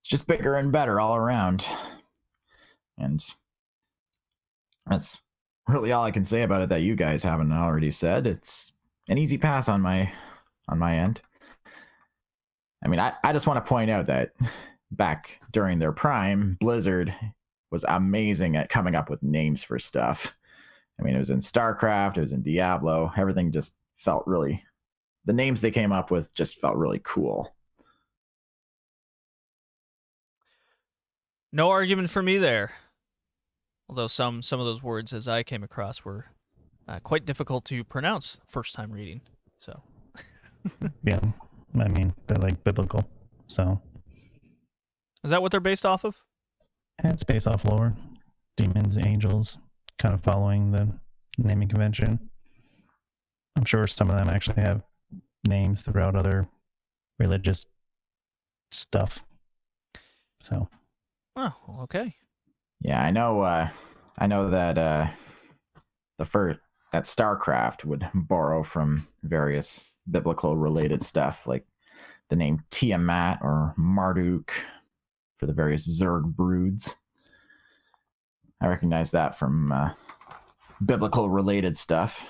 It's 0.00 0.08
just 0.08 0.26
bigger 0.26 0.54
and 0.54 0.72
better 0.72 0.98
all 0.98 1.14
around. 1.14 1.66
And 2.98 3.22
that's 4.86 5.18
really 5.68 5.92
all 5.92 6.04
I 6.04 6.10
can 6.10 6.24
say 6.24 6.42
about 6.42 6.62
it 6.62 6.68
that 6.68 6.82
you 6.82 6.96
guys 6.96 7.22
haven't 7.22 7.52
already 7.52 7.90
said. 7.90 8.26
It's 8.26 8.72
an 9.08 9.18
easy 9.18 9.38
pass 9.38 9.68
on 9.68 9.80
my 9.80 10.12
on 10.68 10.78
my 10.78 10.96
end. 10.98 11.20
I 12.84 12.88
mean, 12.88 13.00
I, 13.00 13.14
I 13.24 13.32
just 13.32 13.46
want 13.46 13.64
to 13.64 13.68
point 13.68 13.90
out 13.90 14.06
that 14.06 14.32
back 14.90 15.40
during 15.52 15.78
their 15.78 15.92
prime, 15.92 16.56
Blizzard 16.60 17.14
was 17.70 17.84
amazing 17.88 18.56
at 18.56 18.68
coming 18.68 18.94
up 18.94 19.10
with 19.10 19.22
names 19.22 19.62
for 19.62 19.78
stuff. 19.78 20.34
I 20.98 21.02
mean, 21.02 21.14
it 21.14 21.18
was 21.18 21.30
in 21.30 21.40
StarCraft, 21.40 22.18
it 22.18 22.22
was 22.22 22.32
in 22.32 22.42
Diablo. 22.42 23.12
Everything 23.16 23.52
just 23.52 23.76
felt 23.96 24.26
really, 24.26 24.62
the 25.24 25.32
names 25.32 25.60
they 25.60 25.70
came 25.70 25.92
up 25.92 26.10
with 26.10 26.34
just 26.34 26.56
felt 26.56 26.76
really 26.76 27.00
cool. 27.02 27.54
No 31.52 31.70
argument 31.70 32.10
for 32.10 32.22
me 32.22 32.38
there. 32.38 32.72
Although 33.88 34.08
some 34.08 34.42
some 34.42 34.58
of 34.60 34.66
those 34.66 34.82
words, 34.82 35.12
as 35.12 35.28
I 35.28 35.42
came 35.42 35.62
across, 35.62 36.04
were 36.04 36.26
uh, 36.88 36.98
quite 37.00 37.24
difficult 37.24 37.64
to 37.66 37.84
pronounce 37.84 38.38
first 38.46 38.74
time 38.74 38.92
reading. 38.92 39.20
So 39.58 39.80
Yeah, 41.04 41.20
I 41.78 41.88
mean 41.88 42.14
they're 42.26 42.38
like 42.38 42.64
biblical, 42.64 43.08
so 43.46 43.80
is 45.24 45.30
that 45.30 45.42
what 45.42 45.50
they're 45.50 45.60
based 45.60 45.86
off 45.86 46.04
of? 46.04 46.22
and 47.02 47.12
it's 47.12 47.24
based 47.24 47.46
off 47.46 47.64
lore, 47.66 47.94
demons, 48.56 48.96
angels, 48.96 49.58
kind 49.98 50.14
of 50.14 50.22
following 50.22 50.70
the 50.70 50.88
naming 51.36 51.68
convention. 51.68 52.30
I'm 53.54 53.66
sure 53.66 53.86
some 53.86 54.10
of 54.10 54.16
them 54.16 54.30
actually 54.30 54.62
have 54.62 54.82
names 55.46 55.82
throughout 55.82 56.16
other 56.16 56.48
religious 57.18 57.66
stuff. 58.70 59.24
So 60.42 60.68
Oh, 61.36 61.52
okay. 61.82 62.14
Yeah, 62.80 63.02
I 63.02 63.10
know. 63.10 63.40
Uh, 63.40 63.68
I 64.18 64.26
know 64.26 64.50
that 64.50 64.78
uh, 64.78 65.08
the 66.18 66.24
first 66.24 66.60
that 66.92 67.04
StarCraft 67.04 67.84
would 67.84 68.08
borrow 68.14 68.62
from 68.62 69.06
various 69.22 69.82
biblical 70.10 70.56
related 70.56 71.02
stuff, 71.02 71.46
like 71.46 71.66
the 72.30 72.36
name 72.36 72.62
Tiamat 72.70 73.38
or 73.42 73.74
Marduk 73.76 74.52
for 75.36 75.46
the 75.46 75.52
various 75.52 75.86
Zerg 75.88 76.24
broods. 76.24 76.94
I 78.60 78.68
recognize 78.68 79.10
that 79.10 79.38
from 79.38 79.72
uh, 79.72 79.90
biblical 80.84 81.28
related 81.28 81.76
stuff 81.76 82.24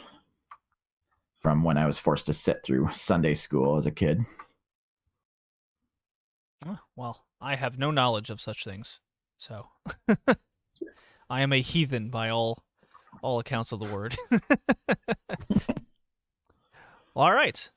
from 1.38 1.62
when 1.62 1.78
I 1.78 1.86
was 1.86 1.98
forced 1.98 2.26
to 2.26 2.32
sit 2.32 2.62
through 2.64 2.88
Sunday 2.92 3.34
school 3.34 3.76
as 3.76 3.86
a 3.86 3.92
kid. 3.92 4.24
Well, 6.96 7.24
I 7.40 7.54
have 7.54 7.78
no 7.78 7.90
knowledge 7.90 8.30
of 8.30 8.40
such 8.40 8.64
things, 8.64 8.98
so 9.38 9.66
I 11.30 11.42
am 11.42 11.52
a 11.52 11.60
heathen 11.60 12.10
by 12.10 12.28
all 12.28 12.62
all 13.22 13.38
accounts 13.38 13.72
of 13.72 13.80
the 13.80 13.86
word. 13.86 14.16
all 17.16 17.32
right. 17.32 17.70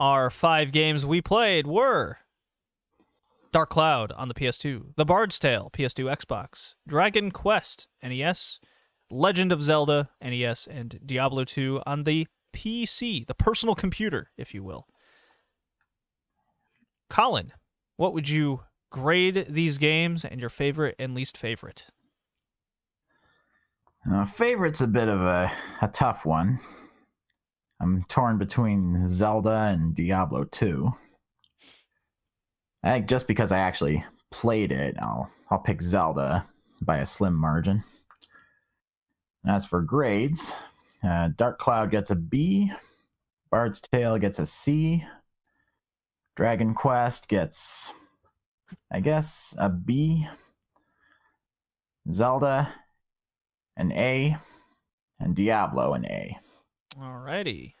Our 0.00 0.30
five 0.30 0.72
games 0.72 1.06
we 1.06 1.20
played 1.20 1.66
were 1.66 2.18
Dark 3.52 3.70
Cloud 3.70 4.10
on 4.12 4.26
the 4.26 4.34
PS2, 4.34 4.96
The 4.96 5.04
Bard's 5.04 5.38
Tale, 5.38 5.70
PS2, 5.72 6.12
Xbox, 6.16 6.74
Dragon 6.88 7.30
Quest, 7.30 7.86
NES, 8.02 8.58
Legend 9.10 9.52
of 9.52 9.62
Zelda, 9.62 10.10
NES, 10.20 10.66
and 10.66 10.98
Diablo 11.06 11.44
2 11.44 11.82
on 11.86 12.02
the 12.02 12.26
PC, 12.52 13.24
the 13.26 13.34
personal 13.34 13.76
computer, 13.76 14.30
if 14.36 14.54
you 14.54 14.64
will. 14.64 14.88
Colin, 17.08 17.52
what 17.96 18.12
would 18.12 18.28
you 18.28 18.62
grade 18.94 19.46
these 19.48 19.76
games 19.76 20.24
and 20.24 20.40
your 20.40 20.48
favorite 20.48 20.94
and 21.00 21.16
least 21.16 21.36
favorite? 21.36 21.86
Uh, 24.08 24.24
favorite's 24.24 24.80
a 24.80 24.86
bit 24.86 25.08
of 25.08 25.20
a, 25.20 25.50
a 25.82 25.88
tough 25.88 26.24
one. 26.24 26.60
I'm 27.80 28.04
torn 28.04 28.38
between 28.38 29.08
Zelda 29.08 29.72
and 29.74 29.96
Diablo 29.96 30.44
2. 30.44 30.92
I 32.84 32.92
think 32.92 33.08
just 33.08 33.26
because 33.26 33.50
I 33.50 33.58
actually 33.58 34.04
played 34.30 34.70
it, 34.70 34.94
I'll 35.00 35.28
I'll 35.50 35.58
pick 35.58 35.82
Zelda 35.82 36.46
by 36.80 36.98
a 36.98 37.06
slim 37.06 37.34
margin. 37.34 37.82
As 39.44 39.64
for 39.64 39.82
grades, 39.82 40.52
uh, 41.02 41.30
Dark 41.34 41.58
Cloud 41.58 41.90
gets 41.90 42.12
a 42.12 42.16
B, 42.16 42.70
Bard's 43.50 43.80
Tale 43.80 44.18
gets 44.18 44.38
a 44.38 44.46
C. 44.46 45.04
Dragon 46.36 46.74
Quest 46.74 47.28
gets, 47.28 47.92
I 48.90 49.00
guess, 49.00 49.54
a 49.58 49.68
B. 49.68 50.26
Zelda, 52.12 52.74
an 53.76 53.92
A. 53.92 54.36
And 55.20 55.34
Diablo, 55.34 55.94
an 55.94 56.04
A. 56.06 56.38
Alrighty. 56.98 57.74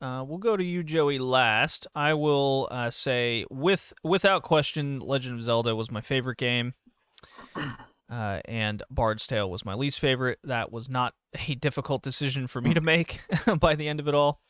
Uh, 0.00 0.24
we'll 0.24 0.38
go 0.38 0.56
to 0.56 0.64
you, 0.64 0.82
Joey, 0.82 1.18
last. 1.18 1.86
I 1.94 2.14
will 2.14 2.68
uh, 2.70 2.90
say, 2.90 3.44
with 3.50 3.92
without 4.02 4.42
question, 4.42 4.98
Legend 4.98 5.38
of 5.38 5.44
Zelda 5.44 5.76
was 5.76 5.92
my 5.92 6.00
favorite 6.00 6.38
game, 6.38 6.74
uh, 8.10 8.40
and 8.46 8.82
Bard's 8.90 9.28
Tale 9.28 9.48
was 9.48 9.64
my 9.64 9.74
least 9.74 10.00
favorite. 10.00 10.40
That 10.42 10.72
was 10.72 10.90
not 10.90 11.14
a 11.48 11.54
difficult 11.54 12.02
decision 12.02 12.48
for 12.48 12.60
me 12.60 12.74
to 12.74 12.80
make 12.80 13.20
by 13.60 13.76
the 13.76 13.88
end 13.88 14.00
of 14.00 14.08
it 14.08 14.14
all. 14.14 14.40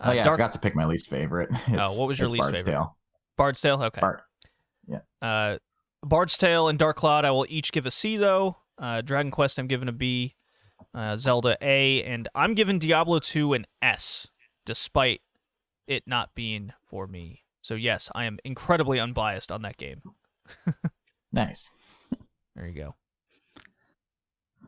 oh 0.00 0.12
yeah, 0.12 0.20
I 0.20 0.24
forgot 0.24 0.52
to 0.52 0.58
pick 0.58 0.76
my 0.76 0.84
least 0.84 1.08
favorite. 1.08 1.48
oh, 1.78 1.98
what 1.98 2.06
was 2.06 2.18
your 2.18 2.28
least 2.28 2.42
Bard's 2.42 2.58
favorite? 2.58 2.72
Tale. 2.72 2.96
Bard's 3.36 3.60
Tale. 3.60 3.82
Okay. 3.82 4.00
Bard. 4.00 4.20
Uh, 5.22 5.58
Bard's 6.02 6.36
Tale 6.36 6.68
and 6.68 6.78
Dark 6.78 6.96
Cloud, 6.96 7.24
I 7.24 7.30
will 7.30 7.46
each 7.48 7.72
give 7.72 7.86
a 7.86 7.90
C 7.90 8.18
though. 8.18 8.58
Uh, 8.78 9.00
Dragon 9.00 9.30
Quest, 9.30 9.58
I'm 9.58 9.66
giving 9.66 9.88
a 9.88 9.92
B. 9.92 10.34
Uh, 10.92 11.16
Zelda 11.16 11.56
A, 11.62 12.02
and 12.04 12.28
I'm 12.34 12.54
giving 12.54 12.78
Diablo 12.78 13.18
2 13.18 13.54
an 13.54 13.66
S, 13.80 14.28
despite 14.66 15.22
it 15.88 16.04
not 16.06 16.34
being 16.34 16.72
for 16.84 17.06
me. 17.06 17.42
So 17.62 17.74
yes, 17.74 18.10
I 18.14 18.26
am 18.26 18.38
incredibly 18.44 19.00
unbiased 19.00 19.50
on 19.50 19.62
that 19.62 19.76
game. 19.76 20.02
Nice. 21.34 21.68
There 22.54 22.68
you 22.68 22.74
go. 22.74 22.94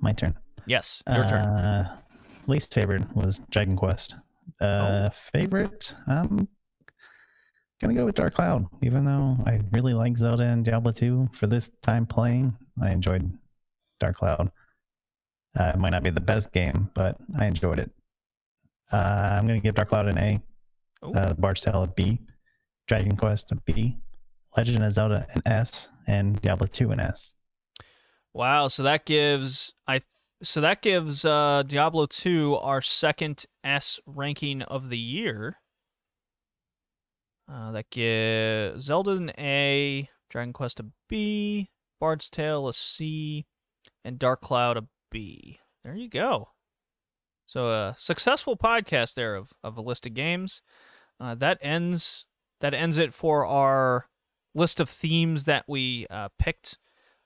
My 0.01 0.13
turn. 0.13 0.37
Yes, 0.67 1.01
your 1.09 1.29
turn. 1.29 1.47
Uh, 1.47 1.97
least 2.49 2.75
favorite 2.75 3.15
was 3.15 3.41
Dragon 3.51 3.77
Quest. 3.77 4.17
Uh, 4.61 5.11
Favorite, 5.11 5.95
I'm 6.09 6.49
gonna 7.81 7.95
go 7.95 8.07
with 8.07 8.15
Dark 8.15 8.35
Cloud. 8.35 8.67
Even 8.83 9.05
though 9.05 9.37
I 9.47 9.61
really 9.73 9.95
like 9.95 10.17
Zelda 10.17 10.45
and 10.45 10.65
Diablo 10.65 10.93
2 10.93 11.31
for 11.33 11.47
this 11.47 11.71
time 11.83 12.07
playing, 12.07 12.57
I 12.81 12.91
enjoyed 12.91 13.31
Dark 14.01 14.19
Cloud. 14.19 14.51
Uh, 15.59 15.73
it 15.75 15.79
might 15.79 15.91
not 15.91 16.03
be 16.03 16.11
the 16.11 16.21
best 16.21 16.53
game, 16.53 16.91
but 16.95 17.17
I 17.39 17.47
enjoyed 17.47 17.79
it. 17.79 17.91
Uh, 18.93 19.37
I'm 19.39 19.47
gonna 19.47 19.61
give 19.61 19.75
Dark 19.75 19.89
Cloud 19.89 20.09
an 20.09 20.19
A. 20.19 20.41
Ooh. 21.05 21.13
Uh, 21.13 21.35
Bard's 21.35 21.61
Tale 21.61 21.83
a 21.83 21.89
B. 21.89 22.21
Dragon 22.87 23.17
Quest 23.17 23.53
a 23.53 23.57
B. 23.57 23.99
Legend 24.57 24.85
of 24.85 24.95
Zelda 24.95 25.27
an 25.35 25.43
S, 25.45 25.91
and 26.07 26.41
Diablo 26.41 26.67
2 26.67 26.91
an 26.93 27.01
S. 27.01 27.35
Wow, 28.33 28.69
so 28.69 28.83
that 28.83 29.05
gives 29.05 29.75
I 29.87 30.01
so 30.43 30.61
that 30.61 30.83
gives 30.83 31.25
uh, 31.25 31.63
Diablo 31.67 32.07
2 32.07 32.57
our 32.57 32.83
second 32.83 33.47
S 33.65 33.99
ranking 34.07 34.63
of 34.63 34.91
the 34.91 34.99
year. 34.99 35.59
Uh, 37.51 37.71
that 37.73 37.91
gives 37.91 38.85
Zelda 38.85 39.13
an 39.13 39.31
A, 39.39 40.09
Dragon 40.29 40.53
Quest 40.53 40.81
a 40.81 40.87
B, 41.09 41.71
Bard's 42.01 42.29
Tale 42.29 42.69
a 42.69 42.73
C, 42.73 43.47
and 44.05 44.19
Dark 44.19 44.41
Cloud 44.41 44.77
a 44.77 44.85
B. 45.11 45.61
There 45.85 45.95
you 45.95 46.09
go. 46.09 46.49
So 47.47 47.69
a 47.69 47.95
successful 47.97 48.57
podcast 48.57 49.15
there 49.15 49.37
of, 49.37 49.53
of 49.63 49.77
a 49.77 49.83
list 49.83 50.07
of 50.07 50.15
games. 50.15 50.63
Uh, 51.21 51.35
that 51.37 51.59
ends 51.63 52.27
that 52.61 52.75
ends 52.75 52.99
it 52.99 53.15
for 53.15 53.47
our 53.47 54.09
list 54.55 54.81
of 54.81 54.91
themes 54.91 55.45
that 55.45 55.65
we 55.69 56.07
uh, 56.11 56.29
picked 56.39 56.79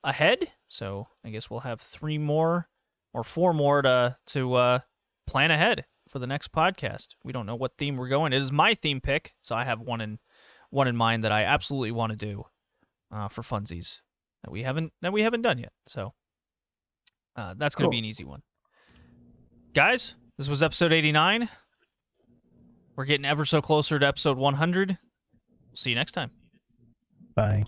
ahead. 0.05 0.49
So 0.69 1.09
I 1.25 1.31
guess 1.31 1.49
we'll 1.49 1.61
have 1.61 1.81
three 1.81 2.19
more 2.19 2.69
or 3.15 3.25
four 3.25 3.55
more 3.55 3.81
to 3.83 4.19
to 4.29 4.55
uh, 4.55 4.79
plan 5.27 5.51
ahead 5.51 5.87
for 6.11 6.19
the 6.19 6.27
next 6.27 6.53
podcast. 6.53 7.15
We 7.25 7.33
don't 7.33 7.47
know 7.47 7.55
what 7.55 7.79
theme 7.79 7.97
we're 7.97 8.09
going. 8.09 8.33
It 8.33 8.43
is 8.43 8.53
my 8.53 8.75
theme 8.75 9.01
pick, 9.01 9.33
so 9.41 9.55
I 9.55 9.65
have 9.65 9.81
one 9.81 10.01
in 10.01 10.19
one 10.71 10.87
in 10.89 10.97
mind 10.97 11.25
that 11.25 11.33
I 11.33 11.45
absolutely 11.45 11.93
want 11.93 12.11
to 12.11 12.17
do 12.17 12.45
uh, 13.11 13.29
for 13.29 13.43
funsies 13.43 14.01
that 14.45 14.51
we 14.51 14.63
haven't 14.63 14.93
that 15.03 15.13
we 15.13 15.23
haven't 15.23 15.43
done 15.43 15.59
yet. 15.59 15.73
So 15.87 16.13
uh, 17.37 17.55
that's 17.57 17.75
going 17.75 17.85
to 17.85 17.87
Cool. 17.87 17.93
be 17.93 17.99
an 17.99 18.05
easy 18.05 18.25
one, 18.25 18.43
guys. 19.73 20.15
This 20.37 20.49
was 20.49 20.63
episode 20.63 20.93
eighty 20.93 21.13
nine. 21.13 21.49
We're 22.97 23.05
getting 23.05 23.25
ever 23.25 23.45
so 23.45 23.63
closer 23.63 23.99
to 23.99 24.07
episode 24.07 24.37
one 24.37 24.55
hundred. 24.55 24.99
See 25.75 25.91
you 25.91 25.97
next 25.97 26.13
time. 26.13 26.33
Bye. 27.35 27.65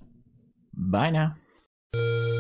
Bye 0.74 1.10
now. 1.10 2.31